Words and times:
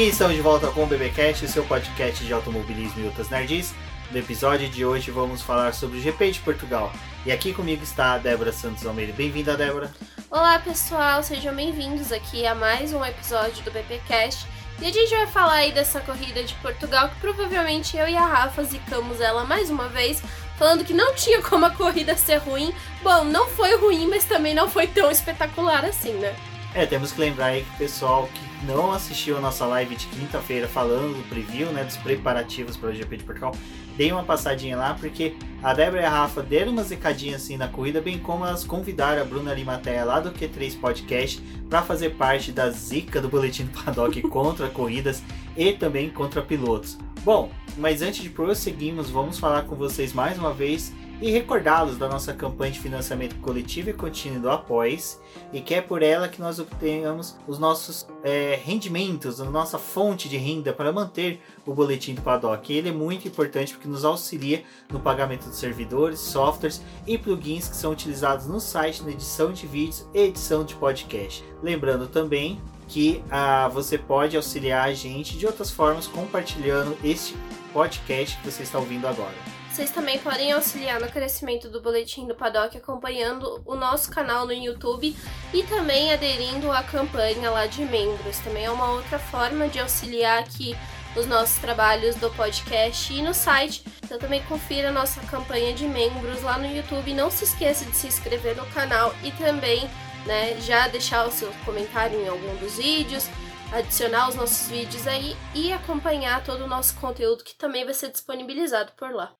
E 0.00 0.08
estamos 0.08 0.34
de 0.34 0.40
volta 0.40 0.68
com 0.68 0.84
o 0.84 0.86
BBcast, 0.86 1.46
seu 1.46 1.62
podcast 1.62 2.24
de 2.24 2.32
automobilismo 2.32 3.02
e 3.02 3.04
outras 3.04 3.28
nerds. 3.28 3.74
No 4.10 4.18
episódio 4.18 4.66
de 4.66 4.82
hoje 4.82 5.10
vamos 5.10 5.42
falar 5.42 5.74
sobre 5.74 5.98
o 5.98 6.00
GP 6.00 6.30
de 6.30 6.40
Portugal. 6.40 6.90
E 7.26 7.30
aqui 7.30 7.52
comigo 7.52 7.82
está 7.82 8.14
a 8.14 8.18
Débora 8.18 8.50
Santos 8.50 8.86
Almeida. 8.86 9.12
Bem-vinda, 9.12 9.58
Débora. 9.58 9.92
Olá, 10.30 10.58
pessoal, 10.58 11.22
sejam 11.22 11.54
bem-vindos 11.54 12.12
aqui 12.12 12.46
a 12.46 12.54
mais 12.54 12.94
um 12.94 13.04
episódio 13.04 13.62
do 13.62 13.70
BBcast. 13.70 14.46
E 14.80 14.86
a 14.86 14.90
gente 14.90 15.14
vai 15.14 15.26
falar 15.26 15.56
aí 15.56 15.72
dessa 15.72 16.00
corrida 16.00 16.42
de 16.42 16.54
Portugal 16.54 17.10
que 17.10 17.20
provavelmente 17.20 17.98
eu 17.98 18.08
e 18.08 18.16
a 18.16 18.24
Rafa 18.24 18.64
zicamos 18.64 19.20
ela 19.20 19.44
mais 19.44 19.68
uma 19.68 19.86
vez, 19.90 20.22
falando 20.56 20.82
que 20.82 20.94
não 20.94 21.14
tinha 21.14 21.42
como 21.42 21.66
a 21.66 21.70
corrida 21.70 22.16
ser 22.16 22.38
ruim. 22.38 22.72
Bom, 23.02 23.24
não 23.24 23.46
foi 23.48 23.76
ruim, 23.76 24.08
mas 24.08 24.24
também 24.24 24.54
não 24.54 24.66
foi 24.66 24.86
tão 24.86 25.10
espetacular 25.10 25.84
assim, 25.84 26.14
né? 26.14 26.34
É, 26.74 26.86
temos 26.86 27.12
que 27.12 27.20
lembrar 27.20 27.48
aí 27.48 27.64
que 27.64 27.74
o 27.74 27.76
pessoal 27.78 28.30
que 28.32 28.49
não 28.64 28.92
assistiu 28.92 29.36
a 29.36 29.40
nossa 29.40 29.64
live 29.66 29.96
de 29.96 30.06
quinta-feira 30.06 30.68
falando 30.68 31.16
do 31.16 31.28
preview, 31.28 31.72
né, 31.72 31.84
dos 31.84 31.96
preparativos 31.96 32.76
para 32.76 32.90
o 32.90 32.94
GP 32.94 33.18
de 33.18 33.24
Portugal, 33.24 33.54
dê 33.96 34.12
uma 34.12 34.22
passadinha 34.22 34.76
lá, 34.76 34.94
porque 34.94 35.34
a 35.62 35.72
Débora 35.72 36.02
e 36.02 36.04
a 36.04 36.10
Rafa 36.10 36.42
deram 36.42 36.72
uma 36.72 36.82
zicadinha 36.82 37.36
assim 37.36 37.56
na 37.56 37.68
corrida, 37.68 38.00
bem 38.00 38.18
como 38.18 38.44
elas 38.44 38.64
convidaram 38.64 39.22
a 39.22 39.24
Bruna 39.24 39.54
Limateia 39.54 40.04
lá 40.04 40.20
do 40.20 40.30
Q3 40.30 40.78
Podcast 40.78 41.42
para 41.68 41.82
fazer 41.82 42.10
parte 42.10 42.52
da 42.52 42.70
zica 42.70 43.20
do 43.20 43.28
Boletim 43.28 43.64
do 43.64 43.82
Paddock 43.82 44.20
contra 44.28 44.68
corridas 44.68 45.22
e 45.56 45.72
também 45.72 46.10
contra 46.10 46.42
pilotos. 46.42 46.98
Bom, 47.22 47.50
mas 47.76 48.00
antes 48.00 48.22
de 48.22 48.30
prosseguirmos, 48.30 49.10
vamos 49.10 49.38
falar 49.38 49.62
com 49.62 49.74
vocês 49.74 50.12
mais 50.12 50.38
uma 50.38 50.52
vez 50.52 50.92
e 51.20 51.30
recordá-los 51.30 51.98
da 51.98 52.08
nossa 52.08 52.32
campanha 52.32 52.72
de 52.72 52.80
financiamento 52.80 53.36
coletivo 53.36 53.90
e 53.90 53.92
contínuo 53.92 54.40
do 54.40 54.50
Após 54.50 55.20
e 55.52 55.60
que 55.60 55.74
é 55.74 55.80
por 55.80 56.02
ela 56.02 56.28
que 56.28 56.40
nós 56.40 56.58
obtenhamos 56.58 57.36
os 57.46 57.58
nossos 57.58 58.08
é, 58.24 58.58
rendimentos, 58.62 59.40
a 59.40 59.44
nossa 59.44 59.78
fonte 59.78 60.28
de 60.28 60.36
renda 60.38 60.72
para 60.72 60.92
manter 60.92 61.42
o 61.66 61.74
boletim 61.74 62.14
do 62.14 62.22
Paddock. 62.22 62.72
Ele 62.72 62.88
é 62.88 62.92
muito 62.92 63.28
importante 63.28 63.74
porque 63.74 63.88
nos 63.88 64.04
auxilia 64.04 64.64
no 64.90 64.98
pagamento 64.98 65.46
dos 65.46 65.58
servidores, 65.58 66.20
softwares 66.20 66.82
e 67.06 67.18
plugins 67.18 67.68
que 67.68 67.76
são 67.76 67.92
utilizados 67.92 68.46
no 68.46 68.60
site 68.60 69.02
na 69.02 69.10
edição 69.10 69.52
de 69.52 69.66
vídeos 69.66 70.06
e 70.14 70.20
edição 70.20 70.64
de 70.64 70.74
podcast. 70.74 71.44
Lembrando 71.62 72.06
também 72.06 72.60
que 72.88 73.22
ah, 73.30 73.68
você 73.68 73.96
pode 73.96 74.36
auxiliar 74.36 74.88
a 74.88 74.94
gente 74.94 75.36
de 75.36 75.46
outras 75.46 75.70
formas 75.70 76.06
compartilhando 76.06 76.96
este 77.04 77.36
podcast 77.72 78.36
que 78.38 78.50
você 78.50 78.62
está 78.64 78.78
ouvindo 78.78 79.06
agora. 79.06 79.59
Vocês 79.70 79.90
também 79.92 80.18
podem 80.18 80.50
auxiliar 80.50 81.00
no 81.00 81.08
crescimento 81.08 81.68
do 81.68 81.80
Boletim 81.80 82.26
do 82.26 82.34
Paddock 82.34 82.76
acompanhando 82.76 83.62
o 83.64 83.76
nosso 83.76 84.10
canal 84.10 84.44
no 84.44 84.52
YouTube 84.52 85.16
e 85.54 85.62
também 85.62 86.12
aderindo 86.12 86.72
à 86.72 86.82
campanha 86.82 87.50
lá 87.50 87.66
de 87.66 87.84
membros. 87.84 88.38
Também 88.40 88.64
é 88.64 88.70
uma 88.70 88.90
outra 88.90 89.18
forma 89.18 89.68
de 89.68 89.78
auxiliar 89.78 90.40
aqui 90.40 90.76
os 91.16 91.24
nossos 91.26 91.56
trabalhos 91.58 92.16
do 92.16 92.28
podcast 92.30 93.12
e 93.12 93.22
no 93.22 93.32
site. 93.32 93.84
Então 94.04 94.18
também 94.18 94.42
confira 94.42 94.88
a 94.88 94.92
nossa 94.92 95.20
campanha 95.22 95.72
de 95.72 95.86
membros 95.86 96.42
lá 96.42 96.58
no 96.58 96.66
YouTube. 96.66 97.14
Não 97.14 97.30
se 97.30 97.44
esqueça 97.44 97.84
de 97.84 97.96
se 97.96 98.08
inscrever 98.08 98.56
no 98.56 98.66
canal 98.66 99.14
e 99.22 99.30
também 99.32 99.88
né, 100.26 100.60
já 100.60 100.88
deixar 100.88 101.26
o 101.28 101.30
seu 101.30 101.52
comentário 101.64 102.20
em 102.20 102.28
algum 102.28 102.56
dos 102.56 102.76
vídeos, 102.76 103.28
adicionar 103.72 104.28
os 104.28 104.34
nossos 104.34 104.68
vídeos 104.68 105.06
aí 105.06 105.36
e 105.54 105.72
acompanhar 105.72 106.42
todo 106.42 106.64
o 106.64 106.68
nosso 106.68 106.94
conteúdo 106.96 107.44
que 107.44 107.54
também 107.54 107.84
vai 107.84 107.94
ser 107.94 108.10
disponibilizado 108.10 108.90
por 108.96 109.12
lá. 109.12 109.32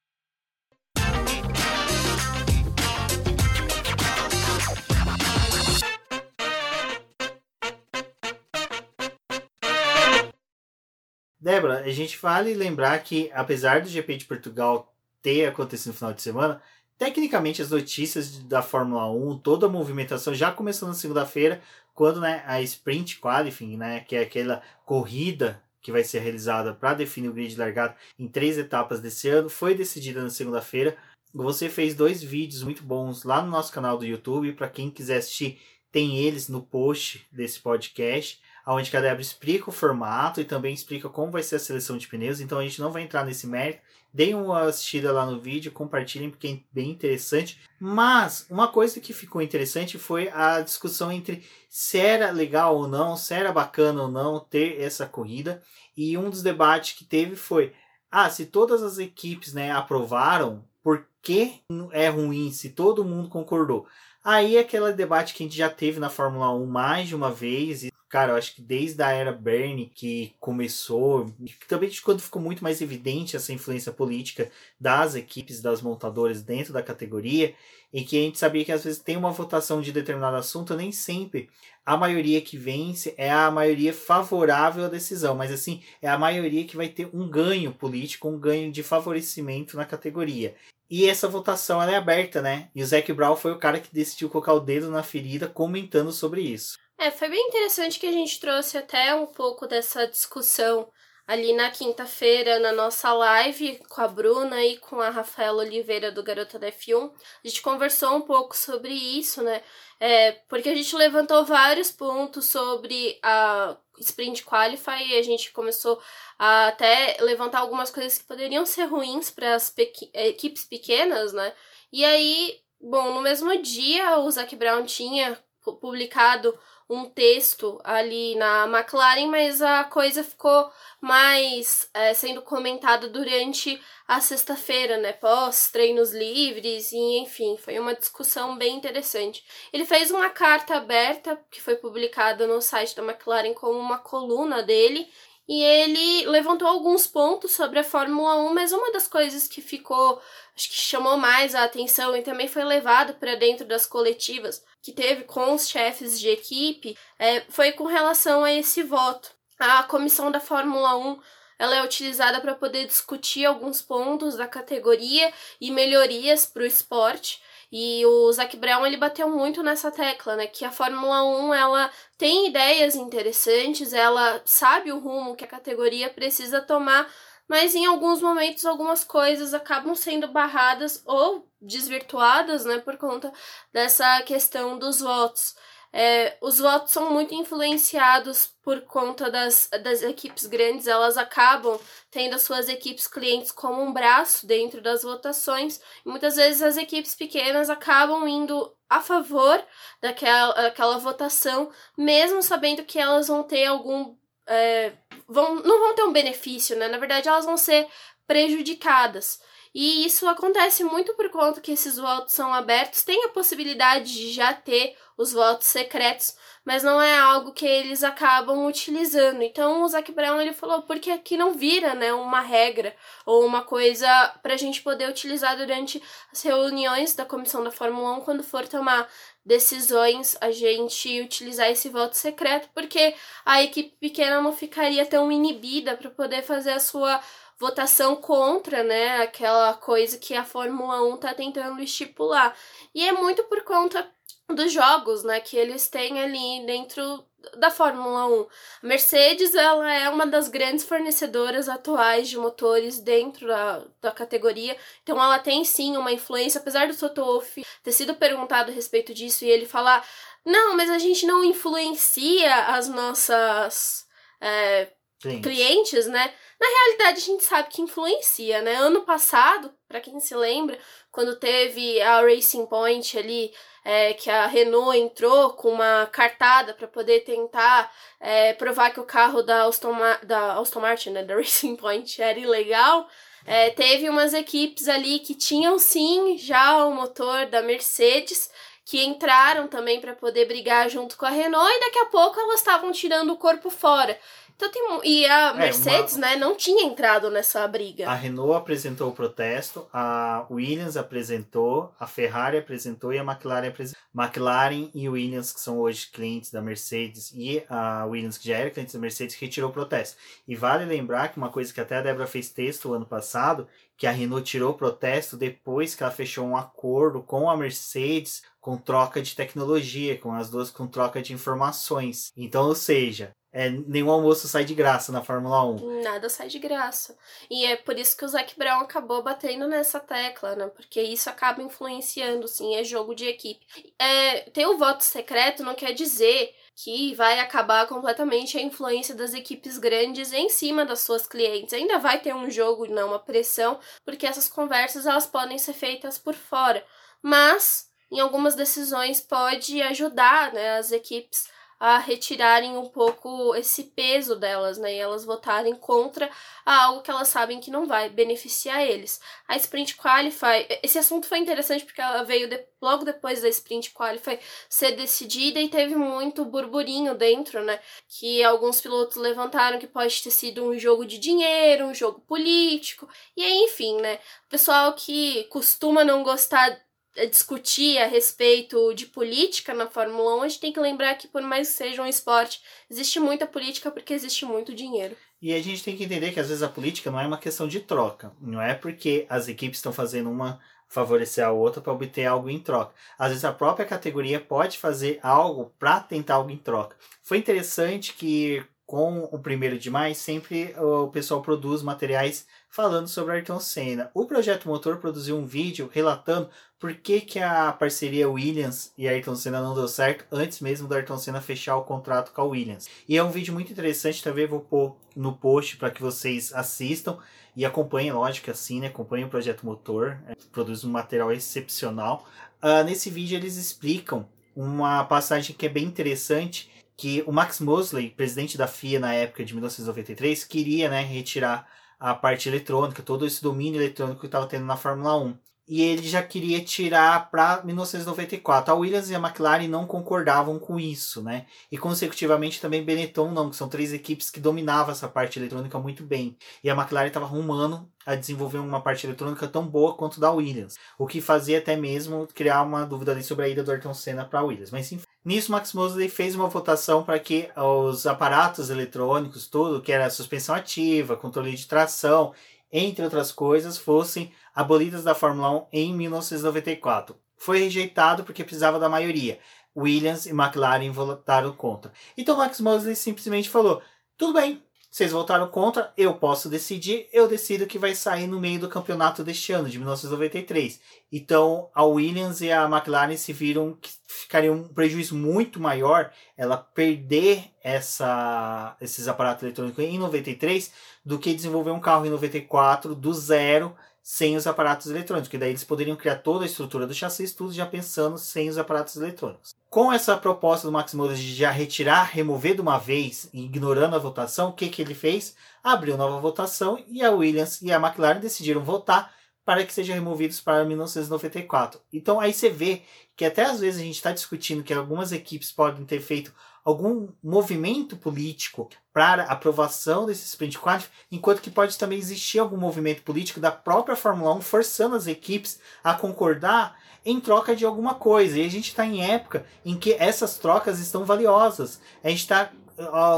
Débora, 11.40 11.80
a 11.80 11.90
gente 11.90 12.18
vale 12.18 12.52
lembrar 12.52 12.98
que, 13.02 13.30
apesar 13.32 13.80
do 13.80 13.88
GP 13.88 14.18
de 14.18 14.24
Portugal 14.26 14.94
ter 15.22 15.46
acontecido 15.46 15.88
no 15.88 15.94
final 15.94 16.12
de 16.12 16.20
semana, 16.20 16.62
tecnicamente 16.98 17.62
as 17.62 17.70
notícias 17.70 18.38
da 18.40 18.60
Fórmula 18.60 19.10
1, 19.10 19.38
toda 19.38 19.64
a 19.64 19.70
movimentação 19.70 20.34
já 20.34 20.52
começou 20.52 20.86
na 20.86 20.94
segunda-feira, 20.94 21.62
quando 21.94 22.20
né, 22.20 22.42
a 22.46 22.60
Sprint 22.60 23.18
Qualifying, 23.20 23.78
né, 23.78 24.00
que 24.00 24.16
é 24.16 24.20
aquela 24.20 24.62
corrida 24.84 25.62
que 25.80 25.90
vai 25.90 26.04
ser 26.04 26.18
realizada 26.18 26.74
para 26.74 26.92
definir 26.92 27.28
o 27.28 27.32
grid 27.32 27.56
largado 27.56 27.94
em 28.18 28.28
três 28.28 28.58
etapas 28.58 29.00
desse 29.00 29.26
ano, 29.30 29.48
foi 29.48 29.74
decidida 29.74 30.22
na 30.22 30.28
segunda-feira. 30.28 30.94
Você 31.32 31.70
fez 31.70 31.94
dois 31.94 32.22
vídeos 32.22 32.62
muito 32.62 32.82
bons 32.82 33.24
lá 33.24 33.40
no 33.40 33.50
nosso 33.50 33.72
canal 33.72 33.96
do 33.96 34.04
YouTube, 34.04 34.52
para 34.52 34.68
quem 34.68 34.90
quiser 34.90 35.16
assistir, 35.16 35.58
tem 35.90 36.18
eles 36.18 36.48
no 36.50 36.60
post 36.62 37.26
desse 37.32 37.58
podcast 37.60 38.40
onde 38.74 38.94
a 38.96 39.00
Débora 39.00 39.20
explica 39.20 39.70
o 39.70 39.72
formato 39.72 40.40
e 40.40 40.44
também 40.44 40.74
explica 40.74 41.08
como 41.08 41.32
vai 41.32 41.42
ser 41.42 41.56
a 41.56 41.60
seleção 41.60 41.96
de 41.96 42.06
pneus. 42.06 42.40
Então 42.40 42.58
a 42.58 42.62
gente 42.62 42.80
não 42.80 42.92
vai 42.92 43.02
entrar 43.02 43.24
nesse 43.24 43.46
mérito. 43.46 43.82
Deem 44.12 44.34
uma 44.34 44.62
assistida 44.62 45.12
lá 45.12 45.24
no 45.24 45.40
vídeo, 45.40 45.70
compartilhem 45.70 46.30
porque 46.30 46.48
é 46.48 46.58
bem 46.72 46.90
interessante. 46.90 47.60
Mas 47.78 48.46
uma 48.50 48.68
coisa 48.68 49.00
que 49.00 49.12
ficou 49.12 49.40
interessante 49.40 49.98
foi 49.98 50.28
a 50.30 50.60
discussão 50.60 51.12
entre 51.12 51.44
se 51.68 51.98
era 51.98 52.30
legal 52.30 52.76
ou 52.76 52.88
não, 52.88 53.16
se 53.16 53.32
era 53.32 53.52
bacana 53.52 54.02
ou 54.02 54.08
não 54.08 54.40
ter 54.40 54.80
essa 54.80 55.06
corrida. 55.06 55.62
E 55.96 56.18
um 56.18 56.28
dos 56.28 56.42
debates 56.42 56.98
que 56.98 57.04
teve 57.04 57.36
foi: 57.36 57.72
ah, 58.10 58.28
se 58.28 58.46
todas 58.46 58.82
as 58.82 58.98
equipes 58.98 59.54
né, 59.54 59.70
aprovaram, 59.70 60.64
por 60.82 61.06
que 61.22 61.60
é 61.92 62.08
ruim 62.08 62.50
se 62.50 62.70
todo 62.70 63.04
mundo 63.04 63.28
concordou? 63.28 63.86
Aí 64.22 64.58
aquele 64.58 64.92
debate 64.92 65.32
que 65.32 65.42
a 65.42 65.46
gente 65.46 65.56
já 65.56 65.70
teve 65.70 65.98
na 65.98 66.10
Fórmula 66.10 66.52
1 66.54 66.66
mais 66.66 67.08
de 67.08 67.14
uma 67.14 67.30
vez, 67.30 67.89
cara, 68.10 68.32
eu 68.32 68.36
acho 68.36 68.56
que 68.56 68.60
desde 68.60 69.00
a 69.02 69.12
era 69.12 69.32
Bernie 69.32 69.90
que 69.94 70.34
começou, 70.40 71.32
também 71.68 71.88
quando 72.04 72.20
ficou 72.20 72.42
muito 72.42 72.62
mais 72.62 72.82
evidente 72.82 73.36
essa 73.36 73.52
influência 73.52 73.92
política 73.92 74.50
das 74.78 75.14
equipes, 75.14 75.62
das 75.62 75.80
montadoras 75.80 76.42
dentro 76.42 76.72
da 76.72 76.82
categoria, 76.82 77.54
e 77.92 78.02
que 78.04 78.18
a 78.18 78.22
gente 78.22 78.38
sabia 78.38 78.64
que 78.64 78.72
às 78.72 78.84
vezes 78.84 79.00
tem 79.00 79.16
uma 79.16 79.30
votação 79.30 79.80
de 79.80 79.92
determinado 79.92 80.36
assunto, 80.36 80.76
nem 80.76 80.92
sempre 80.92 81.48
a 81.86 81.96
maioria 81.96 82.40
que 82.40 82.56
vence 82.56 83.14
é 83.16 83.30
a 83.30 83.50
maioria 83.50 83.92
favorável 83.92 84.84
à 84.84 84.88
decisão, 84.88 85.34
mas 85.34 85.50
assim, 85.50 85.82
é 86.02 86.08
a 86.08 86.18
maioria 86.18 86.64
que 86.64 86.76
vai 86.76 86.88
ter 86.88 87.08
um 87.12 87.28
ganho 87.28 87.72
político, 87.72 88.28
um 88.28 88.38
ganho 88.38 88.70
de 88.70 88.82
favorecimento 88.82 89.76
na 89.76 89.84
categoria. 89.84 90.54
E 90.90 91.08
essa 91.08 91.28
votação 91.28 91.80
é 91.80 91.96
aberta, 91.96 92.42
né? 92.42 92.68
E 92.74 92.82
o 92.82 92.86
Zac 92.86 93.12
Brown 93.12 93.36
foi 93.36 93.52
o 93.52 93.58
cara 93.58 93.78
que 93.78 93.94
decidiu 93.94 94.28
colocar 94.28 94.52
o 94.52 94.60
dedo 94.60 94.90
na 94.90 95.04
ferida 95.04 95.46
comentando 95.46 96.10
sobre 96.10 96.40
isso. 96.40 96.76
É, 97.00 97.10
foi 97.10 97.30
bem 97.30 97.48
interessante 97.48 97.98
que 97.98 98.06
a 98.06 98.12
gente 98.12 98.38
trouxe 98.38 98.76
até 98.76 99.14
um 99.14 99.24
pouco 99.24 99.66
dessa 99.66 100.06
discussão 100.06 100.92
ali 101.26 101.54
na 101.54 101.70
quinta-feira 101.70 102.58
na 102.58 102.72
nossa 102.72 103.10
live 103.14 103.80
com 103.88 104.02
a 104.02 104.06
Bruna 104.08 104.62
e 104.62 104.76
com 104.76 105.00
a 105.00 105.08
Rafaela 105.08 105.62
Oliveira 105.62 106.12
do 106.12 106.22
Garota 106.22 106.58
da 106.58 106.70
F1. 106.70 107.10
A 107.42 107.48
gente 107.48 107.62
conversou 107.62 108.16
um 108.16 108.20
pouco 108.20 108.54
sobre 108.54 108.92
isso, 108.92 109.42
né? 109.42 109.62
É, 109.98 110.32
porque 110.46 110.68
a 110.68 110.74
gente 110.74 110.94
levantou 110.94 111.42
vários 111.42 111.90
pontos 111.90 112.44
sobre 112.44 113.18
a 113.22 113.78
Sprint 113.98 114.44
Qualify 114.44 115.02
e 115.02 115.18
a 115.18 115.22
gente 115.22 115.52
começou 115.52 115.98
a 116.38 116.66
até 116.66 117.16
levantar 117.20 117.60
algumas 117.60 117.90
coisas 117.90 118.18
que 118.18 118.24
poderiam 118.24 118.66
ser 118.66 118.84
ruins 118.84 119.30
para 119.30 119.54
as 119.54 119.74
equipes 120.12 120.66
pequenas, 120.66 121.32
né? 121.32 121.54
E 121.90 122.04
aí, 122.04 122.60
bom, 122.78 123.14
no 123.14 123.22
mesmo 123.22 123.56
dia 123.62 124.18
o 124.18 124.30
Zac 124.30 124.54
Brown 124.54 124.84
tinha 124.84 125.38
publicado 125.80 126.58
um 126.90 127.08
texto 127.08 127.80
ali 127.84 128.34
na 128.34 128.64
McLaren, 128.66 129.28
mas 129.28 129.62
a 129.62 129.84
coisa 129.84 130.24
ficou 130.24 130.68
mais 131.00 131.88
é, 131.94 132.12
sendo 132.12 132.42
comentada 132.42 133.08
durante 133.08 133.80
a 134.08 134.20
sexta-feira, 134.20 134.96
né? 134.96 135.12
Pós 135.12 135.70
treinos 135.70 136.12
livres, 136.12 136.90
e 136.90 137.18
enfim, 137.18 137.56
foi 137.56 137.78
uma 137.78 137.94
discussão 137.94 138.58
bem 138.58 138.76
interessante. 138.76 139.44
Ele 139.72 139.86
fez 139.86 140.10
uma 140.10 140.28
carta 140.30 140.74
aberta 140.74 141.40
que 141.48 141.62
foi 141.62 141.76
publicada 141.76 142.44
no 142.44 142.60
site 142.60 142.96
da 142.96 143.04
McLaren 143.04 143.54
como 143.54 143.78
uma 143.78 143.98
coluna 143.98 144.60
dele. 144.60 145.08
E 145.50 145.64
ele 145.64 146.28
levantou 146.28 146.68
alguns 146.68 147.08
pontos 147.08 147.50
sobre 147.50 147.80
a 147.80 147.84
Fórmula 147.84 148.36
1, 148.36 148.54
mas 148.54 148.70
uma 148.70 148.92
das 148.92 149.08
coisas 149.08 149.48
que 149.48 149.60
ficou, 149.60 150.22
acho 150.54 150.68
que 150.68 150.76
chamou 150.76 151.16
mais 151.16 151.56
a 151.56 151.64
atenção 151.64 152.16
e 152.16 152.22
também 152.22 152.46
foi 152.46 152.62
levado 152.62 153.14
para 153.14 153.34
dentro 153.34 153.66
das 153.66 153.84
coletivas 153.84 154.64
que 154.80 154.92
teve 154.92 155.24
com 155.24 155.52
os 155.52 155.68
chefes 155.68 156.20
de 156.20 156.28
equipe, 156.28 156.96
é, 157.18 157.40
foi 157.48 157.72
com 157.72 157.82
relação 157.82 158.44
a 158.44 158.52
esse 158.52 158.84
voto. 158.84 159.32
A 159.58 159.82
comissão 159.82 160.30
da 160.30 160.38
Fórmula 160.38 160.96
1 160.96 161.18
ela 161.58 161.74
é 161.74 161.84
utilizada 161.84 162.40
para 162.40 162.54
poder 162.54 162.86
discutir 162.86 163.44
alguns 163.44 163.82
pontos 163.82 164.36
da 164.36 164.46
categoria 164.46 165.32
e 165.60 165.72
melhorias 165.72 166.46
para 166.46 166.62
o 166.62 166.66
esporte. 166.66 167.42
E 167.72 168.04
o 168.04 168.32
Zac 168.32 168.56
Brown 168.56 168.84
ele 168.84 168.96
bateu 168.96 169.28
muito 169.28 169.62
nessa 169.62 169.90
tecla, 169.90 170.36
né? 170.36 170.46
Que 170.46 170.64
a 170.64 170.72
Fórmula 170.72 171.22
1 171.24 171.54
ela 171.54 171.90
tem 172.18 172.48
ideias 172.48 172.96
interessantes, 172.96 173.92
ela 173.92 174.42
sabe 174.44 174.90
o 174.92 174.98
rumo 174.98 175.36
que 175.36 175.44
a 175.44 175.48
categoria 175.48 176.10
precisa 176.10 176.60
tomar, 176.60 177.08
mas 177.48 177.74
em 177.74 177.86
alguns 177.86 178.20
momentos 178.20 178.64
algumas 178.64 179.04
coisas 179.04 179.54
acabam 179.54 179.94
sendo 179.94 180.28
barradas 180.28 181.02
ou 181.06 181.48
desvirtuadas, 181.60 182.64
né, 182.64 182.78
por 182.78 182.96
conta 182.96 183.32
dessa 183.72 184.22
questão 184.22 184.78
dos 184.78 185.00
votos. 185.00 185.54
É, 185.92 186.36
os 186.40 186.58
votos 186.58 186.92
são 186.92 187.10
muito 187.10 187.34
influenciados 187.34 188.52
por 188.62 188.82
conta 188.82 189.30
das, 189.30 189.68
das 189.82 190.02
equipes 190.02 190.46
grandes, 190.46 190.86
elas 190.86 191.16
acabam 191.16 191.80
tendo 192.10 192.34
as 192.34 192.42
suas 192.42 192.68
equipes 192.68 193.08
clientes 193.08 193.50
como 193.50 193.82
um 193.82 193.92
braço 193.92 194.46
dentro 194.46 194.80
das 194.80 195.02
votações. 195.02 195.80
E 196.04 196.08
muitas 196.08 196.36
vezes 196.36 196.62
as 196.62 196.76
equipes 196.76 197.14
pequenas 197.16 197.68
acabam 197.68 198.26
indo 198.28 198.72
a 198.88 199.00
favor 199.00 199.64
daquela, 200.00 200.52
daquela 200.52 200.98
votação, 200.98 201.72
mesmo 201.96 202.42
sabendo 202.42 202.84
que 202.84 202.98
elas 202.98 203.28
vão 203.28 203.42
ter 203.42 203.66
algum. 203.66 204.16
É, 204.46 204.92
vão, 205.28 205.56
não 205.56 205.78
vão 205.80 205.94
ter 205.94 206.02
um 206.02 206.12
benefício, 206.12 206.76
né? 206.76 206.88
Na 206.88 206.98
verdade, 206.98 207.28
elas 207.28 207.44
vão 207.44 207.56
ser 207.56 207.88
prejudicadas. 208.26 209.40
E 209.72 210.04
isso 210.04 210.26
acontece 210.26 210.82
muito 210.82 211.14
por 211.14 211.30
conta 211.30 211.60
que 211.60 211.70
esses 211.70 211.96
votos 211.96 212.34
são 212.34 212.52
abertos, 212.52 213.04
tem 213.04 213.24
a 213.24 213.28
possibilidade 213.28 214.12
de 214.12 214.32
já 214.32 214.52
ter 214.52 214.96
os 215.16 215.32
votos 215.32 215.68
secretos, 215.68 216.34
mas 216.64 216.82
não 216.82 217.00
é 217.00 217.16
algo 217.18 217.52
que 217.52 217.66
eles 217.66 218.02
acabam 218.02 218.66
utilizando. 218.66 219.42
Então 219.42 219.82
o 219.82 219.88
Zac 219.88 220.10
Brown 220.10 220.40
ele 220.40 220.52
falou, 220.52 220.82
porque 220.82 221.10
aqui 221.10 221.36
não 221.36 221.52
vira 221.54 221.94
né, 221.94 222.12
uma 222.12 222.40
regra 222.40 222.96
ou 223.24 223.46
uma 223.46 223.62
coisa 223.62 224.08
para 224.42 224.54
a 224.54 224.56
gente 224.56 224.82
poder 224.82 225.08
utilizar 225.08 225.56
durante 225.56 226.02
as 226.32 226.42
reuniões 226.42 227.14
da 227.14 227.24
comissão 227.24 227.62
da 227.62 227.70
Fórmula 227.70 228.18
1 228.18 228.20
quando 228.22 228.42
for 228.42 228.66
tomar 228.66 229.08
decisões 229.44 230.36
a 230.40 230.50
gente 230.50 231.20
utilizar 231.20 231.70
esse 231.70 231.88
voto 231.88 232.16
secreto, 232.16 232.68
porque 232.74 233.14
a 233.44 233.62
equipe 233.62 233.94
pequena 234.00 234.40
não 234.40 234.52
ficaria 234.52 235.06
tão 235.06 235.30
inibida 235.30 235.96
para 235.96 236.10
poder 236.10 236.42
fazer 236.42 236.72
a 236.72 236.80
sua 236.80 237.20
votação 237.60 238.16
contra, 238.16 238.82
né, 238.82 239.18
aquela 239.18 239.74
coisa 239.74 240.16
que 240.16 240.34
a 240.34 240.42
Fórmula 240.42 241.02
1 241.02 241.18
tá 241.18 241.34
tentando 241.34 241.82
estipular. 241.82 242.56
E 242.94 243.06
é 243.06 243.12
muito 243.12 243.44
por 243.44 243.62
conta 243.62 244.10
dos 244.48 244.72
jogos, 244.72 245.22
né, 245.22 245.38
que 245.40 245.58
eles 245.58 245.86
têm 245.86 246.22
ali 246.22 246.64
dentro 246.64 247.22
da 247.58 247.70
Fórmula 247.70 248.26
1. 248.26 248.40
A 248.82 248.86
Mercedes, 248.86 249.54
ela 249.54 249.92
é 249.92 250.08
uma 250.08 250.26
das 250.26 250.48
grandes 250.48 250.84
fornecedoras 250.84 251.68
atuais 251.68 252.30
de 252.30 252.38
motores 252.38 252.98
dentro 252.98 253.46
da, 253.46 253.84
da 254.00 254.10
categoria, 254.10 254.74
então 255.02 255.22
ela 255.22 255.38
tem 255.38 255.62
sim 255.62 255.98
uma 255.98 256.12
influência, 256.12 256.60
apesar 256.60 256.88
do 256.88 256.96
Toto 256.96 257.22
Wolff 257.22 257.64
ter 257.82 257.92
sido 257.92 258.14
perguntado 258.14 258.70
a 258.70 258.74
respeito 258.74 259.12
disso 259.12 259.44
e 259.44 259.50
ele 259.50 259.66
falar, 259.66 260.06
não, 260.44 260.74
mas 260.76 260.88
a 260.88 260.98
gente 260.98 261.26
não 261.26 261.44
influencia 261.44 262.54
as 262.68 262.88
nossas 262.88 264.06
é, 264.40 264.88
clientes, 265.20 266.06
né? 266.06 266.32
Na 266.58 266.66
realidade, 266.66 267.18
a 267.18 267.24
gente 267.24 267.44
sabe 267.44 267.68
que 267.68 267.82
influencia, 267.82 268.62
né? 268.62 268.74
Ano 268.74 269.02
passado, 269.02 269.72
para 269.88 270.00
quem 270.00 270.18
se 270.20 270.34
lembra, 270.34 270.78
quando 271.10 271.36
teve 271.36 272.00
a 272.00 272.20
Racing 272.20 272.66
Point 272.66 273.18
ali, 273.18 273.52
é, 273.84 274.12
que 274.14 274.30
a 274.30 274.46
Renault 274.46 274.98
entrou 274.98 275.50
com 275.50 275.70
uma 275.70 276.06
cartada 276.06 276.74
para 276.74 276.86
poder 276.86 277.20
tentar 277.20 277.90
é, 278.20 278.52
provar 278.54 278.90
que 278.90 279.00
o 279.00 279.04
carro 279.04 279.42
da 279.42 279.64
Aston, 279.64 279.96
da 280.22 280.58
Aston 280.58 280.80
Martin, 280.80 281.10
né, 281.10 281.22
da 281.22 281.34
Racing 281.36 281.76
Point, 281.76 282.20
era 282.20 282.38
ilegal. 282.38 283.08
É, 283.46 283.70
teve 283.70 284.08
umas 284.08 284.34
equipes 284.34 284.86
ali 284.86 285.18
que 285.18 285.34
tinham 285.34 285.78
sim 285.78 286.36
já 286.36 286.84
o 286.84 286.94
motor 286.94 287.46
da 287.46 287.62
Mercedes, 287.62 288.50
que 288.84 289.02
entraram 289.02 289.66
também 289.66 290.00
para 290.00 290.14
poder 290.14 290.46
brigar 290.46 290.90
junto 290.90 291.16
com 291.16 291.24
a 291.24 291.30
Renault 291.30 291.70
e 291.70 291.80
daqui 291.80 291.98
a 292.00 292.06
pouco 292.06 292.38
elas 292.38 292.56
estavam 292.56 292.92
tirando 292.92 293.32
o 293.32 293.36
corpo 293.36 293.70
fora. 293.70 294.18
Então 294.60 294.70
tem, 294.70 295.10
e 295.10 295.24
a 295.24 295.54
Mercedes, 295.54 296.14
é, 296.14 296.18
uma... 296.18 296.26
né, 296.26 296.36
não 296.36 296.54
tinha 296.54 296.84
entrado 296.84 297.30
nessa 297.30 297.66
briga. 297.66 298.06
A 298.06 298.14
Renault 298.14 298.54
apresentou 298.54 299.08
o 299.08 299.12
protesto, 299.12 299.88
a 299.90 300.46
Williams 300.50 300.98
apresentou, 300.98 301.94
a 301.98 302.06
Ferrari 302.06 302.58
apresentou 302.58 303.10
e 303.10 303.18
a 303.18 303.22
McLaren 303.22 303.68
apresentou. 303.68 304.02
McLaren 304.14 304.90
e 304.92 305.08
Williams, 305.08 305.50
que 305.50 305.60
são 305.60 305.78
hoje 305.78 306.10
clientes 306.12 306.50
da 306.50 306.60
Mercedes, 306.60 307.32
e 307.34 307.64
a 307.70 308.04
Williams, 308.04 308.36
que 308.36 308.48
já 308.48 308.58
era 308.58 308.70
cliente 308.70 308.92
da 308.92 308.98
Mercedes, 308.98 309.34
retirou 309.36 309.70
o 309.70 309.72
protesto. 309.72 310.18
E 310.46 310.54
vale 310.54 310.84
lembrar 310.84 311.28
que 311.28 311.38
uma 311.38 311.48
coisa 311.48 311.72
que 311.72 311.80
até 311.80 311.96
a 311.96 312.02
Débora 312.02 312.26
fez 312.26 312.50
texto 312.50 312.92
ano 312.92 313.06
passado, 313.06 313.66
que 313.96 314.06
a 314.06 314.10
Renault 314.10 314.44
tirou 314.44 314.72
o 314.72 314.76
protesto 314.76 315.38
depois 315.38 315.94
que 315.94 316.02
ela 316.02 316.12
fechou 316.12 316.46
um 316.46 316.56
acordo 316.56 317.22
com 317.22 317.48
a 317.48 317.56
Mercedes 317.56 318.42
com 318.60 318.76
troca 318.76 319.22
de 319.22 319.34
tecnologia, 319.34 320.18
com 320.18 320.32
as 320.32 320.50
duas 320.50 320.70
com 320.70 320.86
troca 320.86 321.22
de 321.22 321.32
informações. 321.32 322.30
Então, 322.36 322.66
ou 322.66 322.74
seja, 322.74 323.32
é, 323.52 323.68
nenhum 323.68 324.10
almoço 324.10 324.46
sai 324.46 324.64
de 324.64 324.74
graça 324.74 325.10
na 325.10 325.24
Fórmula 325.24 325.64
1. 325.64 326.02
Nada 326.02 326.28
sai 326.28 326.46
de 326.46 326.58
graça. 326.60 327.16
E 327.50 327.64
é 327.66 327.74
por 327.74 327.98
isso 327.98 328.16
que 328.16 328.24
o 328.24 328.28
Zac 328.28 328.56
Brown 328.56 328.80
acabou 328.80 329.22
batendo 329.22 329.66
nessa 329.66 329.98
tecla, 329.98 330.54
né? 330.54 330.68
Porque 330.68 331.02
isso 331.02 331.28
acaba 331.28 331.60
influenciando, 331.60 332.46
sim, 332.46 332.76
é 332.76 332.84
jogo 332.84 333.12
de 333.12 333.26
equipe. 333.26 333.66
É, 333.98 334.42
ter 334.50 334.66
o 334.66 334.78
voto 334.78 335.02
secreto 335.02 335.64
não 335.64 335.74
quer 335.74 335.92
dizer 335.92 336.54
que 336.76 337.12
vai 337.14 337.40
acabar 337.40 337.88
completamente 337.88 338.56
a 338.56 338.62
influência 338.62 339.16
das 339.16 339.34
equipes 339.34 339.78
grandes 339.78 340.32
em 340.32 340.48
cima 340.48 340.86
das 340.86 341.00
suas 341.00 341.26
clientes. 341.26 341.74
Ainda 341.74 341.98
vai 341.98 342.20
ter 342.20 342.34
um 342.34 342.48
jogo, 342.48 342.86
não 342.86 343.08
uma 343.08 343.18
pressão, 343.18 343.80
porque 344.04 344.26
essas 344.26 344.48
conversas 344.48 345.06
elas 345.06 345.26
podem 345.26 345.58
ser 345.58 345.72
feitas 345.72 346.16
por 346.16 346.34
fora. 346.34 346.84
Mas, 347.20 347.88
em 348.10 348.20
algumas 348.20 348.54
decisões, 348.54 349.20
pode 349.20 349.82
ajudar 349.82 350.52
né, 350.52 350.78
as 350.78 350.92
equipes 350.92 351.48
a 351.80 351.96
retirarem 351.96 352.76
um 352.76 352.86
pouco 352.90 353.54
esse 353.54 353.84
peso 353.84 354.36
delas, 354.36 354.76
né? 354.76 354.94
E 354.94 354.98
elas 354.98 355.24
votarem 355.24 355.74
contra 355.74 356.30
algo 356.64 357.00
que 357.00 357.10
elas 357.10 357.28
sabem 357.28 357.58
que 357.58 357.70
não 357.70 357.86
vai 357.86 358.10
beneficiar 358.10 358.82
eles. 358.86 359.18
A 359.48 359.56
Sprint 359.56 359.96
Qualify, 359.96 360.66
esse 360.82 360.98
assunto 360.98 361.26
foi 361.26 361.38
interessante 361.38 361.86
porque 361.86 362.02
ela 362.02 362.22
veio 362.22 362.48
de, 362.50 362.62
logo 362.82 363.02
depois 363.02 363.40
da 363.40 363.48
Sprint 363.48 363.92
Qualify 363.94 364.38
ser 364.68 364.92
decidida 364.92 365.58
e 365.58 365.70
teve 365.70 365.96
muito 365.96 366.44
burburinho 366.44 367.14
dentro, 367.14 367.64
né? 367.64 367.80
Que 368.06 368.44
alguns 368.44 368.78
pilotos 368.78 369.16
levantaram 369.16 369.78
que 369.78 369.86
pode 369.86 370.22
ter 370.22 370.30
sido 370.30 370.62
um 370.62 370.78
jogo 370.78 371.06
de 371.06 371.16
dinheiro, 371.18 371.86
um 371.86 371.94
jogo 371.94 372.20
político. 372.20 373.08
E 373.34 373.42
aí, 373.42 373.64
enfim, 373.64 373.96
né? 374.02 374.16
O 374.46 374.50
pessoal 374.50 374.92
que 374.92 375.44
costuma 375.44 376.04
não 376.04 376.22
gostar 376.22 376.78
discutir 377.26 377.98
a 377.98 378.06
respeito 378.06 378.94
de 378.94 379.06
política 379.06 379.74
na 379.74 379.86
Fórmula 379.86 380.36
1, 380.36 380.42
a 380.42 380.48
gente 380.48 380.60
tem 380.60 380.72
que 380.72 380.80
lembrar 380.80 381.14
que, 381.16 381.28
por 381.28 381.42
mais 381.42 381.68
que 381.68 381.74
seja 381.74 382.02
um 382.02 382.06
esporte, 382.06 382.60
existe 382.90 383.18
muita 383.20 383.46
política 383.46 383.90
porque 383.90 384.14
existe 384.14 384.44
muito 384.44 384.74
dinheiro. 384.74 385.16
E 385.42 385.54
a 385.54 385.62
gente 385.62 385.82
tem 385.82 385.96
que 385.96 386.04
entender 386.04 386.32
que 386.32 386.40
às 386.40 386.48
vezes 386.48 386.62
a 386.62 386.68
política 386.68 387.10
não 387.10 387.20
é 387.20 387.26
uma 387.26 387.38
questão 387.38 387.66
de 387.66 387.80
troca. 387.80 388.32
Não 388.40 388.60
é 388.60 388.74
porque 388.74 389.26
as 389.28 389.48
equipes 389.48 389.78
estão 389.78 389.92
fazendo 389.92 390.30
uma 390.30 390.60
favorecer 390.90 391.46
a 391.46 391.52
outra 391.52 391.80
para 391.80 391.92
obter 391.92 392.26
algo 392.26 392.50
em 392.50 392.58
troca. 392.58 392.92
Às 393.16 393.28
vezes 393.28 393.44
a 393.44 393.52
própria 393.52 393.86
categoria 393.86 394.40
pode 394.40 394.76
fazer 394.76 395.20
algo 395.22 395.72
para 395.78 396.00
tentar 396.00 396.34
algo 396.34 396.50
em 396.50 396.56
troca. 396.56 396.96
Foi 397.22 397.38
interessante 397.38 398.12
que 398.12 398.62
com 398.84 399.20
o 399.30 399.38
primeiro 399.38 399.78
de 399.78 399.88
maio 399.88 400.16
sempre 400.16 400.74
o 400.76 401.06
pessoal 401.06 401.40
produz 401.40 401.80
materiais 401.80 402.44
falando 402.70 403.08
sobre 403.08 403.34
Ayrton 403.34 403.58
Senna. 403.58 404.10
O 404.14 404.24
Projeto 404.24 404.68
Motor 404.68 404.98
produziu 404.98 405.36
um 405.36 405.44
vídeo 405.44 405.90
relatando 405.92 406.48
por 406.78 406.94
que, 406.94 407.20
que 407.20 407.40
a 407.40 407.72
parceria 407.72 408.30
Williams 408.30 408.92
e 408.96 409.08
Ayrton 409.08 409.34
Senna 409.34 409.60
não 409.60 409.74
deu 409.74 409.88
certo 409.88 410.24
antes 410.30 410.60
mesmo 410.60 410.86
do 410.86 410.94
Ayrton 410.94 411.18
Senna 411.18 411.40
fechar 411.40 411.76
o 411.76 411.82
contrato 411.82 412.32
com 412.32 412.40
a 412.40 412.44
Williams. 412.44 412.88
E 413.08 413.18
é 413.18 413.22
um 413.22 413.30
vídeo 413.30 413.52
muito 413.52 413.72
interessante, 413.72 414.22
também 414.22 414.46
vou 414.46 414.60
pôr 414.60 414.96
no 415.14 415.32
post 415.32 415.76
para 415.76 415.90
que 415.90 416.00
vocês 416.00 416.54
assistam 416.54 417.18
e 417.56 417.66
acompanhem, 417.66 418.12
lógico 418.12 418.50
assim, 418.50 418.80
né? 418.80 418.86
Acompanhem 418.86 419.26
o 419.26 419.30
Projeto 419.30 419.66
Motor, 419.66 420.18
é, 420.28 420.36
produz 420.52 420.84
um 420.84 420.90
material 420.90 421.32
excepcional. 421.32 422.26
Uh, 422.62 422.84
nesse 422.84 423.10
vídeo 423.10 423.36
eles 423.36 423.56
explicam 423.56 424.26
uma 424.54 425.04
passagem 425.04 425.54
que 425.56 425.66
é 425.66 425.68
bem 425.68 425.84
interessante, 425.84 426.70
que 426.96 427.24
o 427.26 427.32
Max 427.32 427.60
Mosley, 427.60 428.10
presidente 428.10 428.56
da 428.56 428.68
FIA 428.68 429.00
na 429.00 429.12
época 429.12 429.44
de 429.44 429.54
1993, 429.54 430.44
queria 430.44 430.88
né, 430.88 431.02
retirar 431.02 431.66
a 432.00 432.14
parte 432.14 432.48
eletrônica, 432.48 433.02
todo 433.02 433.26
esse 433.26 433.42
domínio 433.42 433.80
eletrônico 433.80 434.20
que 434.20 434.26
estava 434.26 434.46
tendo 434.46 434.64
na 434.64 434.76
Fórmula 434.76 435.16
1 435.16 435.38
e 435.70 435.82
ele 435.82 436.02
já 436.02 436.20
queria 436.20 436.64
tirar 436.64 437.30
para 437.30 437.62
1994. 437.62 438.72
A 438.72 438.76
Williams 438.76 439.08
e 439.08 439.14
a 439.14 439.20
McLaren 439.20 439.68
não 439.68 439.86
concordavam 439.86 440.58
com 440.58 440.80
isso, 440.80 441.22
né? 441.22 441.46
E 441.70 441.78
consecutivamente 441.78 442.60
também 442.60 442.84
Benetton 442.84 443.30
não, 443.30 443.48
que 443.48 443.54
são 443.54 443.68
três 443.68 443.92
equipes 443.92 444.30
que 444.30 444.40
dominavam 444.40 444.90
essa 444.90 445.06
parte 445.06 445.38
eletrônica 445.38 445.78
muito 445.78 446.02
bem. 446.02 446.36
E 446.64 446.68
a 446.68 446.74
McLaren 446.74 447.06
estava 447.06 447.26
arrumando 447.26 447.88
a 448.04 448.16
desenvolver 448.16 448.58
uma 448.58 448.80
parte 448.80 449.06
eletrônica 449.06 449.46
tão 449.46 449.64
boa 449.64 449.94
quanto 449.94 450.18
da 450.18 450.32
Williams, 450.32 450.74
o 450.98 451.06
que 451.06 451.20
fazia 451.20 451.58
até 451.58 451.76
mesmo 451.76 452.26
criar 452.34 452.62
uma 452.62 452.84
dúvida 452.84 453.12
ali 453.12 453.22
sobre 453.22 453.44
a 453.44 453.48
ida 453.48 453.62
do 453.62 453.70
Ayrton 453.70 453.94
Senna 453.94 454.24
para 454.24 454.40
a 454.40 454.42
Williams. 454.42 454.72
Mas 454.72 454.90
enfim, 454.90 455.04
nisso 455.24 455.52
Max 455.52 455.72
Mosley 455.72 456.08
fez 456.08 456.34
uma 456.34 456.48
votação 456.48 457.02
para 457.02 457.18
que 457.18 457.48
os 457.56 458.06
aparatos 458.06 458.70
eletrônicos, 458.70 459.46
tudo 459.46 459.82
que 459.82 459.92
era 459.92 460.10
suspensão 460.10 460.54
ativa, 460.54 461.16
controle 461.16 461.54
de 461.54 461.66
tração, 461.66 462.32
entre 462.72 463.04
outras 463.04 463.32
coisas, 463.32 463.76
fossem 463.78 464.32
abolidas 464.54 465.04
da 465.04 465.14
Fórmula 465.14 465.50
1 465.50 465.66
em 465.72 465.94
1994. 465.94 467.16
Foi 467.36 467.58
rejeitado 467.60 468.24
porque 468.24 468.44
precisava 468.44 468.78
da 468.78 468.88
maioria. 468.88 469.38
Williams 469.76 470.26
e 470.26 470.30
McLaren 470.30 470.90
votaram 470.90 471.52
contra. 471.52 471.92
Então 472.16 472.36
Max 472.36 472.60
Mosley 472.60 472.94
simplesmente 472.94 473.48
falou: 473.48 473.82
tudo 474.16 474.34
bem, 474.34 474.62
vocês 474.90 475.12
votaram 475.12 475.46
contra, 475.46 475.92
eu 475.96 476.14
posso 476.14 476.48
decidir, 476.48 477.08
eu 477.12 477.28
decido 477.28 477.64
que 477.64 477.78
vai 477.78 477.94
sair 477.94 478.26
no 478.26 478.40
meio 478.40 478.58
do 478.58 478.68
campeonato 478.68 479.22
deste 479.22 479.52
ano, 479.52 479.68
de 479.68 479.78
1993. 479.78 480.80
Então, 481.12 481.70
a 481.72 481.84
Williams 481.84 482.40
e 482.40 482.50
a 482.50 482.64
McLaren 482.64 483.16
se 483.16 483.32
viram 483.32 483.78
que 483.80 483.88
ficaria 484.08 484.52
um 484.52 484.66
prejuízo 484.66 485.14
muito 485.14 485.60
maior 485.60 486.10
ela 486.36 486.56
perder 486.56 487.44
essa, 487.62 488.76
esses 488.80 489.06
aparatos 489.06 489.44
eletrônicos 489.44 489.84
em 489.84 489.96
93 489.96 490.72
do 491.04 491.20
que 491.20 491.34
desenvolver 491.34 491.70
um 491.70 491.80
carro 491.80 492.04
em 492.04 492.10
94 492.10 492.92
do 492.92 493.14
zero 493.14 493.76
sem 494.02 494.36
os 494.36 494.46
aparatos 494.46 494.90
eletrônicos, 494.90 495.28
que 495.28 495.38
daí 495.38 495.50
eles 495.50 495.64
poderiam 495.64 495.96
criar 495.96 496.16
toda 496.16 496.44
a 496.44 496.46
estrutura 496.46 496.86
do 496.86 496.94
chassi, 496.94 497.32
tudo 497.34 497.52
já 497.52 497.66
pensando 497.66 498.18
sem 498.18 498.48
os 498.48 498.58
aparatos 498.58 498.96
eletrônicos. 498.96 499.54
Com 499.68 499.92
essa 499.92 500.16
proposta 500.16 500.66
do 500.66 500.72
Max 500.72 500.94
Moura 500.94 501.14
de 501.14 501.34
já 501.34 501.50
retirar, 501.50 502.04
remover 502.04 502.54
de 502.54 502.60
uma 502.60 502.78
vez, 502.78 503.28
ignorando 503.32 503.94
a 503.94 504.00
votação, 504.00 504.48
o 504.48 504.52
que, 504.52 504.68
que 504.68 504.82
ele 504.82 504.94
fez? 504.94 505.36
Abriu 505.62 505.96
nova 505.96 506.18
votação 506.18 506.82
e 506.88 507.04
a 507.04 507.10
Williams 507.10 507.62
e 507.62 507.72
a 507.72 507.76
McLaren 507.76 508.20
decidiram 508.20 508.64
votar 508.64 509.14
para 509.44 509.64
que 509.64 509.72
sejam 509.72 509.94
removidos 509.94 510.40
para 510.40 510.64
1994. 510.64 511.80
Então 511.92 512.20
aí 512.20 512.32
você 512.32 512.48
vê 512.48 512.82
que 513.16 513.24
até 513.24 513.44
às 513.44 513.60
vezes 513.60 513.80
a 513.80 513.84
gente 513.84 513.96
está 513.96 514.12
discutindo 514.12 514.62
que 514.62 514.72
algumas 514.72 515.12
equipes 515.12 515.52
podem 515.52 515.84
ter 515.84 516.00
feito 516.00 516.32
algum 516.64 517.08
movimento 517.22 517.96
político 517.96 518.68
para 518.92 519.24
aprovação 519.24 520.06
desse 520.06 520.26
sprint 520.26 520.58
qualifying, 520.58 520.90
enquanto 521.12 521.40
que 521.40 521.50
pode 521.50 521.78
também 521.78 521.98
existir 521.98 522.38
algum 522.38 522.56
movimento 522.56 523.02
político 523.02 523.40
da 523.40 523.50
própria 523.50 523.96
Fórmula 523.96 524.34
1 524.34 524.40
forçando 524.40 524.96
as 524.96 525.06
equipes 525.06 525.60
a 525.82 525.94
concordar 525.94 526.76
em 527.04 527.18
troca 527.20 527.56
de 527.56 527.64
alguma 527.64 527.94
coisa. 527.94 528.38
E 528.38 528.46
a 528.46 528.50
gente 528.50 528.68
está 528.68 528.84
em 528.84 529.02
época 529.02 529.44
em 529.64 529.76
que 529.76 529.94
essas 529.94 530.38
trocas 530.38 530.78
estão 530.78 531.04
valiosas. 531.04 531.80
A 532.04 532.08
gente 532.08 532.20
está 532.20 532.50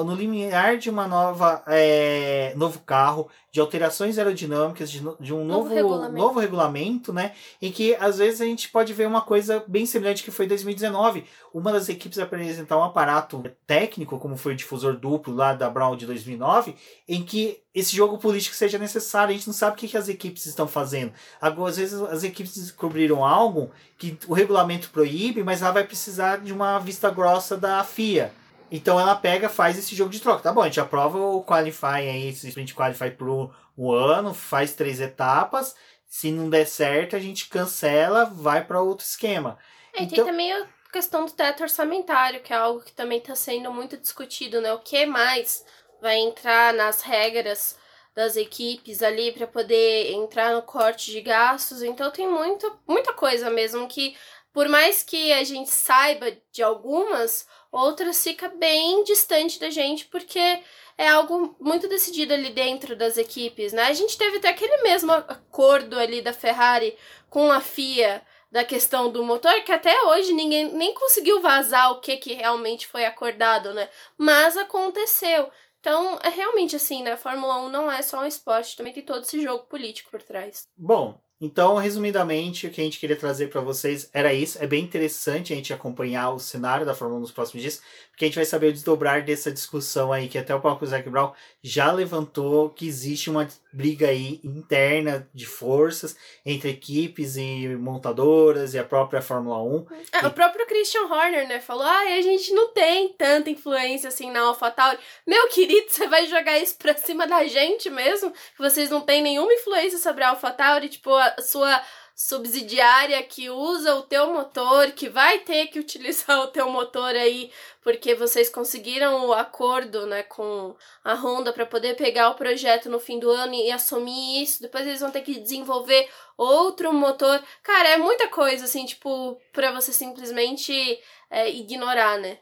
no 0.05 0.15
limiar 0.15 0.77
de 0.77 0.91
uma 0.91 1.07
nova 1.07 1.63
é, 1.67 2.53
novo 2.57 2.81
carro, 2.81 3.29
de 3.53 3.61
alterações 3.61 4.19
aerodinâmicas, 4.19 4.91
de, 4.91 5.01
de 5.21 5.33
um 5.33 5.45
novo, 5.45 5.69
novo 5.69 5.75
regulamento. 5.75 6.17
novo, 6.17 6.41
regulamento. 6.41 7.13
né? 7.13 7.33
Em 7.61 7.71
que 7.71 7.95
às 7.97 8.19
vezes 8.19 8.41
a 8.41 8.45
gente 8.45 8.69
pode 8.71 8.93
ver 8.93 9.07
uma 9.07 9.21
coisa 9.21 9.63
bem 9.69 9.87
semelhante 9.87 10.25
que 10.25 10.31
foi 10.31 10.47
em 10.47 10.49
2019. 10.49 11.25
Uma 11.53 11.71
das 11.71 11.89
equipes 11.89 12.19
apresentar 12.19 12.79
um 12.79 12.83
aparato 12.83 13.45
técnico, 13.67 14.19
como 14.19 14.37
foi 14.37 14.55
o 14.55 14.57
difusor 14.57 14.97
duplo 14.97 15.35
lá 15.35 15.53
da 15.53 15.71
Brown 15.71 15.97
de 15.97 16.07
2009, 16.07 16.75
em 17.07 17.23
que 17.23 17.61
esse 17.75 17.95
jogo 17.95 18.19
político 18.19 18.57
seja 18.57 18.79
necessário. 18.79 19.31
A 19.31 19.37
gente 19.37 19.47
não 19.47 19.55
sabe 19.55 19.77
o 19.77 19.79
que, 19.79 19.89
que 19.89 19.97
as 19.97 20.09
equipes 20.09 20.47
estão 20.47 20.67
fazendo. 20.67 21.13
Às 21.41 21.77
vezes 21.77 22.01
as 22.01 22.25
equipes 22.25 22.57
descobriram 22.57 23.25
algo 23.25 23.71
que 23.99 24.19
o 24.27 24.33
regulamento 24.33 24.91
proíbe, 24.91 25.45
mas 25.45 25.63
ela 25.63 25.73
vai 25.73 25.85
precisar 25.85 26.39
de 26.39 26.53
uma 26.53 26.79
vista 26.79 27.11
grossa 27.11 27.57
da 27.57 27.85
FIA. 27.85 28.33
Então 28.75 28.99
ela 28.99 29.15
pega, 29.15 29.51
faz 29.51 29.79
esse 29.79 29.95
jogo 29.95 30.09
de 30.09 30.19
troca. 30.19 30.43
Tá 30.43 30.51
bom, 30.51 30.63
a 30.63 30.65
gente 30.65 30.81
aprova 30.81 31.19
o 31.19 31.45
Qualify 31.45 32.09
aí, 32.09 32.29
esse 32.29 32.49
sprint 32.49 32.75
Qualify 32.75 33.11
pro 33.11 33.55
um 33.77 33.93
ano, 33.93 34.33
faz 34.33 34.73
três 34.73 34.99
etapas. 34.99 35.77
Se 36.07 36.31
não 36.31 36.49
der 36.49 36.67
certo, 36.67 37.15
a 37.15 37.19
gente 37.19 37.49
cancela, 37.49 38.25
vai 38.25 38.65
para 38.65 38.81
outro 38.81 39.05
esquema. 39.05 39.59
É, 39.93 40.05
então... 40.05 40.25
tem 40.25 40.25
também 40.25 40.53
a 40.55 40.67
questão 40.91 41.27
do 41.27 41.33
teto 41.33 41.63
orçamentário, 41.63 42.41
que 42.41 42.51
é 42.51 42.57
algo 42.57 42.81
que 42.81 42.93
também 42.93 43.19
está 43.19 43.35
sendo 43.35 43.71
muito 43.71 43.99
discutido, 43.99 44.59
né? 44.63 44.73
O 44.73 44.79
que 44.79 45.05
mais 45.05 45.63
vai 46.01 46.17
entrar 46.17 46.73
nas 46.73 47.03
regras 47.03 47.77
das 48.15 48.37
equipes 48.37 49.03
ali 49.03 49.33
para 49.33 49.47
poder 49.47 50.13
entrar 50.13 50.53
no 50.53 50.63
corte 50.63 51.11
de 51.11 51.21
gastos. 51.21 51.83
Então 51.83 52.11
tem 52.11 52.29
muito, 52.29 52.71
muita 52.87 53.13
coisa 53.13 53.49
mesmo 53.51 53.89
que, 53.89 54.17
por 54.53 54.69
mais 54.69 55.03
que 55.03 55.33
a 55.33 55.45
gente 55.45 55.71
saiba 55.71 56.37
de 56.51 56.63
algumas, 56.63 57.47
outras 57.71 58.23
fica 58.23 58.49
bem 58.49 59.03
distante 59.05 59.59
da 59.59 59.71
gente 59.71 60.05
porque 60.07 60.63
é 60.99 61.09
algo 61.09 61.57
muito 61.59 61.89
decidido 61.89 62.35
ali 62.35 62.51
dentro 62.51 62.95
das 62.95 63.17
equipes, 63.17 63.73
né? 63.73 63.85
A 63.85 63.93
gente 63.93 64.17
teve 64.19 64.37
até 64.37 64.49
aquele 64.49 64.83
mesmo 64.83 65.11
acordo 65.11 65.99
ali 65.99 66.21
da 66.21 66.33
Ferrari 66.33 66.97
com 67.31 67.51
a 67.51 67.61
FIA 67.61 68.23
da 68.51 68.63
questão 68.63 69.11
do 69.11 69.25
motor, 69.25 69.63
que 69.63 69.73
até 69.73 69.99
hoje 70.03 70.35
ninguém 70.35 70.71
nem 70.75 70.93
conseguiu 70.93 71.41
vazar 71.41 71.91
o 71.91 72.01
que, 72.01 72.19
que 72.19 72.35
realmente 72.35 72.87
foi 72.87 73.07
acordado, 73.07 73.73
né? 73.73 73.89
Mas 74.19 74.59
aconteceu. 74.59 75.51
Então, 75.81 76.19
é 76.23 76.29
realmente 76.29 76.77
assim, 76.77 77.03
né? 77.03 77.13
A 77.13 77.17
Fórmula 77.17 77.59
1 77.63 77.69
não 77.71 77.91
é 77.91 78.03
só 78.03 78.21
um 78.21 78.27
esporte, 78.27 78.77
também 78.77 78.93
tem 78.93 79.03
todo 79.03 79.23
esse 79.23 79.43
jogo 79.43 79.65
político 79.65 80.11
por 80.11 80.23
trás. 80.23 80.69
Bom, 80.77 81.19
então, 81.45 81.77
resumidamente, 81.77 82.69
o 82.69 82.71
que 82.71 82.81
a 82.81 82.85
gente 82.85 83.01
queria 83.01 83.17
trazer 83.17 83.49
para 83.49 83.61
vocês 83.61 84.09
era 84.13 84.33
isso. 84.33 84.63
É 84.63 84.67
bem 84.67 84.85
interessante 84.85 85.53
a 85.53 85.57
gente 85.57 85.73
acompanhar 85.73 86.31
o 86.31 86.39
cenário 86.39 86.87
da 86.87 86.95
Fórmula 86.95 87.19
1 87.19 87.23
nos 87.23 87.33
próximos 87.33 87.63
dias, 87.63 87.83
porque 88.13 88.27
a 88.27 88.29
gente 88.29 88.37
vai 88.37 88.45
saber 88.45 88.69
o 88.69 88.73
desdobrar 88.73 89.25
dessa 89.25 89.51
discussão 89.51 90.13
aí, 90.13 90.29
que 90.29 90.37
até 90.37 90.55
o 90.55 90.61
próprio 90.61 90.87
Zac 90.87 91.09
Brown 91.09 91.33
já 91.63 91.91
levantou 91.91 92.69
que 92.69 92.87
existe 92.87 93.31
uma 93.31 93.49
briga 93.73 94.09
aí 94.09 94.39
interna 94.45 95.27
de 95.33 95.47
forças 95.47 96.15
entre 96.45 96.69
equipes 96.69 97.37
e 97.37 97.69
montadoras 97.69 98.75
e 98.75 98.79
a 98.79 98.85
própria 98.85 99.23
Fórmula 99.23 99.63
1. 99.63 99.87
É, 100.13 100.25
e... 100.25 100.27
O 100.27 100.31
próprio 100.31 100.67
Christian 100.67 101.07
Horner, 101.07 101.49
né, 101.49 101.59
falou: 101.59 101.85
ah, 101.85 102.01
a 102.01 102.21
gente 102.21 102.53
não 102.53 102.69
tem 102.69 103.09
tanta 103.15 103.49
influência 103.49 104.09
assim 104.09 104.31
na 104.31 104.41
AlphaTauri. 104.41 104.99
Meu 105.27 105.49
querido, 105.49 105.87
você 105.89 106.07
vai 106.07 106.27
jogar 106.27 106.59
isso 106.59 106.77
pra 106.77 106.95
cima 106.95 107.27
da 107.27 107.47
gente 107.47 107.89
mesmo? 107.89 108.31
Que 108.31 108.59
vocês 108.59 108.91
não 108.91 109.01
têm 109.01 109.23
nenhuma 109.23 109.55
influência 109.55 109.99
sobre 109.99 110.23
a 110.23 110.29
AlphaTauri? 110.29 110.91
Tipo, 110.91 111.15
a 111.15 111.41
sua 111.41 111.83
subsidiária 112.15 113.23
que 113.23 113.51
usa 113.51 113.95
o 113.95 114.03
teu 114.03 114.33
motor, 114.33 114.93
que 114.93 115.09
vai 115.09 115.41
ter 115.41 115.67
que 115.69 115.79
utilizar 115.79 116.39
o 116.43 116.49
teu 116.49 116.71
motor 116.71 117.15
aí, 117.15 117.51
porque 117.83 118.15
vocês 118.15 118.49
conseguiram 118.49 119.27
o 119.27 119.33
acordo, 119.33 120.07
né, 120.07 120.23
com 120.23 120.75
a 121.05 121.15
Honda 121.15 121.53
para 121.53 121.67
poder 121.67 121.97
pegar 121.97 122.31
o 122.31 122.35
projeto 122.35 122.89
no 122.89 123.01
fim 123.01 123.19
do 123.19 123.31
ano 123.31 123.55
e 123.55 123.71
assumir 123.71 124.43
isso. 124.43 124.63
Depois 124.63 124.87
eles 124.87 125.01
vão 125.01 125.11
ter 125.11 125.23
que 125.23 125.41
desenvolver 125.41 126.09
outro 126.37 126.93
motor. 126.93 127.43
Cara, 127.63 127.89
é 127.89 127.97
muita 127.97 128.29
coisa 128.29 128.65
assim, 128.65 128.85
tipo, 128.85 129.41
para 129.53 129.73
você 129.73 129.93
simplesmente 129.93 131.01
é, 131.31 131.51
ignorar, 131.51 132.19
né? 132.19 132.39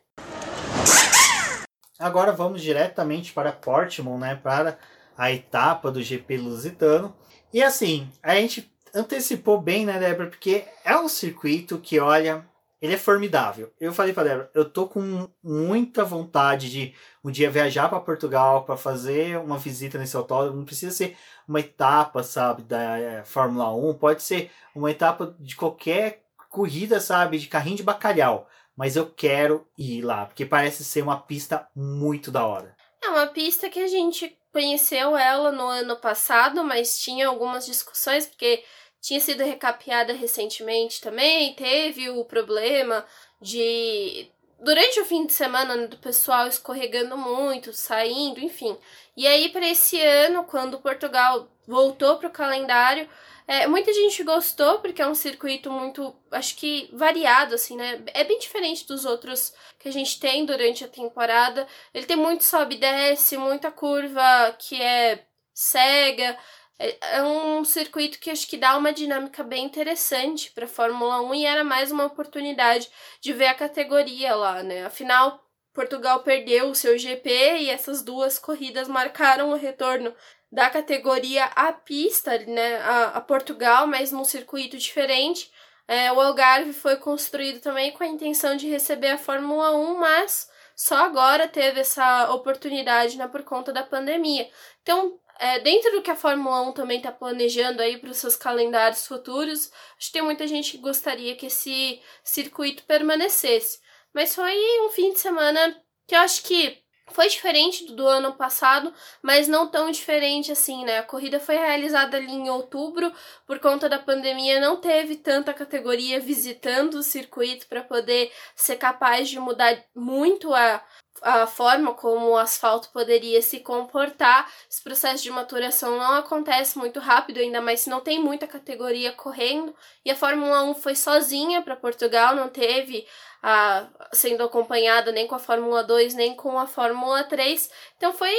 Agora 1.99 2.33
vamos 2.33 2.63
diretamente 2.63 3.33
para 3.33 3.53
Portimão, 3.53 4.19
né, 4.19 4.35
para 4.35 4.79
a 5.17 5.31
etapa 5.31 5.91
do 5.91 6.03
GP 6.03 6.39
Lusitano. 6.39 7.15
E 7.53 7.63
assim, 7.63 8.09
a 8.23 8.35
gente 8.37 8.73
antecipou 8.95 9.61
bem, 9.61 9.85
né, 9.87 9.99
Débora? 9.99 10.29
Porque 10.29 10.65
é 10.85 10.97
um 10.97 11.09
circuito 11.09 11.79
que, 11.79 11.99
olha, 11.99 12.45
ele 12.81 12.95
é 12.95 12.99
formidável. 12.99 13.73
Eu 13.79 13.93
falei 13.93 14.13
pra 14.13 14.25
Débora, 14.25 14.51
eu 14.55 14.65
tô 14.65 14.87
com 14.87 15.29
muita 15.43 16.05
vontade 16.05 16.71
de 16.71 16.95
um 17.23 17.31
dia 17.31 17.51
viajar 17.51 17.89
para 17.89 18.01
Portugal 18.01 18.65
para 18.65 18.77
fazer 18.77 19.39
uma 19.39 19.59
visita 19.59 19.99
nesse 19.99 20.17
autódromo. 20.17 20.59
Não 20.59 20.65
precisa 20.65 20.95
ser 20.95 21.17
uma 21.47 21.61
etapa, 21.61 22.23
sabe, 22.23 22.63
da 22.63 22.99
é, 22.99 23.25
Fórmula 23.25 23.75
1. 23.75 23.95
Pode 23.95 24.23
ser 24.23 24.51
uma 24.75 24.91
etapa 24.91 25.37
de 25.39 25.57
qualquer 25.57 26.23
corrida, 26.49 27.01
sabe, 27.01 27.39
de 27.39 27.49
carrinho 27.49 27.77
de 27.77 27.83
bacalhau. 27.83 28.49
Mas 28.75 28.97
eu 28.97 29.07
quero 29.07 29.67
ir 29.77 30.01
lá, 30.01 30.25
porque 30.25 30.47
parece 30.47 30.83
ser 30.85 31.03
uma 31.03 31.21
pista 31.21 31.69
muito 31.77 32.31
da 32.31 32.47
hora. 32.47 32.75
É 33.03 33.09
uma 33.09 33.27
pista 33.27 33.69
que 33.69 33.81
a 33.81 33.89
gente 33.89 34.37
conheceu 34.53 35.17
ela 35.17 35.53
no 35.53 35.67
ano 35.67 35.97
passado, 35.97 36.65
mas 36.65 36.99
tinha 36.99 37.29
algumas 37.29 37.67
discussões, 37.67 38.27
porque 38.27 38.65
tinha 39.01 39.21
sido 39.21 39.45
recapeada 39.45 40.13
recentemente 40.13 41.01
também, 41.01 41.55
teve 41.55 42.11
o 42.11 42.25
problema 42.25 43.05
de 43.41 44.31
durante 44.63 45.01
o 45.01 45.05
fim 45.05 45.27
de 45.27 45.33
semana 45.33 45.75
né, 45.75 45.87
do 45.87 45.97
pessoal 45.97 46.47
escorregando 46.47 47.17
muito, 47.17 47.73
saindo, 47.73 48.41
enfim. 48.41 48.77
E 49.17 49.27
aí 49.27 49.49
para 49.49 49.67
esse 49.67 50.01
ano, 50.01 50.45
quando 50.45 50.81
Portugal 50.81 51.49
voltou 51.67 52.19
para 52.19 52.29
o 52.29 52.33
calendário, 52.33 53.09
é, 53.47 53.67
muita 53.67 53.93
gente 53.93 54.23
gostou 54.23 54.79
porque 54.79 55.03
é 55.03 55.09
um 55.09 55.15
circuito 55.15 55.73
muito, 55.73 56.15
acho 56.31 56.55
que 56.57 56.89
variado 56.93 57.55
assim, 57.55 57.77
né? 57.77 58.01
É 58.15 58.23
bem 58.23 58.39
diferente 58.39 58.87
dos 58.87 59.05
outros 59.05 59.53
que 59.79 59.89
a 59.89 59.93
gente 59.93 60.21
tem 60.21 60.45
durante 60.45 60.85
a 60.85 60.89
temporada. 60.89 61.67
Ele 61.93 62.07
tem 62.07 62.17
muito 62.17 62.45
sobe 62.45 62.77
e 62.77 62.79
desce, 62.79 63.37
muita 63.37 63.73
curva 63.73 64.55
que 64.59 64.81
é 64.81 65.25
cega, 65.53 66.39
é, 66.81 67.19
é 67.19 67.23
um 67.23 67.63
circuito 67.63 68.19
que 68.19 68.31
acho 68.31 68.49
que 68.49 68.57
dá 68.57 68.75
uma 68.77 68.91
dinâmica 68.91 69.43
bem 69.43 69.67
interessante 69.67 70.51
para 70.51 70.65
a 70.65 70.69
Fórmula 70.69 71.21
1 71.21 71.35
e 71.35 71.45
era 71.45 71.63
mais 71.63 71.93
uma 71.93 72.07
oportunidade 72.07 72.91
de 73.21 73.35
ver 73.35 73.49
a 73.49 73.55
categoria 73.55 74.35
lá, 74.35 74.63
né? 74.63 74.87
Afinal, 74.87 75.45
Portugal 75.75 76.23
perdeu 76.23 76.71
o 76.71 76.75
seu 76.75 76.99
GP 76.99 77.31
e 77.59 77.71
essas 77.71 78.03
duas 78.03 78.39
corridas 78.39 78.89
marcaram 78.89 79.51
o 79.51 79.57
retorno 79.57 80.15
da 80.51 80.71
categoria 80.71 81.45
à 81.55 81.71
pista, 81.71 82.37
né, 82.39 82.79
a, 82.79 83.05
a 83.19 83.21
Portugal, 83.21 83.87
mas 83.87 84.11
num 84.11 84.25
circuito 84.25 84.77
diferente. 84.79 85.53
É, 85.87 86.11
o 86.13 86.21
Algarve 86.21 86.73
foi 86.73 86.97
construído 86.97 87.61
também 87.61 87.93
com 87.93 88.03
a 88.03 88.07
intenção 88.07 88.57
de 88.57 88.69
receber 88.69 89.11
a 89.11 89.19
Fórmula 89.19 89.77
1, 89.77 89.99
mas 89.99 90.49
só 90.75 90.97
agora 90.97 91.47
teve 91.47 91.81
essa 91.81 92.33
oportunidade 92.33 93.19
né, 93.19 93.29
por 93.29 93.43
conta 93.43 93.73
da 93.73 93.83
pandemia. 93.83 94.49
Então, 94.83 95.21
é, 95.41 95.59
dentro 95.59 95.91
do 95.93 96.03
que 96.03 96.11
a 96.11 96.17
Fórmula 96.17 96.61
1 96.69 96.73
também 96.73 96.99
está 96.99 97.11
planejando 97.11 97.81
aí 97.81 97.97
para 97.97 98.11
os 98.11 98.19
seus 98.19 98.37
calendários 98.37 99.07
futuros, 99.07 99.73
acho 99.97 100.09
que 100.09 100.13
tem 100.13 100.23
muita 100.23 100.47
gente 100.47 100.73
que 100.73 100.79
gostaria 100.79 101.35
que 101.35 101.47
esse 101.47 101.99
circuito 102.23 102.85
permanecesse. 102.85 103.81
Mas 104.13 104.35
foi 104.35 104.55
um 104.83 104.91
fim 104.91 105.15
de 105.15 105.19
semana 105.19 105.75
que 106.07 106.15
eu 106.15 106.21
acho 106.21 106.43
que 106.43 106.83
foi 107.13 107.29
diferente 107.29 107.93
do 107.93 108.07
ano 108.07 108.35
passado, 108.35 108.93
mas 109.23 109.49
não 109.49 109.67
tão 109.67 109.91
diferente 109.91 110.53
assim, 110.53 110.85
né? 110.85 110.99
A 110.99 111.03
corrida 111.03 111.41
foi 111.41 111.57
realizada 111.57 112.19
ali 112.19 112.33
em 112.33 112.51
outubro, 112.51 113.13
por 113.47 113.59
conta 113.59 113.89
da 113.89 113.99
pandemia, 113.99 114.61
não 114.61 114.77
teve 114.77 115.17
tanta 115.17 115.55
categoria 115.55 116.21
visitando 116.21 116.95
o 116.97 117.03
circuito 117.03 117.67
para 117.67 117.83
poder 117.83 118.31
ser 118.55 118.77
capaz 118.77 119.29
de 119.29 119.41
mudar 119.41 119.83
muito 119.95 120.55
a, 120.55 120.85
a 121.23 121.47
forma 121.47 121.95
como 121.95 122.31
o 122.31 122.37
asfalto 122.37 122.91
poderia 122.91 123.41
se 123.43 123.61
comportar. 123.61 124.51
Esse 124.71 124.83
processo 124.83 125.23
de 125.23 125.31
maturação 125.31 125.97
não 125.97 126.15
acontece 126.15 126.79
muito 126.79 127.01
rápido, 127.01 127.41
ainda 127.41 127.61
mais 127.61 127.81
se 127.81 127.91
não 127.91 128.01
tem 128.01 128.21
muita 128.21 128.47
categoria 128.47 129.13
correndo. 129.13 129.75
E 130.05 130.11
a 130.11 130.17
Fórmula 130.17 130.63
1 130.65 130.75
foi 130.75 130.95
sozinha 130.95 131.63
para 131.63 131.77
Portugal, 131.77 132.35
não 132.35 132.49
teve 132.49 133.07
a, 133.43 133.89
sendo 134.13 134.43
acompanhada 134.43 135.13
nem 135.13 135.27
com 135.27 135.35
a 135.35 135.39
Fórmula 135.39 135.83
2, 135.83 136.15
nem 136.15 136.35
com 136.35 136.59
a 136.59 136.67
Fórmula 136.67 137.25
3. 137.25 137.71
Então 137.97 138.13
foi 138.13 138.35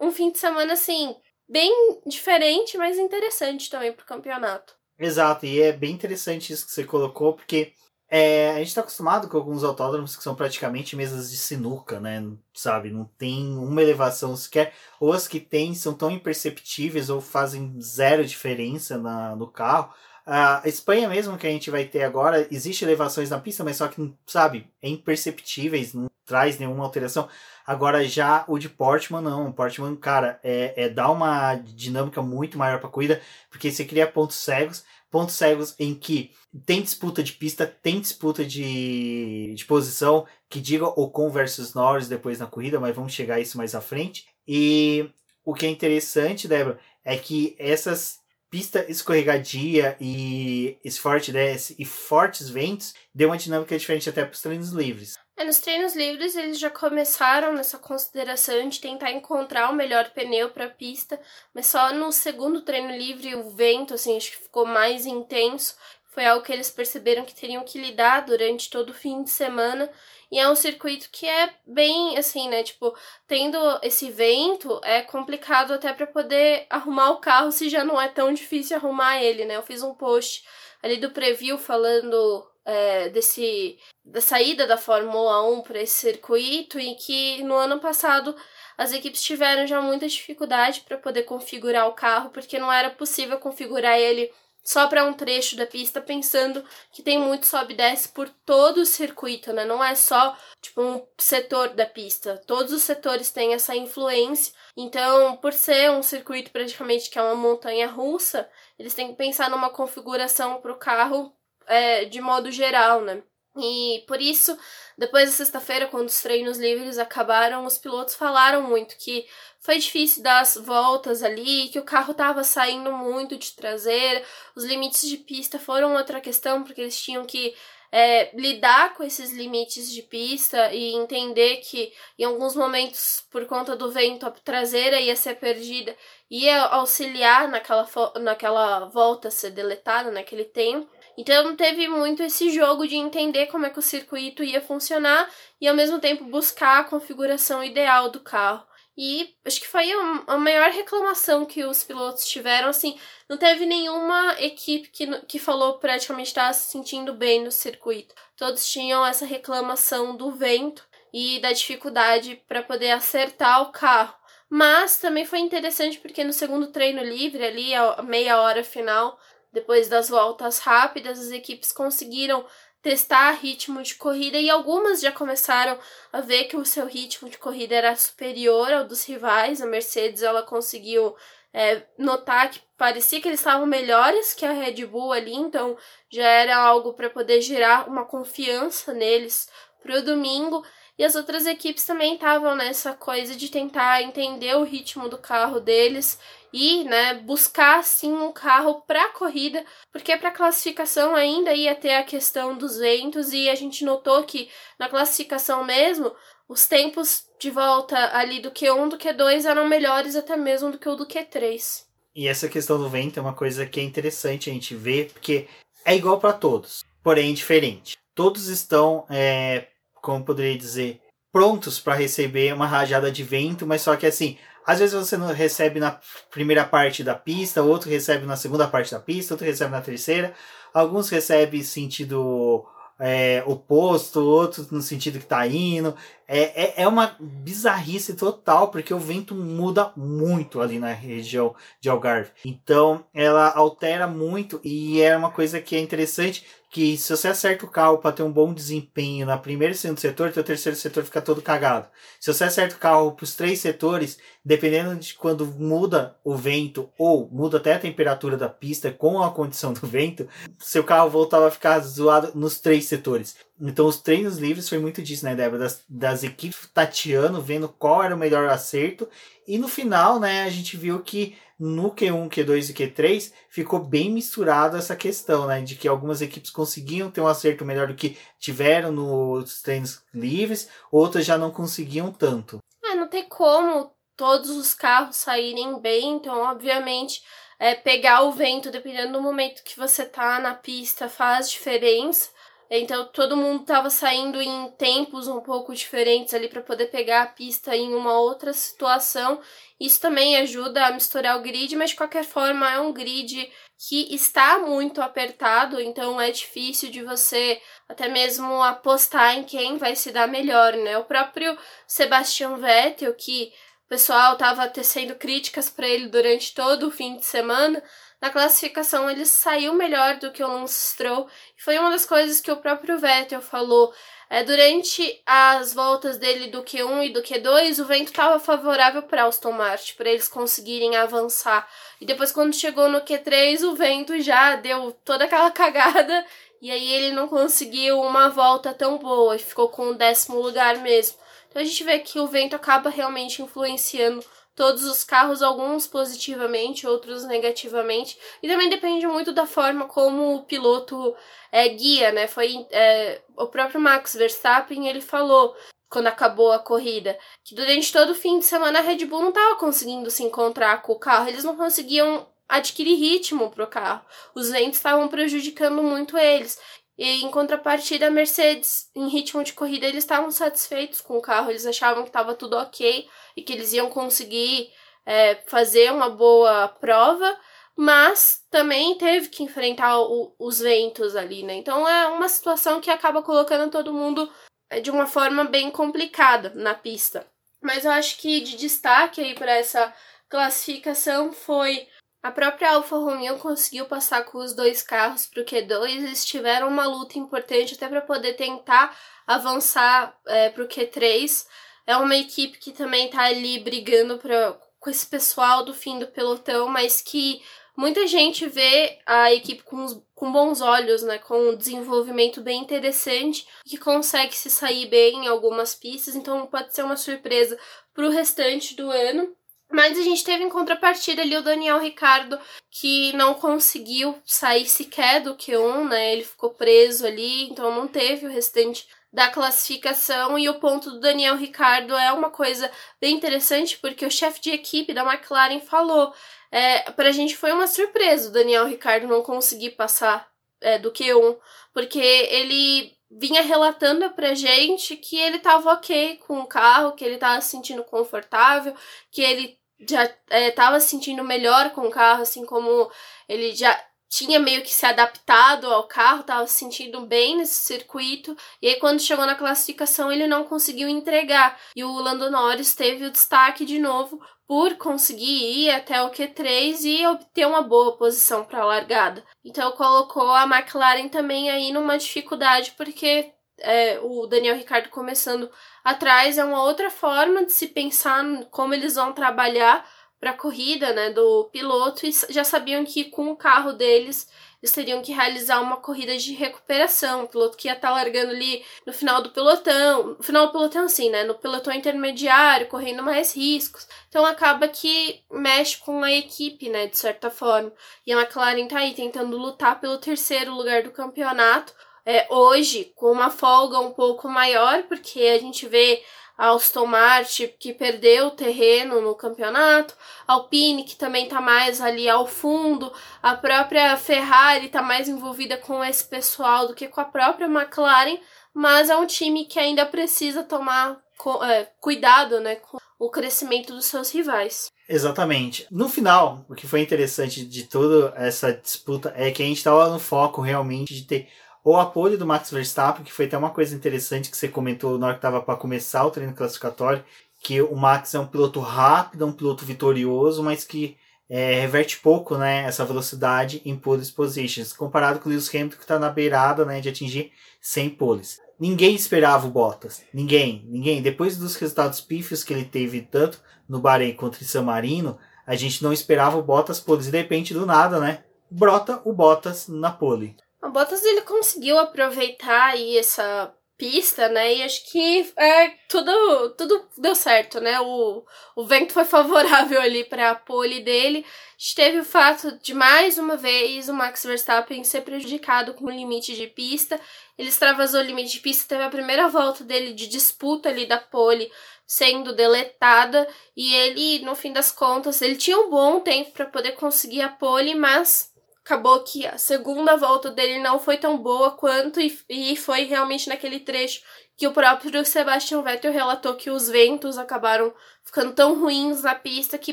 um 0.00 0.10
fim 0.10 0.30
de 0.30 0.38
semana 0.38 0.72
assim, 0.72 1.14
bem 1.48 2.00
diferente, 2.06 2.76
mas 2.76 2.98
interessante 2.98 3.70
também 3.70 3.92
para 3.92 4.02
o 4.02 4.06
campeonato. 4.06 4.74
Exato, 4.98 5.44
e 5.44 5.60
é 5.60 5.72
bem 5.72 5.92
interessante 5.92 6.52
isso 6.52 6.66
que 6.66 6.72
você 6.72 6.84
colocou, 6.84 7.34
porque 7.34 7.72
é, 8.08 8.50
a 8.52 8.58
gente 8.58 8.68
está 8.68 8.80
acostumado 8.80 9.28
com 9.28 9.36
alguns 9.36 9.64
autódromos 9.64 10.16
que 10.16 10.22
são 10.22 10.34
praticamente 10.34 10.94
mesas 10.94 11.30
de 11.30 11.36
sinuca, 11.36 11.98
né? 11.98 12.24
Sabe? 12.52 12.90
Não 12.90 13.04
tem 13.18 13.56
uma 13.56 13.82
elevação 13.82 14.36
sequer. 14.36 14.72
Ou 15.00 15.12
as 15.12 15.26
que 15.26 15.40
tem 15.40 15.74
são 15.74 15.94
tão 15.94 16.10
imperceptíveis 16.10 17.10
ou 17.10 17.20
fazem 17.20 17.80
zero 17.80 18.24
diferença 18.24 18.98
na, 18.98 19.34
no 19.34 19.48
carro. 19.48 19.92
A 20.26 20.62
Espanha 20.64 21.08
mesmo 21.08 21.36
que 21.36 21.46
a 21.46 21.50
gente 21.50 21.70
vai 21.70 21.84
ter 21.84 22.02
agora, 22.02 22.46
existe 22.50 22.82
elevações 22.84 23.28
na 23.28 23.38
pista, 23.38 23.62
mas 23.62 23.76
só 23.76 23.88
que, 23.88 24.14
sabe, 24.26 24.70
é 24.80 24.88
imperceptíveis, 24.88 25.92
não 25.92 26.08
traz 26.24 26.58
nenhuma 26.58 26.84
alteração. 26.84 27.28
Agora 27.66 28.02
já 28.06 28.44
o 28.48 28.58
de 28.58 28.68
Portman 28.68 29.20
não, 29.20 29.48
o 29.48 29.52
Portman, 29.52 29.96
cara, 29.96 30.40
é, 30.42 30.84
é 30.84 30.88
dá 30.88 31.10
uma 31.10 31.54
dinâmica 31.56 32.22
muito 32.22 32.56
maior 32.58 32.78
para 32.78 32.88
a 32.88 32.90
corrida, 32.90 33.20
porque 33.50 33.70
você 33.70 33.84
cria 33.84 34.06
pontos 34.06 34.36
cegos, 34.36 34.84
pontos 35.14 35.36
cegos 35.36 35.76
em 35.78 35.94
que 35.94 36.32
tem 36.66 36.82
disputa 36.82 37.22
de 37.22 37.34
pista, 37.34 37.64
tem 37.64 38.00
disputa 38.00 38.44
de, 38.44 39.54
de 39.54 39.64
posição, 39.64 40.26
que 40.50 40.60
diga 40.60 40.86
Ocon 40.86 41.30
versus 41.30 41.72
Norris 41.72 42.08
depois 42.08 42.40
na 42.40 42.48
corrida, 42.48 42.80
mas 42.80 42.96
vamos 42.96 43.12
chegar 43.12 43.36
a 43.36 43.40
isso 43.40 43.56
mais 43.56 43.76
à 43.76 43.80
frente. 43.80 44.26
E 44.44 45.08
o 45.44 45.54
que 45.54 45.66
é 45.66 45.70
interessante, 45.70 46.48
Débora, 46.48 46.80
é 47.04 47.16
que 47.16 47.54
essas 47.60 48.23
pista 48.54 48.86
escorregadia 48.88 49.96
e 50.00 50.78
esse 50.84 51.00
forte 51.00 51.32
desce 51.32 51.74
e 51.76 51.84
fortes 51.84 52.48
ventos 52.48 52.94
deu 53.12 53.30
uma 53.30 53.36
dinâmica 53.36 53.76
diferente 53.76 54.08
até 54.08 54.24
para 54.24 54.32
os 54.32 54.40
treinos 54.40 54.70
livres. 54.70 55.14
É, 55.36 55.42
nos 55.42 55.58
treinos 55.58 55.96
livres 55.96 56.36
eles 56.36 56.60
já 56.60 56.70
começaram 56.70 57.52
nessa 57.52 57.78
consideração 57.78 58.68
de 58.68 58.78
tentar 58.78 59.10
encontrar 59.10 59.70
o 59.70 59.74
melhor 59.74 60.08
pneu 60.10 60.50
para 60.50 60.66
a 60.66 60.70
pista, 60.70 61.20
mas 61.52 61.66
só 61.66 61.92
no 61.92 62.12
segundo 62.12 62.62
treino 62.62 62.96
livre 62.96 63.34
o 63.34 63.50
vento 63.50 63.94
assim 63.94 64.16
acho 64.16 64.30
que 64.30 64.44
ficou 64.44 64.64
mais 64.64 65.04
intenso. 65.04 65.74
Foi 66.12 66.24
algo 66.24 66.44
que 66.44 66.52
eles 66.52 66.70
perceberam 66.70 67.24
que 67.24 67.34
teriam 67.34 67.64
que 67.64 67.76
lidar 67.76 68.20
durante 68.20 68.70
todo 68.70 68.90
o 68.90 68.94
fim 68.94 69.24
de 69.24 69.30
semana. 69.30 69.90
E 70.34 70.38
é 70.40 70.48
um 70.48 70.56
circuito 70.56 71.10
que 71.12 71.28
é 71.28 71.54
bem 71.64 72.18
assim, 72.18 72.48
né? 72.48 72.64
Tipo, 72.64 72.92
tendo 73.24 73.56
esse 73.84 74.10
vento, 74.10 74.80
é 74.82 75.00
complicado 75.00 75.72
até 75.72 75.92
para 75.92 76.08
poder 76.08 76.66
arrumar 76.68 77.10
o 77.10 77.18
carro 77.18 77.52
se 77.52 77.68
já 77.68 77.84
não 77.84 78.00
é 78.00 78.08
tão 78.08 78.34
difícil 78.34 78.76
arrumar 78.76 79.22
ele, 79.22 79.44
né? 79.44 79.54
Eu 79.54 79.62
fiz 79.62 79.80
um 79.80 79.94
post 79.94 80.44
ali 80.82 80.96
do 80.96 81.12
preview 81.12 81.56
falando 81.56 82.44
é, 82.64 83.10
desse 83.10 83.78
da 84.04 84.20
saída 84.20 84.66
da 84.66 84.76
Fórmula 84.76 85.48
1 85.52 85.62
para 85.62 85.80
esse 85.80 85.98
circuito 85.98 86.80
e 86.80 86.96
que 86.96 87.40
no 87.44 87.54
ano 87.54 87.78
passado 87.78 88.34
as 88.76 88.92
equipes 88.92 89.22
tiveram 89.22 89.68
já 89.68 89.80
muita 89.80 90.08
dificuldade 90.08 90.80
para 90.80 90.98
poder 90.98 91.22
configurar 91.22 91.86
o 91.86 91.92
carro 91.92 92.30
porque 92.30 92.58
não 92.58 92.72
era 92.72 92.90
possível 92.90 93.38
configurar 93.38 93.96
ele 94.00 94.32
só 94.64 94.88
para 94.88 95.04
um 95.04 95.12
trecho 95.12 95.56
da 95.56 95.66
pista, 95.66 96.00
pensando 96.00 96.64
que 96.90 97.02
tem 97.02 97.18
muito 97.18 97.46
sobe 97.46 97.74
e 97.74 97.76
desce 97.76 98.08
por 98.08 98.28
todo 98.28 98.78
o 98.78 98.86
circuito, 98.86 99.52
né? 99.52 99.64
Não 99.64 99.84
é 99.84 99.94
só 99.94 100.36
tipo 100.60 100.80
um 100.82 101.06
setor 101.18 101.68
da 101.74 101.84
pista. 101.84 102.42
Todos 102.46 102.72
os 102.72 102.82
setores 102.82 103.30
têm 103.30 103.52
essa 103.52 103.76
influência. 103.76 104.54
Então, 104.76 105.36
por 105.36 105.52
ser 105.52 105.90
um 105.90 106.02
circuito 106.02 106.50
praticamente 106.50 107.10
que 107.10 107.18
é 107.18 107.22
uma 107.22 107.34
montanha 107.34 107.86
russa, 107.86 108.48
eles 108.78 108.94
têm 108.94 109.08
que 109.08 109.16
pensar 109.16 109.50
numa 109.50 109.70
configuração 109.70 110.60
para 110.60 110.72
o 110.72 110.78
carro 110.78 111.36
é, 111.66 112.06
de 112.06 112.20
modo 112.20 112.50
geral, 112.50 113.02
né? 113.02 113.22
E 113.56 114.04
por 114.08 114.20
isso, 114.20 114.58
depois 114.98 115.30
da 115.30 115.36
sexta-feira, 115.36 115.86
quando 115.86 116.08
os 116.08 116.20
treinos 116.20 116.58
livres 116.58 116.98
acabaram, 116.98 117.64
os 117.64 117.78
pilotos 117.78 118.14
falaram 118.14 118.62
muito 118.62 118.96
que 118.96 119.26
foi 119.60 119.78
difícil 119.78 120.22
dar 120.22 120.40
as 120.40 120.56
voltas 120.56 121.22
ali, 121.22 121.68
que 121.68 121.78
o 121.78 121.84
carro 121.84 122.12
estava 122.12 122.42
saindo 122.42 122.92
muito 122.92 123.36
de 123.36 123.52
traseira, 123.52 124.22
os 124.56 124.64
limites 124.64 125.08
de 125.08 125.16
pista 125.18 125.58
foram 125.58 125.94
outra 125.94 126.20
questão, 126.20 126.64
porque 126.64 126.80
eles 126.80 127.00
tinham 127.00 127.24
que 127.24 127.54
é, 127.92 128.34
lidar 128.36 128.94
com 128.94 129.04
esses 129.04 129.30
limites 129.32 129.88
de 129.88 130.02
pista 130.02 130.72
e 130.72 130.94
entender 130.94 131.58
que 131.58 131.92
em 132.18 132.24
alguns 132.24 132.56
momentos, 132.56 133.24
por 133.30 133.46
conta 133.46 133.76
do 133.76 133.90
vento, 133.92 134.26
a 134.26 134.32
traseira 134.32 135.00
ia 135.00 135.14
ser 135.14 135.36
perdida, 135.36 135.96
ia 136.28 136.60
auxiliar 136.60 137.46
naquela, 137.48 137.88
naquela 138.20 138.86
volta 138.86 139.30
ser 139.30 139.50
deletada 139.52 140.10
naquele 140.10 140.44
tempo. 140.44 140.90
Então 141.16 141.54
teve 141.54 141.88
muito 141.88 142.22
esse 142.22 142.50
jogo 142.50 142.86
de 142.86 142.96
entender 142.96 143.46
como 143.46 143.66
é 143.66 143.70
que 143.70 143.78
o 143.78 143.82
circuito 143.82 144.42
ia 144.42 144.60
funcionar 144.60 145.30
e 145.60 145.68
ao 145.68 145.74
mesmo 145.74 145.98
tempo 145.98 146.24
buscar 146.24 146.80
a 146.80 146.84
configuração 146.84 147.62
ideal 147.62 148.10
do 148.10 148.20
carro. 148.20 148.66
E 148.96 149.34
acho 149.44 149.60
que 149.60 149.66
foi 149.66 149.90
a 150.26 150.38
maior 150.38 150.70
reclamação 150.70 151.44
que 151.44 151.64
os 151.64 151.82
pilotos 151.82 152.26
tiveram, 152.26 152.68
assim, 152.68 152.96
não 153.28 153.36
teve 153.36 153.66
nenhuma 153.66 154.36
equipe 154.38 154.88
que, 154.88 155.06
que 155.22 155.38
falou 155.38 155.78
praticamente 155.78 156.28
estar 156.28 156.52
se 156.52 156.70
sentindo 156.70 157.12
bem 157.12 157.42
no 157.42 157.50
circuito. 157.50 158.14
Todos 158.36 158.68
tinham 158.70 159.04
essa 159.04 159.26
reclamação 159.26 160.16
do 160.16 160.30
vento 160.30 160.86
e 161.12 161.40
da 161.40 161.52
dificuldade 161.52 162.40
para 162.46 162.62
poder 162.62 162.92
acertar 162.92 163.62
o 163.62 163.72
carro. 163.72 164.14
Mas 164.48 164.98
também 164.98 165.24
foi 165.24 165.40
interessante 165.40 165.98
porque 165.98 166.22
no 166.22 166.32
segundo 166.32 166.68
treino 166.68 167.02
livre, 167.02 167.44
ali, 167.44 167.74
a 167.74 168.00
meia 168.02 168.40
hora 168.40 168.62
final, 168.62 169.18
depois 169.54 169.88
das 169.88 170.08
voltas 170.08 170.58
rápidas, 170.58 171.18
as 171.18 171.30
equipes 171.30 171.72
conseguiram 171.72 172.44
testar 172.82 173.30
ritmo 173.30 173.82
de 173.82 173.94
corrida 173.94 174.36
e 174.36 174.50
algumas 174.50 175.00
já 175.00 175.10
começaram 175.10 175.78
a 176.12 176.20
ver 176.20 176.44
que 176.44 176.56
o 176.56 176.66
seu 176.66 176.86
ritmo 176.86 177.30
de 177.30 177.38
corrida 177.38 177.74
era 177.74 177.96
superior 177.96 178.70
ao 178.70 178.84
dos 178.84 179.04
rivais. 179.04 179.62
A 179.62 179.66
Mercedes 179.66 180.22
ela 180.22 180.42
conseguiu 180.42 181.16
é, 181.52 181.82
notar 181.96 182.50
que 182.50 182.60
parecia 182.76 183.20
que 183.20 183.28
eles 183.28 183.40
estavam 183.40 183.64
melhores 183.64 184.34
que 184.34 184.44
a 184.44 184.52
Red 184.52 184.84
Bull 184.86 185.12
ali, 185.12 185.32
então 185.32 185.78
já 186.10 186.26
era 186.26 186.56
algo 186.56 186.92
para 186.92 187.08
poder 187.08 187.40
gerar 187.40 187.88
uma 187.88 188.04
confiança 188.04 188.92
neles 188.92 189.48
para 189.80 189.98
o 189.98 190.02
domingo. 190.02 190.62
E 190.96 191.04
as 191.04 191.16
outras 191.16 191.44
equipes 191.44 191.84
também 191.84 192.14
estavam 192.14 192.54
nessa 192.54 192.92
coisa 192.92 193.34
de 193.34 193.48
tentar 193.48 194.02
entender 194.02 194.56
o 194.56 194.62
ritmo 194.62 195.08
do 195.08 195.18
carro 195.18 195.58
deles 195.58 196.18
e 196.52 196.84
né, 196.84 197.14
buscar 197.14 197.82
sim 197.82 198.12
um 198.12 198.30
carro 198.30 198.82
para 198.86 199.08
corrida, 199.08 199.64
porque 199.90 200.16
para 200.16 200.30
classificação 200.30 201.16
ainda 201.16 201.52
ia 201.52 201.74
ter 201.74 201.94
a 201.94 202.04
questão 202.04 202.56
dos 202.56 202.78
ventos 202.78 203.32
e 203.32 203.48
a 203.48 203.56
gente 203.56 203.84
notou 203.84 204.22
que 204.22 204.48
na 204.78 204.88
classificação 204.88 205.64
mesmo 205.64 206.14
os 206.48 206.66
tempos 206.66 207.24
de 207.40 207.50
volta 207.50 208.16
ali 208.16 208.40
do 208.40 208.52
Q1 208.52 208.88
do 208.88 208.98
Q2 208.98 209.46
eram 209.46 209.66
melhores 209.66 210.14
até 210.14 210.36
mesmo 210.36 210.70
do 210.70 210.78
que 210.78 210.88
o 210.88 210.94
do 210.94 211.06
Q3. 211.06 211.84
E 212.14 212.28
essa 212.28 212.48
questão 212.48 212.78
do 212.78 212.88
vento 212.88 213.18
é 213.18 213.22
uma 213.22 213.34
coisa 213.34 213.66
que 213.66 213.80
é 213.80 213.82
interessante 213.82 214.48
a 214.48 214.52
gente 214.52 214.76
ver, 214.76 215.10
porque 215.12 215.48
é 215.84 215.96
igual 215.96 216.20
para 216.20 216.32
todos, 216.32 216.84
porém 217.02 217.34
diferente. 217.34 217.96
Todos 218.14 218.46
estão, 218.46 219.04
é, 219.10 219.66
como 220.04 220.22
poderia 220.22 220.58
dizer, 220.58 221.00
prontos 221.32 221.80
para 221.80 221.94
receber 221.94 222.52
uma 222.52 222.66
rajada 222.66 223.10
de 223.10 223.22
vento, 223.22 223.66
mas 223.66 223.80
só 223.80 223.96
que 223.96 224.04
assim, 224.04 224.36
às 224.66 224.78
vezes 224.78 224.94
você 224.94 225.16
não 225.16 225.32
recebe 225.32 225.80
na 225.80 225.98
primeira 226.30 226.62
parte 226.62 227.02
da 227.02 227.14
pista, 227.14 227.62
outro 227.62 227.88
recebe 227.88 228.26
na 228.26 228.36
segunda 228.36 228.68
parte 228.68 228.92
da 228.92 229.00
pista, 229.00 229.32
outro 229.32 229.46
recebe 229.46 229.72
na 229.72 229.80
terceira. 229.80 230.34
Alguns 230.74 231.08
recebem 231.08 231.62
sentido 231.62 232.66
é, 233.00 233.42
oposto, 233.46 234.20
outros 234.20 234.70
no 234.70 234.82
sentido 234.82 235.18
que 235.18 235.24
está 235.24 235.46
indo. 235.46 235.94
É, 236.28 236.64
é, 236.64 236.82
é, 236.82 236.88
uma 236.88 237.16
bizarrice 237.18 238.14
total, 238.14 238.68
porque 238.68 238.92
o 238.92 238.98
vento 238.98 239.34
muda 239.34 239.90
muito 239.96 240.60
ali 240.60 240.78
na 240.78 240.92
região 240.92 241.54
de 241.80 241.88
Algarve. 241.88 242.30
Então 242.44 243.04
ela 243.14 243.50
altera 243.50 244.06
muito 244.06 244.60
e 244.62 245.00
é 245.00 245.16
uma 245.16 245.30
coisa 245.30 245.60
que 245.60 245.74
é 245.74 245.80
interessante 245.80 246.44
que 246.74 246.98
se 246.98 247.16
você 247.16 247.28
acerta 247.28 247.64
o 247.64 247.70
carro 247.70 247.98
para 247.98 248.10
ter 248.10 248.24
um 248.24 248.32
bom 248.32 248.52
desempenho 248.52 249.24
na 249.24 249.38
primeira 249.38 249.72
e 249.72 249.76
segundo 249.76 250.00
setor, 250.00 250.32
teu 250.32 250.42
terceiro 250.42 250.76
setor 250.76 251.04
fica 251.04 251.22
todo 251.22 251.40
cagado. 251.40 251.88
Se 252.18 252.32
você 252.32 252.42
acerta 252.42 252.74
o 252.74 252.78
carro 252.80 253.12
para 253.12 253.22
os 253.22 253.36
três 253.36 253.60
setores, 253.60 254.18
dependendo 254.44 254.94
de 254.96 255.14
quando 255.14 255.46
muda 255.46 256.16
o 256.24 256.34
vento 256.36 256.90
ou 256.98 257.28
muda 257.30 257.58
até 257.58 257.74
a 257.74 257.78
temperatura 257.78 258.36
da 258.36 258.48
pista 258.48 258.90
com 258.90 259.22
a 259.22 259.30
condição 259.30 259.72
do 259.72 259.86
vento, 259.86 260.28
seu 260.58 260.84
carro 260.84 261.10
voltava 261.10 261.48
a 261.48 261.50
ficar 261.50 261.78
zoado 261.80 262.32
nos 262.34 262.58
três 262.58 262.86
setores. 262.86 263.36
Então 263.60 263.86
os 263.86 264.00
treinos 264.00 264.38
livres 264.38 264.68
foi 264.68 264.78
muito 264.78 265.00
disso, 265.02 265.24
né, 265.24 265.34
Débora? 265.34 265.60
Das, 265.60 265.82
das 265.88 266.14
as 266.14 266.22
equipes 266.22 266.68
tateando, 266.72 267.42
vendo 267.42 267.68
qual 267.68 268.02
era 268.02 268.14
o 268.14 268.18
melhor 268.18 268.48
acerto. 268.48 269.08
E 269.46 269.58
no 269.58 269.68
final, 269.68 270.20
né, 270.20 270.44
a 270.44 270.48
gente 270.48 270.76
viu 270.76 271.00
que 271.00 271.36
no 271.58 271.90
Q1, 271.90 272.28
Q2 272.28 272.70
e 272.70 272.72
Q3 272.72 273.32
ficou 273.48 273.78
bem 273.78 274.10
misturado 274.10 274.76
essa 274.76 274.96
questão, 274.96 275.46
né? 275.46 275.60
De 275.60 275.76
que 275.76 275.86
algumas 275.86 276.20
equipes 276.20 276.50
conseguiam 276.50 277.10
ter 277.10 277.20
um 277.20 277.26
acerto 277.26 277.64
melhor 277.64 277.88
do 277.88 277.94
que 277.94 278.16
tiveram 278.38 278.90
nos 278.90 279.62
treinos 279.62 280.02
livres, 280.12 280.68
outras 280.90 281.24
já 281.24 281.38
não 281.38 281.50
conseguiam 281.50 282.12
tanto. 282.12 282.58
É, 282.84 282.94
não 282.94 283.08
tem 283.08 283.28
como 283.28 283.93
todos 284.16 284.50
os 284.50 284.74
carros 284.74 285.16
saírem 285.16 285.78
bem, 285.80 286.16
então, 286.16 286.40
obviamente, 286.42 287.22
é, 287.58 287.74
pegar 287.74 288.22
o 288.22 288.32
vento, 288.32 288.70
dependendo 288.70 289.14
do 289.14 289.22
momento 289.22 289.62
que 289.62 289.78
você 289.78 290.04
tá 290.04 290.38
na 290.38 290.54
pista, 290.54 291.08
faz 291.08 291.50
diferença. 291.50 292.30
Então 292.70 293.06
todo 293.06 293.36
mundo 293.36 293.60
estava 293.60 293.90
saindo 293.90 294.40
em 294.40 294.70
tempos 294.72 295.28
um 295.28 295.40
pouco 295.40 295.74
diferentes 295.74 296.34
ali 296.34 296.48
para 296.48 296.62
poder 296.62 296.86
pegar 296.86 297.22
a 297.22 297.26
pista 297.26 297.76
em 297.76 297.94
uma 297.94 298.18
outra 298.18 298.52
situação. 298.52 299.40
Isso 299.78 300.00
também 300.00 300.36
ajuda 300.38 300.86
a 300.86 300.90
misturar 300.90 301.38
o 301.38 301.42
grid, 301.42 301.76
mas 301.76 301.90
de 301.90 301.96
qualquer 301.96 302.24
forma 302.24 302.70
é 302.70 302.80
um 302.80 302.92
grid 302.92 303.50
que 303.88 304.14
está 304.14 304.58
muito 304.58 305.02
apertado, 305.02 305.80
então 305.80 306.20
é 306.20 306.30
difícil 306.30 306.90
de 306.90 307.02
você 307.02 307.60
até 307.88 308.08
mesmo 308.08 308.62
apostar 308.62 309.36
em 309.36 309.44
quem 309.44 309.76
vai 309.76 309.94
se 309.94 310.10
dar 310.10 310.26
melhor, 310.26 310.72
né? 310.74 310.96
O 310.96 311.04
próprio 311.04 311.56
Sebastian 311.86 312.56
Vettel, 312.56 313.14
que 313.14 313.52
o 313.86 313.88
pessoal 313.88 314.34
estava 314.34 314.66
tecendo 314.68 315.14
críticas 315.14 315.68
para 315.68 315.86
ele 315.86 316.08
durante 316.08 316.54
todo 316.54 316.88
o 316.88 316.90
fim 316.90 317.16
de 317.16 317.24
semana, 317.24 317.82
na 318.24 318.30
classificação 318.30 319.10
ele 319.10 319.26
saiu 319.26 319.74
melhor 319.74 320.16
do 320.16 320.32
que 320.32 320.42
o 320.42 320.48
Lance 320.48 320.92
Stroll. 320.92 321.28
Foi 321.58 321.78
uma 321.78 321.90
das 321.90 322.06
coisas 322.06 322.40
que 322.40 322.50
o 322.50 322.56
próprio 322.56 322.98
Vettel 322.98 323.42
falou. 323.42 323.92
É, 324.30 324.42
durante 324.42 325.22
as 325.26 325.74
voltas 325.74 326.16
dele 326.16 326.46
do 326.46 326.62
Q1 326.62 327.04
e 327.04 327.12
do 327.12 327.22
Q2, 327.22 327.82
o 327.82 327.84
vento 327.84 328.08
estava 328.08 328.40
favorável 328.40 329.02
para 329.02 329.26
Aston 329.26 329.52
Martin, 329.52 329.94
para 329.94 330.08
eles 330.08 330.26
conseguirem 330.26 330.96
avançar. 330.96 331.68
E 332.00 332.06
depois, 332.06 332.32
quando 332.32 332.54
chegou 332.54 332.88
no 332.88 333.02
Q3, 333.02 333.62
o 333.62 333.74
vento 333.74 334.18
já 334.20 334.56
deu 334.56 334.96
toda 335.04 335.24
aquela 335.24 335.50
cagada 335.52 336.24
e 336.62 336.70
aí 336.70 336.92
ele 336.92 337.14
não 337.14 337.28
conseguiu 337.28 338.00
uma 338.00 338.30
volta 338.30 338.72
tão 338.72 338.96
boa, 338.96 339.38
ficou 339.38 339.68
com 339.68 339.88
o 339.88 339.94
décimo 339.94 340.40
lugar 340.40 340.78
mesmo. 340.78 341.18
Então 341.54 341.62
a 341.62 341.64
gente 341.64 341.84
vê 341.84 342.00
que 342.00 342.18
o 342.18 342.26
vento 342.26 342.56
acaba 342.56 342.90
realmente 342.90 343.40
influenciando 343.40 344.24
todos 344.56 344.82
os 344.82 345.04
carros, 345.04 345.40
alguns 345.40 345.86
positivamente, 345.86 346.84
outros 346.84 347.24
negativamente. 347.24 348.18
E 348.42 348.48
também 348.48 348.68
depende 348.68 349.06
muito 349.06 349.30
da 349.30 349.46
forma 349.46 349.86
como 349.86 350.34
o 350.34 350.42
piloto 350.42 351.14
é, 351.52 351.68
guia, 351.68 352.10
né? 352.10 352.26
Foi 352.26 352.66
é, 352.72 353.22
o 353.36 353.46
próprio 353.46 353.80
Max 353.80 354.14
Verstappen, 354.14 354.88
ele 354.88 355.00
falou 355.00 355.54
quando 355.88 356.08
acabou 356.08 356.50
a 356.50 356.58
corrida, 356.58 357.16
que 357.44 357.54
durante 357.54 357.92
todo 357.92 358.10
o 358.10 358.14
fim 358.16 358.40
de 358.40 358.44
semana 358.44 358.80
a 358.80 358.82
Red 358.82 359.04
Bull 359.04 359.20
não 359.20 359.28
estava 359.28 359.54
conseguindo 359.54 360.10
se 360.10 360.24
encontrar 360.24 360.82
com 360.82 360.92
o 360.92 360.98
carro, 360.98 361.28
eles 361.28 361.44
não 361.44 361.56
conseguiam 361.56 362.26
adquirir 362.48 362.96
ritmo 362.96 363.48
para 363.48 363.62
o 363.62 363.68
carro. 363.68 364.04
Os 364.34 364.50
ventos 364.50 364.78
estavam 364.78 365.06
prejudicando 365.06 365.80
muito 365.84 366.18
eles. 366.18 366.58
E 366.96 367.24
em 367.24 367.30
contrapartida, 367.30 368.06
a 368.06 368.10
Mercedes, 368.10 368.88
em 368.94 369.08
ritmo 369.08 369.42
de 369.42 369.52
corrida, 369.52 369.86
eles 369.86 370.04
estavam 370.04 370.30
satisfeitos 370.30 371.00
com 371.00 371.16
o 371.16 371.22
carro, 371.22 371.50
eles 371.50 371.66
achavam 371.66 372.04
que 372.04 372.08
estava 372.08 372.34
tudo 372.34 372.56
ok 372.56 373.08
e 373.36 373.42
que 373.42 373.52
eles 373.52 373.72
iam 373.72 373.90
conseguir 373.90 374.70
é, 375.04 375.36
fazer 375.46 375.92
uma 375.92 376.08
boa 376.08 376.68
prova, 376.68 377.36
mas 377.76 378.42
também 378.50 378.96
teve 378.96 379.28
que 379.28 379.42
enfrentar 379.42 379.98
o, 379.98 380.34
os 380.38 380.60
ventos 380.60 381.16
ali, 381.16 381.42
né? 381.42 381.54
Então 381.54 381.88
é 381.88 382.06
uma 382.06 382.28
situação 382.28 382.80
que 382.80 382.90
acaba 382.90 383.22
colocando 383.22 383.70
todo 383.70 383.92
mundo 383.92 384.30
é, 384.70 384.80
de 384.80 384.90
uma 384.90 385.06
forma 385.06 385.44
bem 385.44 385.70
complicada 385.70 386.52
na 386.54 386.74
pista. 386.74 387.26
Mas 387.60 387.84
eu 387.84 387.90
acho 387.90 388.18
que 388.18 388.40
de 388.40 388.56
destaque 388.56 389.20
aí 389.20 389.34
para 389.34 389.52
essa 389.52 389.92
classificação 390.28 391.32
foi 391.32 391.88
a 392.24 392.30
própria 392.30 392.72
Alfa 392.72 392.96
Romeo 392.96 393.38
conseguiu 393.38 393.84
passar 393.84 394.24
com 394.24 394.38
os 394.38 394.54
dois 394.54 394.82
carros 394.82 395.26
para 395.26 395.42
o 395.42 395.44
Q2, 395.44 395.90
eles 395.90 396.24
tiveram 396.24 396.68
uma 396.68 396.86
luta 396.86 397.18
importante 397.18 397.74
até 397.74 397.86
para 397.86 398.00
poder 398.00 398.32
tentar 398.32 398.96
avançar 399.26 400.18
é, 400.26 400.48
para 400.48 400.64
o 400.64 400.66
Q3. 400.66 401.46
É 401.86 401.94
uma 401.98 402.16
equipe 402.16 402.56
que 402.56 402.72
também 402.72 403.06
está 403.06 403.24
ali 403.24 403.58
brigando 403.58 404.16
pra, 404.16 404.58
com 404.80 404.88
esse 404.88 405.04
pessoal 405.04 405.66
do 405.66 405.74
fim 405.74 405.98
do 405.98 406.06
pelotão, 406.06 406.66
mas 406.66 407.02
que 407.02 407.42
muita 407.76 408.06
gente 408.06 408.46
vê 408.48 408.98
a 409.04 409.30
equipe 409.30 409.62
com, 409.62 410.02
com 410.14 410.32
bons 410.32 410.62
olhos, 410.62 411.02
né? 411.02 411.18
Com 411.18 411.50
um 411.50 411.54
desenvolvimento 411.54 412.40
bem 412.40 412.58
interessante, 412.58 413.46
que 413.66 413.76
consegue 413.76 414.34
se 414.34 414.48
sair 414.48 414.86
bem 414.86 415.26
em 415.26 415.28
algumas 415.28 415.74
pistas, 415.74 416.16
então 416.16 416.46
pode 416.46 416.74
ser 416.74 416.84
uma 416.84 416.96
surpresa 416.96 417.58
para 417.92 418.06
o 418.06 418.10
restante 418.10 418.74
do 418.74 418.90
ano. 418.90 419.36
Mas 419.74 419.98
a 419.98 420.02
gente 420.02 420.22
teve 420.22 420.44
em 420.44 420.48
contrapartida 420.48 421.22
ali 421.22 421.36
o 421.36 421.42
Daniel 421.42 421.80
Ricardo, 421.80 422.38
que 422.70 423.12
não 423.14 423.34
conseguiu 423.34 424.16
sair 424.24 424.66
sequer 424.66 425.20
do 425.20 425.34
Q1, 425.34 425.88
né? 425.88 426.12
Ele 426.12 426.22
ficou 426.22 426.50
preso 426.50 427.04
ali, 427.04 427.50
então 427.50 427.74
não 427.74 427.88
teve 427.88 428.24
o 428.24 428.30
restante 428.30 428.86
da 429.12 429.26
classificação. 429.26 430.38
E 430.38 430.48
o 430.48 430.60
ponto 430.60 430.92
do 430.92 431.00
Daniel 431.00 431.34
Ricardo 431.34 431.92
é 431.96 432.12
uma 432.12 432.30
coisa 432.30 432.70
bem 433.00 433.16
interessante, 433.16 433.76
porque 433.78 434.06
o 434.06 434.10
chefe 434.10 434.40
de 434.40 434.50
equipe 434.52 434.94
da 434.94 435.04
McLaren 435.04 435.58
falou. 435.58 436.14
É, 436.52 436.92
pra 436.92 437.10
gente 437.10 437.36
foi 437.36 437.50
uma 437.50 437.66
surpresa 437.66 438.28
o 438.28 438.32
Daniel 438.32 438.66
Ricardo 438.66 439.08
não 439.08 439.22
conseguir 439.22 439.70
passar 439.70 440.28
é, 440.60 440.78
do 440.78 440.92
Q1, 440.92 441.36
porque 441.72 441.98
ele 441.98 442.96
vinha 443.10 443.42
relatando 443.42 444.08
pra 444.10 444.34
gente 444.34 444.96
que 444.96 445.16
ele 445.16 445.40
tava 445.40 445.72
ok 445.72 446.16
com 446.18 446.38
o 446.38 446.46
carro, 446.46 446.92
que 446.92 447.04
ele 447.04 447.18
tava 447.18 447.40
se 447.40 447.50
sentindo 447.50 447.82
confortável, 447.82 448.72
que 449.10 449.20
ele 449.20 449.58
já 449.80 450.04
estava 450.30 450.76
é, 450.76 450.80
se 450.80 450.88
sentindo 450.88 451.24
melhor 451.24 451.70
com 451.70 451.82
o 451.82 451.90
carro, 451.90 452.22
assim 452.22 452.44
como 452.46 452.90
ele 453.28 453.54
já 453.54 453.78
tinha 454.08 454.38
meio 454.38 454.62
que 454.62 454.72
se 454.72 454.86
adaptado 454.86 455.66
ao 455.66 455.88
carro, 455.88 456.20
estava 456.20 456.46
se 456.46 456.58
sentindo 456.58 457.00
bem 457.04 457.36
nesse 457.36 457.64
circuito. 457.64 458.36
E 458.62 458.68
aí, 458.68 458.76
quando 458.76 459.00
chegou 459.00 459.26
na 459.26 459.34
classificação, 459.34 460.12
ele 460.12 460.28
não 460.28 460.44
conseguiu 460.44 460.88
entregar. 460.88 461.58
E 461.74 461.82
o 461.82 461.92
Lando 461.98 462.30
Norris 462.30 462.74
teve 462.76 463.06
o 463.06 463.10
destaque 463.10 463.64
de 463.64 463.78
novo 463.80 464.20
por 464.46 464.76
conseguir 464.76 465.64
ir 465.64 465.70
até 465.70 466.00
o 466.02 466.10
Q3 466.10 466.84
e 466.84 467.06
obter 467.08 467.46
uma 467.46 467.62
boa 467.62 467.96
posição 467.96 468.44
para 468.44 468.60
a 468.60 468.64
largada. 468.64 469.24
Então, 469.44 469.72
colocou 469.72 470.30
a 470.30 470.44
McLaren 470.44 471.08
também 471.08 471.50
aí 471.50 471.72
numa 471.72 471.98
dificuldade, 471.98 472.72
porque 472.76 473.32
é, 473.58 473.98
o 474.00 474.26
Daniel 474.26 474.56
Ricardo 474.56 474.88
começando 474.88 475.50
atrás 475.82 476.38
é 476.38 476.44
uma 476.44 476.62
outra 476.62 476.90
forma 476.90 477.44
de 477.44 477.52
se 477.52 477.68
pensar 477.68 478.24
como 478.50 478.74
eles 478.74 478.94
vão 478.94 479.12
trabalhar 479.12 479.88
para 480.20 480.30
a 480.30 480.36
corrida 480.36 480.92
né, 480.92 481.10
do 481.10 481.44
piloto 481.52 482.06
e 482.06 482.12
já 482.30 482.44
sabiam 482.44 482.84
que 482.84 483.04
com 483.04 483.30
o 483.30 483.36
carro 483.36 483.72
deles 483.72 484.28
eles 484.64 484.72
teriam 484.72 485.02
que 485.02 485.12
realizar 485.12 485.60
uma 485.60 485.76
corrida 485.76 486.16
de 486.16 486.32
recuperação. 486.32 487.24
O 487.24 487.28
piloto 487.28 487.54
que 487.54 487.68
ia 487.68 487.74
estar 487.74 487.88
tá 487.88 487.94
largando 487.94 488.30
ali 488.30 488.64
no 488.86 488.94
final 488.94 489.20
do 489.20 489.28
pelotão, 489.28 490.14
no 490.16 490.22
final 490.22 490.46
do 490.46 490.52
pelotão 490.52 490.88
sim, 490.88 491.10
né? 491.10 491.22
No 491.22 491.34
pelotão 491.34 491.70
intermediário, 491.70 492.66
correndo 492.68 493.02
mais 493.02 493.36
riscos. 493.36 493.86
Então 494.08 494.24
acaba 494.24 494.66
que 494.66 495.22
mexe 495.30 495.76
com 495.76 496.02
a 496.02 496.10
equipe, 496.10 496.70
né? 496.70 496.86
De 496.86 496.96
certa 496.96 497.30
forma. 497.30 497.70
E 498.06 498.12
a 498.14 498.18
McLaren 498.18 498.66
tá 498.66 498.78
aí 498.78 498.94
tentando 498.94 499.36
lutar 499.36 499.78
pelo 499.78 499.98
terceiro 499.98 500.54
lugar 500.54 500.82
do 500.82 500.90
campeonato 500.92 501.74
é, 502.04 502.26
hoje 502.30 502.92
com 502.96 503.10
uma 503.10 503.30
folga 503.30 503.78
um 503.80 503.92
pouco 503.92 504.28
maior, 504.28 504.82
porque 504.84 505.20
a 505.20 505.38
gente 505.38 505.66
vê 505.66 506.02
a 506.36 506.50
Aston 506.50 506.86
Martin 506.86 507.48
que 507.58 507.72
perdeu 507.72 508.26
o 508.26 508.30
terreno 508.32 509.00
no 509.00 509.14
campeonato, 509.14 509.94
a 510.26 510.34
Alpine 510.34 510.84
que 510.84 510.96
também 510.96 511.24
está 511.24 511.40
mais 511.40 511.80
ali 511.80 512.08
ao 512.08 512.26
fundo, 512.26 512.92
a 513.22 513.34
própria 513.36 513.96
Ferrari 513.96 514.66
está 514.66 514.82
mais 514.82 515.08
envolvida 515.08 515.56
com 515.56 515.82
esse 515.84 516.04
pessoal 516.04 516.66
do 516.66 516.74
que 516.74 516.88
com 516.88 517.00
a 517.00 517.04
própria 517.04 517.46
McLaren, 517.46 518.18
mas 518.52 518.90
é 518.90 518.96
um 518.96 519.06
time 519.06 519.44
que 519.44 519.58
ainda 519.58 519.86
precisa 519.86 520.42
tomar 520.42 521.00
é, 521.48 521.68
cuidado 521.80 522.40
né, 522.40 522.56
com 522.56 522.78
o 522.98 523.10
crescimento 523.10 523.72
dos 523.72 523.86
seus 523.86 524.10
rivais. 524.10 524.68
Exatamente. 524.88 525.66
No 525.70 525.88
final, 525.88 526.44
o 526.48 526.54
que 526.54 526.66
foi 526.66 526.80
interessante 526.80 527.44
de 527.44 527.64
toda 527.64 528.12
essa 528.16 528.52
disputa 528.52 529.12
é 529.16 529.30
que 529.30 529.42
a 529.42 529.46
gente 529.46 529.56
estava 529.56 529.88
no 529.88 529.98
foco 529.98 530.40
realmente 530.40 530.94
de 530.94 531.02
ter 531.02 531.28
o 531.64 531.78
apoio 531.78 532.18
do 532.18 532.26
Max 532.26 532.50
Verstappen, 532.50 533.02
que 533.02 533.12
foi 533.12 533.24
até 533.24 533.38
uma 533.38 533.48
coisa 533.48 533.74
interessante 533.74 534.30
que 534.30 534.36
você 534.36 534.48
comentou 534.48 534.98
na 534.98 535.06
hora 535.06 535.14
que 535.14 535.18
estava 535.18 535.40
para 535.40 535.56
começar 535.56 536.04
o 536.04 536.10
treino 536.10 536.34
classificatório, 536.34 537.02
que 537.42 537.62
o 537.62 537.74
Max 537.74 538.14
é 538.14 538.20
um 538.20 538.26
piloto 538.26 538.60
rápido, 538.60 539.26
um 539.26 539.32
piloto 539.32 539.64
vitorioso, 539.64 540.42
mas 540.42 540.62
que 540.62 540.96
é, 541.28 541.60
reverte 541.60 541.98
pouco 542.00 542.36
né, 542.36 542.64
essa 542.64 542.84
velocidade 542.84 543.62
em 543.64 543.74
pole 543.74 544.04
positions, 544.12 544.74
comparado 544.74 545.18
com 545.18 545.28
o 545.28 545.32
Lewis 545.32 545.48
Hamilton, 545.48 545.76
que 545.76 545.82
está 545.82 545.98
na 545.98 546.10
beirada 546.10 546.66
né, 546.66 546.82
de 546.82 546.90
atingir 546.90 547.32
100 547.62 547.90
poles. 547.90 548.40
Ninguém 548.60 548.94
esperava 548.94 549.46
o 549.46 549.50
Bottas, 549.50 550.02
ninguém, 550.12 550.66
ninguém. 550.68 551.00
Depois 551.00 551.38
dos 551.38 551.56
resultados 551.56 552.00
pífios 552.00 552.44
que 552.44 552.52
ele 552.52 552.64
teve 552.64 553.00
tanto 553.00 553.40
no 553.66 553.80
Bahrein 553.80 554.14
contra 554.14 554.42
o 554.42 554.44
San 554.44 554.62
Marino, 554.62 555.18
a 555.46 555.56
gente 555.56 555.82
não 555.82 555.92
esperava 555.92 556.36
o 556.36 556.42
Bottas 556.42 556.78
poles, 556.78 557.08
e 557.08 557.10
de 557.10 557.16
repente, 557.16 557.54
do 557.54 557.64
nada, 557.64 557.98
né, 557.98 558.22
brota 558.50 559.00
o 559.04 559.12
Bottas 559.14 559.66
na 559.66 559.90
pole. 559.90 560.36
O 560.64 560.70
Bottas 560.70 561.04
ele 561.04 561.20
conseguiu 561.20 561.78
aproveitar 561.78 562.70
aí 562.70 562.96
essa 562.96 563.54
pista, 563.76 564.30
né? 564.30 564.54
E 564.54 564.62
acho 564.62 564.90
que 564.90 565.30
é, 565.36 565.68
tudo, 565.90 566.50
tudo 566.56 566.88
deu 566.96 567.14
certo, 567.14 567.60
né? 567.60 567.78
O, 567.80 568.24
o 568.56 568.64
vento 568.64 568.94
foi 568.94 569.04
favorável 569.04 569.78
ali 569.78 570.04
para 570.04 570.30
a 570.30 570.34
pole 570.34 570.80
dele. 570.80 571.18
A 571.18 571.58
gente 571.58 571.74
teve 571.74 571.98
o 571.98 572.04
fato 572.04 572.58
de 572.62 572.72
mais 572.72 573.18
uma 573.18 573.36
vez 573.36 573.90
o 573.90 573.92
Max 573.92 574.24
Verstappen 574.24 574.82
ser 574.84 575.02
prejudicado 575.02 575.74
com 575.74 575.84
o 575.84 575.90
limite 575.90 576.34
de 576.34 576.46
pista. 576.46 576.98
Ele 577.36 577.50
extravasou 577.50 578.00
o 578.00 578.04
limite 578.04 578.32
de 578.32 578.40
pista, 578.40 578.68
teve 578.68 578.84
a 578.84 578.90
primeira 578.90 579.28
volta 579.28 579.62
dele 579.64 579.92
de 579.92 580.06
disputa 580.06 580.70
ali 580.70 580.86
da 580.86 580.96
pole 580.98 581.52
sendo 581.86 582.34
deletada 582.34 583.28
e 583.54 583.74
ele, 583.74 584.24
no 584.24 584.34
fim 584.34 584.50
das 584.50 584.72
contas, 584.72 585.20
ele 585.20 585.36
tinha 585.36 585.58
um 585.58 585.68
bom 585.68 586.00
tempo 586.00 586.30
para 586.30 586.46
poder 586.46 586.72
conseguir 586.72 587.20
a 587.20 587.28
pole, 587.28 587.74
mas 587.74 588.32
acabou 588.64 589.02
que 589.04 589.26
a 589.26 589.36
segunda 589.36 589.96
volta 589.96 590.30
dele 590.30 590.58
não 590.58 590.78
foi 590.78 590.96
tão 590.96 591.18
boa 591.18 591.50
quanto 591.50 592.00
e, 592.00 592.18
e 592.28 592.56
foi 592.56 592.84
realmente 592.84 593.28
naquele 593.28 593.60
trecho 593.60 594.02
que 594.36 594.46
o 594.46 594.52
próprio 594.52 595.04
Sebastian 595.04 595.62
Vettel 595.62 595.92
relatou 595.92 596.34
que 596.34 596.50
os 596.50 596.68
ventos 596.68 597.18
acabaram 597.18 597.72
ficando 598.02 598.32
tão 598.32 598.58
ruins 598.58 599.02
na 599.02 599.14
pista 599.14 599.58
que 599.58 599.72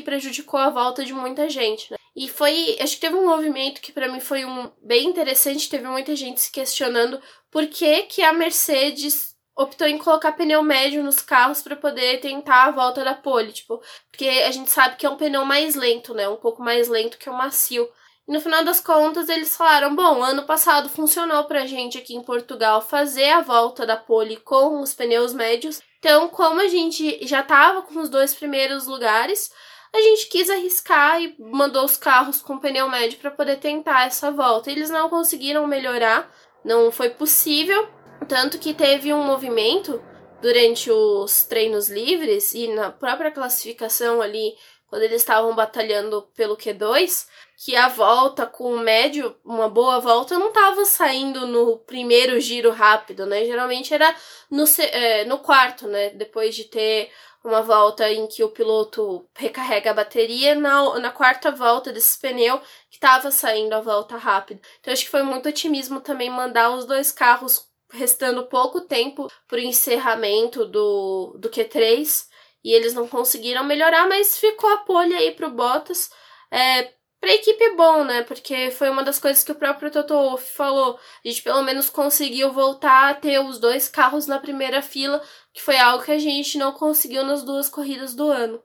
prejudicou 0.00 0.60
a 0.60 0.70
volta 0.70 1.04
de 1.04 1.12
muita 1.12 1.48
gente. 1.48 1.90
Né? 1.90 1.96
E 2.14 2.28
foi, 2.28 2.76
acho 2.80 2.94
que 2.94 3.00
teve 3.00 3.16
um 3.16 3.26
movimento 3.26 3.80
que 3.80 3.92
para 3.92 4.08
mim 4.08 4.20
foi 4.20 4.44
um 4.44 4.70
bem 4.82 5.06
interessante, 5.06 5.68
teve 5.68 5.88
muita 5.88 6.14
gente 6.14 6.40
se 6.40 6.52
questionando 6.52 7.20
por 7.50 7.66
que 7.66 8.02
que 8.02 8.22
a 8.22 8.32
Mercedes 8.32 9.32
optou 9.56 9.86
em 9.86 9.98
colocar 9.98 10.32
pneu 10.32 10.62
médio 10.62 11.02
nos 11.02 11.20
carros 11.20 11.62
para 11.62 11.76
poder 11.76 12.20
tentar 12.20 12.64
a 12.64 12.70
volta 12.70 13.04
da 13.04 13.14
pole, 13.14 13.52
tipo, 13.52 13.82
porque 14.10 14.26
a 14.26 14.50
gente 14.50 14.70
sabe 14.70 14.96
que 14.96 15.06
é 15.06 15.10
um 15.10 15.16
pneu 15.16 15.44
mais 15.44 15.74
lento, 15.74 16.14
né? 16.14 16.28
Um 16.28 16.36
pouco 16.36 16.62
mais 16.62 16.88
lento 16.88 17.18
que 17.18 17.28
o 17.28 17.34
macio. 17.34 17.88
E 18.26 18.32
no 18.32 18.40
final 18.40 18.64
das 18.64 18.80
contas, 18.80 19.28
eles 19.28 19.56
falaram: 19.56 19.94
bom, 19.94 20.22
ano 20.22 20.44
passado 20.44 20.88
funcionou 20.88 21.44
pra 21.44 21.66
gente 21.66 21.98
aqui 21.98 22.14
em 22.14 22.22
Portugal 22.22 22.80
fazer 22.80 23.30
a 23.30 23.40
volta 23.40 23.84
da 23.84 23.96
pole 23.96 24.36
com 24.36 24.80
os 24.80 24.94
pneus 24.94 25.32
médios. 25.32 25.80
Então, 25.98 26.28
como 26.28 26.60
a 26.60 26.68
gente 26.68 27.26
já 27.26 27.42
tava 27.42 27.82
com 27.82 28.00
os 28.00 28.08
dois 28.08 28.34
primeiros 28.34 28.86
lugares, 28.86 29.50
a 29.94 30.00
gente 30.00 30.26
quis 30.26 30.48
arriscar 30.48 31.20
e 31.20 31.36
mandou 31.38 31.84
os 31.84 31.96
carros 31.96 32.40
com 32.40 32.58
pneu 32.58 32.88
médio 32.88 33.18
para 33.18 33.30
poder 33.30 33.58
tentar 33.58 34.06
essa 34.06 34.30
volta. 34.30 34.70
Eles 34.70 34.88
não 34.88 35.08
conseguiram 35.08 35.66
melhorar, 35.66 36.30
não 36.64 36.90
foi 36.90 37.10
possível, 37.10 37.88
tanto 38.26 38.58
que 38.58 38.72
teve 38.72 39.12
um 39.12 39.22
movimento 39.22 40.02
durante 40.40 40.90
os 40.90 41.44
treinos 41.44 41.88
livres 41.88 42.52
e 42.52 42.66
na 42.68 42.90
própria 42.90 43.30
classificação 43.30 44.20
ali, 44.20 44.54
quando 44.92 45.04
eles 45.04 45.22
estavam 45.22 45.54
batalhando 45.54 46.20
pelo 46.36 46.54
Q2, 46.54 47.26
que 47.56 47.74
a 47.74 47.88
volta 47.88 48.44
com 48.44 48.74
o 48.74 48.78
médio, 48.78 49.34
uma 49.42 49.66
boa 49.66 49.98
volta, 49.98 50.38
não 50.38 50.48
estava 50.48 50.84
saindo 50.84 51.46
no 51.46 51.78
primeiro 51.78 52.38
giro 52.38 52.70
rápido, 52.70 53.24
né? 53.24 53.46
Geralmente 53.46 53.94
era 53.94 54.14
no, 54.50 54.64
é, 54.78 55.24
no 55.24 55.38
quarto, 55.38 55.88
né? 55.88 56.10
Depois 56.10 56.54
de 56.54 56.64
ter 56.64 57.10
uma 57.42 57.62
volta 57.62 58.06
em 58.12 58.26
que 58.26 58.44
o 58.44 58.50
piloto 58.50 59.26
recarrega 59.34 59.92
a 59.92 59.94
bateria, 59.94 60.54
na, 60.54 60.98
na 60.98 61.10
quarta 61.10 61.50
volta 61.50 61.90
desse 61.90 62.20
pneu 62.20 62.58
que 62.90 62.96
estava 62.96 63.30
saindo 63.30 63.72
a 63.72 63.80
volta 63.80 64.18
rápida. 64.18 64.60
Então 64.78 64.92
acho 64.92 65.06
que 65.06 65.10
foi 65.10 65.22
muito 65.22 65.48
otimismo 65.48 66.02
também 66.02 66.28
mandar 66.28 66.68
os 66.68 66.84
dois 66.84 67.10
carros 67.10 67.66
restando 67.90 68.44
pouco 68.44 68.82
tempo 68.82 69.32
para 69.48 69.56
o 69.56 69.62
encerramento 69.62 70.66
do, 70.66 71.34
do 71.38 71.48
Q3 71.48 72.30
e 72.64 72.72
eles 72.72 72.94
não 72.94 73.08
conseguiram 73.08 73.64
melhorar, 73.64 74.08
mas 74.08 74.38
ficou 74.38 74.70
a 74.70 74.78
pole 74.78 75.14
aí 75.14 75.32
para 75.32 75.48
o 75.48 75.50
Bottas. 75.50 76.10
É, 76.50 76.92
Pra 77.22 77.34
equipe 77.34 77.76
bom, 77.76 78.02
né? 78.02 78.24
Porque 78.24 78.72
foi 78.72 78.90
uma 78.90 79.04
das 79.04 79.20
coisas 79.20 79.44
que 79.44 79.52
o 79.52 79.54
próprio 79.54 79.92
Toto 79.92 80.12
Wolff 80.12 80.56
falou. 80.56 80.98
A 81.24 81.28
gente 81.28 81.40
pelo 81.40 81.62
menos 81.62 81.88
conseguiu 81.88 82.52
voltar 82.52 83.10
a 83.10 83.14
ter 83.14 83.38
os 83.38 83.60
dois 83.60 83.86
carros 83.86 84.26
na 84.26 84.40
primeira 84.40 84.82
fila, 84.82 85.22
que 85.54 85.62
foi 85.62 85.78
algo 85.78 86.02
que 86.02 86.10
a 86.10 86.18
gente 86.18 86.58
não 86.58 86.72
conseguiu 86.72 87.24
nas 87.24 87.44
duas 87.44 87.68
corridas 87.68 88.12
do 88.12 88.28
ano. 88.28 88.60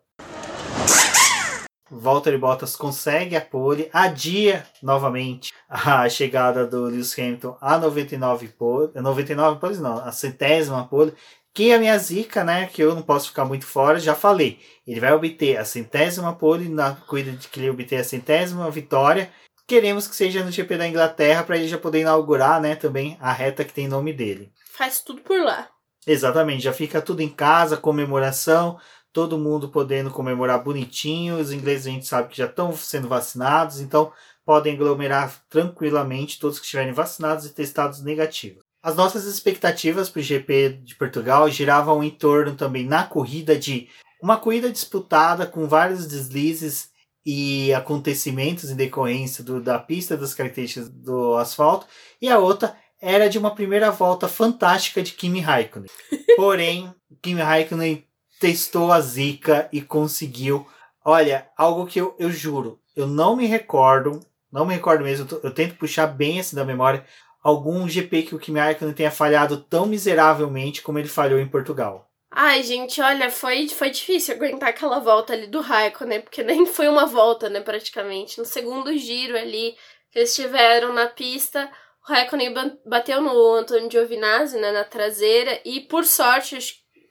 Valtteri 1.89 2.37
Bottas 2.37 2.75
consegue 2.75 3.35
a 3.35 3.41
pole, 3.41 3.89
adia 3.93 4.65
novamente 4.81 5.53
a 5.69 6.09
chegada 6.09 6.65
do 6.65 6.85
Lewis 6.85 7.17
Hamilton 7.17 7.57
a 7.61 7.77
99 7.77 8.47
pole, 8.49 8.91
99 8.95 9.59
poles 9.59 9.79
não, 9.79 9.99
a 9.99 10.11
centésima 10.11 10.85
pole, 10.87 11.13
que 11.57 11.73
a 11.73 11.79
minha 11.79 11.97
zica, 11.97 12.43
né, 12.43 12.67
que 12.67 12.83
eu 12.83 12.93
não 12.93 13.01
posso 13.01 13.29
ficar 13.29 13.43
muito 13.43 13.65
fora, 13.65 13.99
já 13.99 14.13
falei. 14.13 14.59
Ele 14.85 14.99
vai 14.99 15.11
obter 15.11 15.57
a 15.57 15.65
centésima 15.65 16.35
pole 16.35 16.69
na 16.69 16.93
corrida 16.93 17.31
de 17.31 17.47
que 17.47 17.59
ele 17.59 17.71
obter 17.71 17.95
a 17.95 18.03
centésima 18.03 18.69
vitória. 18.69 19.31
Queremos 19.65 20.07
que 20.07 20.15
seja 20.15 20.45
no 20.45 20.51
GP 20.51 20.77
da 20.77 20.87
Inglaterra 20.87 21.43
para 21.43 21.57
ele 21.57 21.67
já 21.67 21.79
poder 21.79 22.01
inaugurar, 22.01 22.61
né, 22.61 22.75
também 22.75 23.17
a 23.19 23.33
reta 23.33 23.65
que 23.65 23.73
tem 23.73 23.87
nome 23.87 24.13
dele. 24.13 24.51
Faz 24.71 25.01
tudo 25.01 25.23
por 25.23 25.41
lá. 25.43 25.67
Exatamente, 26.05 26.61
já 26.63 26.71
fica 26.71 27.01
tudo 27.01 27.21
em 27.21 27.29
casa, 27.29 27.75
comemoração, 27.75 28.79
todo 29.11 29.39
mundo 29.39 29.67
podendo 29.67 30.11
comemorar 30.11 30.63
bonitinho. 30.63 31.39
Os 31.39 31.51
ingleses 31.51 31.87
a 31.87 31.89
gente 31.89 32.05
sabe 32.05 32.29
que 32.29 32.37
já 32.37 32.45
estão 32.45 32.71
sendo 32.71 33.07
vacinados, 33.07 33.81
então 33.81 34.13
podem 34.45 34.75
aglomerar 34.75 35.41
tranquilamente 35.49 36.39
todos 36.39 36.59
que 36.59 36.65
estiverem 36.65 36.93
vacinados 36.93 37.47
e 37.47 37.53
testados 37.55 38.03
negativos. 38.03 38.66
As 38.81 38.95
nossas 38.95 39.25
expectativas 39.25 40.09
para 40.09 40.19
o 40.19 40.23
GP 40.23 40.79
de 40.83 40.95
Portugal 40.95 41.49
giravam 41.49 42.03
em 42.03 42.09
torno 42.09 42.55
também 42.55 42.85
na 42.85 43.03
corrida 43.03 43.57
de 43.57 43.89
uma 44.21 44.37
corrida 44.37 44.71
disputada 44.71 45.45
com 45.45 45.67
vários 45.67 46.07
deslizes 46.07 46.89
e 47.25 47.73
acontecimentos 47.73 48.71
em 48.71 48.75
decorrência 48.75 49.43
do, 49.43 49.61
da 49.61 49.77
pista, 49.77 50.15
das 50.15 50.33
características 50.33 50.89
do 50.89 51.35
asfalto, 51.35 51.85
e 52.21 52.29
a 52.29 52.39
outra 52.39 52.75
era 53.01 53.29
de 53.29 53.37
uma 53.37 53.53
primeira 53.53 53.91
volta 53.91 54.27
fantástica 54.27 55.03
de 55.03 55.11
Kimi 55.11 55.41
Raikkonen. 55.41 55.89
Porém, 56.35 56.93
Kimi 57.21 57.41
Raikkonen 57.41 58.05
testou 58.39 58.91
a 58.91 59.01
zica 59.01 59.67
e 59.71 59.81
conseguiu. 59.81 60.65
Olha, 61.03 61.47
algo 61.57 61.85
que 61.85 61.99
eu, 61.99 62.15
eu 62.17 62.31
juro, 62.31 62.79
eu 62.95 63.07
não 63.07 63.35
me 63.35 63.45
recordo, 63.45 64.19
não 64.51 64.65
me 64.65 64.73
recordo 64.73 65.03
mesmo, 65.03 65.27
eu, 65.29 65.41
eu 65.43 65.53
tento 65.53 65.75
puxar 65.75 66.07
bem 66.07 66.39
assim 66.39 66.55
da 66.55 66.65
memória, 66.65 67.05
algum 67.47 67.87
GP 67.87 68.23
que 68.23 68.35
o 68.35 68.39
Kimi 68.39 68.59
Raikkonen 68.59 68.93
tenha 68.93 69.09
falhado 69.09 69.55
tão 69.69 69.85
miseravelmente 69.85 70.81
como 70.81 70.99
ele 70.99 71.07
falhou 71.07 71.39
em 71.39 71.47
Portugal. 71.47 72.05
Ai, 72.29 72.61
gente, 72.61 72.99
olha, 72.99 73.31
foi, 73.31 73.69
foi 73.69 73.89
difícil 73.89 74.35
aguentar 74.35 74.67
aquela 74.67 74.99
volta 74.99 75.31
ali 75.31 75.47
do 75.47 75.61
Raikkonen, 75.61 76.19
porque 76.19 76.43
nem 76.43 76.65
foi 76.67 76.89
uma 76.89 77.05
volta, 77.05 77.49
né, 77.49 77.61
praticamente. 77.61 78.37
No 78.37 78.43
segundo 78.43 78.95
giro 78.97 79.37
ali 79.37 79.77
que 80.11 80.19
eles 80.19 80.35
tiveram 80.35 80.91
na 80.91 81.07
pista, 81.07 81.71
o 82.05 82.11
Raikkonen 82.11 82.53
bateu 82.85 83.21
no 83.21 83.53
Antônio 83.53 83.89
Giovinazzi, 83.89 84.59
né, 84.59 84.73
na 84.73 84.83
traseira, 84.83 85.57
e 85.63 85.79
por 85.79 86.03
sorte, 86.03 86.59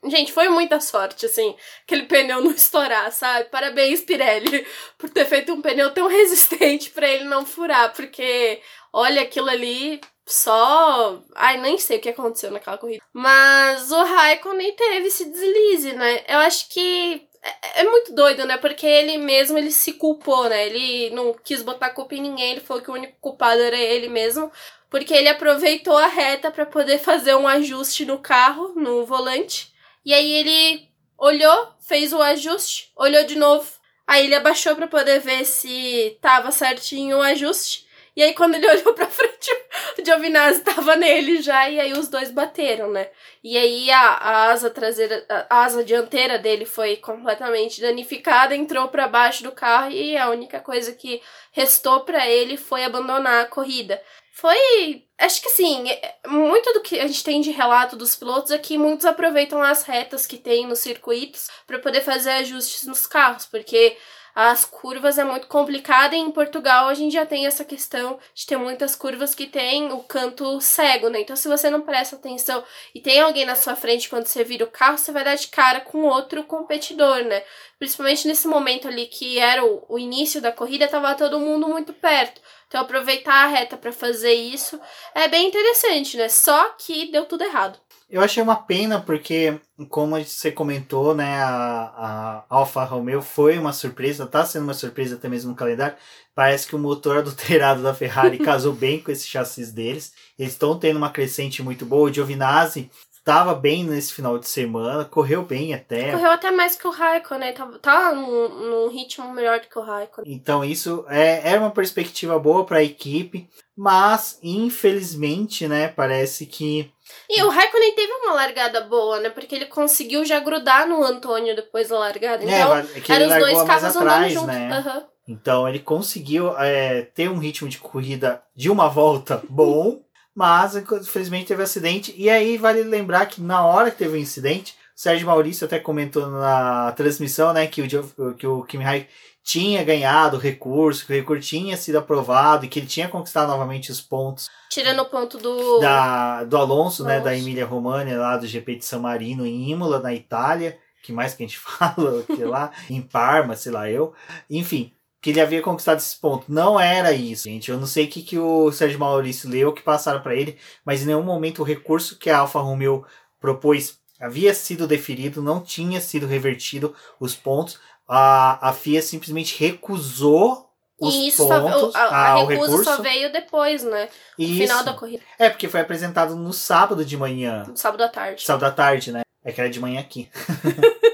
gente, 0.04 0.32
foi 0.32 0.50
muita 0.50 0.80
sorte, 0.80 1.24
assim, 1.24 1.56
aquele 1.84 2.02
pneu 2.02 2.42
não 2.42 2.50
estourar, 2.52 3.10
sabe? 3.10 3.48
Parabéns, 3.48 4.02
Pirelli, 4.02 4.66
por 4.98 5.08
ter 5.08 5.24
feito 5.24 5.54
um 5.54 5.62
pneu 5.62 5.94
tão 5.94 6.08
resistente 6.08 6.90
para 6.90 7.08
ele 7.08 7.24
não 7.24 7.46
furar, 7.46 7.94
porque, 7.94 8.60
olha, 8.92 9.22
aquilo 9.22 9.48
ali 9.48 9.98
só. 10.26 11.22
Ai, 11.34 11.58
nem 11.58 11.78
sei 11.78 11.98
o 11.98 12.00
que 12.00 12.08
aconteceu 12.08 12.50
naquela 12.50 12.78
corrida. 12.78 13.02
Mas 13.12 13.90
o 13.92 14.02
Raikkonen 14.02 14.72
teve 14.74 15.06
esse 15.06 15.24
deslize, 15.26 15.92
né? 15.92 16.24
Eu 16.28 16.38
acho 16.38 16.68
que 16.68 17.26
é, 17.42 17.82
é 17.82 17.84
muito 17.84 18.12
doido, 18.12 18.44
né? 18.44 18.56
Porque 18.56 18.86
ele 18.86 19.18
mesmo 19.18 19.56
ele 19.56 19.70
se 19.70 19.92
culpou, 19.92 20.48
né? 20.48 20.66
Ele 20.66 21.14
não 21.14 21.32
quis 21.32 21.62
botar 21.62 21.90
culpa 21.90 22.14
em 22.14 22.22
ninguém, 22.22 22.52
ele 22.52 22.60
falou 22.60 22.82
que 22.82 22.90
o 22.90 22.94
único 22.94 23.16
culpado 23.20 23.60
era 23.60 23.76
ele 23.76 24.08
mesmo, 24.08 24.50
porque 24.90 25.14
ele 25.14 25.28
aproveitou 25.28 25.96
a 25.96 26.08
reta 26.08 26.50
para 26.50 26.66
poder 26.66 26.98
fazer 26.98 27.36
um 27.36 27.46
ajuste 27.46 28.04
no 28.04 28.18
carro, 28.18 28.72
no 28.74 29.06
volante. 29.06 29.72
E 30.04 30.12
aí 30.12 30.32
ele 30.32 30.88
olhou, 31.16 31.68
fez 31.80 32.12
o 32.12 32.20
ajuste, 32.20 32.90
olhou 32.96 33.24
de 33.24 33.36
novo. 33.36 33.70
Aí 34.06 34.26
ele 34.26 34.34
abaixou 34.34 34.76
para 34.76 34.86
poder 34.86 35.20
ver 35.20 35.44
se 35.44 36.16
tava 36.20 36.50
certinho 36.52 37.18
o 37.18 37.22
ajuste. 37.22 37.85
E 38.16 38.22
aí, 38.22 38.32
quando 38.32 38.54
ele 38.54 38.66
olhou 38.70 38.94
pra 38.94 39.06
frente, 39.06 39.52
o 39.98 40.04
Giovinazzi 40.04 40.62
tava 40.62 40.96
nele 40.96 41.42
já, 41.42 41.68
e 41.68 41.78
aí 41.78 41.92
os 41.92 42.08
dois 42.08 42.30
bateram, 42.30 42.90
né? 42.90 43.10
E 43.44 43.56
aí 43.58 43.90
a, 43.90 44.00
a 44.00 44.50
asa 44.50 44.70
traseira, 44.70 45.24
a 45.28 45.64
asa 45.64 45.84
dianteira 45.84 46.38
dele 46.38 46.64
foi 46.64 46.96
completamente 46.96 47.80
danificada, 47.80 48.56
entrou 48.56 48.88
para 48.88 49.06
baixo 49.06 49.42
do 49.42 49.52
carro 49.52 49.90
e 49.90 50.16
a 50.16 50.30
única 50.30 50.58
coisa 50.60 50.92
que 50.92 51.20
restou 51.52 52.00
para 52.00 52.26
ele 52.26 52.56
foi 52.56 52.84
abandonar 52.84 53.44
a 53.44 53.48
corrida. 53.48 54.02
Foi. 54.32 55.04
Acho 55.18 55.40
que 55.40 55.48
assim, 55.48 55.84
muito 56.26 56.70
do 56.74 56.82
que 56.82 57.00
a 57.00 57.06
gente 57.06 57.24
tem 57.24 57.40
de 57.40 57.50
relato 57.50 57.96
dos 57.96 58.14
pilotos 58.14 58.50
é 58.50 58.58
que 58.58 58.76
muitos 58.76 59.06
aproveitam 59.06 59.62
as 59.62 59.82
retas 59.82 60.26
que 60.26 60.36
tem 60.36 60.66
nos 60.66 60.80
circuitos 60.80 61.48
para 61.66 61.78
poder 61.78 62.02
fazer 62.02 62.30
ajustes 62.32 62.86
nos 62.86 63.06
carros, 63.06 63.46
porque 63.46 63.96
as 64.38 64.66
curvas 64.66 65.16
é 65.16 65.24
muito 65.24 65.46
complicada 65.46 66.14
e 66.14 66.18
em 66.18 66.30
Portugal 66.30 66.88
a 66.88 66.94
gente 66.94 67.14
já 67.14 67.24
tem 67.24 67.46
essa 67.46 67.64
questão 67.64 68.18
de 68.34 68.44
ter 68.44 68.58
muitas 68.58 68.94
curvas 68.94 69.34
que 69.34 69.46
tem 69.46 69.90
o 69.90 70.00
canto 70.00 70.60
cego, 70.60 71.08
né? 71.08 71.22
Então 71.22 71.34
se 71.34 71.48
você 71.48 71.70
não 71.70 71.80
presta 71.80 72.16
atenção 72.16 72.62
e 72.94 73.00
tem 73.00 73.18
alguém 73.18 73.46
na 73.46 73.54
sua 73.54 73.74
frente 73.74 74.10
quando 74.10 74.26
você 74.26 74.44
vira 74.44 74.66
o 74.66 74.70
carro, 74.70 74.98
você 74.98 75.10
vai 75.10 75.24
dar 75.24 75.36
de 75.36 75.48
cara 75.48 75.80
com 75.80 76.02
outro 76.02 76.44
competidor, 76.44 77.24
né? 77.24 77.42
Principalmente 77.78 78.28
nesse 78.28 78.46
momento 78.46 78.86
ali 78.86 79.06
que 79.06 79.38
era 79.38 79.64
o, 79.64 79.82
o 79.88 79.98
início 79.98 80.38
da 80.38 80.52
corrida, 80.52 80.86
tava 80.86 81.14
todo 81.14 81.40
mundo 81.40 81.66
muito 81.66 81.94
perto. 81.94 82.38
Então 82.68 82.82
aproveitar 82.82 83.44
a 83.44 83.46
reta 83.46 83.78
para 83.78 83.90
fazer 83.90 84.34
isso 84.34 84.78
é 85.14 85.28
bem 85.28 85.48
interessante, 85.48 86.18
né? 86.18 86.28
Só 86.28 86.74
que 86.78 87.10
deu 87.10 87.24
tudo 87.24 87.42
errado. 87.42 87.80
Eu 88.08 88.22
achei 88.22 88.40
uma 88.40 88.54
pena 88.54 89.00
porque, 89.00 89.58
como 89.88 90.16
você 90.22 90.52
comentou, 90.52 91.12
né, 91.12 91.42
a, 91.42 91.92
a 91.96 92.44
Alfa 92.48 92.84
Romeo 92.84 93.20
foi 93.20 93.58
uma 93.58 93.72
surpresa, 93.72 94.26
tá 94.26 94.44
sendo 94.44 94.62
uma 94.62 94.74
surpresa 94.74 95.16
até 95.16 95.28
mesmo 95.28 95.50
no 95.50 95.56
calendário. 95.56 95.96
Parece 96.32 96.68
que 96.68 96.76
o 96.76 96.78
motor 96.78 97.18
adulterado 97.18 97.82
da 97.82 97.94
Ferrari 97.94 98.38
casou 98.38 98.72
bem 98.72 99.00
com 99.00 99.10
esse 99.10 99.26
chassis 99.26 99.72
deles. 99.72 100.12
Eles 100.38 100.52
estão 100.52 100.78
tendo 100.78 100.98
uma 100.98 101.10
crescente 101.10 101.62
muito 101.62 101.84
boa. 101.84 102.08
O 102.08 102.12
Giovinazzi 102.12 102.90
estava 103.26 103.52
bem 103.56 103.82
nesse 103.82 104.12
final 104.12 104.38
de 104.38 104.48
semana, 104.48 105.04
correu 105.04 105.42
bem 105.42 105.74
até. 105.74 106.12
Correu 106.12 106.30
até 106.30 106.52
mais 106.52 106.76
que 106.76 106.86
o 106.86 106.92
Raikkonen, 106.92 107.52
tá, 107.54 107.66
tá 107.82 108.14
num, 108.14 108.48
num 108.48 108.88
ritmo 108.88 109.34
melhor 109.34 109.58
do 109.58 109.66
que 109.66 109.76
o 109.76 109.82
Raikkonen. 109.82 110.32
Então 110.32 110.64
isso 110.64 111.04
é, 111.08 111.54
é 111.54 111.58
uma 111.58 111.72
perspectiva 111.72 112.38
boa 112.38 112.64
para 112.64 112.78
a 112.78 112.84
equipe, 112.84 113.50
mas 113.76 114.38
infelizmente, 114.44 115.66
né, 115.66 115.88
parece 115.88 116.46
que 116.46 116.92
e 117.28 117.42
o 117.42 117.48
Raikkonen 117.48 117.94
teve 117.94 118.12
uma 118.12 118.34
largada 118.34 118.80
boa, 118.82 119.20
né? 119.20 119.30
Porque 119.30 119.54
ele 119.54 119.66
conseguiu 119.66 120.24
já 120.24 120.38
grudar 120.40 120.86
no 120.88 121.02
Antônio 121.02 121.56
depois 121.56 121.88
da 121.88 121.98
largada. 121.98 122.44
É, 122.44 122.60
então, 122.60 122.76
é 122.76 123.00
que 123.00 123.12
eram 123.12 123.28
os 123.28 123.38
dois 123.38 123.62
carros 123.66 123.96
atrás, 123.96 124.36
andando 124.36 124.46
né? 124.46 124.84
Uhum. 124.86 125.02
Então 125.28 125.68
ele 125.68 125.80
conseguiu 125.80 126.56
é, 126.56 127.02
ter 127.02 127.28
um 127.28 127.38
ritmo 127.38 127.68
de 127.68 127.78
corrida 127.78 128.42
de 128.54 128.70
uma 128.70 128.88
volta 128.88 129.42
bom, 129.48 130.00
mas 130.34 130.76
infelizmente 130.76 131.48
teve 131.48 131.60
um 131.60 131.64
acidente. 131.64 132.14
E 132.16 132.30
aí 132.30 132.56
vale 132.56 132.82
lembrar 132.82 133.26
que 133.26 133.40
na 133.40 133.66
hora 133.66 133.90
que 133.90 133.98
teve 133.98 134.12
o 134.12 134.14
um 134.14 134.22
incidente, 134.22 134.74
o 134.96 135.00
Sérgio 135.00 135.26
Maurício 135.26 135.64
até 135.64 135.80
comentou 135.80 136.28
na 136.28 136.92
transmissão, 136.92 137.52
né, 137.52 137.66
que 137.66 137.82
o, 137.82 138.34
que 138.34 138.46
o 138.46 138.62
Kimi 138.62 138.84
Raikkonen 138.84 139.08
tinha 139.46 139.84
ganhado 139.84 140.36
o 140.36 140.40
recurso, 140.40 141.06
que 141.06 141.12
o 141.12 141.16
recurso 141.16 141.48
tinha 141.48 141.76
sido 141.76 141.98
aprovado 141.98 142.64
e 142.64 142.68
que 142.68 142.80
ele 142.80 142.86
tinha 142.88 143.08
conquistado 143.08 143.48
novamente 143.48 143.92
os 143.92 144.00
pontos. 144.00 144.50
Tirando 144.68 145.02
o 145.02 145.04
ponto 145.04 145.38
do. 145.38 145.78
Da, 145.78 146.42
do 146.42 146.56
Alonso, 146.56 147.04
né? 147.04 147.20
Da 147.20 147.32
Emília 147.34 147.64
Romagna, 147.64 148.18
lá 148.18 148.36
do 148.36 148.44
GP 148.44 148.74
de 148.74 148.84
San 148.84 148.98
Marino, 148.98 149.46
em 149.46 149.70
Imola, 149.70 150.00
na 150.00 150.12
Itália. 150.12 150.76
Que 151.00 151.12
mais 151.12 151.32
que 151.32 151.44
a 151.44 151.46
gente 151.46 151.58
fala? 151.62 152.24
Que 152.24 152.44
lá, 152.44 152.72
em 152.90 153.00
Parma, 153.00 153.54
sei 153.54 153.70
lá 153.70 153.88
eu. 153.88 154.12
Enfim, 154.50 154.92
que 155.22 155.30
ele 155.30 155.40
havia 155.40 155.62
conquistado 155.62 155.98
esse 155.98 156.18
ponto. 156.18 156.52
Não 156.52 156.78
era 156.80 157.12
isso, 157.12 157.44
gente. 157.44 157.70
Eu 157.70 157.78
não 157.78 157.86
sei 157.86 158.06
o 158.06 158.08
que, 158.08 158.22
que 158.22 158.36
o 158.40 158.72
Sérgio 158.72 158.98
Maurício 158.98 159.48
leu, 159.48 159.72
que 159.72 159.80
passaram 159.80 160.22
para 160.22 160.34
ele, 160.34 160.58
mas 160.84 161.02
em 161.02 161.06
nenhum 161.06 161.22
momento 161.22 161.62
o 161.62 161.64
recurso 161.64 162.18
que 162.18 162.28
a 162.28 162.38
Alfa 162.38 162.58
Romeo 162.58 163.06
propôs 163.40 164.00
havia 164.20 164.54
sido 164.54 164.86
deferido, 164.86 165.42
não 165.42 165.60
tinha 165.60 166.00
sido 166.00 166.26
revertido 166.26 166.94
os 167.20 167.36
pontos. 167.36 167.78
A, 168.08 168.68
a 168.68 168.72
FIA 168.72 169.02
simplesmente 169.02 169.58
recusou 169.58 170.66
os 170.98 171.14
Isso, 171.14 171.46
pontos. 171.46 171.94
A, 171.94 172.04
a, 172.04 172.32
a 172.34 172.44
recusa 172.46 172.82
só 172.84 173.02
veio 173.02 173.30
depois, 173.30 173.84
né? 173.84 174.08
No 174.38 174.44
Isso. 174.44 174.54
final 174.54 174.84
da 174.84 174.94
corrida. 174.94 175.22
É, 175.38 175.50
porque 175.50 175.68
foi 175.68 175.80
apresentado 175.80 176.34
no 176.34 176.52
sábado 176.52 177.04
de 177.04 177.16
manhã. 177.16 177.64
No 177.68 177.76
sábado 177.76 178.02
à 178.02 178.08
tarde. 178.08 178.42
Sábado 178.42 178.64
à 178.64 178.70
tarde, 178.70 179.12
né? 179.12 179.22
É 179.44 179.52
que 179.52 179.60
era 179.60 179.68
de 179.70 179.78
manhã 179.78 180.00
aqui. 180.00 180.28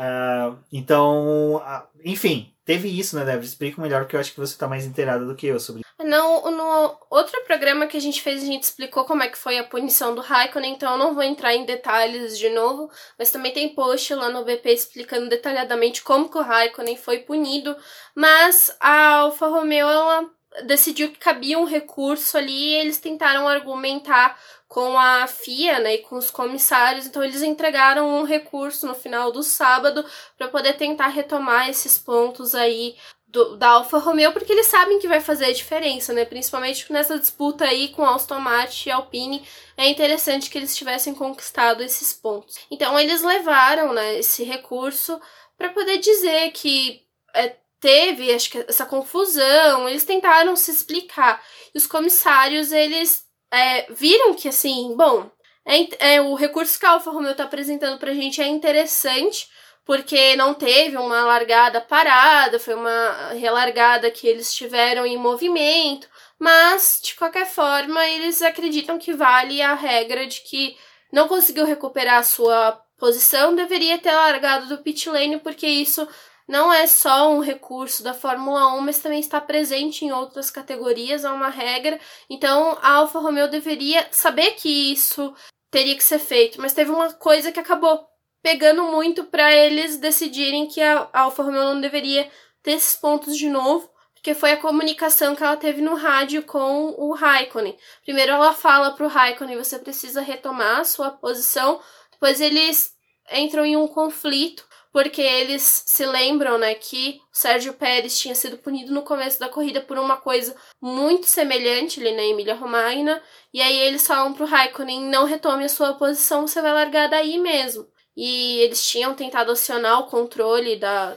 uh, 0.00 0.58
então, 0.72 1.56
uh, 1.56 1.82
enfim, 2.04 2.54
teve 2.64 2.88
isso, 2.88 3.16
né, 3.16 3.24
Débora? 3.24 3.44
Explica 3.44 3.82
melhor, 3.82 4.02
porque 4.02 4.16
eu 4.16 4.20
acho 4.20 4.32
que 4.32 4.40
você 4.40 4.56
tá 4.56 4.66
mais 4.66 4.86
inteirada 4.86 5.24
do 5.24 5.34
que 5.34 5.46
eu 5.46 5.60
sobre 5.60 5.82
não, 6.04 6.50
no 6.50 6.98
outro 7.10 7.40
programa 7.44 7.86
que 7.86 7.96
a 7.96 8.00
gente 8.00 8.22
fez, 8.22 8.42
a 8.42 8.46
gente 8.46 8.64
explicou 8.64 9.04
como 9.04 9.22
é 9.22 9.28
que 9.28 9.38
foi 9.38 9.58
a 9.58 9.64
punição 9.64 10.14
do 10.14 10.20
Raikkonen, 10.20 10.72
então 10.72 10.92
eu 10.92 10.98
não 10.98 11.14
vou 11.14 11.22
entrar 11.22 11.54
em 11.54 11.64
detalhes 11.64 12.38
de 12.38 12.48
novo, 12.48 12.90
mas 13.18 13.30
também 13.30 13.52
tem 13.52 13.74
post 13.74 14.14
lá 14.14 14.28
no 14.30 14.44
BP 14.44 14.72
explicando 14.72 15.28
detalhadamente 15.28 16.02
como 16.02 16.28
que 16.28 16.38
o 16.38 16.42
Raikkonen 16.42 16.96
foi 16.96 17.18
punido, 17.18 17.76
mas 18.14 18.74
a 18.80 19.16
Alfa 19.18 19.46
Romeo, 19.46 19.86
ela 19.86 20.28
decidiu 20.66 21.10
que 21.10 21.18
cabia 21.18 21.58
um 21.58 21.64
recurso 21.64 22.36
ali 22.36 22.70
e 22.70 22.74
eles 22.74 22.98
tentaram 22.98 23.46
argumentar 23.46 24.38
com 24.70 24.96
a 24.96 25.26
FIA 25.26 25.80
né, 25.80 25.94
e 25.94 25.98
com 25.98 26.14
os 26.14 26.30
comissários, 26.30 27.04
então 27.04 27.24
eles 27.24 27.42
entregaram 27.42 28.08
um 28.08 28.22
recurso 28.22 28.86
no 28.86 28.94
final 28.94 29.32
do 29.32 29.42
sábado 29.42 30.04
para 30.38 30.46
poder 30.46 30.74
tentar 30.74 31.08
retomar 31.08 31.68
esses 31.68 31.98
pontos 31.98 32.54
aí 32.54 32.96
do, 33.26 33.56
da 33.56 33.70
Alfa 33.70 33.98
Romeo, 33.98 34.32
porque 34.32 34.52
eles 34.52 34.68
sabem 34.68 35.00
que 35.00 35.08
vai 35.08 35.20
fazer 35.20 35.46
a 35.46 35.52
diferença, 35.52 36.12
né? 36.12 36.24
Principalmente 36.24 36.90
nessa 36.92 37.18
disputa 37.18 37.64
aí 37.64 37.88
com 37.88 38.06
Aston 38.06 38.40
e 38.86 38.90
Alpine, 38.92 39.44
é 39.76 39.88
interessante 39.88 40.48
que 40.48 40.56
eles 40.56 40.76
tivessem 40.76 41.16
conquistado 41.16 41.82
esses 41.82 42.12
pontos. 42.12 42.56
Então 42.70 42.96
eles 42.96 43.22
levaram, 43.22 43.92
né, 43.92 44.20
esse 44.20 44.44
recurso 44.44 45.20
para 45.58 45.70
poder 45.70 45.98
dizer 45.98 46.52
que 46.52 47.02
é, 47.34 47.56
teve, 47.80 48.32
acho 48.32 48.48
que 48.48 48.64
essa 48.68 48.86
confusão, 48.86 49.88
eles 49.88 50.04
tentaram 50.04 50.54
se 50.54 50.70
explicar. 50.70 51.42
E 51.74 51.78
os 51.78 51.88
comissários, 51.88 52.70
eles 52.70 53.28
é, 53.52 53.92
viram 53.92 54.34
que, 54.34 54.48
assim, 54.48 54.94
bom, 54.96 55.30
é, 55.64 56.14
é, 56.14 56.20
o 56.20 56.34
recurso 56.34 56.78
que 56.78 56.86
a 56.86 56.90
Alfa 56.90 57.10
Romeo 57.10 57.32
está 57.32 57.44
apresentando 57.44 57.98
para 57.98 58.12
a 58.12 58.14
gente 58.14 58.40
é 58.40 58.46
interessante, 58.46 59.48
porque 59.84 60.36
não 60.36 60.54
teve 60.54 60.96
uma 60.96 61.24
largada 61.24 61.80
parada, 61.80 62.58
foi 62.58 62.74
uma 62.74 63.30
relargada 63.32 64.10
que 64.10 64.26
eles 64.26 64.54
tiveram 64.54 65.04
em 65.04 65.16
movimento, 65.16 66.08
mas 66.38 67.00
de 67.02 67.14
qualquer 67.14 67.46
forma 67.46 68.06
eles 68.06 68.40
acreditam 68.42 68.98
que 68.98 69.12
vale 69.12 69.60
a 69.60 69.74
regra 69.74 70.26
de 70.26 70.40
que 70.42 70.76
não 71.12 71.28
conseguiu 71.28 71.64
recuperar 71.64 72.18
a 72.18 72.22
sua 72.22 72.80
posição, 72.98 73.54
deveria 73.54 73.98
ter 73.98 74.12
largado 74.12 74.68
do 74.68 74.78
pit 74.82 75.08
lane, 75.08 75.40
porque 75.40 75.66
isso 75.66 76.06
não 76.50 76.72
é 76.72 76.84
só 76.84 77.32
um 77.32 77.38
recurso 77.38 78.02
da 78.02 78.12
Fórmula 78.12 78.74
1, 78.74 78.80
mas 78.80 78.98
também 78.98 79.20
está 79.20 79.40
presente 79.40 80.04
em 80.04 80.10
outras 80.10 80.50
categorias, 80.50 81.24
é 81.24 81.30
uma 81.30 81.48
regra. 81.48 81.98
Então 82.28 82.76
a 82.82 82.94
Alfa 82.94 83.20
Romeo 83.20 83.48
deveria 83.48 84.08
saber 84.10 84.50
que 84.52 84.92
isso 84.92 85.32
teria 85.70 85.94
que 85.94 86.02
ser 86.02 86.18
feito, 86.18 86.60
mas 86.60 86.72
teve 86.72 86.90
uma 86.90 87.12
coisa 87.12 87.52
que 87.52 87.60
acabou 87.60 88.04
pegando 88.42 88.82
muito 88.82 89.22
para 89.24 89.54
eles 89.54 89.98
decidirem 89.98 90.66
que 90.66 90.82
a 90.82 91.08
Alfa 91.12 91.44
Romeo 91.44 91.62
não 91.62 91.80
deveria 91.80 92.28
ter 92.64 92.72
esses 92.72 92.96
pontos 92.96 93.36
de 93.36 93.48
novo, 93.48 93.88
porque 94.12 94.34
foi 94.34 94.50
a 94.50 94.56
comunicação 94.56 95.36
que 95.36 95.44
ela 95.44 95.56
teve 95.56 95.80
no 95.80 95.94
rádio 95.94 96.42
com 96.42 96.96
o 96.98 97.12
Raikkonen. 97.14 97.78
Primeiro 98.02 98.32
ela 98.32 98.52
fala 98.52 98.90
pro 98.90 99.06
Raikkonen, 99.06 99.56
você 99.56 99.78
precisa 99.78 100.20
retomar 100.20 100.84
sua 100.84 101.12
posição, 101.12 101.80
depois 102.10 102.40
eles 102.40 102.92
entram 103.32 103.64
em 103.64 103.76
um 103.76 103.86
conflito, 103.86 104.66
porque 104.92 105.22
eles 105.22 105.84
se 105.86 106.04
lembram, 106.04 106.58
né, 106.58 106.74
que 106.74 107.20
o 107.32 107.36
Sérgio 107.36 107.74
Pérez 107.74 108.18
tinha 108.18 108.34
sido 108.34 108.58
punido 108.58 108.92
no 108.92 109.02
começo 109.02 109.38
da 109.38 109.48
corrida 109.48 109.80
por 109.80 109.98
uma 109.98 110.16
coisa 110.16 110.54
muito 110.80 111.26
semelhante 111.26 112.00
ali 112.00 112.12
na 112.14 112.22
Emília 112.22 112.54
Romagna, 112.54 113.22
e 113.52 113.60
aí 113.60 113.78
eles 113.78 114.06
falam 114.06 114.32
pro 114.32 114.46
Raikkonen, 114.46 115.08
não 115.08 115.24
retome 115.24 115.64
a 115.64 115.68
sua 115.68 115.94
posição, 115.94 116.46
você 116.46 116.60
vai 116.60 116.72
largar 116.72 117.08
daí 117.08 117.38
mesmo. 117.38 117.86
E 118.16 118.58
eles 118.58 118.84
tinham 118.88 119.14
tentado 119.14 119.52
acionar 119.52 120.00
o 120.00 120.06
controle 120.06 120.76
da, 120.76 121.16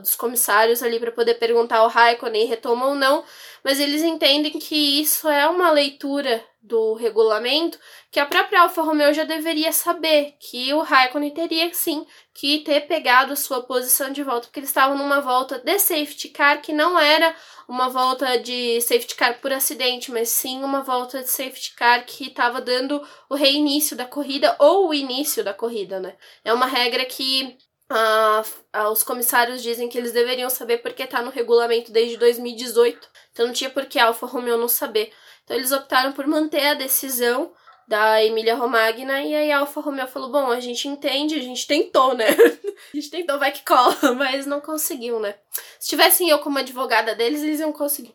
dos 0.00 0.14
comissários 0.14 0.82
ali 0.82 0.98
para 0.98 1.12
poder 1.12 1.34
perguntar 1.34 1.78
ao 1.78 1.88
Raikkonen 1.88 2.46
retoma 2.46 2.86
ou 2.86 2.94
não, 2.94 3.24
mas 3.62 3.78
eles 3.78 4.02
entendem 4.02 4.52
que 4.52 5.00
isso 5.00 5.28
é 5.28 5.48
uma 5.48 5.70
leitura 5.70 6.44
do 6.60 6.94
regulamento 6.94 7.78
que 8.10 8.20
a 8.20 8.26
própria 8.26 8.60
Alfa 8.62 8.82
Romeo 8.82 9.12
já 9.12 9.24
deveria 9.24 9.72
saber 9.72 10.36
que 10.38 10.72
o 10.74 10.82
Raikkonen 10.82 11.30
teria 11.30 11.72
sim 11.72 12.06
que 12.34 12.58
ter 12.58 12.82
pegado 12.82 13.36
sua 13.36 13.62
posição 13.62 14.12
de 14.12 14.22
volta, 14.22 14.46
porque 14.46 14.60
eles 14.60 14.68
estavam 14.68 14.96
numa 14.96 15.20
volta 15.20 15.58
de 15.58 15.78
safety 15.78 16.28
car 16.28 16.60
que 16.60 16.72
não 16.72 16.98
era 16.98 17.34
uma 17.66 17.88
volta 17.88 18.38
de 18.38 18.80
safety 18.80 19.14
car 19.14 19.40
por 19.40 19.52
acidente, 19.52 20.12
mas 20.12 20.28
sim 20.28 20.62
uma 20.62 20.82
volta 20.82 21.20
de 21.20 21.28
safety 21.28 21.74
car 21.74 22.04
que 22.04 22.26
estava 22.26 22.60
dando 22.60 23.02
o 23.28 23.34
reinício 23.34 23.96
da 23.96 24.04
corrida 24.04 24.54
ou 24.58 24.88
o 24.88 24.94
início 24.94 25.42
da 25.42 25.54
corrida, 25.54 25.98
né? 25.98 26.14
É 26.44 26.52
uma 26.52 26.66
regra 26.66 27.04
que 27.04 27.56
ah, 27.94 28.42
ah, 28.72 28.90
os 28.90 29.02
comissários 29.02 29.62
dizem 29.62 29.88
que 29.88 29.98
eles 29.98 30.12
deveriam 30.12 30.48
saber 30.48 30.78
porque 30.78 31.02
está 31.02 31.22
no 31.22 31.30
regulamento 31.30 31.92
desde 31.92 32.16
2018, 32.16 33.08
então 33.32 33.46
não 33.46 33.52
tinha 33.52 33.70
por 33.70 33.86
que 33.86 33.98
a 33.98 34.06
Alfa 34.06 34.26
Romeo 34.26 34.56
não 34.56 34.68
saber. 34.68 35.12
Então 35.44 35.56
eles 35.56 35.72
optaram 35.72 36.12
por 36.12 36.26
manter 36.26 36.66
a 36.66 36.74
decisão 36.74 37.52
da 37.86 38.24
Emília 38.24 38.54
Romagna 38.54 39.22
e 39.22 39.34
aí 39.34 39.52
a 39.52 39.58
Alfa 39.58 39.80
Romeo 39.80 40.06
falou: 40.06 40.30
"Bom, 40.30 40.50
a 40.50 40.60
gente 40.60 40.88
entende, 40.88 41.34
a 41.34 41.42
gente 41.42 41.66
tentou, 41.66 42.14
né? 42.14 42.28
a 42.92 42.96
gente 42.96 43.10
tentou, 43.10 43.38
vai 43.38 43.52
que 43.52 43.64
cola, 43.64 43.96
mas 44.16 44.46
não 44.46 44.60
conseguiu, 44.60 45.20
né? 45.20 45.34
Se 45.78 45.90
tivessem 45.90 46.28
eu 46.28 46.38
como 46.38 46.58
advogada 46.58 47.14
deles, 47.14 47.42
eles 47.42 47.60
iam 47.60 47.72
conseguir." 47.72 48.14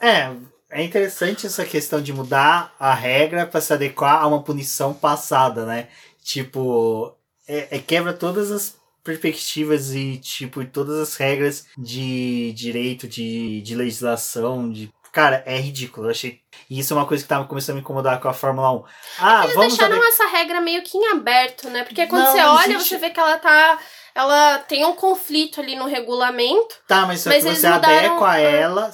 é, 0.00 0.34
é 0.70 0.82
interessante 0.82 1.46
essa 1.46 1.64
questão 1.64 2.02
de 2.02 2.12
mudar 2.12 2.74
a 2.78 2.92
regra 2.92 3.46
para 3.46 3.60
se 3.60 3.72
adequar 3.72 4.22
a 4.22 4.26
uma 4.26 4.42
punição 4.42 4.92
passada, 4.92 5.64
né? 5.64 5.88
Tipo, 6.22 7.15
é, 7.48 7.76
é 7.76 7.78
quebra 7.78 8.12
todas 8.12 8.50
as 8.50 8.76
perspectivas 9.02 9.94
e, 9.94 10.18
tipo, 10.18 10.64
todas 10.64 10.98
as 10.98 11.16
regras 11.16 11.66
de 11.78 12.52
direito, 12.52 13.06
de, 13.06 13.62
de 13.62 13.74
legislação, 13.74 14.70
de 14.70 14.90
Cara, 15.16 15.42
é 15.46 15.58
ridículo. 15.58 16.08
Eu 16.08 16.10
achei. 16.10 16.42
E 16.68 16.78
isso 16.78 16.92
é 16.92 16.96
uma 16.96 17.06
coisa 17.06 17.22
que 17.22 17.28
tava 17.28 17.46
começando 17.46 17.70
a 17.70 17.74
me 17.76 17.80
incomodar 17.80 18.20
com 18.20 18.28
a 18.28 18.34
Fórmula 18.34 18.70
1. 18.70 18.84
Ah, 19.18 19.44
eles 19.44 19.54
vamos 19.54 19.72
deixaram 19.72 19.96
saber... 19.96 20.08
essa 20.08 20.26
regra 20.26 20.60
meio 20.60 20.82
que 20.82 20.98
em 20.98 21.08
aberto, 21.08 21.70
né? 21.70 21.84
Porque 21.84 22.06
quando 22.06 22.22
não, 22.22 22.32
você 22.32 22.40
olha, 22.42 22.74
existe... 22.74 22.88
você 22.90 22.98
vê 22.98 23.08
que 23.08 23.18
ela 23.18 23.38
tá. 23.38 23.78
Ela 24.14 24.58
tem 24.58 24.84
um 24.84 24.94
conflito 24.94 25.58
ali 25.58 25.74
no 25.74 25.86
regulamento. 25.86 26.74
Tá, 26.86 27.06
mas, 27.06 27.24
mas 27.24 27.44
você 27.44 27.66
mudaram... 27.66 27.98
adequa 27.98 28.30
a 28.30 28.38
ela 28.38 28.90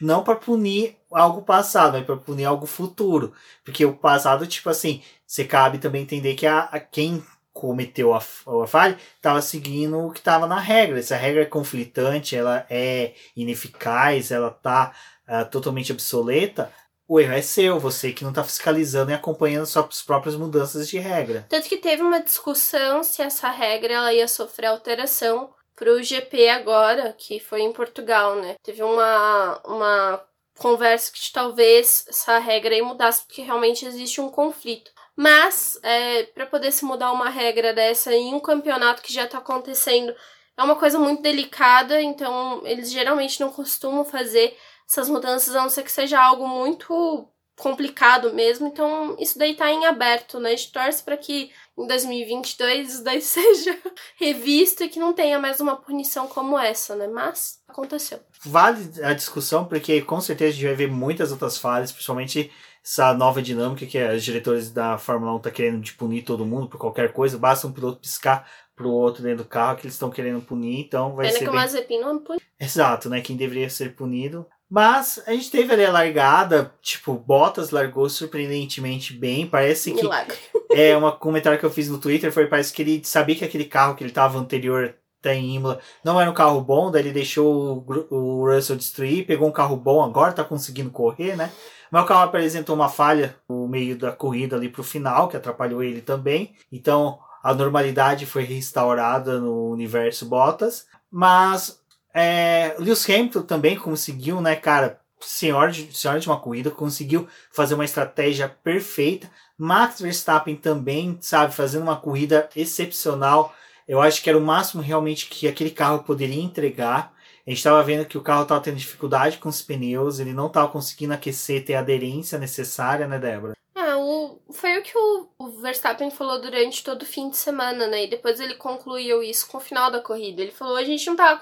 não 0.00 0.24
para 0.24 0.36
punir 0.36 0.96
algo 1.12 1.42
passado, 1.42 1.98
mas 1.98 2.06
para 2.06 2.16
punir 2.16 2.46
algo 2.46 2.64
futuro. 2.64 3.34
Porque 3.62 3.84
o 3.84 3.92
passado, 3.92 4.46
tipo 4.46 4.70
assim, 4.70 5.02
você 5.26 5.44
cabe 5.44 5.76
também 5.76 6.00
entender 6.00 6.34
que 6.34 6.46
a, 6.46 6.60
a 6.60 6.80
quem 6.80 7.22
cometeu 7.58 8.14
a, 8.14 8.18
a 8.18 8.66
falha 8.68 8.96
estava 9.16 9.42
seguindo 9.42 9.98
o 9.98 10.12
que 10.12 10.20
estava 10.20 10.46
na 10.46 10.60
regra. 10.60 11.02
Se 11.02 11.12
a 11.12 11.16
regra 11.16 11.42
é 11.42 11.46
conflitante, 11.46 12.36
ela 12.36 12.64
é 12.70 13.14
ineficaz, 13.36 14.30
ela 14.30 14.48
está 14.48 14.92
uh, 15.28 15.34
ah, 15.34 15.44
totalmente 15.44 15.90
obsoleta, 15.92 16.72
o 17.08 17.18
erro 17.18 17.32
é 17.32 17.42
seu, 17.42 17.80
você 17.80 18.12
que 18.12 18.22
não 18.22 18.30
está 18.30 18.44
fiscalizando 18.44 19.10
e 19.10 19.14
acompanhando 19.14 19.66
suas 19.66 20.02
próprias 20.02 20.36
mudanças 20.36 20.88
de 20.88 20.98
regra. 20.98 21.46
Tanto 21.48 21.68
que 21.68 21.78
teve 21.78 22.02
uma 22.02 22.22
discussão 22.22 23.02
se 23.02 23.22
essa 23.22 23.48
regra 23.48 23.94
ela 23.94 24.12
ia 24.12 24.28
sofrer 24.28 24.66
alteração 24.66 25.50
para 25.74 25.92
o 25.92 26.02
GP 26.02 26.48
agora, 26.50 27.14
que 27.16 27.40
foi 27.40 27.62
em 27.62 27.72
Portugal, 27.72 28.36
né? 28.36 28.56
Teve 28.62 28.82
uma, 28.82 29.60
uma 29.64 30.22
conversa 30.58 31.10
que 31.12 31.32
talvez 31.32 32.04
essa 32.08 32.38
regra 32.38 32.74
aí 32.74 32.82
mudasse, 32.82 33.24
porque 33.24 33.42
realmente 33.42 33.86
existe 33.86 34.20
um 34.20 34.28
conflito. 34.28 34.90
Mas, 35.18 35.76
é, 35.82 36.22
para 36.26 36.46
poder 36.46 36.70
se 36.70 36.84
mudar 36.84 37.10
uma 37.10 37.28
regra 37.28 37.74
dessa 37.74 38.14
em 38.14 38.32
um 38.32 38.38
campeonato 38.38 39.02
que 39.02 39.12
já 39.12 39.24
está 39.24 39.38
acontecendo, 39.38 40.14
é 40.56 40.62
uma 40.62 40.76
coisa 40.76 40.96
muito 40.96 41.20
delicada, 41.20 42.00
então 42.00 42.62
eles 42.64 42.88
geralmente 42.88 43.40
não 43.40 43.50
costumam 43.50 44.04
fazer 44.04 44.56
essas 44.88 45.08
mudanças, 45.08 45.56
a 45.56 45.62
não 45.62 45.68
ser 45.68 45.82
que 45.82 45.90
seja 45.90 46.22
algo 46.22 46.46
muito 46.46 47.28
complicado 47.56 48.32
mesmo. 48.32 48.68
Então, 48.68 49.16
isso 49.18 49.36
daí 49.36 49.56
tá 49.56 49.68
em 49.68 49.86
aberto, 49.86 50.38
né? 50.38 50.50
A 50.50 50.56
gente 50.56 50.70
torce 50.70 51.02
para 51.02 51.16
que 51.16 51.50
em 51.76 51.86
2022 51.88 52.94
isso 52.94 53.02
daí 53.02 53.18
seja 53.20 53.76
revisto 54.14 54.84
e 54.84 54.88
que 54.88 55.00
não 55.00 55.12
tenha 55.12 55.40
mais 55.40 55.60
uma 55.60 55.74
punição 55.74 56.28
como 56.28 56.56
essa, 56.56 56.94
né? 56.94 57.08
Mas 57.08 57.58
aconteceu. 57.66 58.20
Vale 58.44 58.88
a 59.02 59.12
discussão, 59.12 59.64
porque 59.64 60.00
com 60.00 60.20
certeza 60.20 60.50
a 60.50 60.54
gente 60.54 60.66
vai 60.66 60.76
ver 60.76 60.88
muitas 60.88 61.32
outras 61.32 61.58
falhas, 61.58 61.90
principalmente 61.90 62.52
essa 62.88 63.12
nova 63.12 63.42
dinâmica 63.42 63.84
que 63.84 64.02
os 64.02 64.24
diretores 64.24 64.70
da 64.70 64.96
Fórmula 64.96 65.34
1 65.34 65.38
tá 65.40 65.50
querendo 65.50 65.82
de 65.82 65.92
punir 65.92 66.22
todo 66.22 66.46
mundo 66.46 66.68
por 66.68 66.78
qualquer 66.78 67.12
coisa, 67.12 67.36
basta 67.36 67.66
um 67.66 67.72
piloto 67.72 68.00
piscar 68.00 68.48
pro 68.74 68.90
outro 68.90 69.22
dentro 69.22 69.44
do 69.44 69.48
carro 69.48 69.76
que 69.76 69.82
eles 69.84 69.92
estão 69.92 70.08
querendo 70.08 70.40
punir, 70.40 70.80
então 70.80 71.14
vai 71.14 71.26
Pena 71.26 71.38
ser 71.38 71.44
que 71.44 71.50
bem... 71.50 71.54
o 71.54 71.56
Mazepin 71.56 72.00
não. 72.00 72.24
Exato, 72.58 73.10
né? 73.10 73.20
Quem 73.20 73.36
deveria 73.36 73.68
ser 73.68 73.94
punido. 73.94 74.46
Mas 74.70 75.22
a 75.26 75.32
gente 75.32 75.50
teve 75.50 75.72
ali 75.72 75.84
a 75.84 75.92
largada, 75.92 76.72
tipo, 76.80 77.14
Bottas 77.14 77.70
largou 77.70 78.08
surpreendentemente 78.08 79.12
bem, 79.12 79.46
parece 79.46 79.92
que... 79.92 80.02
Milagre. 80.02 80.36
É, 80.70 80.94
um 80.94 81.10
comentário 81.12 81.58
que 81.58 81.64
eu 81.64 81.70
fiz 81.70 81.88
no 81.88 81.96
Twitter 81.96 82.30
foi, 82.30 82.46
parece 82.46 82.74
que 82.74 82.82
ele 82.82 83.02
sabia 83.02 83.34
que 83.34 83.44
aquele 83.44 83.64
carro 83.64 83.94
que 83.94 84.04
ele 84.04 84.12
tava 84.12 84.38
anterior 84.38 84.94
até 85.20 85.34
em 85.34 85.56
Imola 85.56 85.80
não 86.04 86.20
era 86.20 86.30
um 86.30 86.34
carro 86.34 86.60
bom, 86.60 86.90
daí 86.90 87.02
ele 87.02 87.12
deixou 87.12 87.84
o, 87.88 88.14
o 88.14 88.54
Russell 88.54 88.76
destruir, 88.76 89.26
pegou 89.26 89.48
um 89.48 89.52
carro 89.52 89.76
bom, 89.76 90.02
agora 90.02 90.32
tá 90.32 90.44
conseguindo 90.44 90.90
correr, 90.90 91.36
né? 91.36 91.50
Mas 91.90 92.04
o 92.04 92.06
carro 92.06 92.24
apresentou 92.24 92.74
uma 92.74 92.88
falha 92.88 93.36
no 93.48 93.66
meio 93.66 93.96
da 93.96 94.12
corrida 94.12 94.56
ali 94.56 94.68
pro 94.68 94.82
final, 94.82 95.28
que 95.28 95.36
atrapalhou 95.36 95.82
ele 95.82 96.00
também. 96.00 96.54
Então 96.70 97.18
a 97.42 97.54
normalidade 97.54 98.26
foi 98.26 98.44
restaurada 98.44 99.40
no 99.40 99.70
universo 99.70 100.26
Bottas. 100.26 100.86
Mas 101.10 101.80
é, 102.12 102.74
Lewis 102.78 103.08
Hamilton 103.08 103.42
também 103.42 103.76
conseguiu, 103.76 104.40
né, 104.40 104.54
cara, 104.54 105.00
senhor 105.20 105.70
de, 105.70 105.96
senhor 105.96 106.18
de 106.18 106.28
uma 106.28 106.38
corrida, 106.38 106.70
conseguiu 106.70 107.26
fazer 107.52 107.74
uma 107.74 107.84
estratégia 107.84 108.48
perfeita. 108.48 109.30
Max 109.56 110.00
Verstappen 110.00 110.56
também, 110.56 111.18
sabe, 111.20 111.54
fazendo 111.54 111.82
uma 111.82 111.96
corrida 111.96 112.48
excepcional. 112.54 113.54
Eu 113.88 114.02
acho 114.02 114.22
que 114.22 114.28
era 114.28 114.38
o 114.38 114.42
máximo 114.42 114.82
realmente 114.82 115.26
que 115.26 115.48
aquele 115.48 115.70
carro 115.70 116.04
poderia 116.04 116.42
entregar. 116.42 117.14
A 117.46 117.50
gente 117.50 117.56
estava 117.56 117.82
vendo 117.82 118.04
que 118.04 118.18
o 118.18 118.22
carro 118.22 118.42
estava 118.42 118.60
tendo 118.60 118.76
dificuldade 118.76 119.38
com 119.38 119.48
os 119.48 119.62
pneus, 119.62 120.18
ele 120.18 120.34
não 120.34 120.48
estava 120.48 120.68
conseguindo 120.68 121.14
aquecer, 121.14 121.64
ter 121.64 121.74
a 121.74 121.78
aderência 121.78 122.38
necessária, 122.38 123.08
né, 123.08 123.18
Débora? 123.18 123.54
É, 123.74 123.96
o, 123.96 124.38
foi 124.50 124.76
o 124.76 124.82
que 124.82 124.92
o, 124.94 125.28
o, 125.38 125.50
Verstappen 125.62 126.10
falou 126.10 126.38
durante 126.38 126.84
todo 126.84 127.00
o 127.00 127.06
fim 127.06 127.30
de 127.30 127.38
semana, 127.38 127.86
né? 127.86 128.04
E 128.04 128.10
depois 128.10 128.38
ele 128.38 128.56
concluiu 128.56 129.22
isso 129.22 129.48
com 129.48 129.56
o 129.56 129.60
final 129.60 129.90
da 129.90 130.02
corrida. 130.02 130.42
Ele 130.42 130.50
falou: 130.50 130.76
a 130.76 130.84
gente 130.84 131.06
não 131.06 131.16
tá 131.16 131.38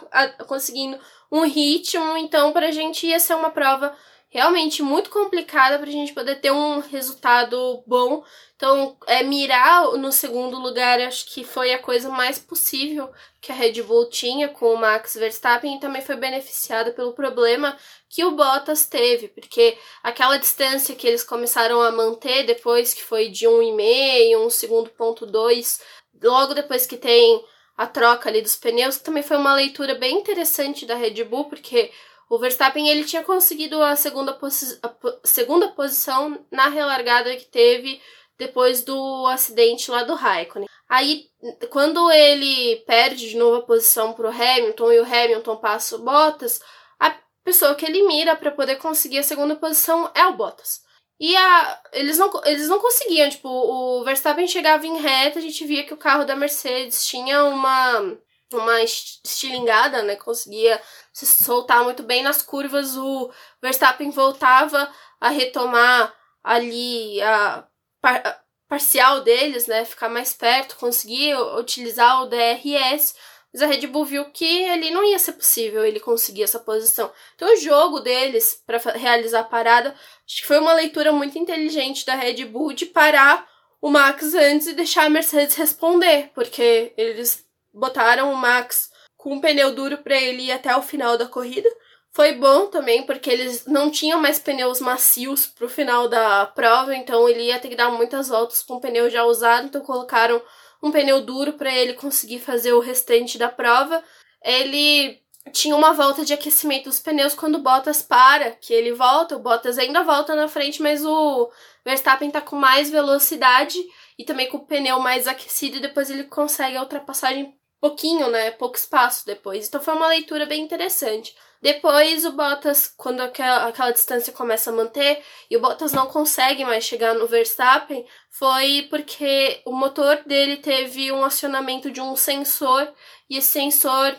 conseguindo 0.47 0.97
um 1.33 1.45
ritmo, 1.45 2.17
então 2.17 2.53
pra 2.53 2.71
gente 2.71 3.09
ia 3.09 3.19
ser 3.19 3.35
uma 3.35 3.51
prova 3.51 3.93
realmente 4.29 4.83
muito 4.83 5.09
complicada 5.11 5.79
pra 5.79 5.91
gente 5.91 6.13
poder 6.13 6.37
ter 6.37 6.51
um 6.51 6.81
resultado 6.81 7.83
bom. 7.87 8.25
Então, 8.57 8.97
é 9.07 9.23
mirar 9.23 9.93
no 9.93 10.11
segundo 10.11 10.59
lugar, 10.59 11.01
acho 11.01 11.27
que 11.27 11.45
foi 11.45 11.73
a 11.73 11.79
coisa 11.79 12.09
mais 12.11 12.39
possível 12.39 13.11
que 13.41 13.53
a 13.53 13.55
Red 13.55 13.83
Bull 13.83 14.09
tinha 14.09 14.49
com 14.49 14.75
o 14.75 14.79
Max 14.79 15.15
Verstappen 15.15 15.77
e 15.77 15.81
também 15.81 16.03
foi 16.03 16.17
beneficiada 16.17 16.91
pelo 16.93 17.13
problema 17.13 17.77
que 18.09 18.25
o 18.25 18.33
Bottas 18.33 18.87
teve, 18.87 19.29
porque 19.29 19.77
aquela 20.03 20.37
distância 20.37 20.95
que 20.95 21.07
eles 21.07 21.23
começaram 21.23 21.81
a 21.83 21.93
manter 21.93 22.45
depois 22.45 22.95
que 22.95 23.03
foi 23.03 23.29
de 23.29 23.47
1,5, 23.47 24.39
um 24.39 24.51
segundo 24.51 24.91
ponto 24.91 25.27
2, 25.27 25.81
logo 26.23 26.55
depois 26.55 26.87
que 26.87 26.97
tem 26.97 27.45
a 27.77 27.87
troca 27.87 28.29
ali 28.29 28.41
dos 28.41 28.57
pneus, 28.57 28.99
também 28.99 29.23
foi 29.23 29.37
uma 29.37 29.55
leitura 29.55 29.95
bem 29.95 30.17
interessante 30.17 30.87
da 30.87 30.95
Red 30.95 31.25
Bull, 31.25 31.45
porque 31.45 31.93
o 32.29 32.39
Verstappen 32.39 32.89
ele 32.89 33.05
tinha 33.05 33.23
conseguido 33.23 33.83
a 33.83 33.95
segunda, 33.95 34.33
posi 34.33 34.79
a 34.83 34.93
segunda 35.25 35.69
posição 35.69 36.45
na 36.51 36.69
relargada 36.69 37.37
que 37.37 37.45
teve 37.45 38.01
depois 38.39 38.83
do 38.83 39.27
acidente 39.29 39.91
lá 39.91 40.03
do 40.03 40.15
Raikkonen. 40.15 40.69
Aí, 40.89 41.27
quando 41.71 42.11
ele 42.11 42.77
perde 42.87 43.31
de 43.31 43.37
novo 43.37 43.57
a 43.57 43.67
posição 43.67 44.13
para 44.13 44.29
o 44.29 44.31
Hamilton 44.31 44.93
e 44.93 45.01
o 45.01 45.05
Hamilton 45.05 45.57
passa 45.57 45.97
o 45.97 46.01
Bottas, 46.01 46.61
a 46.99 47.17
pessoa 47.43 47.75
que 47.75 47.87
ele 47.87 48.07
mira 48.07 48.37
para 48.37 48.51
poder 48.51 48.77
conseguir 48.77 49.19
a 49.19 49.23
segunda 49.23 49.57
posição 49.57 50.11
é 50.15 50.27
o 50.27 50.37
Bottas. 50.37 50.85
E 51.19 51.35
a, 51.35 51.81
eles, 51.93 52.19
não, 52.19 52.31
eles 52.45 52.69
não 52.69 52.79
conseguiam, 52.79 53.31
tipo, 53.31 53.49
o 53.49 54.05
Verstappen 54.05 54.47
chegava 54.47 54.87
em 54.87 54.99
reta, 54.99 55.39
a 55.39 55.43
gente 55.43 55.65
via 55.65 55.85
que 55.85 55.95
o 55.95 55.99
carro 55.99 56.25
da 56.25 56.37
Mercedes 56.37 57.07
tinha 57.07 57.45
uma, 57.45 58.19
uma 58.53 58.83
estilingada, 58.83 60.03
né? 60.03 60.17
Conseguia 60.17 60.81
se 61.13 61.27
soltar 61.27 61.83
muito 61.85 62.03
bem 62.03 62.23
nas 62.23 62.43
curvas. 62.43 62.97
O 62.97 63.31
Verstappen 63.61 64.11
voltava 64.11 64.91
a 65.21 65.29
retomar 65.29 66.15
ali 66.43 67.21
a 67.23 67.67
par, 68.01 68.45
parcial 68.69 69.23
deles, 69.23 69.67
né? 69.67 69.85
Ficar 69.85 70.09
mais 70.09 70.33
perto, 70.33 70.77
conseguir 70.77 71.37
utilizar 71.59 72.23
o 72.23 72.27
DRS. 72.27 73.15
Mas 73.53 73.63
a 73.63 73.67
Red 73.67 73.87
Bull 73.87 74.05
viu 74.05 74.25
que 74.27 74.69
ali 74.69 74.91
não 74.91 75.03
ia 75.03 75.19
ser 75.19 75.33
possível 75.33 75.85
ele 75.85 75.99
conseguir 75.99 76.43
essa 76.43 76.59
posição. 76.59 77.11
Então 77.35 77.53
o 77.53 77.57
jogo 77.57 78.01
deles 78.01 78.63
para 78.67 78.79
realizar 78.93 79.41
a 79.41 79.45
parada, 79.45 79.95
acho 80.27 80.43
que 80.43 80.47
foi 80.47 80.59
uma 80.59 80.75
leitura 80.75 81.11
muito 81.11 81.39
inteligente 81.39 82.05
da 82.05 82.15
Red 82.15 82.45
Bull 82.45 82.75
de 82.75 82.85
parar 82.85 83.49
o 83.81 83.89
Max 83.89 84.35
antes 84.35 84.67
e 84.67 84.75
deixar 84.75 85.05
a 85.05 85.11
Mercedes 85.11 85.55
responder, 85.55 86.31
porque 86.35 86.93
eles 86.97 87.46
botaram 87.77 88.33
o 88.33 88.37
Max 88.37 88.91
com 89.17 89.35
um 89.35 89.41
pneu 89.41 89.75
duro 89.75 89.99
para 89.99 90.17
ele 90.17 90.45
ir 90.45 90.53
até 90.53 90.75
o 90.77 90.83
final 90.83 91.17
da 91.17 91.27
corrida. 91.27 91.69
Foi 92.11 92.33
bom 92.33 92.67
também 92.69 93.05
porque 93.05 93.29
eles 93.29 93.67
não 93.67 93.91
tinham 93.91 94.19
mais 94.19 94.39
pneus 94.39 94.81
macios 94.81 95.47
pro 95.47 95.69
final 95.69 96.09
da 96.09 96.47
prova, 96.47 96.95
então 96.95 97.29
ele 97.29 97.45
ia 97.45 97.59
ter 97.59 97.69
que 97.69 97.77
dar 97.77 97.91
muitas 97.91 98.29
voltas 98.29 98.63
com 98.63 98.75
o 98.75 98.81
pneu 98.81 99.11
já 99.11 99.25
usado, 99.25 99.67
então 99.67 99.83
colocaram 99.83 100.41
um 100.83 100.91
pneu 100.91 101.21
duro 101.21 101.53
para 101.53 101.71
ele 101.71 101.93
conseguir 101.93 102.39
fazer 102.39 102.73
o 102.73 102.81
restante 102.81 103.37
da 103.37 103.51
prova. 103.51 104.03
Ele 104.43 105.21
tinha 105.53 105.77
uma 105.77 105.93
volta 105.93 106.25
de 106.25 106.33
aquecimento 106.33 106.85
dos 106.85 107.01
pneus 107.01 107.35
quando 107.35 107.57
o 107.57 107.63
Bottas 107.63 108.03
para, 108.03 108.51
que 108.53 108.73
ele 108.73 108.93
volta, 108.93 109.37
o 109.37 109.41
Bottas 109.41 109.79
ainda 109.79 110.03
volta 110.03 110.35
na 110.35 110.49
frente, 110.49 110.83
mas 110.83 111.05
o 111.05 111.51
Verstappen 111.85 112.31
tá 112.31 112.41
com 112.41 112.57
mais 112.57 112.91
velocidade 112.91 113.79
e 114.19 114.25
também 114.25 114.49
com 114.49 114.57
o 114.57 114.67
pneu 114.67 114.99
mais 114.99 115.27
aquecido 115.27 115.77
e 115.77 115.81
depois 115.81 116.11
ele 116.11 116.25
consegue 116.25 116.77
a 116.77 116.83
ultrapassagem 116.83 117.56
pouquinho, 117.81 118.29
né? 118.31 118.51
Pouco 118.53 118.77
espaço 118.77 119.27
depois. 119.27 119.69
Então 119.69 119.81
foi 119.81 119.95
uma 119.95 120.09
leitura 120.09 120.47
bem 120.47 120.63
interessante. 120.63 121.35
Depois 121.61 122.25
o 122.25 122.33
Bottas, 122.33 122.87
quando 122.97 123.21
aquela, 123.21 123.67
aquela 123.67 123.91
distância 123.91 124.33
começa 124.33 124.71
a 124.71 124.73
manter 124.73 125.23
e 125.51 125.57
o 125.57 125.61
Bottas 125.61 125.93
não 125.93 126.07
consegue 126.07 126.65
mais 126.65 126.85
chegar 126.85 127.15
no 127.15 127.27
Verstappen, 127.27 128.07
foi 128.31 128.87
porque 128.91 129.63
o 129.65 129.73
motor 129.73 130.23
dele 130.27 130.59
teve 130.59 131.11
um 131.11 131.25
acionamento 131.25 131.91
de 131.91 132.01
um 132.01 132.15
sensor 132.15 132.93
e 133.29 133.39
esse 133.39 133.49
sensor 133.49 134.15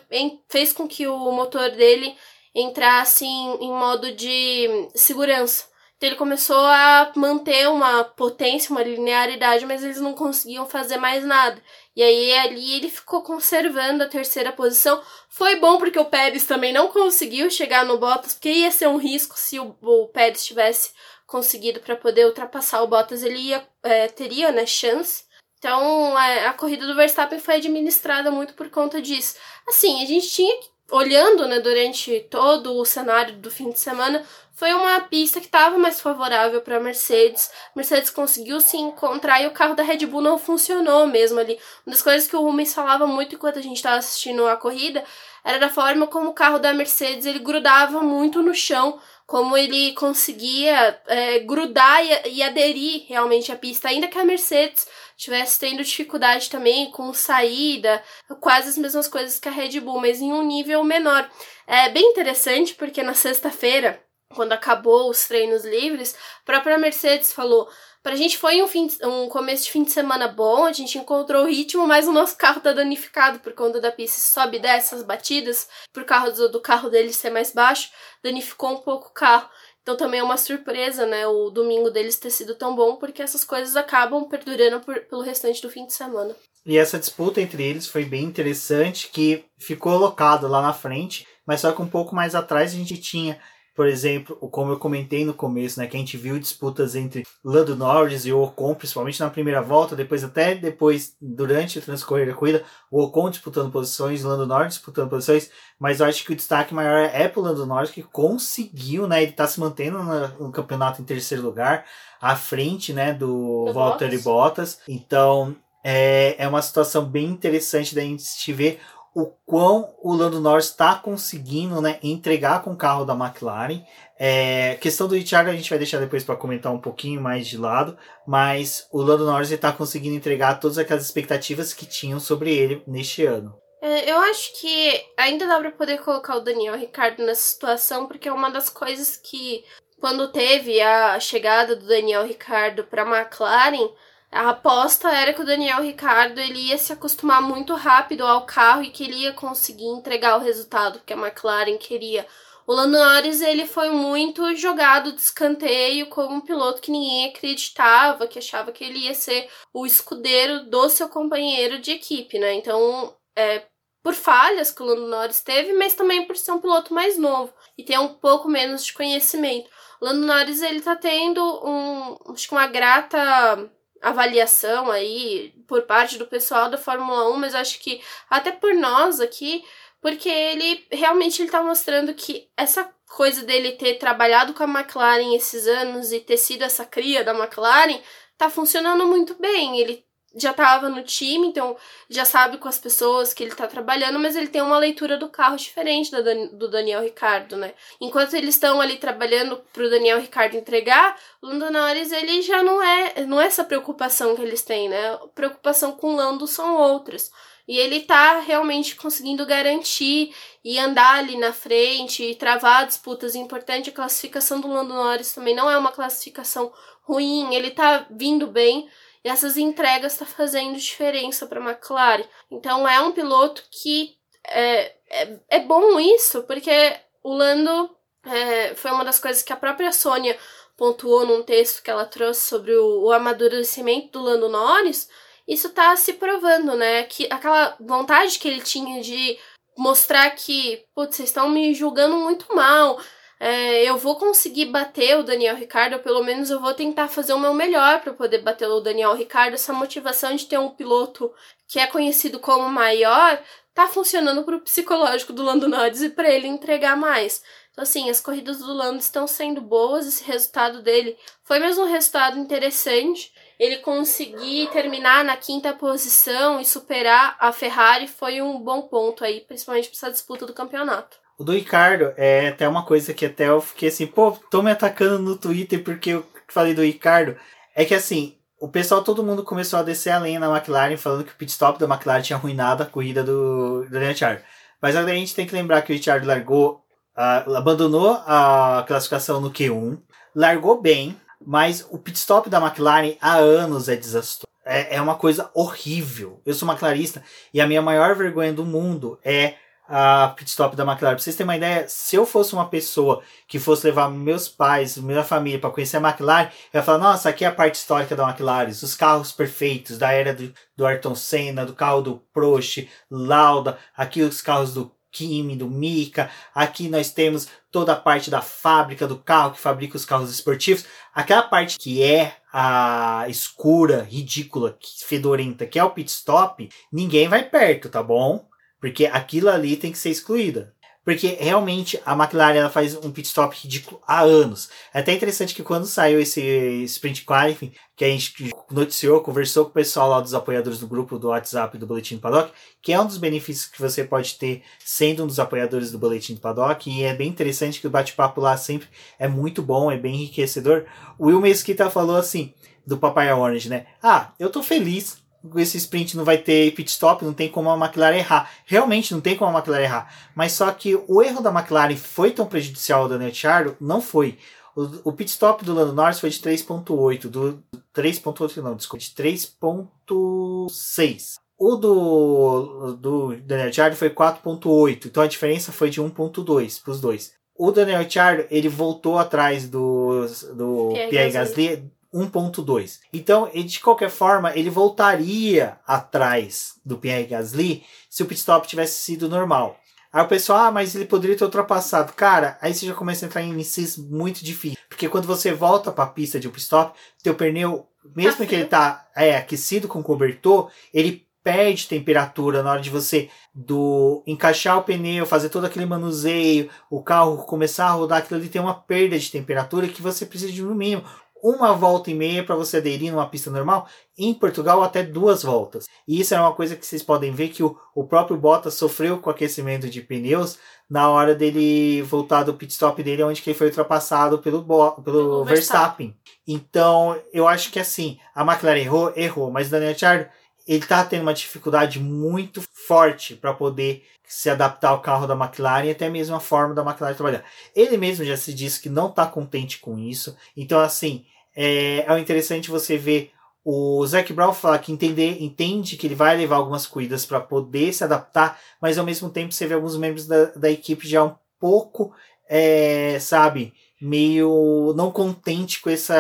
fez 0.50 0.74
com 0.74 0.88
que 0.88 1.08
o 1.08 1.32
motor 1.32 1.70
dele 1.72 2.18
entrasse 2.54 3.24
em, 3.24 3.66
em 3.66 3.72
modo 3.72 4.12
de 4.12 4.90
segurança. 4.96 5.67
Então 5.98 6.10
ele 6.10 6.16
começou 6.16 6.60
a 6.60 7.12
manter 7.16 7.68
uma 7.68 8.04
potência, 8.04 8.70
uma 8.72 8.84
linearidade, 8.84 9.66
mas 9.66 9.84
eles 9.84 10.00
não 10.00 10.14
conseguiam 10.14 10.68
fazer 10.68 10.98
mais 10.98 11.26
nada. 11.26 11.60
E 11.96 12.04
aí 12.04 12.34
ali 12.34 12.74
ele 12.76 12.90
ficou 12.90 13.24
conservando 13.24 14.04
a 14.04 14.08
terceira 14.08 14.52
posição. 14.52 15.02
Foi 15.28 15.56
bom 15.56 15.80
porque 15.80 15.98
o 15.98 16.06
Pérez 16.06 16.46
também 16.46 16.72
não 16.72 16.90
conseguiu 16.90 17.50
chegar 17.50 17.84
no 17.84 17.98
Bottas, 17.98 18.36
porque 18.36 18.50
ia 18.50 18.70
ser 18.70 18.88
um 18.88 18.98
risco 18.98 19.34
se 19.38 19.60
o, 19.60 19.76
o 19.82 20.08
Pérez 20.10 20.46
tivesse 20.46 20.92
conseguido 21.26 21.80
para 21.80 21.96
poder 21.96 22.28
ultrapassar 22.28 22.84
o 22.84 22.88
Bottas, 22.88 23.24
ele 23.24 23.40
ia, 23.40 23.68
é, 23.82 24.08
teria 24.08 24.52
né, 24.52 24.68
chance. 24.68 25.26
Então 25.58 26.16
a, 26.16 26.50
a 26.50 26.54
corrida 26.54 26.86
do 26.86 26.96
Verstappen 26.96 27.40
foi 27.40 27.56
administrada 27.56 28.30
muito 28.30 28.54
por 28.54 28.70
conta 28.70 29.02
disso. 29.02 29.36
Assim, 29.68 30.04
a 30.04 30.06
gente 30.06 30.30
tinha 30.30 30.60
que 30.60 30.78
olhando 30.92 31.48
né, 31.48 31.60
durante 31.60 32.22
todo 32.30 32.78
o 32.78 32.86
cenário 32.86 33.36
do 33.38 33.52
fim 33.52 33.70
de 33.72 33.80
semana, 33.80 34.26
foi 34.58 34.74
uma 34.74 35.02
pista 35.02 35.40
que 35.40 35.46
estava 35.46 35.78
mais 35.78 36.02
favorável 36.02 36.60
para 36.64 36.78
a 36.78 36.80
Mercedes. 36.80 37.52
Mercedes 37.76 38.10
conseguiu 38.10 38.60
se 38.60 38.76
encontrar 38.76 39.40
e 39.40 39.46
o 39.46 39.52
carro 39.52 39.76
da 39.76 39.84
Red 39.84 40.08
Bull 40.08 40.20
não 40.20 40.40
funcionou 40.40 41.06
mesmo 41.06 41.40
ali. 41.40 41.60
Uma 41.86 41.94
das 41.94 42.02
coisas 42.02 42.28
que 42.28 42.36
o 42.36 42.42
Rubens 42.42 42.74
falava 42.74 43.06
muito 43.06 43.36
enquanto 43.36 43.60
a 43.60 43.62
gente 43.62 43.78
estava 43.78 43.98
assistindo 43.98 44.48
a 44.48 44.58
corrida 44.58 45.04
era 45.44 45.60
da 45.60 45.70
forma 45.70 46.08
como 46.08 46.32
o 46.32 46.34
carro 46.34 46.58
da 46.58 46.74
Mercedes 46.74 47.28
ele 47.28 47.38
grudava 47.38 48.02
muito 48.02 48.42
no 48.42 48.52
chão, 48.52 49.00
como 49.28 49.56
ele 49.56 49.94
conseguia 49.94 51.00
é, 51.06 51.38
grudar 51.38 52.04
e, 52.04 52.38
e 52.38 52.42
aderir 52.42 53.06
realmente 53.08 53.52
à 53.52 53.56
pista, 53.56 53.90
ainda 53.90 54.08
que 54.08 54.18
a 54.18 54.26
Mercedes 54.26 54.88
tivesse 55.16 55.60
tendo 55.60 55.84
dificuldade 55.84 56.50
também 56.50 56.90
com 56.90 57.14
saída, 57.14 58.04
quase 58.42 58.70
as 58.70 58.78
mesmas 58.78 59.08
coisas 59.08 59.40
que 59.40 59.48
a 59.48 59.52
Red 59.52 59.80
Bull, 59.82 60.02
mas 60.02 60.20
em 60.20 60.34
um 60.34 60.42
nível 60.42 60.84
menor. 60.84 61.30
É 61.68 61.90
bem 61.90 62.10
interessante 62.10 62.74
porque 62.74 63.04
na 63.04 63.14
sexta-feira, 63.14 64.07
quando 64.34 64.54
acabou 64.54 65.10
os 65.10 65.28
treinos 65.28 65.64
livres, 65.64 66.16
a 66.42 66.46
própria 66.46 66.78
Mercedes 66.78 67.34
falou: 67.34 67.70
Pra 68.04 68.16
gente 68.16 68.38
foi 68.38 68.62
um, 68.62 68.68
fim, 68.68 68.88
um 69.04 69.28
começo 69.28 69.66
de 69.66 69.72
fim 69.72 69.84
de 69.84 69.92
semana 69.92 70.28
bom, 70.28 70.66
a 70.66 70.72
gente 70.72 70.98
encontrou 70.98 71.44
o 71.44 71.48
ritmo, 71.50 71.86
mas 71.86 72.08
o 72.08 72.14
nosso 72.14 72.38
carro 72.38 72.62
tá 72.62 72.72
danificado 72.72 73.40
por 73.40 73.54
conta 73.54 73.82
da 73.82 73.92
pista 73.92 74.20
sobe 74.22 74.60
dessas 74.60 75.04
batidas, 75.04 75.68
por 75.92 76.06
causa 76.06 76.44
do, 76.44 76.54
do 76.54 76.62
carro 76.62 76.90
dele 76.90 77.12
ser 77.12 77.30
mais 77.30 77.52
baixo, 77.52 77.90
danificou 78.24 78.72
um 78.72 78.78
pouco 78.78 79.08
o 79.10 79.14
carro. 79.14 79.50
Então 79.82 79.96
também 79.96 80.20
é 80.20 80.24
uma 80.24 80.38
surpresa, 80.38 81.06
né, 81.06 81.26
o 81.28 81.50
domingo 81.50 81.90
deles 81.90 82.18
ter 82.18 82.30
sido 82.30 82.56
tão 82.56 82.76
bom, 82.76 82.98
porque 82.98 83.22
essas 83.22 83.46
coisas 83.46 83.76
acabam 83.78 84.28
perdurando 84.28 84.82
por, 84.82 85.00
pelo 85.02 85.22
restante 85.22 85.62
do 85.62 85.70
fim 85.70 85.86
de 85.86 85.94
semana. 85.94 86.36
E 86.66 86.78
essa 86.78 87.00
disputa 87.00 87.40
entre 87.40 87.64
eles 87.64 87.88
foi 87.88 88.04
bem 88.04 88.26
interessante, 88.26 89.08
que 89.08 89.46
ficou 89.58 89.98
locado 89.98 90.46
lá 90.46 90.62
na 90.62 90.74
frente, 90.74 91.26
mas 91.46 91.62
só 91.62 91.72
que 91.72 91.82
um 91.82 91.88
pouco 91.88 92.14
mais 92.14 92.36
atrás 92.36 92.74
a 92.74 92.76
gente 92.76 92.98
tinha, 92.98 93.40
por 93.78 93.88
exemplo, 93.88 94.36
como 94.50 94.72
eu 94.72 94.80
comentei 94.80 95.24
no 95.24 95.36
começo, 95.36 95.80
né, 95.80 95.86
que 95.86 95.96
a 95.96 96.00
gente 96.00 96.18
viu 96.18 96.40
disputas 96.40 96.96
entre 96.96 97.24
Lando 97.46 97.76
Norris 97.76 98.26
e 98.26 98.34
o 98.34 98.42
Ocon, 98.42 98.74
principalmente 98.74 99.20
na 99.20 99.30
primeira 99.30 99.62
volta, 99.62 99.96
depois 99.96 100.24
até 100.24 100.56
depois, 100.56 101.16
durante 101.22 101.78
o 101.78 101.82
transcorrer 101.84 102.26
da 102.26 102.34
corrida, 102.34 102.64
o 102.90 103.04
Ocon 103.04 103.30
disputando 103.30 103.72
posições, 103.72 104.24
Lando 104.24 104.48
Norris 104.48 104.74
disputando 104.74 105.12
posições, 105.12 105.52
mas 105.78 106.00
eu 106.00 106.08
acho 106.08 106.26
que 106.26 106.34
o 106.34 106.36
destaque 106.36 106.74
maior 106.74 107.08
é 107.14 107.28
pro 107.28 107.40
Lando 107.40 107.68
Norris, 107.68 107.92
que 107.92 108.02
conseguiu, 108.02 109.08
né? 109.08 109.22
Ele 109.22 109.32
tá 109.32 109.46
se 109.46 109.60
mantendo 109.60 110.02
no, 110.02 110.52
campeonato 110.52 111.00
em 111.00 111.06
terceiro 111.06 111.44
lugar, 111.44 111.86
à 112.20 112.36
frente, 112.36 112.92
né, 112.94 113.14
do, 113.14 113.66
do 113.66 113.74
Valtteri 113.74 114.18
Bottas. 114.18 114.80
Então, 114.88 115.56
é, 115.84 116.36
é 116.40 116.48
uma 116.48 116.64
situação 116.64 117.06
bem 117.06 117.26
interessante 117.26 117.94
da 117.94 118.02
gente 118.02 118.52
ver 118.52 118.82
o 119.18 119.34
quão 119.48 119.96
o 120.04 120.14
Lando 120.14 120.40
Norris 120.40 120.66
está 120.66 120.94
conseguindo 120.94 121.82
né, 121.82 121.98
entregar 122.04 122.62
com 122.62 122.74
o 122.74 122.78
carro 122.78 123.04
da 123.04 123.16
McLaren. 123.16 123.82
É, 124.16 124.76
questão 124.76 125.08
do 125.08 125.16
Richard 125.16 125.50
a 125.50 125.54
gente 125.54 125.72
vai 125.72 125.80
deixar 125.80 126.00
depois 126.00 126.24
para 126.24 126.36
comentar 126.36 126.72
um 126.72 126.80
pouquinho 126.80 127.20
mais 127.20 127.48
de 127.48 127.58
lado, 127.58 127.98
mas 128.28 128.88
o 128.92 129.02
Lando 129.02 129.26
Norris 129.26 129.50
está 129.50 129.74
conseguindo 129.74 130.16
entregar 130.16 130.60
todas 130.60 130.78
aquelas 130.78 131.04
expectativas 131.04 131.74
que 131.74 131.88
tinham 131.88 132.20
sobre 132.20 132.56
ele 132.56 132.84
neste 132.86 133.26
ano. 133.26 133.58
É, 133.82 134.12
eu 134.12 134.20
acho 134.20 134.54
que 134.62 135.04
ainda 135.18 135.48
dá 135.48 135.58
para 135.58 135.72
poder 135.72 135.98
colocar 135.98 136.36
o 136.36 136.42
Daniel 136.42 136.78
Ricardo 136.78 137.26
nessa 137.26 137.42
situação, 137.42 138.06
porque 138.06 138.30
é 138.30 138.34
uma 138.34 138.52
das 138.52 138.70
coisas 138.70 139.18
que, 139.18 139.64
quando 140.00 140.32
teve 140.32 140.80
a 140.80 141.20
chegada 141.20 141.76
do 141.76 141.88
Daniel 141.88 142.24
Ricardo 142.24 142.84
para 142.84 143.02
a 143.02 143.20
McLaren, 143.20 143.90
a 144.32 144.50
aposta 144.50 145.10
era 145.10 145.34
que 145.34 145.42
o 145.42 145.46
Daniel 145.46 145.82
Ricardo 145.82 146.40
ele 146.40 146.60
ia 146.68 146.78
se 146.78 146.92
acostumar 146.92 147.42
muito 147.42 147.74
rápido 147.76 148.26
ao 148.26 148.46
carro 148.46 148.84
e 148.84 148.92
que 148.92 149.04
ele 149.04 149.24
ia 149.24 149.34
conseguir 149.34 149.86
entregar 149.86 150.38
o 150.38 150.44
resultado 150.44 151.02
que 151.06 151.14
a 151.14 151.18
McLaren 151.18 151.78
queria. 151.78 152.28
O 152.66 152.74
Lando 152.74 152.98
Norris 152.98 153.40
ele 153.40 153.66
foi 153.66 153.90
muito 153.90 154.54
jogado 154.56 155.14
de 155.14 155.22
escanteio 155.22 156.08
como 156.08 156.36
um 156.36 156.42
piloto 156.42 156.82
que 156.82 156.92
ninguém 156.92 157.30
acreditava, 157.30 158.28
que 158.28 158.38
achava 158.38 158.74
que 158.74 158.84
ele 158.84 159.06
ia 159.06 159.14
ser 159.14 159.50
o 159.74 159.86
escudeiro 159.86 160.66
do 160.70 160.90
seu 160.90 161.08
companheiro 161.08 161.80
de 161.80 161.92
equipe, 161.92 162.38
né? 162.38 162.54
Então 162.56 163.16
é, 163.34 163.66
por 164.04 164.14
falhas 164.14 164.70
que 164.70 164.84
o 164.84 164.86
Lando 164.86 165.08
Norris 165.08 165.42
teve, 165.42 165.72
mas 165.72 165.94
também 165.94 166.28
por 166.28 166.36
ser 166.36 166.52
um 166.52 166.60
piloto 166.60 166.94
mais 166.94 167.18
novo 167.18 167.54
e 167.78 167.84
ter 167.84 167.98
um 167.98 168.10
pouco 168.10 168.50
menos 168.50 168.86
de 168.86 168.92
conhecimento. 168.92 169.70
O 170.02 170.06
Lando 170.06 170.28
Norris 170.28 170.62
ele 170.62 170.82
tá 170.82 170.98
tendo 170.98 171.42
um, 171.66 172.34
acho 172.34 172.50
que 172.50 172.54
uma 172.54 172.68
grata 172.68 173.72
avaliação 174.02 174.92
aí 174.92 175.54
por 175.68 175.84
parte 175.84 176.18
do 176.18 176.28
pessoal 176.28 176.70
da 176.70 176.78
Fórmula 176.78 177.30
1, 177.30 177.38
mas 177.38 177.56
acho 177.56 177.80
que 177.80 178.02
até 178.30 178.52
por 178.52 178.74
nós 178.74 179.20
aqui, 179.20 179.64
porque 180.02 180.30
ele 180.30 180.86
realmente 180.92 181.42
ele 181.42 181.52
tá 181.52 181.62
mostrando 181.62 182.14
que 182.14 182.50
essa 182.56 182.90
coisa 183.10 183.44
dele 183.44 183.74
ter 183.74 183.96
trabalhado 183.96 184.54
com 184.54 184.64
a 184.64 184.68
McLaren 184.68 185.36
esses 185.36 185.68
anos 185.68 186.12
e 186.12 186.20
ter 186.20 186.38
sido 186.38 186.64
essa 186.64 186.86
cria 186.86 187.24
da 187.24 187.34
McLaren 187.34 188.00
tá 188.38 188.50
funcionando 188.50 189.06
muito 189.08 189.34
bem. 189.36 189.80
Ele 189.80 190.06
já 190.38 190.52
estava 190.52 190.90
no 190.90 191.04
time, 191.04 191.48
então 191.48 191.76
já 192.10 192.24
sabe 192.24 192.58
com 192.58 192.68
as 192.68 192.80
pessoas 192.80 193.34
que 193.34 193.44
ele 193.44 193.52
está 193.52 193.68
trabalhando, 193.68 194.20
mas 194.20 194.36
ele 194.36 194.48
tem 194.48 194.62
uma 194.62 194.78
leitura 194.78 195.18
do 195.18 195.30
carro 195.30 195.58
diferente 195.58 196.12
da 196.12 196.22
do 196.52 196.70
Daniel 196.70 197.02
Ricardo, 197.02 197.58
né? 197.58 197.74
Enquanto 198.00 198.36
eles 198.36 198.56
estão 198.56 198.80
ali 198.80 198.98
trabalhando 198.98 199.58
para 199.74 199.84
o 199.84 199.90
Daniel 199.90 200.20
Ricardo 200.20 200.56
entregar, 200.56 201.18
o 201.42 201.48
Lando 201.48 201.72
Norris 201.72 202.12
ele 202.12 202.42
já 202.42 202.62
não 202.62 202.82
é, 202.82 203.26
não 203.26 203.42
é 203.42 203.48
essa 203.48 203.64
preocupação 203.64 204.36
que 204.36 204.42
eles 204.42 204.62
têm, 204.62 204.90
né? 204.90 205.14
A 205.14 205.28
preocupação 205.34 205.94
com 205.94 206.14
o 206.14 206.16
Lando 206.16 206.46
são 206.46 206.78
outras. 206.78 207.32
E 207.68 207.78
ele 207.78 208.02
tá 208.02 208.40
realmente 208.40 208.96
conseguindo 208.96 209.46
garantir 209.46 210.34
e 210.64 210.80
andar 210.80 211.16
ali 211.16 211.38
na 211.38 211.52
frente 211.52 212.24
e 212.24 212.36
travar 212.36 212.88
disputas 212.88 213.36
importantes. 213.36 213.92
A 213.92 213.96
classificação 213.96 214.62
do 214.62 214.70
Lando 214.70 214.94
Norris 214.94 215.34
também 215.34 215.54
não 215.54 215.70
é 215.70 215.78
uma 215.78 215.92
classificação 215.92 216.72
ruim, 217.02 217.54
ele 217.54 217.72
tá 217.72 218.06
vindo 218.10 218.48
bem. 218.48 218.90
E 219.28 219.30
essas 219.30 219.58
entregas 219.58 220.14
está 220.14 220.26
fazendo 220.26 220.80
diferença 220.80 221.46
para 221.46 221.60
a 221.60 221.70
McLaren. 221.70 222.24
Então 222.50 222.88
é 222.88 223.02
um 223.02 223.12
piloto 223.12 223.62
que 223.70 224.16
é, 224.48 224.94
é, 225.10 225.40
é 225.50 225.60
bom 225.60 226.00
isso, 226.00 226.44
porque 226.44 226.96
o 227.22 227.34
Lando 227.34 227.94
é, 228.26 228.74
foi 228.76 228.90
uma 228.90 229.04
das 229.04 229.20
coisas 229.20 229.44
que 229.44 229.52
a 229.52 229.58
própria 229.58 229.92
Sônia 229.92 230.38
pontuou 230.78 231.26
num 231.26 231.44
texto 231.44 231.84
que 231.84 231.92
ela 231.92 232.06
trouxe 232.06 232.48
sobre 232.48 232.74
o, 232.78 233.04
o 233.04 233.12
amadurecimento 233.12 234.18
do 234.18 234.24
Lando 234.24 234.48
Norris. 234.48 235.10
Isso 235.46 235.68
está 235.68 235.94
se 235.98 236.14
provando, 236.14 236.76
né? 236.76 237.04
Que 237.04 237.28
aquela 237.30 237.76
vontade 237.82 238.40
que 238.40 238.48
ele 238.48 238.62
tinha 238.62 239.02
de 239.02 239.38
mostrar 239.78 240.30
que, 240.32 240.86
putz, 240.96 241.18
vocês 241.18 241.28
estão 241.28 241.50
me 241.50 241.74
julgando 241.74 242.16
muito 242.16 242.56
mal, 242.56 242.98
é, 243.40 243.84
eu 243.84 243.98
vou 243.98 244.16
conseguir 244.16 244.66
bater 244.66 245.18
o 245.18 245.24
Daniel 245.24 245.56
Ricardo, 245.56 246.00
pelo 246.00 246.24
menos 246.24 246.50
eu 246.50 246.60
vou 246.60 246.74
tentar 246.74 247.08
fazer 247.08 247.34
o 247.34 247.40
meu 247.40 247.54
melhor 247.54 248.02
para 248.02 248.14
poder 248.14 248.40
bater 248.40 248.68
o 248.68 248.80
Daniel 248.80 249.14
Ricardo. 249.14 249.54
Essa 249.54 249.74
motivação 249.74 250.36
de 250.36 250.46
ter 250.46 250.58
um 250.58 250.70
piloto 250.70 251.32
que 251.68 251.80
é 251.80 251.86
conhecido 251.86 252.40
como 252.40 252.68
maior 252.70 253.42
tá 253.76 253.88
funcionando 253.88 254.44
para 254.44 254.56
o 254.56 254.62
psicológico 254.62 255.32
do 255.34 255.44
Lando 255.44 255.70
Norris 255.70 256.02
e 256.02 256.10
para 256.10 256.30
ele 256.30 256.48
entregar 256.48 256.98
mais. 256.98 257.44
Então, 257.72 257.84
assim, 257.84 258.10
as 258.10 258.20
corridas 258.20 258.58
do 258.58 258.74
Lando 258.74 258.98
estão 258.98 259.28
sendo 259.28 259.62
boas, 259.62 260.08
esse 260.08 260.24
resultado 260.24 260.82
dele 260.82 261.16
foi 261.44 261.60
mesmo 261.60 261.84
um 261.84 261.92
resultado 261.92 262.40
interessante. 262.40 263.32
Ele 263.60 263.78
conseguir 263.78 264.68
terminar 264.72 265.24
na 265.24 265.38
quinta 265.38 265.74
posição 265.74 266.60
e 266.60 266.66
superar 266.66 267.38
a 267.40 267.52
Ferrari 267.52 268.08
foi 268.08 268.42
um 268.42 268.60
bom 268.60 268.82
ponto 268.84 269.24
aí, 269.24 269.42
principalmente 269.42 269.90
para 269.90 269.96
essa 269.96 270.12
disputa 270.12 270.44
do 270.44 270.54
campeonato. 270.54 271.20
O 271.38 271.44
do 271.44 271.54
Ricardo 271.54 272.14
é 272.18 272.48
até 272.48 272.68
uma 272.68 272.84
coisa 272.84 273.14
que 273.14 273.26
até 273.26 273.48
eu 273.48 273.62
fiquei 273.62 273.90
assim, 273.90 274.08
pô, 274.08 274.32
tô 274.50 274.64
me 274.64 274.72
atacando 274.72 275.20
no 275.20 275.38
Twitter 275.38 275.84
porque 275.84 276.12
eu 276.12 276.26
falei 276.48 276.74
do 276.74 276.82
Ricardo. 276.82 277.38
É 277.76 277.86
que 277.86 277.94
assim, 277.94 278.38
o 278.60 278.68
pessoal, 278.68 279.04
todo 279.04 279.24
mundo 279.24 279.44
começou 279.44 279.78
a 279.78 279.84
descer 279.84 280.10
a 280.10 280.18
lenha 280.18 280.40
na 280.40 280.50
McLaren, 280.50 280.98
falando 280.98 281.24
que 281.24 281.32
o 281.32 281.36
pit 281.36 281.52
stop 281.52 281.80
da 281.80 281.86
McLaren 281.86 282.24
tinha 282.24 282.38
arruinado 282.38 282.82
a 282.82 282.88
corrida 282.88 283.24
do, 283.24 283.86
do 283.88 284.00
Richard. 284.00 284.44
Mas 284.82 284.96
a 284.96 285.08
gente 285.08 285.36
tem 285.36 285.46
que 285.46 285.54
lembrar 285.54 285.84
que 285.84 285.92
o 285.92 285.96
Richard 285.96 286.26
largou, 286.26 286.82
uh, 287.16 287.56
abandonou 287.56 288.14
a 288.26 288.84
classificação 288.88 289.40
no 289.40 289.52
Q1, 289.52 290.00
largou 290.36 290.82
bem, 290.82 291.16
mas 291.46 291.86
o 291.92 292.00
pit 292.00 292.18
stop 292.18 292.50
da 292.50 292.60
McLaren 292.60 293.16
há 293.22 293.36
anos 293.36 293.88
é 293.88 293.96
desastroso. 293.96 294.48
É, 294.66 294.96
é 294.96 295.02
uma 295.02 295.16
coisa 295.16 295.52
horrível. 295.54 296.42
Eu 296.44 296.56
sou 296.56 296.68
McLarista 296.68 297.24
e 297.54 297.62
a 297.62 297.68
minha 297.68 297.82
maior 297.82 298.16
vergonha 298.16 298.52
do 298.52 298.66
mundo 298.66 299.20
é 299.24 299.54
a 299.88 300.34
pit 300.36 300.50
stop 300.50 300.76
da 300.76 300.84
McLaren. 300.84 301.16
Pra 301.16 301.24
vocês 301.24 301.36
terem 301.36 301.48
uma 301.48 301.56
ideia, 301.56 301.88
se 301.88 302.16
eu 302.16 302.26
fosse 302.26 302.54
uma 302.54 302.68
pessoa 302.68 303.22
que 303.48 303.60
fosse 303.60 303.86
levar 303.86 304.10
meus 304.10 304.50
pais, 304.50 304.98
minha 304.98 305.24
família 305.24 305.60
para 305.60 305.70
conhecer 305.70 305.98
a 305.98 306.02
McLaren, 306.02 306.50
eu 306.74 306.80
ia 306.80 306.84
falar, 306.84 306.98
nossa, 306.98 307.30
aqui 307.30 307.46
é 307.46 307.48
a 307.48 307.52
parte 307.52 307.76
histórica 307.76 308.16
da 308.16 308.28
McLaren, 308.28 308.70
os 308.70 308.96
carros 308.96 309.32
perfeitos 309.32 309.98
da 309.98 310.12
era 310.12 310.34
do, 310.34 310.54
do 310.76 310.86
Ayrton 310.86 311.16
Senna, 311.16 311.66
do 311.66 311.74
carro 311.74 312.02
do 312.02 312.18
Prost, 312.34 312.88
Lauda, 313.10 313.78
aqui 313.96 314.22
os 314.22 314.42
carros 314.42 314.74
do 314.74 314.92
Kimi, 315.12 315.56
do 315.56 315.70
Mika, 315.70 316.30
aqui 316.54 316.90
nós 316.90 317.10
temos 317.10 317.48
toda 317.72 317.94
a 317.94 317.96
parte 317.96 318.30
da 318.30 318.42
fábrica 318.42 319.08
do 319.08 319.18
carro 319.18 319.54
que 319.54 319.60
fabrica 319.60 319.96
os 319.96 320.06
carros 320.06 320.30
esportivos, 320.30 320.86
aquela 321.14 321.42
parte 321.42 321.78
que 321.80 322.04
é 322.04 322.36
a 322.54 323.26
escura, 323.30 324.04
ridícula, 324.04 324.78
fedorenta, 325.06 325.66
que 325.66 325.80
é 325.80 325.84
o 325.84 325.90
pit 325.92 326.12
stop, 326.12 326.70
ninguém 326.92 327.28
vai 327.28 327.44
perto, 327.44 327.90
tá 327.90 328.04
bom? 328.04 328.48
Porque 328.80 329.06
aquilo 329.06 329.50
ali 329.50 329.76
tem 329.76 329.92
que 329.92 329.98
ser 329.98 330.10
excluída. 330.10 330.74
Porque 331.08 331.38
realmente 331.40 331.98
a 332.06 332.12
McLaren 332.12 332.58
ela 332.58 332.70
faz 332.70 332.94
um 332.94 333.10
pit 333.10 333.30
stop 333.30 333.56
ridículo 333.56 334.02
há 334.06 334.24
anos. 334.24 334.70
É 334.94 335.00
até 335.00 335.14
interessante 335.14 335.56
que 335.56 335.64
quando 335.64 335.86
saiu 335.86 336.20
esse 336.20 336.42
sprint 336.84 337.24
qualifying, 337.24 337.72
que 337.96 338.04
a 338.04 338.10
gente 338.10 338.54
noticiou, 338.70 339.22
conversou 339.22 339.64
com 339.64 339.72
o 339.72 339.74
pessoal 339.74 340.10
lá 340.10 340.20
dos 340.20 340.34
apoiadores 340.34 340.80
do 340.80 340.88
grupo 340.88 341.18
do 341.18 341.30
WhatsApp 341.30 341.78
do 341.78 341.88
Boletim 341.88 342.16
do 342.16 342.20
Paddock, 342.20 342.52
que 342.82 342.92
é 342.92 343.00
um 343.00 343.06
dos 343.06 343.18
benefícios 343.18 343.68
que 343.68 343.82
você 343.82 344.04
pode 344.04 344.36
ter 344.36 344.64
sendo 344.84 345.24
um 345.24 345.28
dos 345.28 345.40
apoiadores 345.40 345.92
do 345.92 345.98
Boletim 345.98 346.34
do 346.34 346.42
Paddock, 346.42 346.92
e 346.92 347.04
é 347.04 347.14
bem 347.14 347.30
interessante 347.30 347.80
que 347.80 347.88
o 347.88 347.90
bate-papo 347.90 348.42
lá 348.42 348.58
sempre 348.58 348.90
é 349.18 349.30
muito 349.30 349.62
bom, 349.62 349.90
é 349.90 349.96
bem 349.96 350.14
enriquecedor. 350.14 350.84
O 351.18 351.28
Will 351.28 351.40
Mesquita 351.40 351.90
falou 351.90 352.18
assim, 352.18 352.54
do 352.86 352.98
Papaya 352.98 353.38
Orange, 353.38 353.70
né? 353.70 353.86
Ah, 354.04 354.34
eu 354.38 354.50
tô 354.50 354.62
feliz 354.62 355.26
esse 355.56 355.78
sprint 355.78 356.18
não 356.18 356.24
vai 356.24 356.38
ter 356.38 356.74
pit 356.74 356.90
stop, 356.90 357.24
não 357.24 357.34
tem 357.34 357.50
como 357.50 357.70
a 357.70 357.78
McLaren 357.78 358.18
errar. 358.18 358.50
Realmente 358.66 359.14
não 359.14 359.22
tem 359.22 359.36
como 359.36 359.56
a 359.56 359.60
McLaren 359.60 359.84
errar. 359.84 360.12
Mas 360.36 360.54
só 360.54 360.72
que 360.72 360.96
o 361.08 361.22
erro 361.22 361.42
da 361.42 361.52
McLaren 361.52 361.96
foi 361.96 362.32
tão 362.32 362.46
prejudicial 362.46 363.04
ao 363.04 363.10
Daniel 363.10 363.30
Ricciardo? 363.30 363.78
Não 363.80 364.02
foi. 364.02 364.38
O, 364.76 365.10
o 365.10 365.12
pit 365.12 365.30
stop 365.32 365.66
do 365.66 365.74
Lando 365.74 365.94
Norris 365.94 366.20
foi 366.20 366.30
de 366.30 366.40
3.8, 366.40 367.28
do 367.28 367.64
3.8 367.96 368.58
não, 368.58 368.76
desculpa, 368.76 369.04
de 369.04 369.10
3.6. 369.10 371.38
O 371.58 371.76
do, 371.76 372.94
do 372.94 373.36
Daniel 373.38 373.68
Ricciardo 373.68 373.96
foi 373.96 374.12
4.8, 374.12 375.08
então 375.08 375.24
a 375.24 375.28
diferença 375.28 375.72
foi 375.72 375.90
de 375.90 376.00
1.2 376.00 376.84
para 376.84 376.92
os 376.92 377.02
dois. 377.02 377.34
O 377.56 377.72
Daniel 377.72 378.02
Ricciardo, 378.02 378.46
ele 378.52 378.70
voltou 378.70 379.18
atrás 379.18 379.68
do, 379.68 380.28
do 380.54 380.94
Pierre 381.10 381.32
Gasly 381.32 381.92
1.2. 382.14 383.00
Então, 383.12 383.50
de 383.54 383.80
qualquer 383.80 384.10
forma, 384.10 384.56
ele 384.56 384.70
voltaria 384.70 385.78
atrás 385.86 386.76
do 386.86 386.98
Pierre 386.98 387.28
Gasly 387.28 387.84
se 388.10 388.24
o 388.24 388.26
pit 388.26 388.40
stop 388.40 388.68
tivesse 388.68 389.00
sido 389.02 389.30
normal. 389.30 389.80
Aí 390.12 390.24
o 390.24 390.28
pessoal, 390.28 390.60
ah, 390.66 390.72
mas 390.72 390.96
ele 390.96 391.06
poderia 391.06 391.38
ter 391.38 391.44
ultrapassado. 391.44 392.14
Cara, 392.14 392.58
aí 392.62 392.74
você 392.74 392.86
já 392.86 392.94
começa 392.94 393.26
a 393.26 393.28
entrar 393.28 393.42
em 393.42 393.54
MCs 393.54 393.98
muito 393.98 394.44
difícil. 394.44 394.78
Porque 394.90 395.10
quando 395.10 395.28
você 395.28 395.54
volta 395.54 395.92
para 395.92 396.06
a 396.06 396.08
pista 396.08 396.40
de 396.40 396.48
um 396.48 396.52
pit 396.52 396.64
stop, 396.64 396.98
teu 397.22 397.36
pneu, 397.36 397.88
mesmo 398.16 398.46
que 398.48 398.56
ele 398.56 398.66
tá 398.66 399.08
é, 399.16 399.36
aquecido 399.36 399.88
com 399.88 400.02
cobertor, 400.02 400.72
ele 400.94 401.28
perde 401.44 401.88
temperatura 401.88 402.62
na 402.62 402.72
hora 402.72 402.82
de 402.82 402.90
você 402.90 403.30
do 403.56 404.22
encaixar 404.28 404.78
o 404.78 404.84
pneu, 404.84 405.26
fazer 405.26 405.48
todo 405.48 405.66
aquele 405.66 405.86
manuseio, 405.86 406.70
o 406.90 407.02
carro 407.02 407.38
começar 407.46 407.86
a 407.86 407.92
rodar, 407.92 408.18
aquilo 408.18 408.38
ali 408.38 408.50
tem 408.50 408.62
uma 408.62 408.74
perda 408.74 409.18
de 409.18 409.32
temperatura 409.32 409.88
que 409.88 410.02
você 410.02 410.26
precisa 410.26 410.52
de 410.52 410.62
no 410.62 410.76
mínimo 410.76 411.06
uma 411.50 411.74
volta 411.74 412.12
e 412.12 412.14
meia 412.14 412.44
para 412.44 412.56
você 412.56 412.78
aderir 412.78 413.12
numa 413.12 413.28
pista 413.30 413.50
normal. 413.50 413.88
Em 414.18 414.34
Portugal, 414.34 414.84
até 414.84 415.04
duas 415.04 415.44
voltas. 415.44 415.86
E 416.08 416.20
isso 416.20 416.34
é 416.34 416.40
uma 416.40 416.54
coisa 416.54 416.76
que 416.76 416.86
vocês 416.86 417.02
podem 417.02 417.32
ver 417.32 417.50
que 417.50 417.64
o, 417.64 417.78
o 417.96 418.04
próprio 418.04 418.38
Bottas 418.38 418.74
sofreu 418.74 419.20
com 419.20 419.30
aquecimento 419.30 419.90
de 419.90 420.02
pneus 420.02 420.58
na 420.90 421.10
hora 421.10 421.36
dele 421.36 422.02
voltar 422.02 422.44
do 422.44 422.54
pit 422.54 422.72
stop 422.72 423.02
dele, 423.02 423.24
onde 423.24 423.42
que 423.42 423.50
ele 423.50 423.58
foi 423.58 423.68
ultrapassado 423.68 424.40
pelo, 424.40 424.64
pelo 425.04 425.46
Verstappen. 425.46 426.08
Verstappen. 426.08 426.18
Então, 426.48 427.20
eu 427.34 427.48
acho 427.48 427.72
que 427.72 427.80
assim, 427.80 428.18
a 428.34 428.44
McLaren 428.44 428.80
errou, 428.80 429.14
errou, 429.16 429.52
mas 429.52 429.68
o 429.68 429.72
Daniel 429.72 429.92
Ricciardo 429.92 430.28
ele 430.68 430.84
está 430.84 431.04
tendo 431.06 431.22
uma 431.22 431.34
dificuldade 431.34 432.00
muito 432.00 432.62
forte 432.74 433.36
para 433.36 433.54
poder 433.54 434.04
se 434.28 434.50
adaptar 434.50 434.90
ao 434.90 435.02
carro 435.02 435.26
da 435.26 435.34
McLaren 435.34 435.86
e 435.86 435.92
até 435.92 436.10
mesmo 436.10 436.36
a 436.36 436.42
forma 436.42 436.76
da 436.76 436.84
McLaren 436.84 437.16
trabalhar. 437.16 437.46
Ele 437.74 437.96
mesmo 437.96 438.26
já 438.26 438.36
se 438.36 438.54
disse 438.54 438.82
que 438.82 438.90
não 438.90 439.08
está 439.08 439.26
contente 439.26 439.80
com 439.80 439.98
isso. 439.98 440.36
Então, 440.56 440.80
assim, 440.82 441.26
é, 441.58 442.06
é 442.08 442.20
interessante 442.20 442.70
você 442.70 442.98
ver 442.98 443.32
o 443.66 444.06
Zac 444.06 444.32
Brown 444.32 444.54
falar 444.54 444.80
que 444.80 444.94
entender, 444.94 445.44
entende 445.44 445.98
que 445.98 446.08
ele 446.08 446.16
vai 446.16 446.38
levar 446.38 446.56
algumas 446.56 446.86
cuidas 446.86 447.26
para 447.26 447.42
poder 447.42 447.92
se 447.92 448.04
adaptar, 448.04 448.58
mas 448.80 448.98
ao 448.98 449.06
mesmo 449.06 449.30
tempo 449.30 449.52
você 449.52 449.66
vê 449.66 449.74
alguns 449.74 449.98
membros 449.98 450.26
da, 450.26 450.46
da 450.46 450.70
equipe 450.70 451.06
já 451.06 451.24
um 451.24 451.36
pouco, 451.60 452.14
é, 452.48 453.18
sabe, 453.20 453.74
meio 454.00 454.94
não 454.96 455.12
contente 455.12 455.82
com 455.82 455.90
esse 455.90 456.14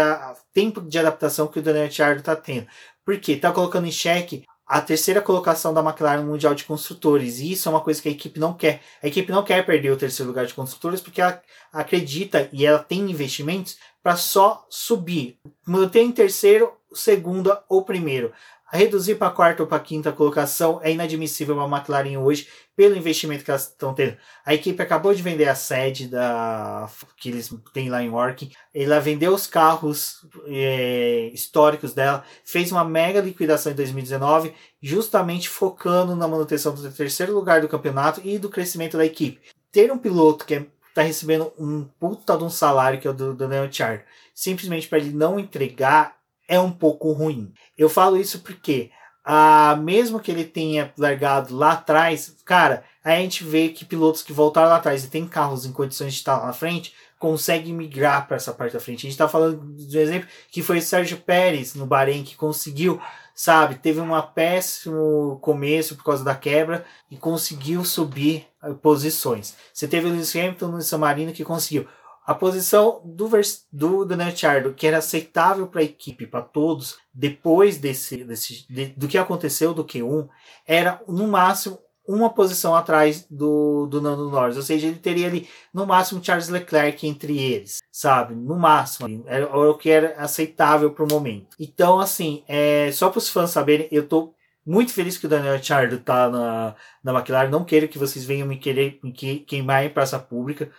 tempo 0.52 0.82
de 0.82 1.00
adaptação 1.00 1.48
que 1.48 1.60
o 1.60 1.62
Daniel 1.62 1.86
Ricciardo 1.86 2.20
está 2.20 2.36
tendo. 2.36 2.68
Porque 3.06 3.34
está 3.34 3.52
colocando 3.52 3.88
em 3.88 3.92
xeque 3.92 4.44
a 4.68 4.82
terceira 4.82 5.22
colocação 5.22 5.74
da 5.74 5.82
McLaren 5.82 6.24
no 6.24 6.32
Mundial 6.32 6.54
de 6.54 6.66
Construtores. 6.66 7.40
E 7.40 7.54
isso 7.54 7.70
é 7.70 7.72
uma 7.72 7.80
coisa 7.80 8.02
que 8.02 8.10
a 8.10 8.12
equipe 8.12 8.40
não 8.40 8.54
quer. 8.54 8.82
A 9.02 9.08
equipe 9.08 9.32
não 9.32 9.44
quer 9.44 9.66
perder 9.66 9.92
o 9.92 9.98
terceiro 9.98 10.30
lugar 10.30 10.46
de 10.46 10.54
construtores 10.54 11.00
porque 11.00 11.22
ela 11.22 11.42
acredita 11.72 12.50
e 12.52 12.66
ela 12.66 12.80
tem 12.80 13.10
investimentos 13.10 13.78
para 14.08 14.16
só 14.16 14.66
subir. 14.70 15.38
Manter 15.66 15.99
em 15.99 16.14
terceiro, 16.14 16.72
segunda 16.93 17.62
ou 17.68 17.84
primeiro. 17.84 18.32
Reduzir 18.72 19.16
para 19.16 19.32
quarta 19.32 19.64
ou 19.64 19.68
para 19.68 19.82
quinta 19.82 20.14
colocação 20.14 20.80
é 20.82 20.93
inadmissível 20.93 21.60
a 21.60 21.68
McLaren 21.68 22.18
hoje, 22.18 22.47
pelo 22.74 22.95
investimento 22.95 23.43
que 23.43 23.51
elas 23.51 23.64
estão 23.64 23.93
tendo. 23.93 24.16
A 24.45 24.53
equipe 24.53 24.82
acabou 24.82 25.14
de 25.14 25.22
vender 25.22 25.49
a 25.49 25.55
sede 25.55 26.08
da, 26.08 26.89
que 27.18 27.28
eles 27.28 27.53
têm 27.74 27.89
lá 27.89 28.01
em 28.01 28.10
Working. 28.10 28.49
Ela 28.74 29.01
vendeu 29.01 29.34
os 29.34 29.45
carros 29.45 30.26
é, 30.45 31.30
históricos 31.34 31.93
dela, 31.93 32.24
fez 32.45 32.72
uma 32.72 32.86
mega 32.86 33.20
liquidação 33.20 33.74
em 33.74 33.76
2019, 33.76 34.53
justamente 34.82 35.49
focando 35.49 36.16
na 36.16 36.30
manutenção 36.30 36.74
do 36.74 36.91
terceiro 36.93 37.34
lugar 37.34 37.60
do 37.60 37.68
campeonato 37.68 38.22
e 38.24 38.39
do 38.39 38.49
crescimento 38.49 38.95
da 38.95 39.05
equipe. 39.05 39.41
Ter 39.70 39.91
um 39.91 39.97
piloto 39.97 40.45
que 40.45 40.66
está 40.98 41.04
recebendo 41.04 41.54
um 41.60 41.84
puta 42.00 42.36
de 42.36 42.43
um 42.43 42.50
salário 42.50 43.00
que 43.00 43.08
é 43.08 43.12
o 43.12 43.14
do 43.14 43.36
Daniel 43.36 43.72
Char, 43.72 44.04
simplesmente 44.34 44.88
para 44.88 44.98
ele 44.98 45.12
não 45.12 45.39
entregar 45.39 46.18
é 46.48 46.60
um 46.60 46.72
pouco 46.72 47.12
ruim. 47.12 47.54
Eu 47.78 47.89
falo 47.89 48.18
isso 48.18 48.39
porque, 48.39 48.89
ah, 49.24 49.76
mesmo 49.76 50.20
que 50.20 50.32
ele 50.32 50.45
tenha 50.45 50.91
largado 50.98 51.56
lá 51.56 51.74
atrás, 51.74 52.36
cara, 52.45 52.84
a 53.04 53.12
gente 53.18 53.43
vê 53.43 53.70
que 53.70 53.86
pilotos 53.86 54.24
que 54.24 54.34
voltaram 54.34 54.70
lá 54.70 54.78
atrás 54.78 55.04
e 55.04 55.10
tem 55.10 55.28
carros 55.28 55.66
em 55.66 55.72
condições 55.72 56.14
de 56.14 56.20
estar 56.20 56.38
lá 56.38 56.48
na 56.48 56.54
frente, 56.54 56.93
conseguem 57.20 57.74
migrar 57.74 58.28
para 58.28 58.38
essa 58.38 58.54
parte 58.54 58.74
da 58.74 58.80
frente. 58.80 59.00
A 59.00 59.02
gente 59.02 59.12
está 59.12 59.28
falando 59.28 59.76
de 59.76 59.98
um 59.98 60.02
exemplo 60.02 60.30
que 60.50 60.64
foi 60.64 60.78
o 60.78 60.82
Sérgio 60.82 61.18
Pérez 61.18 61.76
no 61.76 61.86
Bahrein, 61.86 62.24
que 62.24 62.36
conseguiu, 62.36 63.02
sabe, 63.36 63.76
teve 63.76 64.00
um 64.00 64.22
péssimo 64.34 65.38
começo 65.41 65.95
por 65.95 66.04
causa 66.04 66.24
da 66.24 66.36
quebra 66.36 66.86
e 67.12 67.18
conseguiu 67.18 67.84
subir 67.84 68.48
posições. 68.76 69.55
Você 69.74 69.88
teve 69.88 70.07
o 70.07 70.11
Lewis 70.11 70.36
Hamilton 70.36 70.68
no 70.68 70.82
San 70.82 70.97
Marino 70.97 71.34
que 71.34 71.43
conseguiu. 71.43 71.88
A 72.26 72.36
posição 72.36 73.01
do, 73.05 73.30
do 73.72 74.03
Daniel 74.03 74.30
Ricciardo, 74.30 74.74
que 74.74 74.86
era 74.86 74.97
aceitável 74.97 75.65
para 75.65 75.80
a 75.80 75.86
equipe, 75.86 76.28
para 76.28 76.41
todos, 76.41 76.97
depois 77.13 77.78
desse, 77.78 78.24
desse 78.26 78.65
de, 78.70 78.88
do 78.88 79.07
que 79.07 79.18
aconteceu 79.18 79.74
do 79.74 79.86
Q1, 79.86 80.28
era 80.65 81.01
no 81.07 81.26
máximo 81.26 81.80
uma 82.07 82.30
posição 82.30 82.74
atrás 82.74 83.26
do, 83.30 83.86
do 83.88 84.01
Nando 84.01 84.30
Norris. 84.30 84.55
Ou 84.55 84.63
seja, 84.63 84.88
ele 84.88 84.97
teria 84.97 85.28
ali 85.28 85.47
no 85.74 85.86
máximo 85.86 86.24
Charles 86.24 86.47
Leclerc 86.47 87.05
entre 87.05 87.38
eles, 87.38 87.80
sabe? 87.91 88.34
No 88.34 88.57
máximo. 88.57 89.24
Era, 89.28 89.45
era 89.45 89.72
o 89.72 89.78
que 89.78 89.89
era 89.89 90.15
aceitável 90.18 90.91
para 90.91 91.03
o 91.03 91.07
momento. 91.07 91.55
Então, 91.59 91.99
assim, 91.99 92.43
é, 92.47 92.89
só 92.93 93.09
para 93.09 93.20
os 93.20 93.30
fãs 93.30 93.51
saberem, 93.51 93.89
eu 93.91 94.07
tô 94.07 94.34
muito 94.68 94.93
feliz 94.93 95.18
que 95.18 95.26
o 95.26 95.30
Daniel 95.30 95.55
Ricciardo 95.55 95.97
tá 95.99 96.30
na, 96.30 96.76
na 97.01 97.13
McLaren. 97.13 97.49
Não 97.49 97.63
quero 97.63 97.88
que 97.88 97.97
vocês 97.97 98.26
venham 98.26 98.45
me 98.45 98.57
querer 98.57 98.99
me 99.01 99.13
queimar 99.13 99.86
em 99.86 99.89
praça 99.89 100.20
pública. 100.20 100.70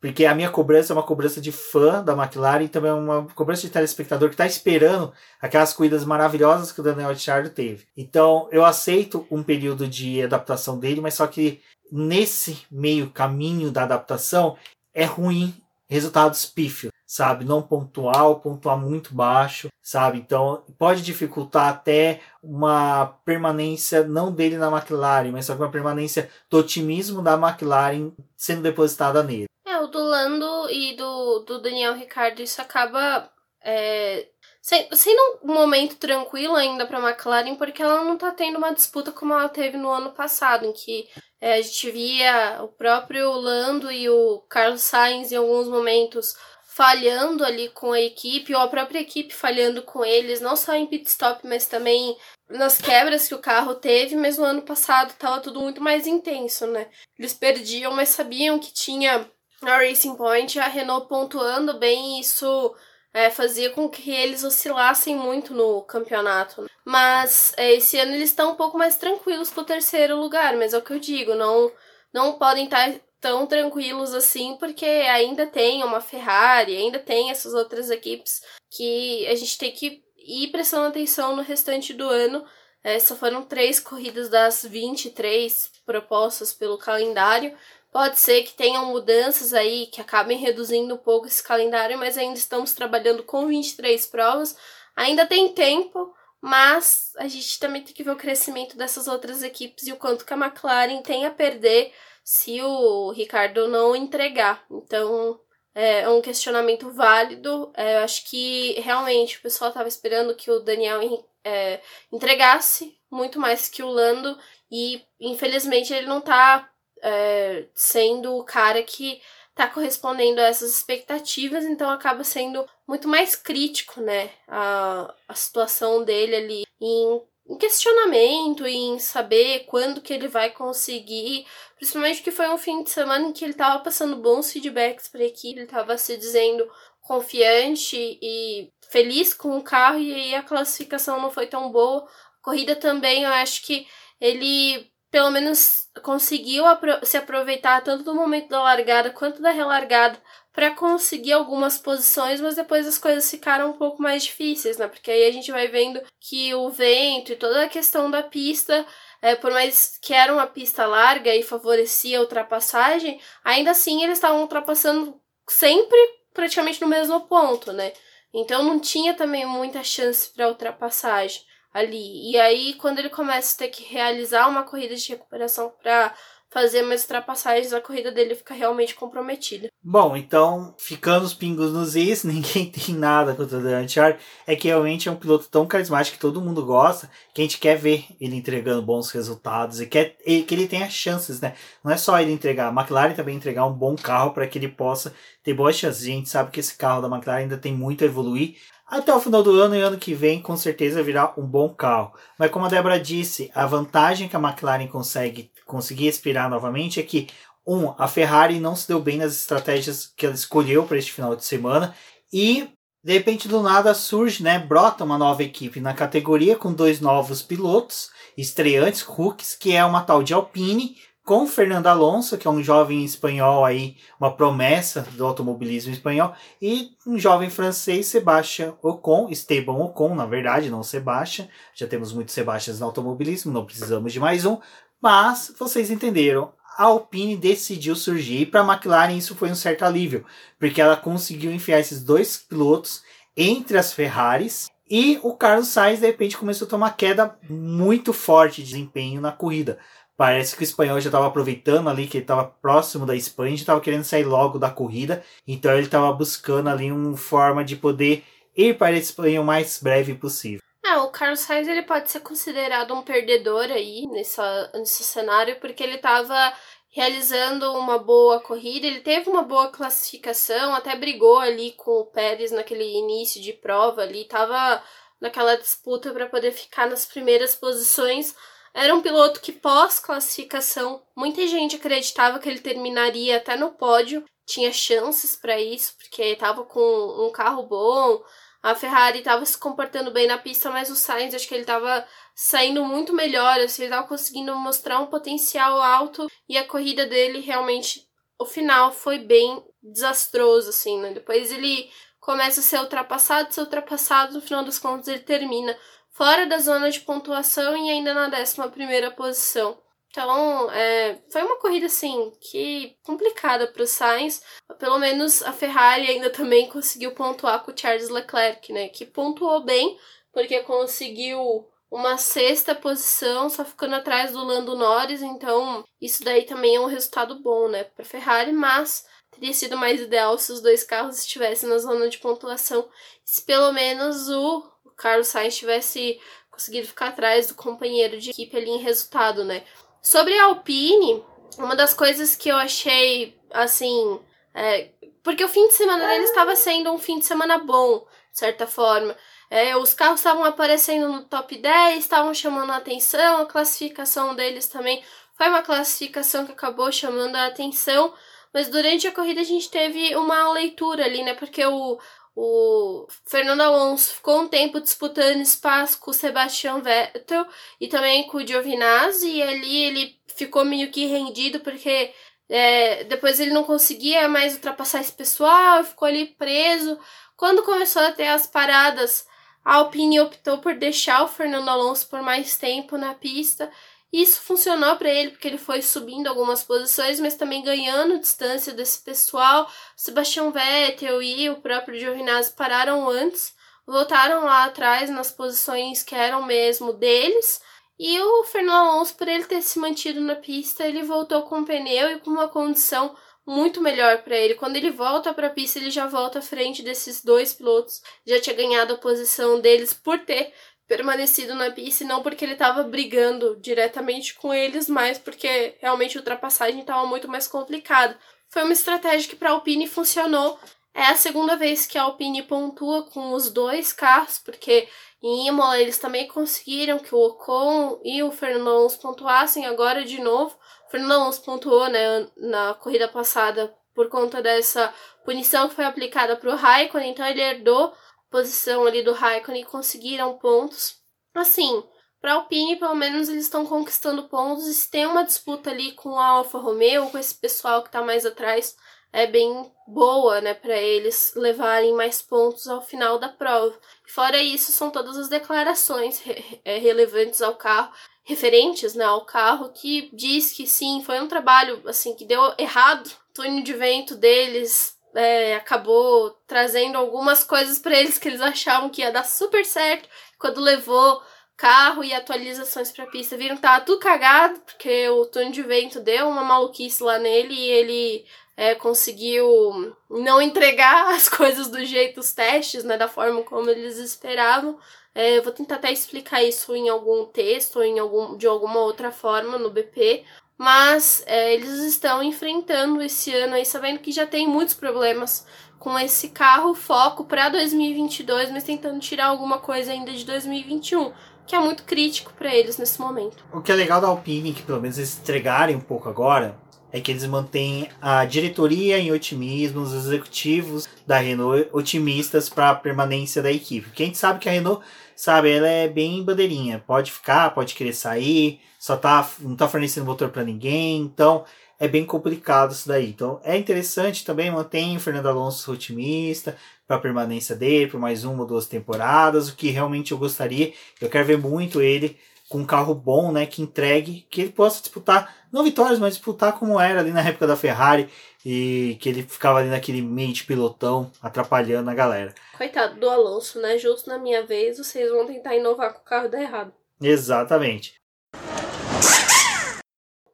Porque 0.00 0.24
a 0.24 0.34
minha 0.34 0.50
cobrança 0.50 0.92
é 0.92 0.96
uma 0.96 1.02
cobrança 1.02 1.40
de 1.40 1.50
fã 1.50 2.02
da 2.02 2.12
McLaren 2.12 2.64
e 2.64 2.68
também 2.68 2.90
é 2.90 2.94
uma 2.94 3.26
cobrança 3.34 3.62
de 3.62 3.70
telespectador 3.70 4.28
que 4.28 4.34
está 4.34 4.46
esperando 4.46 5.12
aquelas 5.40 5.72
corridas 5.72 6.04
maravilhosas 6.04 6.72
que 6.72 6.80
o 6.80 6.84
Daniel 6.84 7.10
Ricciardo 7.10 7.50
teve. 7.50 7.86
Então 7.96 8.48
eu 8.52 8.64
aceito 8.64 9.26
um 9.30 9.42
período 9.42 9.86
de 9.86 10.22
adaptação 10.22 10.78
dele, 10.78 11.00
mas 11.00 11.14
só 11.14 11.26
que 11.26 11.60
nesse 11.90 12.64
meio 12.70 13.10
caminho 13.10 13.70
da 13.70 13.84
adaptação 13.84 14.56
é 14.94 15.04
ruim 15.04 15.54
resultados 15.88 16.44
pífios, 16.44 16.92
sabe? 17.06 17.44
Não 17.44 17.62
pontual, 17.62 18.40
pontuar 18.40 18.76
muito 18.76 19.14
baixo, 19.14 19.68
sabe? 19.80 20.18
Então 20.18 20.64
pode 20.78 21.02
dificultar 21.02 21.68
até 21.68 22.20
uma 22.42 23.06
permanência 23.24 24.06
não 24.06 24.32
dele 24.32 24.58
na 24.58 24.70
McLaren, 24.70 25.30
mas 25.30 25.46
só 25.46 25.54
que 25.54 25.62
uma 25.62 25.70
permanência 25.70 26.28
do 26.50 26.58
otimismo 26.58 27.22
da 27.22 27.34
McLaren 27.34 28.10
sendo 28.36 28.62
depositada 28.62 29.22
nele 29.22 29.46
o 29.86 29.88
do 29.88 30.02
Lando 30.02 30.70
e 30.70 30.96
do, 30.96 31.40
do 31.40 31.60
Daniel 31.60 31.94
Ricardo, 31.94 32.42
isso 32.42 32.60
acaba 32.60 33.30
é, 33.62 34.28
sendo 34.60 35.40
um 35.42 35.54
momento 35.54 35.96
tranquilo 35.96 36.54
ainda 36.54 36.86
para 36.86 36.98
a 36.98 37.10
McLaren, 37.10 37.54
porque 37.56 37.82
ela 37.82 38.04
não 38.04 38.14
está 38.14 38.32
tendo 38.32 38.58
uma 38.58 38.74
disputa 38.74 39.12
como 39.12 39.32
ela 39.32 39.48
teve 39.48 39.76
no 39.76 39.90
ano 39.90 40.12
passado, 40.12 40.66
em 40.66 40.72
que 40.72 41.08
é, 41.40 41.54
a 41.54 41.62
gente 41.62 41.90
via 41.90 42.58
o 42.62 42.68
próprio 42.68 43.30
Lando 43.32 43.90
e 43.90 44.08
o 44.08 44.40
Carlos 44.48 44.82
Sainz 44.82 45.32
em 45.32 45.36
alguns 45.36 45.68
momentos 45.68 46.36
falhando 46.76 47.42
ali 47.42 47.70
com 47.70 47.92
a 47.92 48.00
equipe, 48.02 48.54
ou 48.54 48.60
a 48.60 48.68
própria 48.68 49.00
equipe 49.00 49.32
falhando 49.32 49.80
com 49.80 50.04
eles, 50.04 50.42
não 50.42 50.54
só 50.54 50.74
em 50.74 50.86
pit 50.86 51.08
stop, 51.08 51.40
mas 51.48 51.64
também 51.64 52.14
nas 52.50 52.76
quebras 52.76 53.26
que 53.26 53.34
o 53.34 53.38
carro 53.38 53.76
teve, 53.76 54.14
mas 54.14 54.36
no 54.36 54.44
ano 54.44 54.60
passado 54.60 55.08
estava 55.08 55.40
tudo 55.40 55.58
muito 55.58 55.80
mais 55.80 56.06
intenso, 56.06 56.66
né? 56.66 56.86
Eles 57.18 57.32
perdiam, 57.32 57.92
mas 57.92 58.10
sabiam 58.10 58.58
que 58.58 58.74
tinha 58.74 59.26
na 59.62 59.78
Racing 59.78 60.16
Point, 60.16 60.58
a 60.58 60.68
Renault 60.68 61.08
pontuando 61.08 61.78
bem, 61.78 62.20
isso 62.20 62.76
é, 63.14 63.30
fazia 63.30 63.70
com 63.70 63.88
que 63.88 64.10
eles 64.10 64.44
oscilassem 64.44 65.16
muito 65.16 65.54
no 65.54 65.80
campeonato. 65.80 66.60
Né? 66.60 66.68
Mas 66.84 67.54
é, 67.56 67.72
esse 67.72 67.98
ano 67.98 68.12
eles 68.12 68.28
estão 68.28 68.52
um 68.52 68.54
pouco 68.54 68.76
mais 68.76 68.98
tranquilos 68.98 69.48
com 69.48 69.62
o 69.62 69.64
terceiro 69.64 70.20
lugar, 70.20 70.54
mas 70.58 70.74
é 70.74 70.78
o 70.78 70.82
que 70.82 70.92
eu 70.92 70.98
digo, 70.98 71.34
não, 71.34 71.72
não 72.12 72.34
podem 72.34 72.64
estar 72.64 73.00
tão 73.20 73.46
tranquilos 73.46 74.14
assim, 74.14 74.56
porque 74.58 74.84
ainda 74.84 75.46
tem 75.46 75.82
uma 75.82 76.00
Ferrari, 76.00 76.76
ainda 76.76 76.98
tem 76.98 77.30
essas 77.30 77.54
outras 77.54 77.90
equipes 77.90 78.42
que 78.70 79.26
a 79.26 79.34
gente 79.34 79.58
tem 79.58 79.72
que 79.72 80.02
ir 80.16 80.48
prestando 80.48 80.88
atenção 80.88 81.36
no 81.36 81.42
restante 81.42 81.92
do 81.92 82.08
ano. 82.08 82.44
É, 82.82 82.98
só 83.00 83.16
foram 83.16 83.42
três 83.42 83.80
corridas 83.80 84.28
das 84.28 84.64
23 84.64 85.72
propostas 85.84 86.52
pelo 86.52 86.78
calendário. 86.78 87.56
Pode 87.90 88.18
ser 88.18 88.42
que 88.42 88.54
tenham 88.54 88.86
mudanças 88.86 89.54
aí 89.54 89.86
que 89.86 90.00
acabem 90.00 90.36
reduzindo 90.38 90.94
um 90.94 90.98
pouco 90.98 91.26
esse 91.26 91.42
calendário, 91.42 91.98
mas 91.98 92.18
ainda 92.18 92.38
estamos 92.38 92.72
trabalhando 92.72 93.22
com 93.22 93.46
23 93.46 94.06
provas. 94.06 94.56
Ainda 94.94 95.26
tem 95.26 95.52
tempo, 95.52 96.14
mas 96.40 97.12
a 97.16 97.26
gente 97.26 97.58
também 97.58 97.82
tem 97.82 97.94
que 97.94 98.02
ver 98.04 98.10
o 98.10 98.16
crescimento 98.16 98.76
dessas 98.76 99.08
outras 99.08 99.42
equipes 99.42 99.86
e 99.86 99.92
o 99.92 99.96
quanto 99.96 100.24
que 100.24 100.32
a 100.32 100.36
McLaren 100.36 101.02
tem 101.02 101.24
a 101.26 101.30
perder 101.30 101.92
se 102.26 102.60
o 102.60 103.12
Ricardo 103.12 103.68
não 103.68 103.94
entregar. 103.94 104.66
Então, 104.68 105.38
é 105.72 106.08
um 106.08 106.20
questionamento 106.20 106.90
válido. 106.90 107.70
É, 107.76 107.98
eu 107.98 108.00
acho 108.00 108.28
que 108.28 108.72
realmente 108.80 109.38
o 109.38 109.42
pessoal 109.42 109.68
estava 109.68 109.86
esperando 109.86 110.34
que 110.34 110.50
o 110.50 110.58
Daniel 110.58 111.24
é, 111.44 111.80
entregasse 112.10 112.98
muito 113.08 113.38
mais 113.38 113.68
que 113.68 113.80
o 113.80 113.88
Lando 113.88 114.36
e 114.68 115.06
infelizmente 115.20 115.94
ele 115.94 116.08
não 116.08 116.18
está 116.18 116.68
é, 117.00 117.66
sendo 117.72 118.36
o 118.36 118.42
cara 118.42 118.82
que 118.82 119.22
está 119.50 119.68
correspondendo 119.68 120.40
a 120.40 120.46
essas 120.46 120.70
expectativas, 120.70 121.64
então 121.64 121.88
acaba 121.88 122.24
sendo 122.24 122.66
muito 122.86 123.06
mais 123.06 123.36
crítico, 123.36 124.00
né, 124.00 124.30
a, 124.46 125.14
a 125.28 125.34
situação 125.34 126.04
dele 126.04 126.36
ali 126.36 126.66
em 126.80 127.22
em 127.48 127.56
questionamento, 127.56 128.66
em 128.66 128.98
saber 128.98 129.60
quando 129.66 130.00
que 130.00 130.12
ele 130.12 130.26
vai 130.28 130.50
conseguir, 130.50 131.46
principalmente 131.76 132.16
porque 132.16 132.30
foi 132.30 132.48
um 132.48 132.58
fim 132.58 132.82
de 132.82 132.90
semana 132.90 133.28
em 133.28 133.32
que 133.32 133.44
ele 133.44 133.52
estava 133.52 133.82
passando 133.82 134.16
bons 134.16 134.52
feedbacks 134.52 135.08
para 135.08 135.20
a 135.20 135.26
equipe, 135.26 135.58
ele 135.58 135.64
estava 135.64 135.96
se 135.96 136.16
dizendo 136.16 136.68
confiante 137.00 137.96
e 138.20 138.72
feliz 138.90 139.32
com 139.32 139.56
o 139.56 139.62
carro 139.62 139.98
e 139.98 140.12
aí 140.12 140.34
a 140.34 140.42
classificação 140.42 141.20
não 141.20 141.30
foi 141.30 141.46
tão 141.46 141.70
boa. 141.70 142.04
A 142.04 142.44
corrida 142.44 142.74
também, 142.74 143.22
eu 143.22 143.30
acho 143.30 143.64
que 143.64 143.86
ele 144.20 144.90
pelo 145.10 145.30
menos 145.30 145.88
conseguiu 146.02 146.64
se 147.02 147.16
aproveitar 147.16 147.82
tanto 147.82 148.04
do 148.04 148.14
momento 148.14 148.48
da 148.48 148.62
largada 148.62 149.10
quanto 149.10 149.40
da 149.40 149.50
relargada 149.50 150.20
para 150.52 150.74
conseguir 150.74 151.32
algumas 151.32 151.78
posições, 151.78 152.40
mas 152.40 152.56
depois 152.56 152.86
as 152.86 152.98
coisas 152.98 153.30
ficaram 153.30 153.70
um 153.70 153.72
pouco 153.74 154.02
mais 154.02 154.24
difíceis, 154.24 154.78
né? 154.78 154.88
Porque 154.88 155.10
aí 155.10 155.26
a 155.26 155.30
gente 155.30 155.50
vai 155.50 155.68
vendo 155.68 156.02
que 156.20 156.54
o 156.54 156.68
vento 156.70 157.32
e 157.32 157.36
toda 157.36 157.64
a 157.64 157.68
questão 157.68 158.10
da 158.10 158.22
pista, 158.22 158.84
é, 159.26 159.34
por 159.34 159.50
mais 159.50 159.98
que 160.00 160.14
era 160.14 160.32
uma 160.32 160.46
pista 160.46 160.86
larga 160.86 161.34
e 161.34 161.42
favorecia 161.42 162.18
a 162.18 162.20
ultrapassagem, 162.20 163.20
ainda 163.42 163.72
assim 163.72 164.04
eles 164.04 164.18
estavam 164.18 164.40
ultrapassando 164.40 165.20
sempre 165.48 165.98
praticamente 166.32 166.80
no 166.80 166.86
mesmo 166.86 167.22
ponto, 167.22 167.72
né? 167.72 167.92
Então 168.32 168.62
não 168.62 168.78
tinha 168.78 169.14
também 169.14 169.44
muita 169.44 169.82
chance 169.82 170.32
para 170.32 170.46
ultrapassagem 170.48 171.42
ali. 171.74 172.30
E 172.30 172.38
aí 172.38 172.74
quando 172.74 173.00
ele 173.00 173.10
começa 173.10 173.56
a 173.56 173.58
ter 173.66 173.72
que 173.72 173.82
realizar 173.82 174.46
uma 174.46 174.62
corrida 174.62 174.94
de 174.94 175.08
recuperação 175.08 175.74
para 175.82 176.14
fazer 176.50 176.82
mais 176.82 177.02
ultrapassagens, 177.02 177.72
a 177.72 177.80
corrida 177.80 178.10
dele 178.10 178.34
fica 178.34 178.54
realmente 178.54 178.94
comprometida. 178.94 179.68
Bom, 179.82 180.16
então, 180.16 180.74
ficando 180.78 181.24
os 181.24 181.34
pingos 181.34 181.72
nos 181.72 181.96
is, 181.96 182.22
ninguém 182.24 182.70
tem 182.70 182.94
nada 182.94 183.34
contra 183.34 183.58
o 183.58 183.62
Dan 183.62 183.86
Char, 183.86 184.18
é 184.46 184.56
que 184.56 184.68
realmente 184.68 185.08
é 185.08 185.12
um 185.12 185.16
piloto 185.16 185.48
tão 185.48 185.66
carismático 185.66 186.16
que 186.16 186.20
todo 186.20 186.40
mundo 186.40 186.64
gosta, 186.64 187.10
que 187.34 187.40
a 187.40 187.44
gente 187.44 187.58
quer 187.58 187.76
ver 187.76 188.06
ele 188.20 188.36
entregando 188.36 188.82
bons 188.82 189.10
resultados 189.10 189.80
e 189.80 189.86
quer 189.86 190.16
que 190.24 190.54
ele 190.54 190.68
tenha 190.68 190.88
chances, 190.88 191.40
né? 191.40 191.54
Não 191.84 191.92
é 191.92 191.96
só 191.96 192.20
ele 192.20 192.32
entregar, 192.32 192.68
a 192.68 192.80
McLaren 192.80 193.14
também 193.14 193.36
entregar 193.36 193.66
um 193.66 193.72
bom 193.72 193.94
carro 193.96 194.32
para 194.32 194.46
que 194.46 194.58
ele 194.58 194.68
possa 194.68 195.14
ter 195.42 195.54
boas 195.54 195.76
chances. 195.76 196.02
A 196.02 196.06
gente 196.06 196.28
sabe 196.28 196.50
que 196.50 196.60
esse 196.60 196.76
carro 196.76 197.02
da 197.02 197.08
McLaren 197.08 197.42
ainda 197.42 197.58
tem 197.58 197.72
muito 197.72 198.02
a 198.02 198.06
evoluir, 198.06 198.56
até 198.88 199.12
o 199.12 199.20
final 199.20 199.42
do 199.42 199.60
ano 199.60 199.74
e 199.74 199.80
ano 199.80 199.98
que 199.98 200.14
vem, 200.14 200.40
com 200.40 200.56
certeza 200.56 201.02
virá 201.02 201.34
um 201.36 201.44
bom 201.44 201.68
carro. 201.68 202.12
Mas 202.38 202.52
como 202.52 202.66
a 202.66 202.68
Débora 202.68 203.00
disse, 203.00 203.50
a 203.52 203.66
vantagem 203.66 204.28
que 204.28 204.36
a 204.36 204.40
McLaren 204.40 204.86
consegue 204.86 205.50
conseguir 205.66 206.06
respirar 206.06 206.48
novamente 206.48 206.98
é 206.98 207.02
que, 207.02 207.28
um, 207.66 207.92
a 207.98 208.06
Ferrari 208.06 208.60
não 208.60 208.76
se 208.76 208.86
deu 208.86 209.00
bem 209.00 209.18
nas 209.18 209.34
estratégias 209.34 210.12
que 210.16 210.24
ela 210.24 210.34
escolheu 210.34 210.84
para 210.84 210.96
este 210.96 211.12
final 211.12 211.34
de 211.34 211.44
semana 211.44 211.94
e 212.32 212.68
de 213.02 213.12
repente 213.12 213.48
do 213.48 213.60
nada 213.60 213.92
surge, 213.92 214.42
né, 214.42 214.58
brota 214.58 215.04
uma 215.04 215.18
nova 215.18 215.42
equipe 215.42 215.80
na 215.80 215.92
categoria 215.92 216.56
com 216.56 216.72
dois 216.72 217.00
novos 217.00 217.42
pilotos 217.42 218.10
estreantes, 218.36 219.02
rookies, 219.02 219.54
que 219.54 219.72
é 219.72 219.84
uma 219.84 220.02
tal 220.02 220.22
de 220.22 220.32
Alpine 220.32 220.96
com 221.26 221.44
Fernando 221.44 221.88
Alonso, 221.88 222.38
que 222.38 222.46
é 222.46 222.50
um 222.50 222.62
jovem 222.62 223.04
espanhol 223.04 223.64
aí, 223.64 223.96
uma 224.18 224.32
promessa 224.32 225.02
do 225.16 225.26
automobilismo 225.26 225.92
espanhol, 225.92 226.32
e 226.62 226.90
um 227.04 227.18
jovem 227.18 227.50
francês, 227.50 228.06
Sebastian 228.06 228.74
Ocon, 228.80 229.28
Esteban 229.28 229.72
Ocon, 229.72 230.14
na 230.14 230.24
verdade, 230.24 230.70
não 230.70 230.84
Sebastian. 230.84 231.48
Já 231.74 231.88
temos 231.88 232.12
muitos 232.12 232.32
Sebastians 232.32 232.78
no 232.78 232.86
automobilismo, 232.86 233.52
não 233.52 233.64
precisamos 233.64 234.12
de 234.12 234.20
mais 234.20 234.44
um. 234.46 234.58
Mas 235.00 235.52
vocês 235.58 235.90
entenderam, 235.90 236.52
a 236.76 236.84
Alpine 236.84 237.36
decidiu 237.36 237.96
surgir 237.96 238.46
para 238.46 238.60
a 238.60 238.74
McLaren 238.74 239.16
isso 239.16 239.34
foi 239.34 239.50
um 239.50 239.54
certo 239.54 239.84
alívio, 239.84 240.24
porque 240.58 240.80
ela 240.80 240.96
conseguiu 240.96 241.52
enfiar 241.52 241.80
esses 241.80 242.02
dois 242.02 242.36
pilotos 242.36 243.02
entre 243.36 243.78
as 243.78 243.92
Ferraris 243.92 244.68
e 244.88 245.18
o 245.22 245.34
Carlos 245.34 245.68
Sainz 245.68 246.00
de 246.00 246.06
repente 246.06 246.36
começou 246.36 246.66
a 246.66 246.70
tomar 246.70 246.96
queda 246.96 247.36
muito 247.48 248.12
forte 248.12 248.62
de 248.62 248.68
desempenho 248.68 249.20
na 249.20 249.32
corrida. 249.32 249.78
Parece 250.16 250.56
que 250.56 250.62
o 250.62 250.64
espanhol 250.64 251.00
já 251.00 251.08
estava 251.08 251.26
aproveitando 251.26 251.88
ali 251.88 252.06
que 252.06 252.18
ele 252.18 252.24
estava 252.24 252.44
próximo 252.44 253.04
da 253.04 253.14
Espanha, 253.14 253.56
já 253.56 253.62
estava 253.62 253.80
querendo 253.80 254.04
sair 254.04 254.24
logo 254.24 254.58
da 254.58 254.70
corrida, 254.70 255.22
então 255.46 255.72
ele 255.72 255.86
estava 255.86 256.10
buscando 256.12 256.68
ali 256.68 256.90
uma 256.90 257.16
forma 257.16 257.62
de 257.62 257.76
poder 257.76 258.24
ir 258.56 258.78
para 258.78 258.94
a 258.94 258.98
Espanha 258.98 259.42
o 259.42 259.44
mais 259.44 259.78
breve 259.82 260.14
possível. 260.14 260.65
Ah, 260.88 261.02
o 261.02 261.10
Carlos 261.10 261.40
Sainz 261.40 261.66
ele 261.66 261.82
pode 261.82 262.08
ser 262.08 262.20
considerado 262.20 262.94
um 262.94 263.02
perdedor 263.02 263.64
aí 263.64 264.06
nessa, 264.06 264.70
nesse 264.72 265.02
cenário, 265.02 265.58
porque 265.58 265.82
ele 265.82 265.96
estava 265.96 266.56
realizando 266.90 267.72
uma 267.72 267.98
boa 267.98 268.38
corrida, 268.40 268.86
ele 268.86 269.00
teve 269.00 269.28
uma 269.28 269.42
boa 269.42 269.68
classificação, 269.68 270.72
até 270.76 270.94
brigou 270.94 271.38
ali 271.38 271.72
com 271.72 271.90
o 271.90 272.06
Pérez 272.06 272.52
naquele 272.52 272.84
início 272.84 273.42
de 273.42 273.52
prova 273.52 274.02
ali, 274.02 274.22
estava 274.22 274.80
naquela 275.20 275.56
disputa 275.56 276.12
para 276.12 276.28
poder 276.28 276.52
ficar 276.52 276.88
nas 276.88 277.04
primeiras 277.04 277.56
posições. 277.56 278.32
Era 278.72 278.94
um 278.94 279.02
piloto 279.02 279.40
que, 279.40 279.50
pós-classificação, 279.50 281.02
muita 281.16 281.44
gente 281.48 281.74
acreditava 281.74 282.38
que 282.38 282.48
ele 282.48 282.60
terminaria 282.60 283.38
até 283.38 283.56
no 283.56 283.72
pódio, 283.72 284.24
tinha 284.46 284.72
chances 284.72 285.34
para 285.34 285.60
isso, 285.60 285.96
porque 285.98 286.22
estava 286.22 286.64
com 286.64 287.26
um 287.26 287.32
carro 287.32 287.64
bom, 287.64 288.22
a 288.66 288.74
Ferrari 288.74 289.18
estava 289.20 289.44
se 289.46 289.56
comportando 289.56 290.10
bem 290.10 290.26
na 290.26 290.38
pista, 290.38 290.70
mas 290.70 290.90
o 290.90 290.96
Sainz, 290.96 291.32
acho 291.32 291.46
que 291.46 291.54
ele 291.54 291.62
estava 291.62 292.04
saindo 292.34 292.84
muito 292.84 293.12
melhor, 293.12 293.60
assim, 293.60 293.82
ele 293.82 293.92
estava 293.92 294.08
conseguindo 294.08 294.52
mostrar 294.56 294.98
um 294.98 295.06
potencial 295.06 295.80
alto 295.80 296.26
e 296.48 296.58
a 296.58 296.66
corrida 296.66 297.06
dele 297.06 297.38
realmente, 297.38 298.08
o 298.40 298.44
final 298.44 298.90
foi 298.90 299.18
bem 299.18 299.64
desastroso, 299.80 300.70
assim, 300.70 300.98
né? 301.00 301.12
Depois 301.12 301.52
ele 301.52 301.88
começa 302.18 302.58
a 302.58 302.62
ser 302.62 302.80
ultrapassado, 302.80 303.54
ser 303.54 303.60
ultrapassado, 303.60 304.34
no 304.34 304.40
final 304.40 304.64
das 304.64 304.80
contas 304.80 305.06
ele 305.06 305.20
termina 305.20 305.78
fora 306.10 306.44
da 306.44 306.58
zona 306.58 306.90
de 306.90 307.00
pontuação 307.00 307.76
e 307.76 307.88
ainda 307.88 308.12
na 308.12 308.26
11 308.26 309.10
posição. 309.16 309.78
Então, 310.16 310.70
é, 310.72 311.18
foi 311.28 311.42
uma 311.42 311.58
corrida 311.58 311.84
assim 311.84 312.32
que 312.40 312.96
complicada 313.04 313.66
para 313.66 313.82
o 313.82 313.86
Sainz. 313.86 314.42
Pelo 314.78 314.98
menos 314.98 315.42
a 315.42 315.52
Ferrari 315.52 316.08
ainda 316.08 316.30
também 316.30 316.70
conseguiu 316.70 317.12
pontuar 317.12 317.62
com 317.62 317.70
o 317.70 317.76
Charles 317.76 318.08
Leclerc, 318.08 318.72
né? 318.72 318.88
Que 318.88 319.04
pontuou 319.04 319.62
bem, 319.62 319.98
porque 320.32 320.62
conseguiu 320.62 321.68
uma 321.90 322.16
sexta 322.16 322.74
posição, 322.74 323.50
só 323.50 323.62
ficando 323.62 323.94
atrás 323.94 324.32
do 324.32 324.42
Lando 324.42 324.74
Norris. 324.74 325.20
Então, 325.20 325.84
isso 326.00 326.24
daí 326.24 326.44
também 326.44 326.76
é 326.76 326.80
um 326.80 326.86
resultado 326.86 327.38
bom, 327.40 327.68
né, 327.68 327.84
para 327.84 328.02
Ferrari, 328.02 328.52
mas 328.52 329.04
teria 329.30 329.52
sido 329.52 329.76
mais 329.76 330.00
ideal 330.00 330.38
se 330.38 330.50
os 330.50 330.62
dois 330.62 330.82
carros 330.82 331.18
estivessem 331.18 331.68
na 331.68 331.76
zona 331.76 332.08
de 332.08 332.16
pontuação. 332.16 332.88
Se 333.22 333.42
pelo 333.42 333.70
menos 333.70 334.30
o 334.30 334.62
Carlos 334.96 335.26
Sainz 335.26 335.58
tivesse 335.58 336.18
conseguido 336.50 336.86
ficar 336.86 337.08
atrás 337.08 337.48
do 337.48 337.54
companheiro 337.54 338.18
de 338.18 338.30
equipe 338.30 338.56
ali 338.56 338.70
em 338.70 338.78
resultado, 338.78 339.44
né? 339.44 339.62
Sobre 340.06 340.38
a 340.38 340.44
Alpine, 340.44 341.24
uma 341.58 341.74
das 341.74 341.92
coisas 341.92 342.36
que 342.36 342.48
eu 342.48 342.54
achei, 342.54 343.36
assim, 343.50 344.20
é, 344.54 344.90
porque 345.20 345.42
o 345.44 345.48
fim 345.48 345.66
de 345.66 345.74
semana 345.74 346.06
deles 346.06 346.28
estava 346.28 346.54
sendo 346.54 346.92
um 346.92 346.96
fim 346.96 347.18
de 347.18 347.26
semana 347.26 347.58
bom, 347.58 348.06
de 348.30 348.38
certa 348.38 348.68
forma. 348.68 349.16
É, 349.50 349.76
os 349.76 349.94
carros 349.94 350.20
estavam 350.20 350.44
aparecendo 350.44 351.08
no 351.08 351.24
top 351.24 351.58
10, 351.58 351.98
estavam 351.98 352.32
chamando 352.32 352.70
a 352.70 352.76
atenção, 352.76 353.42
a 353.42 353.46
classificação 353.46 354.32
deles 354.36 354.68
também 354.68 355.02
foi 355.36 355.48
uma 355.48 355.62
classificação 355.62 356.46
que 356.46 356.52
acabou 356.52 356.92
chamando 356.92 357.34
a 357.34 357.46
atenção, 357.46 358.14
mas 358.54 358.68
durante 358.68 359.08
a 359.08 359.12
corrida 359.12 359.40
a 359.40 359.44
gente 359.44 359.68
teve 359.68 360.14
uma 360.14 360.52
leitura 360.52 361.04
ali, 361.04 361.24
né? 361.24 361.34
Porque 361.34 361.66
o, 361.66 361.98
o 362.36 363.08
Fernando 363.24 363.62
Alonso 363.62 364.14
ficou 364.14 364.42
um 364.42 364.48
tempo 364.48 364.80
disputando 364.80 365.40
espaço 365.40 365.98
com 365.98 366.10
o 366.10 366.14
Sebastian 366.14 366.80
Vettel 366.80 367.46
e 367.80 367.88
também 367.88 368.26
com 368.28 368.38
o 368.38 368.46
Giovinazzi, 368.46 369.28
e 369.30 369.42
ali 369.42 369.76
ele 369.84 370.20
ficou 370.28 370.64
meio 370.64 370.90
que 370.90 371.06
rendido 371.06 371.60
porque 371.60 372.12
É, 372.48 373.02
depois 373.04 373.40
ele 373.40 373.50
não 373.50 373.64
conseguia 373.64 374.28
mais 374.28 374.54
ultrapassar 374.54 375.00
esse 375.00 375.12
pessoal, 375.12 375.82
ficou 375.82 376.06
ali 376.06 376.26
preso. 376.26 376.96
Quando 377.36 377.64
começou 377.64 378.02
a 378.02 378.12
ter 378.12 378.28
as 378.28 378.46
paradas, 378.46 379.26
a 379.64 379.74
Alpine 379.76 380.20
optou 380.20 380.58
por 380.58 380.74
deixar 380.76 381.24
o 381.24 381.28
Fernando 381.28 381.68
Alonso 381.68 382.08
por 382.08 382.22
mais 382.22 382.56
tempo 382.56 382.96
na 382.96 383.14
pista. 383.14 383.68
Isso 384.16 384.40
funcionou 384.40 384.96
para 384.96 385.10
ele 385.10 385.32
porque 385.32 385.46
ele 385.46 385.58
foi 385.58 385.82
subindo 385.82 386.26
algumas 386.26 386.64
posições, 386.64 387.20
mas 387.20 387.34
também 387.34 387.62
ganhando 387.62 388.18
distância 388.18 388.72
desse 388.72 389.02
pessoal. 389.04 389.70
Sebastian 389.94 390.50
Vettel 390.50 391.22
e 391.22 391.50
o 391.50 391.60
próprio 391.60 392.00
Giovinazzi 392.00 392.54
pararam 392.54 393.06
antes, 393.10 393.54
voltaram 393.86 394.42
lá 394.46 394.64
atrás 394.64 395.10
nas 395.10 395.30
posições 395.30 396.02
que 396.02 396.14
eram 396.14 396.42
mesmo 396.46 396.94
deles. 396.94 397.60
E 397.98 398.18
o 398.18 398.44
Fernando 398.44 398.88
Alonso, 398.88 399.14
por 399.16 399.28
ele 399.28 399.44
ter 399.44 399.60
se 399.60 399.78
mantido 399.78 400.22
na 400.22 400.36
pista, 400.36 400.86
ele 400.86 401.02
voltou 401.02 401.42
com 401.42 401.60
o 401.60 401.66
pneu 401.66 402.12
e 402.12 402.20
com 402.20 402.30
uma 402.30 402.48
condição 402.48 403.14
muito 403.44 403.82
melhor 403.82 404.22
para 404.22 404.34
ele. 404.34 404.54
Quando 404.54 404.76
ele 404.76 404.90
volta 404.90 405.34
para 405.34 405.48
a 405.48 405.50
pista, 405.50 405.78
ele 405.78 405.90
já 405.90 406.06
volta 406.06 406.38
à 406.38 406.42
frente 406.42 406.82
desses 406.82 407.22
dois 407.22 407.52
pilotos. 407.52 408.00
Já 408.26 408.40
tinha 408.40 408.56
ganhado 408.56 408.94
a 408.94 408.98
posição 408.98 409.60
deles 409.60 409.92
por 409.92 410.18
ter 410.20 410.54
permanecido 410.86 411.54
na 411.54 411.70
pista 411.70 412.04
não 412.04 412.22
porque 412.22 412.44
ele 412.44 412.52
estava 412.52 412.82
brigando 412.84 413.56
diretamente 413.60 414.34
com 414.34 414.54
eles, 414.54 414.88
mas 414.88 415.18
porque 415.18 415.76
realmente 415.80 416.16
a 416.16 416.20
ultrapassagem 416.20 416.80
estava 416.80 417.06
muito 417.06 417.28
mais 417.28 417.48
complicada. 417.48 418.18
Foi 418.48 418.62
uma 418.62 418.72
estratégia 418.72 419.28
que 419.28 419.36
para 419.36 419.50
a 419.50 419.52
Alpine 419.52 419.86
funcionou. 419.86 420.58
É 420.94 421.02
a 421.02 421.16
segunda 421.16 421.56
vez 421.56 421.86
que 421.86 421.98
a 421.98 422.02
Alpine 422.02 422.42
pontua 422.42 423.02
com 423.02 423.32
os 423.32 423.50
dois 423.50 423.92
carros, 423.92 424.38
porque 424.38 424.88
em 425.22 425.48
Imola 425.48 425.78
eles 425.78 425.98
também 425.98 426.26
conseguiram 426.28 426.98
que 426.98 427.14
o 427.14 427.18
Ocon 427.18 428.00
e 428.04 428.22
o 428.22 428.30
Fernando 428.30 428.70
Alonso 428.70 429.00
pontuassem 429.00 429.66
agora 429.66 430.04
de 430.04 430.20
novo. 430.20 430.56
O 430.86 430.90
Fernando 430.90 431.12
Alonso 431.12 431.42
pontuou 431.42 431.88
né, 431.88 432.28
na 432.36 432.74
corrida 432.74 433.08
passada 433.08 433.74
por 433.94 434.08
conta 434.08 434.40
dessa 434.40 434.94
punição 435.24 435.68
que 435.68 435.74
foi 435.74 435.84
aplicada 435.84 436.36
para 436.36 436.50
o 436.50 436.56
Raikkonen, 436.56 437.10
então 437.10 437.26
ele 437.26 437.40
herdou 437.40 437.92
posição 438.30 438.86
ali 438.86 439.02
do 439.02 439.12
Raikkonen 439.12 439.62
e 439.62 439.66
conseguiram 439.66 440.38
pontos. 440.38 440.96
Assim, 441.34 441.82
para 442.20 442.32
a 442.32 442.34
Alpine, 442.36 442.76
pelo 442.76 442.94
menos 442.94 443.28
eles 443.28 443.44
estão 443.44 443.66
conquistando 443.66 444.28
pontos. 444.28 444.66
E 444.66 444.74
se 444.74 444.90
tem 444.90 445.06
uma 445.06 445.24
disputa 445.24 445.70
ali 445.70 445.92
com 445.92 446.18
a 446.18 446.26
Alfa 446.26 446.58
Romeo, 446.58 447.10
com 447.10 447.18
esse 447.18 447.34
pessoal 447.34 447.82
que 447.82 447.88
está 447.88 448.02
mais 448.02 448.24
atrás, 448.26 448.76
é 449.12 449.26
bem 449.26 449.72
boa, 449.86 450.40
né, 450.40 450.52
para 450.52 450.76
eles 450.76 451.32
levarem 451.36 451.94
mais 451.94 452.20
pontos 452.20 452.66
ao 452.66 452.82
final 452.82 453.18
da 453.18 453.28
prova. 453.28 453.78
Fora 454.08 454.42
isso, 454.42 454.72
são 454.72 454.90
todas 454.90 455.16
as 455.16 455.28
declarações 455.28 456.18
re 456.18 456.60
é, 456.64 456.78
relevantes 456.78 457.40
ao 457.40 457.54
carro, 457.54 457.92
referentes, 458.24 458.94
né, 458.94 459.04
ao 459.04 459.24
carro, 459.24 459.72
que 459.72 460.10
diz 460.12 460.52
que 460.52 460.66
sim, 460.66 461.02
foi 461.04 461.20
um 461.20 461.28
trabalho 461.28 461.80
assim 461.86 462.14
que 462.14 462.24
deu 462.24 462.54
errado. 462.58 463.06
O 463.06 463.34
túnel 463.34 463.62
de 463.62 463.72
vento 463.72 464.16
deles 464.16 464.95
é, 465.16 465.56
acabou 465.56 466.30
trazendo 466.46 466.96
algumas 466.98 467.42
coisas 467.42 467.78
para 467.78 467.98
eles 467.98 468.18
que 468.18 468.28
eles 468.28 468.40
achavam 468.40 468.90
que 468.90 469.00
ia 469.00 469.10
dar 469.10 469.24
super 469.24 469.64
certo. 469.64 470.08
Quando 470.38 470.60
levou 470.60 471.22
carro 471.56 472.04
e 472.04 472.12
atualizações 472.12 472.92
para 472.92 473.06
pista, 473.06 473.36
viram 473.36 473.56
que 473.56 473.62
tava 473.62 473.84
tudo 473.84 473.98
cagado, 473.98 474.60
porque 474.60 475.08
o 475.08 475.24
túnel 475.24 475.50
de 475.50 475.62
vento 475.62 476.00
deu 476.00 476.28
uma 476.28 476.44
maluquice 476.44 477.02
lá 477.02 477.18
nele 477.18 477.54
e 477.54 477.70
ele 477.70 478.26
é, 478.56 478.74
conseguiu 478.74 479.96
não 480.10 480.40
entregar 480.40 481.08
as 481.16 481.28
coisas 481.28 481.68
do 481.68 481.84
jeito, 481.84 482.20
os 482.20 482.32
testes, 482.32 482.84
né, 482.84 482.98
da 482.98 483.08
forma 483.08 483.42
como 483.42 483.70
eles 483.70 483.96
esperavam. 483.96 484.78
É, 485.14 485.38
eu 485.38 485.42
vou 485.42 485.52
tentar 485.52 485.76
até 485.76 485.90
explicar 485.90 486.42
isso 486.42 486.76
em 486.76 486.90
algum 486.90 487.24
texto 487.24 487.76
ou 487.76 487.82
em 487.82 487.98
algum, 487.98 488.36
de 488.36 488.46
alguma 488.46 488.80
outra 488.80 489.10
forma 489.10 489.56
no 489.56 489.70
BP, 489.70 490.26
mas 490.58 491.22
é, 491.26 491.54
eles 491.54 491.82
estão 491.84 492.22
enfrentando 492.22 493.02
esse 493.02 493.32
ano 493.32 493.54
aí, 493.54 493.64
sabendo 493.64 493.98
que 493.98 494.10
já 494.10 494.26
tem 494.26 494.48
muitos 494.48 494.74
problemas 494.74 495.46
com 495.78 495.98
esse 495.98 496.28
carro, 496.28 496.74
foco 496.74 497.24
para 497.24 497.48
2022, 497.50 498.50
mas 498.50 498.64
tentando 498.64 498.98
tirar 498.98 499.26
alguma 499.26 499.58
coisa 499.58 499.92
ainda 499.92 500.12
de 500.12 500.24
2021, 500.24 501.12
que 501.46 501.54
é 501.54 501.60
muito 501.60 501.84
crítico 501.84 502.32
para 502.34 502.54
eles 502.54 502.78
nesse 502.78 503.00
momento. 503.00 503.44
O 503.52 503.60
que 503.60 503.70
é 503.70 503.74
legal 503.74 504.00
da 504.00 504.08
Alpine, 504.08 504.52
que 504.52 504.62
pelo 504.62 504.80
menos 504.80 504.98
eles 504.98 505.18
entregarem 505.18 505.76
um 505.76 505.80
pouco 505.80 506.08
agora, 506.08 506.56
é 506.92 507.00
que 507.00 507.10
eles 507.12 507.26
mantêm 507.26 507.88
a 508.00 508.24
diretoria 508.24 508.98
em 508.98 509.12
otimismo, 509.12 509.82
os 509.82 509.92
executivos 509.92 510.88
da 511.06 511.18
Renault 511.18 511.68
otimistas 511.72 512.48
para 512.48 512.70
a 512.70 512.74
permanência 512.74 513.42
da 513.42 513.52
equipe. 513.52 513.88
Porque 513.88 514.02
a 514.02 514.06
gente 514.06 514.18
sabe 514.18 514.38
que 514.38 514.48
a 514.48 514.52
Renault, 514.52 514.82
sabe, 515.16 515.50
ela 515.50 515.66
é 515.66 515.88
bem 515.88 516.22
bandeirinha, 516.22 516.82
pode 516.86 517.10
ficar, 517.10 517.54
pode 517.54 517.74
querer 517.74 517.94
sair, 517.94 518.60
só 518.78 518.96
tá, 518.96 519.28
não 519.40 519.56
tá 519.56 519.66
fornecendo 519.66 520.06
motor 520.06 520.28
para 520.28 520.44
ninguém, 520.44 520.98
então 521.00 521.44
é 521.80 521.88
bem 521.88 522.04
complicado 522.04 522.72
isso 522.72 522.86
daí. 522.86 523.08
Então 523.08 523.40
é 523.42 523.56
interessante 523.56 524.24
também, 524.24 524.50
mantém 524.50 524.96
o 524.96 525.00
Fernando 525.00 525.28
Alonso 525.28 525.72
otimista 525.72 526.56
para 526.86 526.98
permanência 526.98 527.56
dele 527.56 527.90
por 527.90 527.98
mais 527.98 528.24
uma 528.24 528.42
ou 528.42 528.46
duas 528.46 528.66
temporadas, 528.66 529.48
o 529.48 529.56
que 529.56 529.70
realmente 529.70 530.12
eu 530.12 530.18
gostaria. 530.18 530.72
Eu 531.00 531.08
quero 531.08 531.24
ver 531.26 531.38
muito 531.38 531.80
ele 531.80 532.16
com 532.48 532.58
um 532.58 532.64
carro 532.64 532.94
bom, 532.94 533.32
né, 533.32 533.44
que 533.44 533.60
entregue, 533.60 534.24
que 534.30 534.40
ele 534.42 534.50
possa 534.52 534.80
disputar, 534.80 535.34
não 535.50 535.64
vitórias, 535.64 535.98
mas 535.98 536.14
disputar 536.14 536.52
como 536.52 536.78
era 536.78 537.00
ali 537.00 537.10
na 537.10 537.20
época 537.20 537.46
da 537.46 537.56
Ferrari 537.56 538.08
e 538.44 538.96
que 539.00 539.08
ele 539.08 539.22
ficava 539.22 539.58
ali 539.58 539.68
naquele 539.68 540.00
meio 540.00 540.32
de 540.32 540.44
pilotão 540.44 541.10
atrapalhando 541.20 541.90
a 541.90 541.94
galera. 541.94 542.32
Coitado 542.56 542.98
do 542.98 543.08
Alonso, 543.08 543.60
né? 543.60 543.78
Justo 543.78 544.08
na 544.08 544.18
minha 544.18 544.44
vez, 544.44 544.78
vocês 544.78 545.10
vão 545.10 545.26
tentar 545.26 545.54
inovar 545.54 545.92
com 545.92 546.00
o 546.00 546.04
carro 546.04 546.28
da 546.28 546.40
errado. 546.40 546.72
Exatamente 547.00 548.00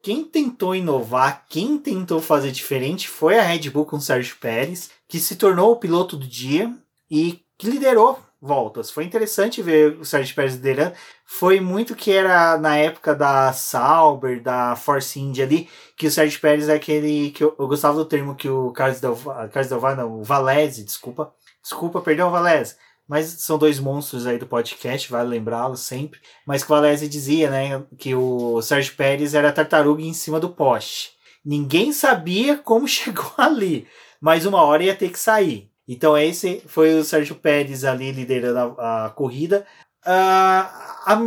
quem 0.03 0.25
tentou 0.25 0.75
inovar, 0.75 1.45
quem 1.47 1.77
tentou 1.77 2.19
fazer 2.19 2.51
diferente 2.51 3.07
foi 3.07 3.39
a 3.39 3.41
Red 3.41 3.69
Bull 3.69 3.85
com 3.85 3.95
o 3.95 4.01
Sérgio 4.01 4.35
Pérez, 4.35 4.91
que 5.07 5.17
se 5.17 5.37
tornou 5.37 5.71
o 5.71 5.77
piloto 5.77 6.17
do 6.17 6.27
dia 6.27 6.69
e 7.09 7.39
que 7.57 7.69
liderou 7.69 8.19
voltas. 8.41 8.91
Foi 8.91 9.05
interessante 9.05 9.61
ver 9.61 9.97
o 9.97 10.03
Sérgio 10.03 10.35
Pérez 10.35 10.55
liderando. 10.55 10.93
Foi 11.25 11.61
muito 11.61 11.95
que 11.95 12.11
era 12.11 12.57
na 12.57 12.75
época 12.75 13.15
da 13.15 13.53
Sauber, 13.53 14.43
da 14.43 14.75
Force 14.75 15.17
India 15.17 15.45
ali, 15.45 15.69
que 15.95 16.07
o 16.07 16.11
Sérgio 16.11 16.41
Pérez 16.41 16.67
é 16.67 16.73
aquele 16.73 17.31
que 17.31 17.41
eu, 17.41 17.55
eu 17.57 17.65
gostava 17.65 17.95
do 17.95 18.03
termo 18.03 18.35
que 18.35 18.49
o 18.49 18.71
Carlos 18.71 18.99
Del, 18.99 19.15
Carlos 19.53 19.69
Del 19.69 19.95
não, 19.95 20.19
o 20.19 20.23
Valese, 20.23 20.83
desculpa. 20.83 21.33
Desculpa, 21.63 22.01
perdão, 22.01 22.29
Valese 22.29 22.75
mas 23.07 23.25
são 23.25 23.57
dois 23.57 23.79
monstros 23.79 24.25
aí 24.25 24.37
do 24.37 24.47
podcast, 24.47 25.11
vale 25.11 25.29
lembrá-los 25.29 25.81
sempre. 25.81 26.19
Mas 26.47 26.63
que 26.63 26.71
o 26.71 26.75
Valese 26.75 27.07
dizia, 27.07 27.49
né, 27.49 27.83
que 27.97 28.15
o 28.15 28.61
Sérgio 28.61 28.95
Pérez 28.95 29.33
era 29.33 29.51
tartaruga 29.51 30.01
em 30.01 30.13
cima 30.13 30.39
do 30.39 30.49
poste. 30.49 31.11
Ninguém 31.43 31.91
sabia 31.91 32.57
como 32.57 32.87
chegou 32.89 33.31
ali, 33.37 33.87
mas 34.21 34.45
uma 34.45 34.61
hora 34.61 34.83
ia 34.83 34.95
ter 34.95 35.09
que 35.09 35.19
sair. 35.19 35.69
Então 35.87 36.17
esse 36.17 36.63
foi 36.65 36.93
o 36.97 37.03
Sérgio 37.03 37.35
Pérez 37.35 37.83
ali 37.83 38.11
liderando 38.11 38.79
a, 38.79 39.05
a 39.05 39.09
corrida. 39.09 39.65
Uh, 40.05 40.09
a, 41.05 41.17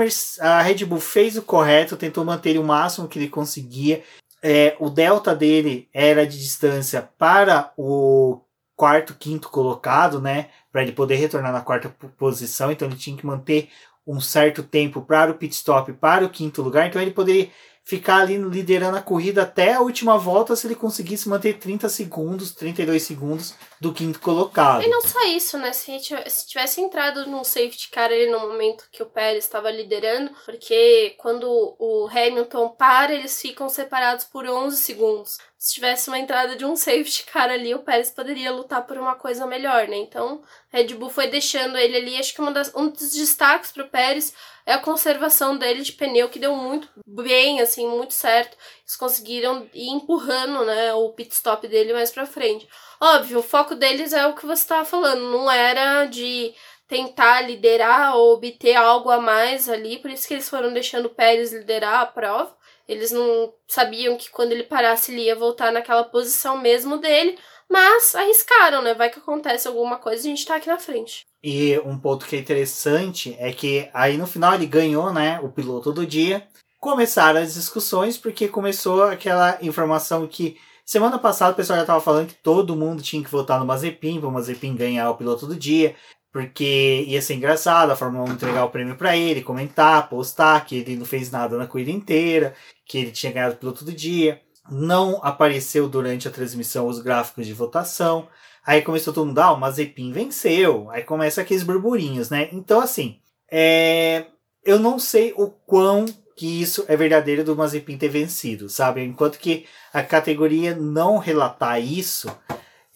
a, 0.41 0.63
Red 0.63 0.85
Bull 0.85 1.01
fez 1.01 1.37
o 1.37 1.43
correto, 1.43 1.97
tentou 1.97 2.25
manter 2.25 2.59
o 2.59 2.65
máximo 2.65 3.09
que 3.09 3.19
ele 3.19 3.29
conseguia. 3.29 4.03
É, 4.43 4.77
o 4.79 4.89
delta 4.91 5.35
dele 5.35 5.89
era 5.93 6.27
de 6.27 6.39
distância 6.39 7.03
para 7.19 7.73
o 7.77 8.41
quarto, 8.77 9.15
quinto 9.15 9.49
colocado, 9.49 10.21
né? 10.21 10.51
Para 10.71 10.83
ele 10.83 10.93
poder 10.93 11.17
retornar 11.17 11.53
na 11.53 11.63
quarta 11.63 11.89
posição. 12.19 12.71
Então 12.71 12.87
ele 12.87 12.97
tinha 12.97 13.17
que 13.17 13.27
manter 13.27 13.71
um 14.07 14.21
certo 14.21 14.63
tempo 14.63 15.01
para 15.01 15.33
o 15.33 15.35
pit 15.35 15.55
stop 15.55 15.93
para 15.95 16.25
o 16.25 16.31
quinto 16.31 16.63
lugar. 16.63 16.87
Então 16.87 17.01
ele 17.03 17.11
poderia 17.11 17.51
ficar 17.87 18.23
ali 18.23 18.37
liderando 18.37 18.97
a 18.97 19.01
corrida 19.01 19.43
até 19.43 19.75
a 19.75 19.81
última 19.81 20.19
volta 20.19 20.57
se 20.57 20.67
ele 20.67 20.75
conseguisse 20.75 21.29
manter 21.29 21.57
30 21.57 21.89
segundos, 21.89 22.53
32 22.53 23.01
segundos 23.01 23.55
do 23.81 23.93
quinto 23.93 24.19
colocado. 24.19 24.83
E 24.83 24.89
não 24.89 25.01
só 25.01 25.25
isso, 25.29 25.57
né? 25.57 25.73
Se, 25.73 25.97
se 26.27 26.49
tivesse 26.49 26.81
entrado 26.81 27.27
num 27.27 27.45
safety 27.45 27.89
car 27.91 28.07
ali 28.07 28.29
no 28.29 28.41
momento 28.41 28.89
que 28.91 29.05
o 29.05 29.07
Pérez 29.07 29.45
estava 29.45 29.71
liderando, 29.71 30.33
porque 30.45 31.15
quando 31.17 31.47
o 31.79 32.09
Hamilton 32.11 32.71
para, 32.71 33.15
eles 33.15 33.41
ficam 33.41 33.69
separados 33.69 34.25
por 34.25 34.45
11 34.45 34.77
segundos. 34.77 35.39
Se 35.59 35.75
tivesse 35.75 36.09
uma 36.09 36.19
entrada 36.19 36.55
de 36.55 36.65
um 36.65 36.77
safety 36.77 37.25
car 37.25 37.51
ali, 37.51 37.75
o 37.75 37.79
Pérez 37.79 38.11
poderia 38.11 38.53
lutar 38.53 38.87
por 38.87 38.99
uma 38.99 39.15
coisa 39.15 39.47
melhor, 39.47 39.89
né? 39.89 39.97
Então, 39.97 40.43
Red 40.69 40.89
Bull 40.95 41.09
foi 41.09 41.29
deixando 41.29 41.79
ele 41.79 41.97
ali. 41.97 42.19
Acho 42.19 42.35
que 42.35 42.41
uma 42.41 42.53
das, 42.53 42.75
um 42.75 42.89
dos 42.89 43.13
destaques 43.13 43.73
para 43.73 43.85
o 43.85 43.89
Pérez 43.89 44.35
é 44.67 44.75
a 44.75 44.79
conservação 44.79 45.57
dele 45.57 45.83
de 45.83 45.93
pneu, 45.93 46.29
que 46.29 46.39
deu 46.39 46.55
muito 46.55 46.89
bem, 47.07 47.61
assim, 47.61 47.87
muito 47.87 48.13
certo. 48.13 48.57
Eles 48.81 48.97
conseguiram 48.97 49.69
ir 49.73 49.89
empurrando, 49.89 50.65
né, 50.65 50.93
o 50.93 51.11
pit 51.13 51.33
stop 51.33 51.67
dele 51.69 51.93
mais 51.93 52.11
pra 52.11 52.27
frente. 52.27 52.69
Óbvio, 53.01 53.39
o 53.39 53.43
foco 53.43 53.75
deles 53.75 54.13
é 54.13 54.27
o 54.27 54.35
que 54.35 54.45
você 54.45 54.63
estava 54.63 54.85
falando, 54.85 55.31
não 55.31 55.51
era 55.51 56.07
de 56.07 56.53
tentar 56.89 57.43
liderar 57.43 58.17
ou 58.17 58.35
obter 58.35 58.75
algo 58.75 59.11
a 59.11 59.21
mais 59.21 59.69
ali, 59.69 59.99
por 59.99 60.11
isso 60.11 60.27
que 60.27 60.35
eles 60.35 60.49
foram 60.49 60.73
deixando 60.73 61.07
o 61.07 61.15
Pérez 61.15 61.53
liderar 61.53 62.01
a 62.01 62.07
prova. 62.07 62.57
Eles 62.89 63.11
não 63.11 63.53
sabiam 63.67 64.17
que 64.17 64.31
quando 64.31 64.53
ele 64.53 64.63
parasse 64.63 65.13
ele 65.13 65.23
ia 65.23 65.35
voltar 65.35 65.73
naquela 65.73 66.05
posição 66.05 66.59
mesmo 66.59 66.99
dele, 66.99 67.39
mas 67.69 68.15
arriscaram, 68.15 68.83
né? 68.83 68.95
Vai 68.95 69.11
que 69.11 69.19
acontece 69.19 69.67
alguma 69.67 69.99
coisa 69.99 70.23
e 70.23 70.33
a 70.33 70.35
gente 70.35 70.47
tá 70.47 70.57
aqui 70.57 70.69
na 70.69 70.79
frente. 70.79 71.27
E 71.43 71.79
um 71.81 71.99
ponto 71.99 72.27
que 72.27 72.37
é 72.37 72.39
interessante 72.39 73.37
é 73.39 73.53
que 73.53 73.89
aí 73.93 74.17
no 74.17 74.27
final 74.27 74.55
ele 74.55 74.67
ganhou, 74.67 75.13
né, 75.13 75.41
o 75.43 75.49
piloto 75.49 75.93
do 75.93 76.07
dia. 76.07 76.47
Começaram 76.79 77.41
as 77.41 77.55
discussões 77.55 78.17
porque 78.17 78.49
começou 78.49 79.03
aquela 79.03 79.59
informação 79.61 80.27
que 80.27 80.57
Semana 80.87 81.19
passada 81.19 81.53
o 81.53 81.57
pessoal 81.57 81.81
já 81.81 81.85
tava 81.85 82.01
falando 82.01 82.29
que 82.29 82.35
todo 82.37 82.77
mundo 82.77 83.03
tinha 83.03 83.21
que 83.21 83.29
votar 83.29 83.59
no 83.59 83.67
Mazepin, 83.67 84.21
para 84.21 84.29
o 84.29 84.33
Mazepin 84.33 84.77
ganhar 84.77 85.11
o 85.11 85.17
piloto 85.17 85.45
do 85.45 85.57
dia, 85.57 85.97
porque 86.37 87.03
ia 87.09 87.23
ser 87.23 87.33
engraçado 87.33 87.91
a 87.91 87.97
Fórmula 87.97 88.29
1 88.29 88.35
entregar 88.35 88.63
o 88.63 88.69
prêmio 88.69 88.95
para 88.95 89.17
ele, 89.17 89.41
comentar, 89.41 90.07
postar 90.07 90.67
que 90.67 90.77
ele 90.77 90.95
não 90.95 91.07
fez 91.07 91.31
nada 91.31 91.57
na 91.57 91.67
corrida 91.67 91.91
inteira, 91.91 92.55
que 92.85 92.99
ele 92.99 93.11
tinha 93.11 93.33
ganhado 93.33 93.57
piloto 93.57 93.87
do 93.87 93.91
dia. 93.91 94.43
Não 94.71 95.19
apareceu 95.25 95.89
durante 95.89 96.29
a 96.29 96.31
transmissão 96.31 96.89
os 96.89 96.99
gráficos 96.99 97.47
de 97.47 97.55
votação. 97.55 98.29
Aí 98.67 98.83
começou 98.83 99.15
todo 99.15 99.29
mundo, 99.29 99.39
ah, 99.39 99.53
o 99.53 99.59
Mazepin 99.59 100.13
venceu. 100.13 100.91
Aí 100.91 101.03
começa 101.03 101.41
aqueles 101.41 101.63
burburinhos, 101.63 102.29
né? 102.29 102.51
Então, 102.53 102.83
assim, 102.83 103.19
é... 103.51 104.27
eu 104.63 104.79
não 104.79 104.99
sei 104.99 105.33
o 105.39 105.49
quão 105.49 106.05
que 106.37 106.61
isso 106.61 106.85
é 106.87 106.95
verdadeiro 106.95 107.45
do 107.45 107.57
Mazepin 107.57 107.97
ter 107.97 108.11
vencido, 108.11 108.69
sabe? 108.69 109.03
Enquanto 109.03 109.39
que 109.39 109.65
a 109.91 110.03
categoria 110.03 110.77
não 110.77 111.17
relatar 111.17 111.83
isso, 111.83 112.29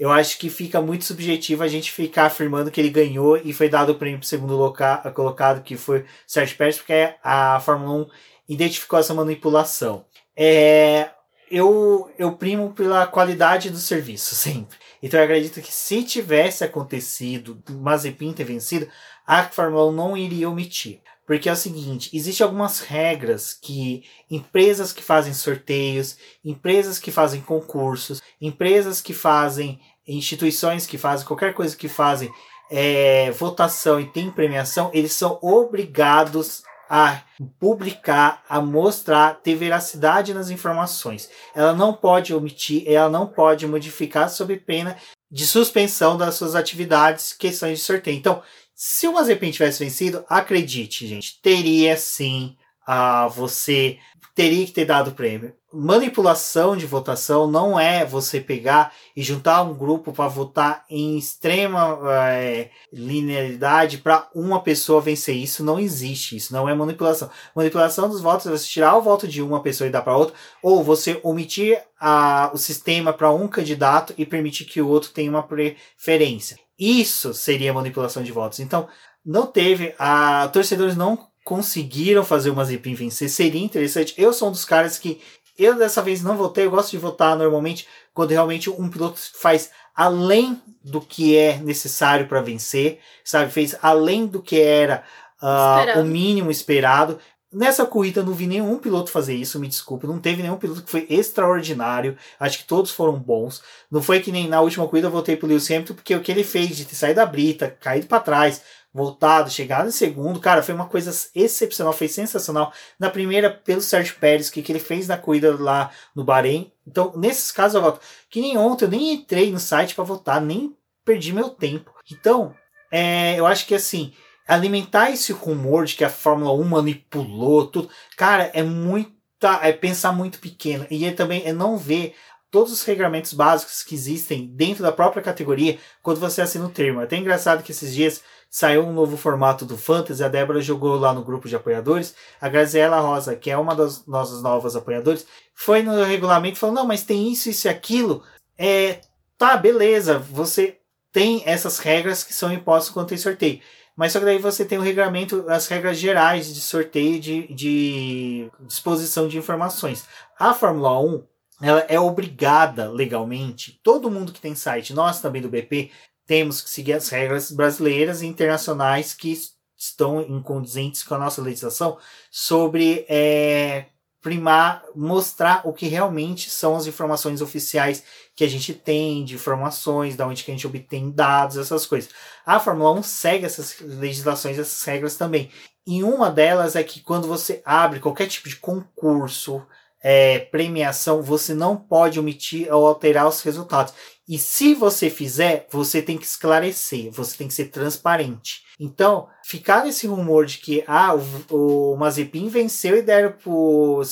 eu 0.01 0.11
acho 0.11 0.39
que 0.39 0.49
fica 0.49 0.81
muito 0.81 1.05
subjetivo 1.05 1.63
a 1.63 1.69
gente 1.69 1.93
ficar 1.93 2.25
afirmando 2.25 2.71
que 2.71 2.81
ele 2.81 2.89
ganhou 2.89 3.37
e 3.37 3.53
foi 3.53 3.69
dado 3.69 3.93
o 3.93 3.95
prêmio 3.97 4.19
para 4.19 4.25
o 4.25 4.29
segundo 4.29 4.57
loca- 4.57 5.13
colocado, 5.15 5.63
que 5.63 5.77
foi 5.77 6.07
Sérgio 6.27 6.57
Pérez, 6.57 6.79
porque 6.79 7.15
a 7.23 7.61
Fórmula 7.61 8.05
1 8.05 8.07
identificou 8.49 8.99
essa 8.99 9.13
manipulação. 9.13 10.07
É, 10.35 11.11
eu, 11.51 12.11
eu 12.19 12.33
primo 12.33 12.73
pela 12.73 13.07
qualidade 13.07 13.69
do 13.69 13.77
serviço, 13.77 14.35
sempre. 14.35 14.79
Então 15.03 15.21
eu 15.21 15.25
acredito 15.25 15.61
que 15.61 15.73
se 15.73 16.03
tivesse 16.03 16.65
acontecido 16.65 17.63
Mazepin 17.69 18.33
ter 18.33 18.45
vencido, 18.45 18.89
a 19.27 19.45
Fórmula 19.45 19.87
1 19.89 19.93
não 19.93 20.17
iria 20.17 20.49
omitir. 20.49 21.03
Porque 21.31 21.49
é 21.49 21.53
o 21.53 21.57
seguinte, 21.57 22.11
existem 22.13 22.43
algumas 22.45 22.81
regras 22.81 23.53
que 23.53 24.03
empresas 24.29 24.93
que 24.93 25.01
fazem 25.01 25.33
sorteios, 25.33 26.17
empresas 26.45 26.99
que 26.99 27.13
fazem 27.13 27.41
concursos, 27.41 28.21
empresas 28.41 29.01
que 29.01 29.15
fazem, 29.15 29.79
instituições 30.17 30.87
que 30.87 30.99
fazem, 30.99 31.27
qualquer 31.27 31.55
coisa 31.55 31.77
que 31.77 31.89
fazem 31.89 32.31
é, 32.71 33.31
votação 33.33 34.01
e 34.01 34.07
tem 34.07 34.31
premiação, 34.31 34.91
eles 34.93 35.13
são 35.13 35.39
obrigados 35.43 36.63
a 36.89 37.23
publicar, 37.61 38.43
a 38.49 38.61
mostrar, 38.61 39.41
ter 39.43 39.55
veracidade 39.55 40.35
nas 40.35 40.51
informações. 40.51 41.31
Ela 41.55 41.73
não 41.73 41.93
pode 41.93 42.35
omitir, 42.35 42.83
ela 42.87 43.09
não 43.09 43.29
pode 43.29 43.67
modificar 43.67 44.29
sob 44.29 44.57
pena 44.57 44.97
de 45.31 45.47
suspensão 45.47 46.17
das 46.17 46.35
suas 46.35 46.57
atividades, 46.57 47.33
questões 47.33 47.79
de 47.79 47.85
sorteio. 47.85 48.17
Então, 48.17 48.43
se 48.75 49.07
o 49.07 49.13
Mazepin 49.13 49.53
tivesse 49.53 49.85
vencido, 49.85 50.25
acredite, 50.29 51.07
gente, 51.07 51.41
teria 51.41 51.97
sim 51.97 52.57
a 52.93 53.29
você 53.29 53.99
teria 54.35 54.67
que 54.67 54.73
ter 54.73 54.85
dado 54.85 55.11
o 55.11 55.15
prêmio. 55.15 55.55
Manipulação 55.73 56.77
de 56.77 56.87
votação 56.87 57.49
não 57.49 57.79
é 57.79 58.05
você 58.05 58.41
pegar 58.41 58.93
e 59.15 59.23
juntar 59.23 59.63
um 59.63 59.73
grupo 59.73 60.13
para 60.13 60.27
votar 60.27 60.85
em 60.91 61.17
extrema 61.17 62.01
é, 62.11 62.71
linearidade 62.93 63.99
para 63.99 64.29
uma 64.35 64.61
pessoa 64.61 65.01
vencer. 65.01 65.37
Isso 65.37 65.63
não 65.63 65.79
existe. 65.79 66.35
Isso 66.35 66.53
não 66.53 66.69
é 66.69 66.75
manipulação. 66.75 67.31
Manipulação 67.55 68.09
dos 68.09 68.21
votos 68.21 68.47
é 68.47 68.51
você 68.51 68.67
tirar 68.67 68.97
o 68.97 69.03
voto 69.03 69.29
de 69.29 69.41
uma 69.41 69.63
pessoa 69.63 69.87
e 69.87 69.93
dar 69.93 70.03
para 70.03 70.17
outra, 70.17 70.35
ou 70.61 70.83
você 70.83 71.21
omitir 71.23 71.81
a, 72.01 72.51
o 72.53 72.59
sistema 72.59 73.13
para 73.13 73.31
um 73.31 73.47
candidato 73.47 74.13
e 74.19 74.27
permitir 74.27 74.65
que 74.65 74.83
o 74.83 74.89
outro 74.89 75.11
tenha 75.11 75.31
uma 75.31 75.45
preferência. 75.45 76.59
Isso 76.77 77.33
seria 77.33 77.73
manipulação 77.73 78.25
de 78.25 78.33
votos. 78.33 78.59
Então, 78.59 78.89
não 79.25 79.47
teve. 79.47 79.95
A 79.97 80.49
torcedores 80.49 80.97
não 80.97 81.30
conseguiram 81.45 82.25
fazer 82.25 82.51
o 82.51 82.57
Mazepin 82.57 82.95
vencer. 82.95 83.29
Seria 83.29 83.63
interessante. 83.63 84.15
Eu 84.17 84.33
sou 84.33 84.49
um 84.49 84.53
dos 84.53 84.65
caras 84.65 84.99
que 84.99 85.21
eu 85.59 85.77
dessa 85.77 86.03
vez 86.03 86.23
não 86.23 86.37
votei. 86.37 86.67
Eu 86.67 86.71
gosto 86.71 86.91
de 86.91 86.99
votar 86.99 87.37
normalmente 87.37 87.87
quando 88.15 88.31
realmente 88.31 88.71
um 88.71 88.89
piloto 88.89 89.21
faz 89.35 89.71
além 89.95 90.61
do 90.83 91.01
que 91.01 91.37
é 91.37 91.59
necessário 91.59 92.27
para 92.27 92.41
vencer, 92.41 92.99
sabe? 93.23 93.53
Fez 93.53 93.77
além 93.83 94.27
do 94.27 94.41
que 94.41 94.59
era 94.61 95.05
uh, 95.43 96.01
o 96.01 96.05
mínimo 96.05 96.51
esperado. 96.51 97.19
Nessa 97.53 97.85
corrida 97.85 98.23
não 98.23 98.33
vi 98.33 98.47
nenhum 98.47 98.79
piloto 98.79 99.11
fazer 99.11 99.35
isso, 99.35 99.59
me 99.59 99.67
desculpe. 99.67 100.07
Não 100.07 100.21
teve 100.21 100.41
nenhum 100.41 100.57
piloto 100.57 100.83
que 100.83 100.91
foi 100.91 101.07
extraordinário. 101.11 102.17
Acho 102.39 102.59
que 102.59 102.65
todos 102.65 102.93
foram 102.93 103.19
bons. 103.19 103.61
Não 103.91 104.01
foi 104.01 104.21
que 104.21 104.31
nem 104.31 104.49
na 104.49 104.61
última 104.61 104.87
corrida 104.87 105.09
eu 105.09 105.13
votei 105.13 105.37
pro 105.37 105.49
Lewis 105.49 105.69
Hamilton, 105.69 105.95
porque 105.95 106.15
o 106.15 106.21
que 106.21 106.31
ele 106.31 106.45
fez 106.45 106.77
de 106.77 106.85
ter 106.85 106.95
saído 106.95 107.17
da 107.17 107.27
brita, 107.27 107.77
caído 107.81 108.07
para 108.07 108.21
trás, 108.21 108.63
voltado, 108.93 109.51
chegado 109.51 109.89
em 109.89 109.93
segundo, 109.93 110.41
cara, 110.41 110.63
foi 110.63 110.75
uma 110.75 110.89
coisa 110.89 111.11
excepcional, 111.35 111.93
foi 111.93 112.09
sensacional. 112.09 112.73
Na 112.99 113.09
primeira, 113.09 113.51
pelo 113.51 113.81
Sérgio 113.81 114.17
Pérez, 114.17 114.51
que, 114.51 114.63
que 114.63 114.73
ele 114.73 114.81
fez 114.81 115.07
na 115.07 115.17
corrida 115.17 115.57
lá 115.57 115.91
no 116.15 116.25
Bahrein. 116.25 116.73
Então, 116.87 117.13
nesses 117.17 117.53
casos 117.53 117.77
eu 117.77 117.83
voto. 117.83 118.01
Que 118.29 118.41
nem 118.41 118.59
ontem, 118.59 118.85
eu 118.85 118.91
nem 118.91 119.13
entrei 119.13 119.53
no 119.53 119.61
site 119.61 119.95
para 119.95 120.05
votar, 120.05 120.41
nem 120.41 120.77
perdi 121.05 121.33
meu 121.33 121.51
tempo. 121.51 121.93
Então, 122.11 122.55
é, 122.91 123.39
eu 123.39 123.47
acho 123.47 123.67
que 123.67 123.75
assim 123.75 124.13
alimentar 124.51 125.11
esse 125.11 125.33
rumor 125.33 125.85
de 125.85 125.95
que 125.95 126.05
a 126.05 126.11
Fórmula 126.11 126.53
1 126.53 126.65
manipulou 126.65 127.67
tudo, 127.67 127.89
cara, 128.17 128.51
é 128.53 128.63
muita. 128.63 129.15
É 129.63 129.73
pensar 129.73 130.13
muito 130.13 130.39
pequeno. 130.39 130.87
E 130.91 131.05
é 131.07 131.13
também 131.13 131.43
é 131.47 131.53
não 131.53 131.79
ver 131.79 132.15
todos 132.51 132.73
os 132.73 132.83
regulamentos 132.83 133.33
básicos 133.33 133.83
que 133.83 133.95
existem 133.95 134.47
dentro 134.49 134.83
da 134.83 134.93
própria 134.93 135.23
categoria 135.23 135.79
quando 136.03 136.21
você 136.21 136.43
assina 136.43 136.67
o 136.67 136.71
termo. 136.71 137.01
É 137.01 137.05
até 137.05 137.17
engraçado 137.17 137.63
que 137.63 137.71
esses 137.71 137.95
dias 137.95 138.23
saiu 138.51 138.85
um 138.85 138.93
novo 138.93 139.17
formato 139.17 139.65
do 139.65 139.79
Fantasy, 139.79 140.25
a 140.25 140.29
Débora 140.29 140.61
jogou 140.61 140.97
lá 140.97 141.15
no 141.15 141.23
grupo 141.23 141.49
de 141.49 141.55
apoiadores, 141.55 142.17
a 142.41 142.49
Graziela 142.49 142.99
Rosa, 142.99 143.37
que 143.37 143.49
é 143.49 143.57
uma 143.57 143.77
das 143.77 144.05
nossas 144.07 144.43
novas 144.43 144.75
apoiadores, 144.75 145.25
foi 145.55 145.83
no 145.83 146.03
regulamento 146.03 146.57
e 146.57 146.59
falou, 146.59 146.75
não, 146.75 146.87
mas 146.87 147.05
tem 147.05 147.31
isso, 147.31 147.49
isso 147.49 147.69
e 147.69 147.71
aquilo, 147.71 148.25
é, 148.59 149.01
tá, 149.39 149.57
beleza, 149.57 150.19
você 150.19 150.79
tem 151.13 151.43
essas 151.47 151.79
regras 151.79 152.25
que 152.25 152.35
são 152.35 152.53
impostas 152.53 152.93
quando 152.93 153.09
tem 153.09 153.19
sorteio. 153.19 153.61
Mas 153.97 154.13
só 154.13 154.19
que 154.19 154.25
daí 154.25 154.39
você 154.39 154.65
tem 154.65 154.79
o 154.79 154.83
regulamento, 154.83 155.45
as 155.49 155.67
regras 155.69 155.99
gerais 155.99 156.53
de 156.53 156.61
sorteio 156.61 157.21
de, 157.21 157.53
de 157.53 158.51
disposição 158.61 159.29
de 159.29 159.37
informações. 159.37 160.07
A 160.39 160.55
Fórmula 160.55 160.99
1 161.01 161.23
ela 161.63 161.85
é 161.89 162.01
obrigada 162.01 162.91
legalmente, 162.91 163.79
todo 163.83 164.11
mundo 164.11 164.33
que 164.33 164.41
tem 164.41 164.55
site, 164.55 164.95
nós 164.95 165.21
também 165.21 165.43
do 165.43 165.49
BP, 165.51 165.91
temos 166.31 166.61
que 166.63 166.71
seguir 166.71 166.93
as 166.93 167.09
regras 167.09 167.51
brasileiras 167.51 168.23
e 168.23 168.27
internacionais 168.29 169.13
que 169.13 169.37
estão 169.77 170.23
incondizentes 170.23 171.03
com 171.03 171.17
a 171.17 171.19
nossa 171.19 171.43
legislação 171.43 171.99
sobre 172.31 173.05
é, 173.09 173.87
primar, 174.23 174.85
mostrar 174.95 175.63
o 175.65 175.73
que 175.73 175.89
realmente 175.89 176.49
são 176.49 176.77
as 176.77 176.87
informações 176.87 177.41
oficiais 177.41 178.05
que 178.37 178.45
a 178.45 178.49
gente 178.49 178.73
tem, 178.73 179.25
de 179.25 179.35
informações, 179.35 180.15
da 180.15 180.25
onde 180.25 180.45
que 180.45 180.53
a 180.53 180.55
gente 180.55 180.69
obtém 180.69 181.11
dados, 181.11 181.57
essas 181.57 181.85
coisas. 181.85 182.13
A 182.47 182.61
Fórmula 182.61 182.93
1 182.93 183.03
segue 183.03 183.45
essas 183.45 183.81
legislações, 183.81 184.57
essas 184.57 184.85
regras 184.85 185.17
também. 185.17 185.51
E 185.85 186.05
uma 186.05 186.31
delas 186.31 186.77
é 186.77 186.85
que 186.85 187.01
quando 187.01 187.27
você 187.27 187.61
abre 187.65 187.99
qualquer 187.99 188.29
tipo 188.29 188.49
de 188.49 188.55
concurso, 188.55 189.67
é, 190.03 190.39
premiação, 190.39 191.23
você 191.23 191.55
não 191.55 191.77
pode 191.77 192.19
omitir 192.19 192.73
ou 192.73 192.87
alterar 192.87 193.29
os 193.29 193.43
resultados. 193.43 193.93
E 194.27 194.39
se 194.39 194.75
você 194.75 195.11
fizer, 195.11 195.67
você 195.71 196.01
tem 196.01 196.17
que 196.17 196.25
esclarecer, 196.25 197.11
você 197.11 197.37
tem 197.37 197.49
que 197.49 197.55
ser 197.55 197.67
transparente. 197.67 198.63
Então, 198.79 199.29
ficar 199.45 199.85
nesse 199.85 200.07
rumor 200.07 200.47
de 200.47 200.59
que 200.59 200.85
ah, 200.87 201.15
o, 201.51 201.93
o 201.93 201.97
Mazepin 201.97 202.49
venceu 202.49 202.97
e 202.97 203.03
deram 203.03 203.33
pro 203.33 204.03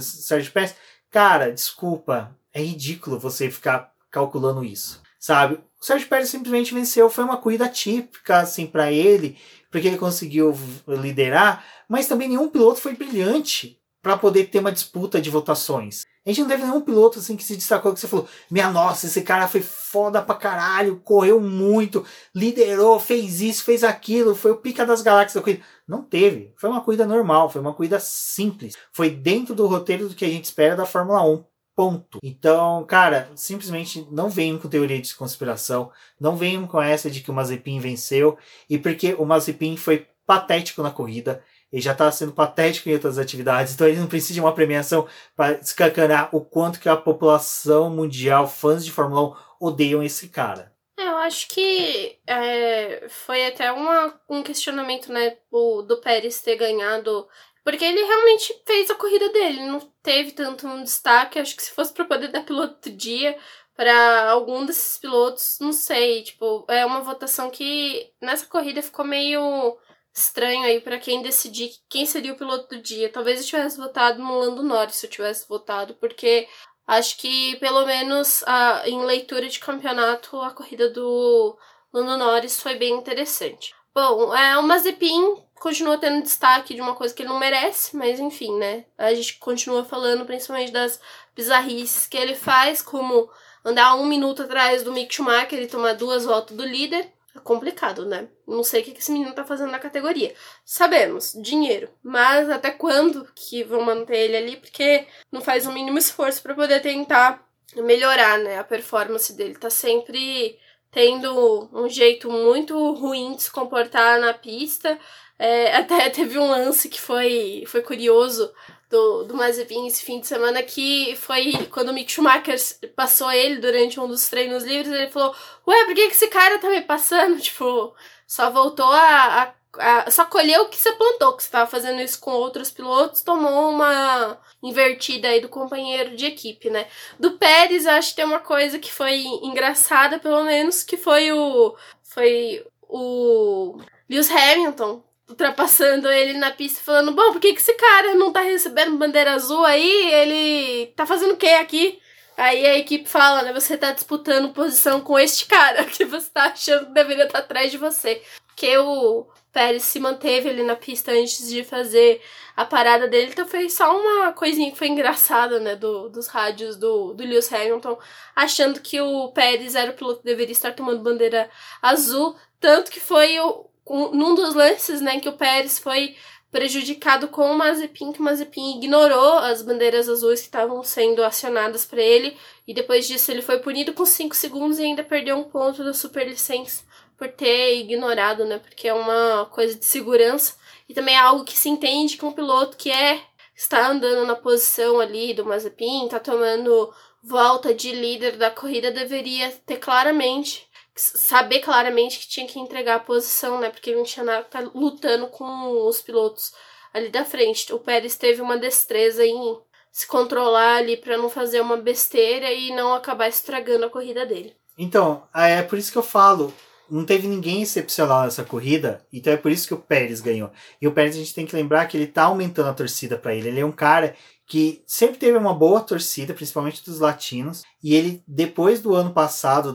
Sérgio 0.00 0.52
Pérez, 0.52 0.74
cara, 1.10 1.52
desculpa, 1.52 2.36
é 2.52 2.60
ridículo 2.60 3.18
você 3.18 3.50
ficar 3.50 3.92
calculando 4.10 4.64
isso, 4.64 5.00
sabe? 5.18 5.60
O 5.80 5.84
Sérgio 5.84 6.08
Pérez 6.08 6.28
simplesmente 6.28 6.74
venceu, 6.74 7.08
foi 7.08 7.24
uma 7.24 7.36
corrida 7.36 7.68
típica 7.68 8.40
assim 8.40 8.66
para 8.66 8.90
ele, 8.90 9.38
porque 9.70 9.86
ele 9.86 9.96
conseguiu 9.96 10.54
liderar, 10.88 11.64
mas 11.88 12.06
também 12.08 12.28
nenhum 12.28 12.48
piloto 12.48 12.80
foi 12.80 12.94
brilhante 12.94 13.77
para 14.02 14.16
poder 14.16 14.44
ter 14.46 14.60
uma 14.60 14.72
disputa 14.72 15.20
de 15.20 15.30
votações. 15.30 16.02
A 16.24 16.30
gente 16.30 16.42
não 16.42 16.48
teve 16.48 16.62
nenhum 16.62 16.80
piloto 16.82 17.18
assim 17.18 17.36
que 17.36 17.42
se 17.42 17.56
destacou 17.56 17.94
que 17.94 18.00
você 18.00 18.06
falou: 18.06 18.28
Minha 18.50 18.70
nossa, 18.70 19.06
esse 19.06 19.22
cara 19.22 19.48
foi 19.48 19.62
foda 19.62 20.20
pra 20.20 20.34
caralho, 20.34 21.00
correu 21.00 21.40
muito, 21.40 22.04
liderou, 22.34 23.00
fez 23.00 23.40
isso, 23.40 23.64
fez 23.64 23.82
aquilo, 23.82 24.34
foi 24.34 24.50
o 24.50 24.56
pica 24.56 24.84
das 24.84 25.00
galáxias 25.00 25.34
da 25.34 25.40
corrida. 25.40 25.64
Não 25.86 26.02
teve. 26.02 26.52
Foi 26.56 26.68
uma 26.68 26.82
corrida 26.82 27.06
normal, 27.06 27.48
foi 27.48 27.62
uma 27.62 27.72
corrida 27.72 27.98
simples. 27.98 28.76
Foi 28.92 29.08
dentro 29.08 29.54
do 29.54 29.66
roteiro 29.66 30.08
do 30.08 30.14
que 30.14 30.24
a 30.24 30.28
gente 30.28 30.44
espera 30.44 30.76
da 30.76 30.84
Fórmula 30.84 31.24
1. 31.24 31.44
Ponto. 31.74 32.18
Então, 32.24 32.84
cara, 32.84 33.30
simplesmente 33.36 34.06
não 34.10 34.28
venham 34.28 34.58
com 34.58 34.68
teoria 34.68 35.00
de 35.00 35.14
conspiração, 35.14 35.92
não 36.20 36.36
venham 36.36 36.66
com 36.66 36.82
essa 36.82 37.08
de 37.08 37.20
que 37.20 37.30
o 37.30 37.34
Mazepin 37.34 37.78
venceu, 37.78 38.36
e 38.68 38.76
porque 38.76 39.14
o 39.14 39.24
Mazepin 39.24 39.76
foi 39.76 40.08
patético 40.26 40.82
na 40.82 40.90
corrida. 40.90 41.42
Ele 41.72 41.82
já 41.82 41.92
está 41.92 42.10
sendo 42.10 42.32
patético 42.32 42.88
em 42.88 42.94
outras 42.94 43.18
atividades, 43.18 43.74
então 43.74 43.86
ele 43.86 44.00
não 44.00 44.06
precisa 44.06 44.34
de 44.34 44.40
uma 44.40 44.54
premiação 44.54 45.06
para 45.36 45.52
escancarar 45.58 46.34
o 46.34 46.40
quanto 46.40 46.80
que 46.80 46.88
a 46.88 46.96
população 46.96 47.90
mundial, 47.90 48.48
fãs 48.48 48.84
de 48.84 48.90
Fórmula 48.90 49.36
1, 49.60 49.66
odeiam 49.66 50.02
esse 50.02 50.28
cara. 50.28 50.72
É, 50.98 51.06
eu 51.06 51.16
acho 51.18 51.46
que 51.48 52.18
é, 52.26 53.06
foi 53.08 53.46
até 53.46 53.70
uma, 53.70 54.18
um 54.28 54.42
questionamento 54.42 55.12
né, 55.12 55.36
do, 55.50 55.82
do 55.82 55.98
Pérez 55.98 56.40
ter 56.40 56.56
ganhado 56.56 57.28
Porque 57.62 57.84
ele 57.84 58.02
realmente 58.02 58.62
fez 58.66 58.90
a 58.90 58.94
corrida 58.94 59.28
dele, 59.28 59.66
não 59.66 59.78
teve 60.02 60.32
tanto 60.32 60.66
um 60.66 60.82
destaque. 60.82 61.38
Acho 61.38 61.54
que 61.54 61.62
se 61.62 61.70
fosse 61.72 61.92
para 61.92 62.06
poder 62.06 62.28
dar 62.28 62.44
piloto 62.44 62.90
dia 62.90 63.38
para 63.76 64.30
algum 64.30 64.64
desses 64.66 64.98
pilotos, 64.98 65.58
não 65.60 65.72
sei. 65.72 66.22
Tipo, 66.22 66.64
é 66.68 66.84
uma 66.86 67.02
votação 67.02 67.50
que 67.50 68.10
nessa 68.20 68.46
corrida 68.46 68.82
ficou 68.82 69.04
meio 69.04 69.78
estranho 70.18 70.64
aí 70.64 70.80
para 70.80 70.98
quem 70.98 71.22
decidir 71.22 71.70
quem 71.88 72.06
seria 72.06 72.32
o 72.32 72.36
piloto 72.36 72.74
do 72.74 72.82
dia. 72.82 73.10
Talvez 73.10 73.40
eu 73.40 73.46
tivesse 73.46 73.78
votado 73.78 74.22
no 74.22 74.38
Lando 74.38 74.62
Norris 74.62 74.96
se 74.96 75.06
eu 75.06 75.10
tivesse 75.10 75.48
votado, 75.48 75.94
porque 75.94 76.48
acho 76.86 77.16
que 77.18 77.56
pelo 77.56 77.86
menos 77.86 78.42
a, 78.46 78.82
em 78.86 79.04
leitura 79.04 79.48
de 79.48 79.58
campeonato 79.58 80.40
a 80.40 80.50
corrida 80.50 80.88
do 80.90 81.56
Lando 81.92 82.16
Norris 82.16 82.60
foi 82.60 82.76
bem 82.76 82.94
interessante. 82.94 83.74
Bom, 83.94 84.34
é, 84.34 84.56
o 84.58 84.62
Mazepin 84.62 85.42
continua 85.58 85.98
tendo 85.98 86.22
destaque 86.22 86.74
de 86.74 86.80
uma 86.80 86.94
coisa 86.94 87.12
que 87.12 87.22
ele 87.22 87.30
não 87.30 87.38
merece, 87.38 87.96
mas 87.96 88.20
enfim, 88.20 88.56
né? 88.56 88.84
A 88.96 89.12
gente 89.12 89.38
continua 89.38 89.84
falando 89.84 90.24
principalmente 90.24 90.72
das 90.72 91.00
bizarrices 91.34 92.06
que 92.06 92.16
ele 92.16 92.34
faz, 92.34 92.80
como 92.80 93.28
andar 93.64 93.96
um 93.96 94.06
minuto 94.06 94.42
atrás 94.42 94.82
do 94.82 94.92
Mick 94.92 95.14
Schumacher 95.14 95.60
e 95.60 95.66
tomar 95.66 95.94
duas 95.94 96.24
voltas 96.24 96.56
do 96.56 96.64
líder. 96.64 97.12
Complicado, 97.44 98.06
né? 98.06 98.28
Não 98.46 98.62
sei 98.62 98.82
o 98.82 98.84
que 98.84 98.98
esse 98.98 99.12
menino 99.12 99.34
tá 99.34 99.44
fazendo 99.44 99.70
na 99.70 99.78
categoria. 99.78 100.34
Sabemos, 100.64 101.32
dinheiro. 101.40 101.90
Mas 102.02 102.48
até 102.50 102.70
quando 102.70 103.28
que 103.34 103.62
vão 103.62 103.82
manter 103.82 104.16
ele 104.16 104.36
ali? 104.36 104.56
Porque 104.56 105.06
não 105.30 105.40
faz 105.40 105.66
o 105.66 105.72
mínimo 105.72 105.98
esforço 105.98 106.42
para 106.42 106.54
poder 106.54 106.80
tentar 106.80 107.46
melhorar, 107.76 108.38
né? 108.38 108.58
A 108.58 108.64
performance 108.64 109.32
dele 109.32 109.54
tá 109.54 109.70
sempre 109.70 110.58
tendo 110.90 111.68
um 111.72 111.88
jeito 111.88 112.30
muito 112.30 112.92
ruim 112.94 113.34
de 113.34 113.42
se 113.44 113.50
comportar 113.50 114.18
na 114.20 114.32
pista. 114.32 114.98
É, 115.38 115.76
até 115.76 116.08
teve 116.10 116.38
um 116.38 116.48
lance 116.48 116.88
que 116.88 117.00
foi, 117.00 117.64
foi 117.66 117.82
curioso 117.82 118.52
do, 118.90 119.24
do 119.24 119.34
Mazepin 119.34 119.86
esse 119.86 120.02
fim 120.02 120.20
de 120.20 120.26
semana, 120.26 120.62
que 120.62 121.14
foi 121.16 121.52
quando 121.70 121.90
o 121.90 121.92
Mick 121.92 122.10
Schumacher 122.10 122.56
passou 122.96 123.30
ele 123.30 123.58
durante 123.58 124.00
um 124.00 124.08
dos 124.08 124.28
treinos 124.28 124.64
livres, 124.64 124.92
ele 124.92 125.10
falou, 125.10 125.34
ué, 125.66 125.84
por 125.84 125.94
que, 125.94 126.08
que 126.08 126.14
esse 126.14 126.28
cara 126.28 126.58
tá 126.58 126.68
me 126.70 126.80
passando? 126.82 127.38
Tipo, 127.40 127.94
só 128.26 128.50
voltou 128.50 128.86
a, 128.86 129.42
a 129.42 130.10
só 130.10 130.24
colheu 130.24 130.62
o 130.62 130.68
que 130.68 130.76
você 130.76 130.92
plantou, 130.92 131.36
que 131.36 131.42
você 131.42 131.48
estava 131.48 131.70
fazendo 131.70 132.00
isso 132.00 132.18
com 132.20 132.32
outros 132.32 132.70
pilotos, 132.70 133.22
tomou 133.22 133.70
uma 133.70 134.38
invertida 134.62 135.28
aí 135.28 135.40
do 135.40 135.48
companheiro 135.48 136.16
de 136.16 136.26
equipe, 136.26 136.70
né? 136.70 136.88
Do 137.18 137.32
Pérez, 137.32 137.86
acho 137.86 138.10
que 138.10 138.16
tem 138.16 138.24
uma 138.24 138.40
coisa 138.40 138.78
que 138.78 138.92
foi 138.92 139.18
engraçada, 139.42 140.18
pelo 140.18 140.42
menos, 140.44 140.82
que 140.82 140.96
foi 140.96 141.32
o 141.32 141.76
foi 142.02 142.66
o 142.88 143.78
Lewis 144.08 144.30
Hamilton 144.30 145.02
ultrapassando 145.28 146.08
ele 146.08 146.38
na 146.38 146.50
pista 146.50 146.80
falando, 146.82 147.12
bom, 147.12 147.32
por 147.32 147.40
que, 147.40 147.52
que 147.52 147.60
esse 147.60 147.74
cara 147.74 148.14
não 148.14 148.32
tá 148.32 148.40
recebendo 148.40 148.96
bandeira 148.96 149.32
azul 149.32 149.64
aí? 149.64 150.12
Ele 150.12 150.86
tá 150.96 151.04
fazendo 151.06 151.34
o 151.34 151.36
que 151.36 151.48
aqui? 151.48 152.00
Aí 152.36 152.64
a 152.66 152.78
equipe 152.78 153.08
fala, 153.08 153.42
né? 153.42 153.52
Você 153.52 153.76
tá 153.76 153.92
disputando 153.92 154.52
posição 154.52 155.00
com 155.00 155.18
este 155.18 155.46
cara 155.46 155.84
que 155.86 156.04
você 156.04 156.30
tá 156.30 156.44
achando 156.44 156.86
que 156.86 156.92
deveria 156.92 157.24
estar 157.24 157.40
atrás 157.40 157.70
de 157.70 157.76
você. 157.76 158.22
Porque 158.46 158.78
o 158.78 159.26
Pérez 159.52 159.82
se 159.82 159.98
manteve 159.98 160.48
ali 160.48 160.62
na 160.62 160.76
pista 160.76 161.10
antes 161.12 161.48
de 161.48 161.64
fazer 161.64 162.22
a 162.56 162.64
parada 162.64 163.08
dele. 163.08 163.30
Então 163.32 163.46
foi 163.46 163.68
só 163.68 163.96
uma 163.96 164.32
coisinha 164.32 164.70
que 164.70 164.78
foi 164.78 164.88
engraçada, 164.88 165.58
né? 165.58 165.74
Do, 165.74 166.08
dos 166.08 166.28
rádios 166.28 166.76
do, 166.76 167.12
do 167.12 167.24
Lewis 167.24 167.52
Hamilton, 167.52 167.98
achando 168.36 168.80
que 168.80 169.00
o 169.00 169.32
Pérez 169.32 169.74
era 169.74 169.90
o 169.90 169.94
piloto 169.94 170.20
que 170.20 170.26
deveria 170.26 170.52
estar 170.52 170.72
tomando 170.72 171.02
bandeira 171.02 171.50
azul. 171.82 172.36
Tanto 172.60 172.90
que 172.90 173.00
foi 173.00 173.38
o, 173.40 173.67
num 173.88 174.34
dos 174.34 174.54
lances, 174.54 175.00
né, 175.00 175.20
que 175.20 175.28
o 175.28 175.32
Pérez 175.32 175.78
foi 175.78 176.14
prejudicado 176.50 177.28
com 177.28 177.50
o 177.50 177.56
Mazepin, 177.56 178.12
que 178.12 178.20
o 178.20 178.22
Mazepin 178.22 178.78
ignorou 178.78 179.38
as 179.38 179.62
bandeiras 179.62 180.08
azuis 180.08 180.40
que 180.40 180.46
estavam 180.46 180.82
sendo 180.82 181.22
acionadas 181.22 181.84
para 181.84 182.02
ele, 182.02 182.36
e 182.66 182.72
depois 182.72 183.06
disso 183.06 183.30
ele 183.30 183.42
foi 183.42 183.58
punido 183.58 183.92
com 183.92 184.06
5 184.06 184.34
segundos 184.34 184.78
e 184.78 184.82
ainda 184.82 185.04
perdeu 185.04 185.36
um 185.36 185.44
ponto 185.44 185.84
da 185.84 185.92
superlicença 185.92 186.84
por 187.18 187.28
ter 187.28 187.78
ignorado, 187.80 188.44
né, 188.44 188.58
porque 188.58 188.88
é 188.88 188.94
uma 188.94 189.46
coisa 189.46 189.74
de 189.74 189.84
segurança, 189.84 190.54
e 190.88 190.94
também 190.94 191.14
é 191.14 191.18
algo 191.18 191.44
que 191.44 191.56
se 191.56 191.68
entende 191.68 192.16
que 192.16 192.24
um 192.24 192.32
piloto 192.32 192.76
que 192.76 192.90
é 192.90 193.20
está 193.54 193.88
andando 193.88 194.24
na 194.24 194.36
posição 194.36 195.00
ali 195.00 195.34
do 195.34 195.44
Mazepin, 195.44 196.04
está 196.04 196.20
tomando 196.20 196.94
volta 197.22 197.74
de 197.74 197.90
líder 197.92 198.36
da 198.36 198.50
corrida, 198.50 198.90
deveria 198.90 199.50
ter 199.66 199.78
claramente 199.78 200.67
saber 201.00 201.60
claramente 201.60 202.18
que 202.18 202.28
tinha 202.28 202.46
que 202.46 202.58
entregar 202.58 202.96
a 202.96 203.00
posição, 203.00 203.60
né? 203.60 203.70
Porque 203.70 203.94
nada 204.24 204.42
que 204.42 204.50
tá 204.50 204.60
lutando 204.74 205.28
com 205.28 205.86
os 205.86 206.00
pilotos 206.00 206.52
ali 206.92 207.08
da 207.08 207.24
frente. 207.24 207.72
O 207.72 207.78
Pérez 207.78 208.16
teve 208.16 208.42
uma 208.42 208.56
destreza 208.56 209.24
em 209.24 209.58
se 209.90 210.06
controlar 210.06 210.76
ali 210.76 210.96
para 210.96 211.16
não 211.16 211.30
fazer 211.30 211.60
uma 211.60 211.76
besteira 211.76 212.52
e 212.52 212.74
não 212.74 212.92
acabar 212.94 213.28
estragando 213.28 213.86
a 213.86 213.90
corrida 213.90 214.26
dele. 214.26 214.54
Então, 214.76 215.24
é 215.34 215.62
por 215.62 215.78
isso 215.78 215.90
que 215.90 215.98
eu 215.98 216.02
falo, 216.02 216.54
não 216.88 217.04
teve 217.04 217.26
ninguém 217.26 217.62
excepcional 217.62 218.22
nessa 218.22 218.44
corrida, 218.44 219.04
então 219.12 219.32
é 219.32 219.36
por 219.36 219.50
isso 219.50 219.66
que 219.66 219.74
o 219.74 219.78
Pérez 219.78 220.20
ganhou. 220.20 220.50
E 220.80 220.86
o 220.86 220.92
Pérez 220.92 221.16
a 221.16 221.18
gente 221.18 221.34
tem 221.34 221.46
que 221.46 221.56
lembrar 221.56 221.86
que 221.86 221.96
ele 221.96 222.06
tá 222.06 222.24
aumentando 222.24 222.68
a 222.68 222.74
torcida 222.74 223.18
para 223.18 223.34
ele. 223.34 223.48
Ele 223.48 223.60
é 223.60 223.66
um 223.66 223.72
cara 223.72 224.14
que 224.46 224.82
sempre 224.86 225.18
teve 225.18 225.36
uma 225.36 225.52
boa 225.52 225.80
torcida, 225.80 226.32
principalmente 226.32 226.84
dos 226.84 227.00
latinos, 227.00 227.64
e 227.82 227.94
ele 227.94 228.22
depois 228.26 228.80
do 228.80 228.94
ano 228.94 229.12
passado, 229.12 229.74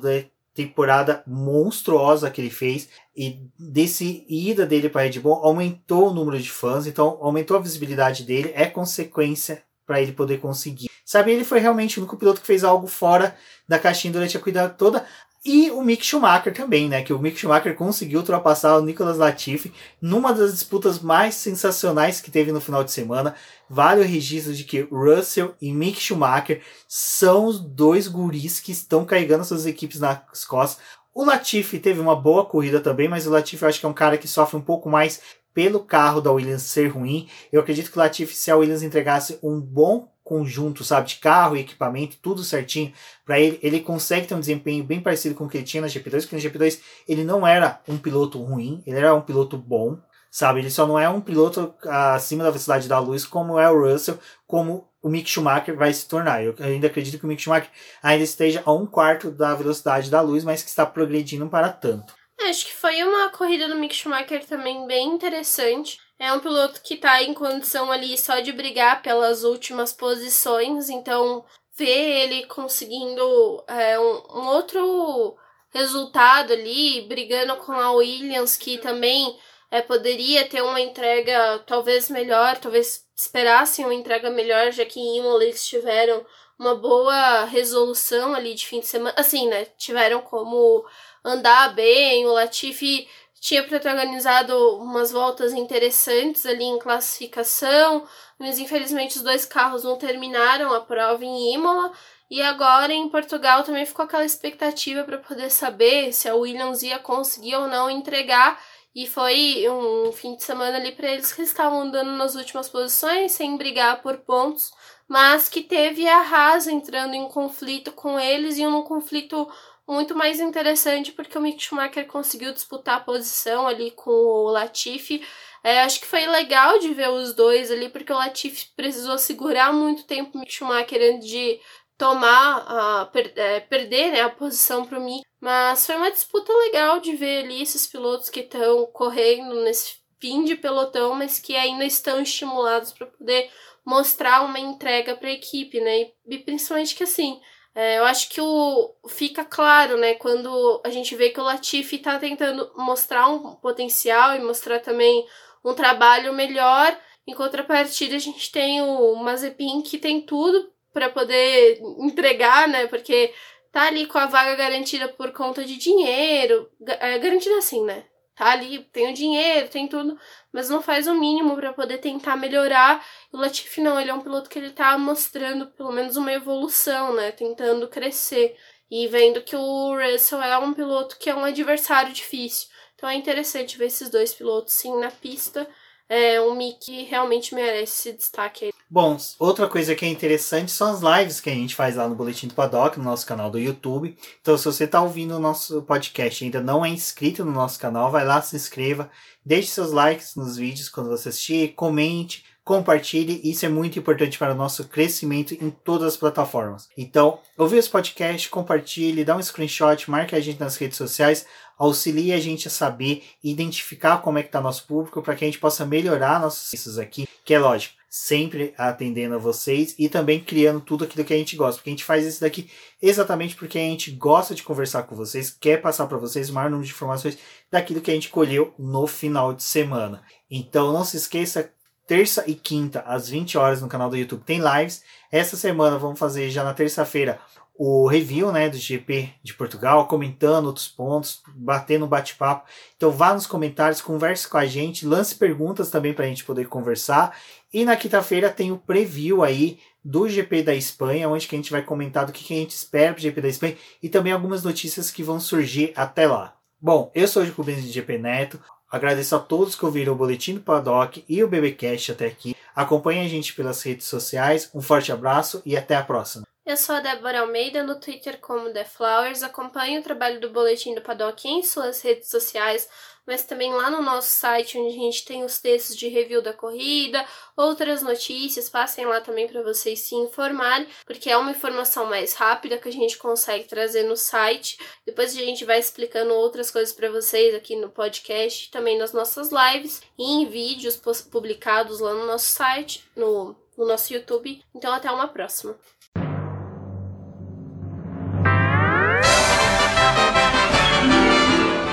temporada 0.54 1.24
monstruosa 1.26 2.30
que 2.30 2.40
ele 2.40 2.50
fez 2.50 2.90
e 3.16 3.48
desse 3.58 4.26
ida 4.30 4.66
dele 4.66 4.90
para 4.90 5.04
Red 5.04 5.20
Bull 5.20 5.34
aumentou 5.34 6.10
o 6.10 6.14
número 6.14 6.40
de 6.40 6.52
fãs, 6.52 6.86
então 6.86 7.18
aumentou 7.22 7.58
a 7.58 7.62
visibilidade 7.62 8.24
dele, 8.24 8.52
é 8.56 8.66
consequência 8.66 9.64
para 9.86 10.02
ele 10.02 10.12
poder 10.12 10.40
conseguir. 10.40 10.90
Sabe, 11.06 11.32
ele 11.32 11.44
foi 11.44 11.60
realmente 11.60 12.00
o 12.00 12.04
único 12.04 12.18
piloto 12.18 12.42
que 12.42 12.48
fez 12.48 12.64
algo 12.64 12.88
fora 12.88 13.36
da 13.68 13.78
caixinha 13.78 14.14
durante 14.14 14.38
a 14.38 14.40
corrida 14.40 14.70
toda. 14.70 15.06
E 15.46 15.70
o 15.72 15.82
Mick 15.82 16.06
Schumacher 16.06 16.54
também, 16.54 16.88
né? 16.88 17.04
Que 17.04 17.12
o 17.12 17.20
Mick 17.20 17.38
Schumacher 17.38 17.76
conseguiu 17.76 18.20
ultrapassar 18.20 18.78
o 18.78 18.82
Nicolas 18.82 19.18
Latifi 19.18 19.74
numa 20.02 20.34
das 20.34 20.54
disputas 20.54 21.00
mais 21.00 21.36
sensacionais 21.36 22.22
que 22.22 22.32
teve 22.32 22.54
no 22.54 22.62
final 22.62 22.82
de 22.82 22.94
semana. 22.94 23.36
Vale 23.70 24.02
o 24.02 24.08
registro 24.08 24.54
de 24.54 24.64
que 24.64 24.82
Russell 24.84 25.54
e 25.62 25.74
Mick 25.74 26.00
Schumacher 26.00 26.62
são 26.88 27.46
os 27.46 27.60
dois 27.60 28.08
guris 28.08 28.62
que 28.62 28.72
estão 28.72 29.04
carregando 29.04 29.44
suas 29.44 29.66
equipes 29.66 30.00
nas 30.00 30.46
costas. 30.46 30.82
O 31.14 31.26
Latifi 31.26 31.78
teve 31.78 32.00
uma 32.00 32.16
boa 32.16 32.46
corrida 32.46 32.80
também, 32.80 33.10
mas 33.10 33.28
o 33.28 33.30
Latifi 33.30 33.64
eu 33.64 33.70
acho 33.70 33.82
que 33.82 33.86
é 33.86 33.90
um 33.90 33.94
cara 33.94 34.18
que 34.18 34.30
sofre 34.30 34.56
um 34.56 34.62
pouco 34.62 34.90
mais 34.90 35.20
pelo 35.54 35.82
carro 35.82 36.22
da 36.22 36.32
Williams 36.32 36.64
ser 36.64 36.88
ruim. 36.88 37.28
Eu 37.52 37.60
acredito 37.60 37.92
que 37.92 37.98
o 37.98 38.00
Latifi, 38.00 38.34
se 38.34 38.50
a 38.50 38.56
Williams 38.56 38.82
entregasse 38.82 39.38
um 39.44 39.60
bom 39.60 40.08
conjunto, 40.24 40.84
sabe, 40.84 41.10
de 41.10 41.16
carro 41.18 41.56
e 41.58 41.62
equipamento, 41.62 42.18
tudo 42.22 42.44
certinho, 42.44 42.94
para 43.26 43.40
ele, 43.40 43.60
ele 43.62 43.80
consegue 43.80 44.28
ter 44.28 44.36
um 44.36 44.40
desempenho 44.40 44.84
bem 44.84 45.02
parecido 45.02 45.36
com 45.36 45.46
o 45.46 45.50
que 45.50 45.58
ele 45.58 45.66
tinha 45.66 45.82
na 45.82 45.88
GP2, 45.88 46.22
porque 46.22 46.36
na 46.36 46.42
GP2 46.42 46.80
ele 47.08 47.24
não 47.24 47.46
era 47.46 47.82
um 47.88 47.98
piloto 47.98 48.42
ruim, 48.42 48.82
ele 48.88 48.98
era 48.98 49.14
um 49.14 49.22
piloto 49.22 49.58
bom, 49.58 49.98
sabe, 50.32 50.60
ele 50.60 50.72
só 50.72 50.88
não 50.88 50.98
é 50.98 51.08
um 51.10 51.22
piloto 51.22 51.76
acima 51.86 52.44
da 52.44 52.50
velocidade 52.50 52.88
da 52.88 53.00
luz 53.00 53.26
como 53.26 53.60
é 53.60 53.70
o 53.70 53.80
Russell, 53.80 54.18
como 54.48 54.88
o 55.02 55.10
Mick 55.10 55.30
Schumacher 55.30 55.76
vai 55.76 55.94
se 55.94 56.08
tornar. 56.08 56.42
Eu 56.42 56.56
ainda 56.60 56.88
acredito 56.88 57.20
que 57.20 57.26
o 57.26 57.28
Mick 57.28 57.42
Schumacher 57.42 57.70
ainda 58.02 58.24
esteja 58.24 58.64
a 58.66 58.72
um 58.72 58.86
quarto 58.86 59.30
da 59.30 59.54
velocidade 59.54 60.10
da 60.10 60.22
luz, 60.22 60.46
mas 60.46 60.64
que 60.64 60.70
está 60.70 60.86
progredindo 60.86 61.48
para 61.50 61.70
tanto. 61.70 62.14
Acho 62.50 62.66
que 62.66 62.74
foi 62.74 63.04
uma 63.04 63.30
corrida 63.30 63.68
do 63.68 63.76
Mick 63.76 63.94
Schumacher 63.94 64.46
também 64.46 64.88
bem 64.88 65.10
interessante. 65.10 66.00
É 66.24 66.32
um 66.32 66.40
piloto 66.40 66.80
que 66.82 66.96
tá 66.96 67.22
em 67.22 67.34
condição 67.34 67.92
ali 67.92 68.18
só 68.18 68.40
de 68.40 68.54
brigar 68.54 69.02
pelas 69.02 69.44
últimas 69.44 69.92
posições, 69.92 70.90
então 70.90 71.44
ver 71.78 72.24
ele 72.24 72.46
conseguindo 72.46 73.62
é, 73.68 74.00
um, 74.00 74.24
um 74.34 74.48
outro 74.48 75.36
resultado 75.70 76.54
ali, 76.54 77.02
brigando 77.02 77.58
com 77.58 77.74
a 77.74 77.92
Williams, 77.92 78.56
que 78.56 78.78
também 78.78 79.38
é, 79.70 79.82
poderia 79.82 80.48
ter 80.48 80.62
uma 80.62 80.80
entrega 80.80 81.62
talvez 81.68 82.10
melhor, 82.10 82.58
talvez 82.58 83.06
esperassem 83.14 83.84
uma 83.84 83.94
entrega 83.94 84.30
melhor, 84.30 84.72
já 84.72 84.86
que 84.86 85.02
em 85.02 85.18
Imola 85.18 85.44
eles 85.44 85.68
tiveram 85.68 86.26
uma 86.58 86.74
boa 86.74 87.44
resolução 87.44 88.34
ali 88.34 88.54
de 88.54 88.66
fim 88.66 88.80
de 88.80 88.88
semana. 88.88 89.14
Assim, 89.18 89.50
né? 89.50 89.66
Tiveram 89.78 90.22
como 90.22 90.86
andar 91.22 91.76
bem, 91.76 92.26
o 92.26 92.32
Latifi 92.32 93.10
tinha 93.44 93.62
protagonizado 93.62 94.56
umas 94.78 95.12
voltas 95.12 95.52
interessantes 95.52 96.46
ali 96.46 96.64
em 96.64 96.80
classificação, 96.80 98.08
mas 98.40 98.58
infelizmente 98.58 99.18
os 99.18 99.22
dois 99.22 99.46
carros 99.46 99.84
não 99.84 99.98
terminaram 99.98 100.74
a 100.74 100.80
prova 100.80 101.26
em 101.26 101.54
Imola. 101.54 101.92
E 102.32 102.42
agora 102.42 102.94
em 102.94 103.10
Portugal 103.10 103.62
também 103.62 103.86
ficou 103.86 104.06
aquela 104.06 104.24
expectativa 104.24 105.04
para 105.04 105.18
poder 105.18 105.50
saber 105.50 106.14
se 106.14 106.30
a 106.30 106.36
Williams 106.36 106.84
ia 106.84 106.98
conseguir 107.00 107.56
ou 107.56 107.68
não 107.68 107.90
entregar. 107.90 108.64
E 108.96 109.06
foi 109.06 109.66
um 109.70 110.14
fim 110.14 110.38
de 110.38 110.44
semana 110.44 110.78
ali 110.78 110.94
para 110.94 111.12
eles 111.12 111.34
que 111.34 111.42
estavam 111.42 111.82
andando 111.82 112.12
nas 112.12 112.36
últimas 112.36 112.70
posições, 112.70 113.34
sem 113.34 113.58
brigar 113.58 114.02
por 114.02 114.20
pontos, 114.20 114.72
mas 115.06 115.50
que 115.50 115.62
teve 115.62 116.08
a 116.08 116.20
Haas 116.22 116.66
entrando 116.66 117.14
em 117.14 117.28
conflito 117.28 117.92
com 117.92 118.18
eles 118.18 118.58
e 118.58 118.66
um 118.66 118.84
conflito 118.84 119.52
muito 119.88 120.16
mais 120.16 120.40
interessante 120.40 121.12
porque 121.12 121.38
o 121.38 121.42
Mick 121.42 121.62
Schumacher 121.62 122.08
conseguiu 122.08 122.54
disputar 122.54 122.98
a 122.98 123.04
posição 123.04 123.68
ali 123.68 123.92
com 123.92 124.12
o 124.12 124.50
Latifi. 124.50 125.26
É, 125.64 125.82
acho 125.82 126.00
que 126.00 126.06
foi 126.06 126.26
legal 126.26 126.80
de 126.80 126.94
ver 126.94 127.10
os 127.10 127.34
dois 127.34 127.72
ali, 127.72 127.90
porque 127.90 128.12
o 128.12 128.18
Latifi 128.18 128.68
precisou 128.76 129.18
segurar 129.18 129.72
muito 129.74 130.06
tempo 130.06 130.38
o 130.38 130.40
Mick 130.40 130.52
Schumacher 130.52 131.20
de 131.20 131.60
tomar, 131.98 132.66
a, 132.68 133.06
per, 133.06 133.34
é, 133.36 133.60
perder 133.62 134.12
né, 134.12 134.22
a 134.22 134.30
posição 134.30 134.86
para 134.86 135.00
o 135.00 135.04
Mick. 135.04 135.24
Mas 135.40 135.86
foi 135.86 135.96
uma 135.96 136.12
disputa 136.12 136.54
legal 136.54 137.00
de 137.00 137.16
ver 137.16 137.44
ali 137.44 137.62
esses 137.62 137.86
pilotos 137.88 138.30
que 138.30 138.42
estão 138.42 138.86
correndo 138.88 139.62
nesse 139.64 140.02
fim 140.20 140.46
de 140.46 140.56
pelotão, 140.56 141.16
mas 141.16 141.38
que 141.38 141.56
ainda 141.56 141.84
estão 141.84 142.22
estimulados 142.22 142.94
para 142.94 143.08
poder 143.08 143.52
mostrar 143.86 144.42
uma 144.44 144.60
entrega 144.60 145.16
para 145.16 145.28
a 145.28 145.34
equipe, 145.34 145.82
né? 145.82 146.02
E, 146.02 146.14
e, 146.28 146.38
principalmente 146.40 146.96
que 146.96 147.04
assim, 147.04 147.42
é, 147.76 147.98
eu 147.98 148.06
acho 148.06 148.30
que 148.30 148.40
o 148.40 148.96
fica 149.08 149.44
claro, 149.44 149.98
né, 149.98 150.14
quando 150.14 150.82
a 150.86 150.90
gente 150.90 151.16
vê 151.16 151.30
que 151.30 151.40
o 151.40 151.44
Latifi 151.44 151.96
está 151.96 152.20
tentando 152.20 152.72
mostrar 152.76 153.28
um 153.28 153.56
potencial 153.56 154.36
e 154.36 154.40
mostrar 154.40 154.80
também 154.80 155.26
um 155.66 155.74
trabalho 155.74 156.34
melhor. 156.34 156.96
Em 157.26 157.34
contrapartida, 157.34 158.16
a 158.16 158.20
gente 158.20 158.52
tem 158.52 158.82
o 158.82 159.16
Mazepin 159.16 159.82
que 159.82 159.98
tem 159.98 160.22
tudo 160.22 160.72
para 160.94 161.10
poder 161.10 161.80
entregar, 162.00 162.68
né? 162.68 162.86
Porque 162.88 163.34
tá 163.72 163.88
ali 163.88 164.06
com 164.06 164.20
a 164.20 164.28
vaga 164.28 164.56
garantida 164.56 165.08
por 165.08 165.32
conta 165.32 165.64
de 165.64 165.78
dinheiro, 165.78 166.70
é, 166.86 167.18
garantida 167.18 167.58
assim, 167.58 167.84
né? 167.84 168.06
Tá 168.36 168.52
ali, 168.52 168.84
tem 168.86 169.12
o 169.12 169.14
dinheiro, 169.14 169.70
tem 169.70 169.88
tudo, 169.88 170.20
mas 170.52 170.68
não 170.68 170.82
faz 170.82 171.06
o 171.08 171.14
mínimo 171.14 171.56
para 171.56 171.72
poder 171.72 172.00
tentar 172.00 172.36
melhorar. 172.36 173.06
O 173.32 173.38
Latifi 173.38 173.80
não, 173.80 174.00
ele 174.00 174.10
é 174.10 174.14
um 174.14 174.22
piloto 174.22 174.50
que 174.50 174.58
ele 174.58 174.72
tá 174.72 174.98
mostrando 174.98 175.68
pelo 175.68 175.92
menos 175.92 176.18
uma 176.18 176.34
evolução, 176.34 177.14
né? 177.14 177.32
Tentando 177.32 177.88
crescer 177.88 178.58
e 178.90 179.08
vendo 179.08 179.42
que 179.44 179.56
o 179.56 179.96
Russell 179.96 180.42
é 180.42 180.58
um 180.58 180.74
piloto 180.74 181.18
que 181.20 181.30
é 181.30 181.36
um 181.36 181.46
adversário 181.46 182.12
difícil. 182.12 182.70
Então 182.96 183.08
é 183.08 183.16
interessante 183.16 183.78
ver 183.78 183.86
esses 183.86 184.10
dois 184.10 184.34
pilotos 184.34 184.74
sim 184.74 184.98
na 185.00 185.12
pista. 185.12 185.68
É 186.16 186.40
um 186.40 186.54
Mickey 186.54 187.06
realmente 187.06 187.56
merece 187.56 188.10
esse 188.10 188.14
destaque 188.16 188.66
aí. 188.66 188.74
Bom, 188.88 189.18
outra 189.40 189.68
coisa 189.68 189.96
que 189.96 190.06
é 190.06 190.08
interessante 190.08 190.72
são 190.72 190.92
as 190.92 191.02
lives 191.02 191.42
que 191.42 191.50
a 191.50 191.54
gente 191.56 191.74
faz 191.74 191.96
lá 191.96 192.08
no 192.08 192.14
Boletim 192.14 192.48
do 192.48 192.54
Paddock, 192.54 193.00
no 193.00 193.06
nosso 193.06 193.26
canal 193.26 193.50
do 193.50 193.58
YouTube. 193.58 194.16
Então, 194.40 194.56
se 194.56 194.64
você 194.64 194.84
está 194.84 195.02
ouvindo 195.02 195.36
o 195.36 195.40
nosso 195.40 195.82
podcast 195.82 196.44
e 196.44 196.46
ainda 196.46 196.62
não 196.62 196.86
é 196.86 196.90
inscrito 196.90 197.44
no 197.44 197.52
nosso 197.52 197.80
canal, 197.80 198.12
vai 198.12 198.24
lá, 198.24 198.40
se 198.44 198.56
inscreva, 198.56 199.10
deixe 199.44 199.70
seus 199.70 199.92
likes 199.92 200.36
nos 200.36 200.56
vídeos 200.56 200.88
quando 200.88 201.10
você 201.10 201.30
assistir, 201.30 201.74
comente, 201.74 202.46
compartilhe. 202.64 203.42
Isso 203.44 203.66
é 203.66 203.70
muito 203.70 204.00
importante 204.00 204.38
para 204.38 204.54
o 204.54 204.58
nosso 204.58 204.86
crescimento 204.86 205.54
em 205.54 205.70
todas 205.70 206.14
as 206.14 206.18
plataformas. 206.18 206.90
Então, 206.98 207.40
ouviu 207.58 207.80
esse 207.80 207.90
podcast, 207.90 208.50
compartilhe, 208.50 209.26
dá 209.26 209.36
um 209.36 209.42
screenshot, 209.42 210.10
marque 210.10 210.36
a 210.36 210.40
gente 210.40 210.60
nas 210.60 210.78
redes 210.78 210.98
sociais, 210.98 211.46
auxilie 211.78 212.34
a 212.34 212.40
gente 212.40 212.68
a 212.68 212.72
saber 212.72 213.24
identificar 213.44 214.20
como 214.20 214.38
é 214.38 214.42
que 214.42 214.50
está 214.50 214.62
nosso 214.62 214.86
público 214.86 215.22
para 215.22 215.36
que 215.36 215.44
a 215.44 215.48
gente 215.48 215.60
possa 215.60 215.86
melhorar 215.86 216.40
nossos 216.40 216.70
serviços 216.70 216.98
aqui, 216.98 217.28
que 217.44 217.54
é 217.54 217.60
lógico 217.60 218.04
sempre 218.16 218.76
atendendo 218.78 219.34
a 219.34 219.40
vocês 219.40 219.96
e 219.98 220.08
também 220.08 220.40
criando 220.40 220.80
tudo 220.80 221.04
aquilo 221.04 221.26
que 221.26 221.34
a 221.34 221.38
gente 221.38 221.56
gosta. 221.56 221.80
Porque 221.80 221.90
a 221.90 221.94
gente 221.94 222.04
faz 222.04 222.24
isso 222.24 222.42
daqui 222.42 222.70
exatamente 223.02 223.56
porque 223.56 223.80
a 223.80 223.82
gente 223.82 224.12
gosta 224.12 224.54
de 224.54 224.62
conversar 224.62 225.02
com 225.04 225.16
vocês, 225.16 225.50
quer 225.50 225.82
passar 225.82 226.06
para 226.06 226.20
vocês 226.20 226.48
o 226.48 226.54
maior 226.54 226.70
número 226.70 226.86
de 226.86 226.94
informações 226.94 227.40
daquilo 227.72 228.02
que 228.02 228.12
a 228.12 228.14
gente 228.14 228.30
colheu 228.30 228.72
no 228.78 229.08
final 229.08 229.52
de 229.52 229.64
semana. 229.64 230.22
Então 230.48 230.94
não 230.94 231.04
se 231.04 231.18
esqueça, 231.18 231.74
terça 232.08 232.44
e 232.48 232.56
quinta, 232.56 233.02
às 233.02 233.30
20 233.30 233.58
horas, 233.58 233.82
no 233.82 233.88
canal 233.88 234.10
do 234.10 234.18
YouTube 234.18 234.44
tem 234.46 234.60
lives. 234.60 235.04
Essa 235.32 235.56
semana 235.56 235.98
vamos 235.98 236.20
fazer 236.20 236.50
já 236.50 236.64
na 236.64 236.74
terça-feira 236.74 237.40
o 237.76 238.08
review 238.08 238.52
né, 238.52 238.70
do 238.70 238.78
GP 238.78 239.34
de 239.42 239.54
Portugal, 239.54 240.08
comentando 240.08 240.68
outros 240.68 240.88
pontos, 240.88 241.42
batendo 241.56 242.06
um 242.06 242.08
bate-papo. 242.08 242.70
Então 242.96 243.10
vá 243.10 243.34
nos 243.34 243.48
comentários, 243.48 244.02
converse 244.02 244.48
com 244.48 244.58
a 244.58 244.66
gente, 244.66 245.08
lance 245.08 245.36
perguntas 245.36 245.90
também 245.90 246.14
para 246.14 246.26
a 246.26 246.28
gente 246.28 246.44
poder 246.44 246.68
conversar. 246.68 247.36
E 247.74 247.84
na 247.84 247.96
quinta-feira 247.96 248.50
tem 248.50 248.72
o 248.72 248.78
preview 248.78 249.44
aí 249.44 249.80
do 250.06 250.30
GP 250.30 250.64
da 250.64 250.76
Espanha, 250.76 251.30
onde 251.30 251.48
que 251.48 251.56
a 251.56 251.58
gente 251.58 251.72
vai 251.72 251.82
comentar 251.82 252.26
do 252.26 252.32
que, 252.32 252.44
que 252.44 252.54
a 252.54 252.58
gente 252.58 252.72
espera 252.72 253.14
para 253.14 253.20
o 253.20 253.24
GP 253.24 253.42
da 253.42 253.48
Espanha 253.48 253.78
e 254.02 254.10
também 254.10 254.34
algumas 254.34 254.64
notícias 254.64 255.10
que 255.10 255.24
vão 255.24 255.40
surgir 255.40 255.94
até 255.96 256.28
lá. 256.28 256.56
Bom, 256.80 257.10
eu 257.16 257.28
sou 257.28 257.42
o 257.42 257.46
Jacobino 257.46 257.82
de 257.82 257.92
GP 257.92 258.18
Neto, 258.18 258.60
agradeço 258.94 259.36
a 259.36 259.40
todos 259.40 259.76
que 259.76 259.84
ouviram 259.84 260.14
o 260.14 260.16
Boletim 260.16 260.54
do 260.54 260.62
Paddock 260.62 261.26
e 261.28 261.44
o 261.44 261.48
BBcast 261.48 262.12
até 262.12 262.28
aqui. 262.28 262.56
Acompanhe 262.76 263.26
a 263.26 263.28
gente 263.28 263.56
pelas 263.56 263.82
redes 263.82 264.06
sociais, 264.06 264.70
um 264.72 264.82
forte 264.82 265.12
abraço 265.12 265.64
e 265.66 265.76
até 265.76 265.96
a 265.96 266.04
próxima. 266.04 266.46
Eu 266.64 266.78
sou 266.78 266.96
a 266.96 267.00
Débora 267.00 267.42
Almeida, 267.42 267.84
no 267.84 268.00
Twitter 268.00 268.40
como 268.40 268.72
The 268.72 268.86
Flowers. 268.86 269.42
Acompanhe 269.42 269.98
o 269.98 270.04
trabalho 270.04 270.40
do 270.40 270.50
Boletim 270.50 270.94
do 270.94 271.02
Paddock 271.02 271.46
em 271.48 271.64
suas 271.64 272.02
redes 272.02 272.30
sociais, 272.30 272.88
mas 273.26 273.44
também 273.44 273.74
lá 273.74 273.90
no 273.90 274.02
nosso 274.02 274.30
site, 274.30 274.78
onde 274.78 274.90
a 274.90 275.00
gente 275.00 275.26
tem 275.26 275.44
os 275.44 275.60
textos 275.60 275.96
de 275.96 276.08
review 276.08 276.42
da 276.42 276.54
corrida, 276.54 277.26
outras 277.56 278.02
notícias. 278.02 278.70
Passem 278.70 279.06
lá 279.06 279.22
também 279.22 279.48
para 279.48 279.62
vocês 279.64 280.00
se 280.00 280.16
informarem, 280.16 280.88
porque 281.06 281.30
é 281.30 281.38
uma 281.38 281.52
informação 281.52 282.06
mais 282.06 282.34
rápida 282.34 282.78
que 282.78 282.90
a 282.90 282.92
gente 282.92 283.18
consegue 283.18 283.66
trazer 283.66 284.04
no 284.04 284.18
site. 284.18 284.78
Depois 285.06 285.36
a 285.36 285.40
gente 285.40 285.66
vai 285.66 285.80
explicando 285.80 286.34
outras 286.34 286.70
coisas 286.70 286.94
para 286.94 287.10
vocês 287.10 287.56
aqui 287.56 287.76
no 287.76 287.90
podcast, 287.90 288.70
também 288.72 288.98
nas 288.98 289.14
nossas 289.14 289.50
lives 289.52 290.02
e 290.18 290.24
em 290.24 290.48
vídeos 290.48 291.00
publicados 291.32 292.00
lá 292.00 292.14
no 292.14 292.26
nosso 292.26 292.48
site, 292.48 293.04
no, 293.16 293.56
no 293.78 293.86
nosso 293.86 294.14
YouTube. 294.14 294.64
Então, 294.76 294.94
até 294.94 295.12
uma 295.12 295.28
próxima. 295.28 295.78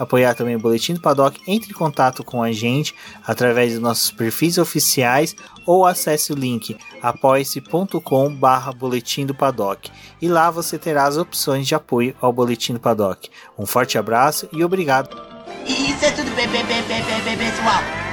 apoiar 0.00 0.34
também 0.34 0.56
o 0.56 0.58
Boletim 0.58 0.94
do 0.94 1.00
Paddock, 1.00 1.40
entre 1.46 1.70
em 1.70 1.74
contato 1.74 2.24
com 2.24 2.42
a 2.42 2.50
gente 2.50 2.94
através 3.24 3.72
dos 3.72 3.82
nossos 3.82 4.10
perfis 4.10 4.58
oficiais 4.58 5.36
ou 5.66 5.86
acesse 5.86 6.32
o 6.32 6.36
link 6.36 6.76
apoia-se.com 7.02 8.34
barra 8.34 8.72
Boletim 8.72 9.26
do 9.26 9.34
Paddock 9.34 9.90
e 10.20 10.28
lá 10.28 10.50
você 10.50 10.78
terá 10.78 11.04
as 11.04 11.16
opções 11.16 11.66
de 11.66 11.74
apoio 11.74 12.14
ao 12.20 12.32
Boletim 12.32 12.72
do 12.72 12.80
Paddock. 12.80 13.30
Um 13.58 13.66
forte 13.66 13.98
abraço 13.98 14.48
e 14.52 14.64
obrigado! 14.64 15.16
Isso 15.66 16.04
é 16.04 16.10
tudo 16.10 16.30
pessoal! 17.36 18.09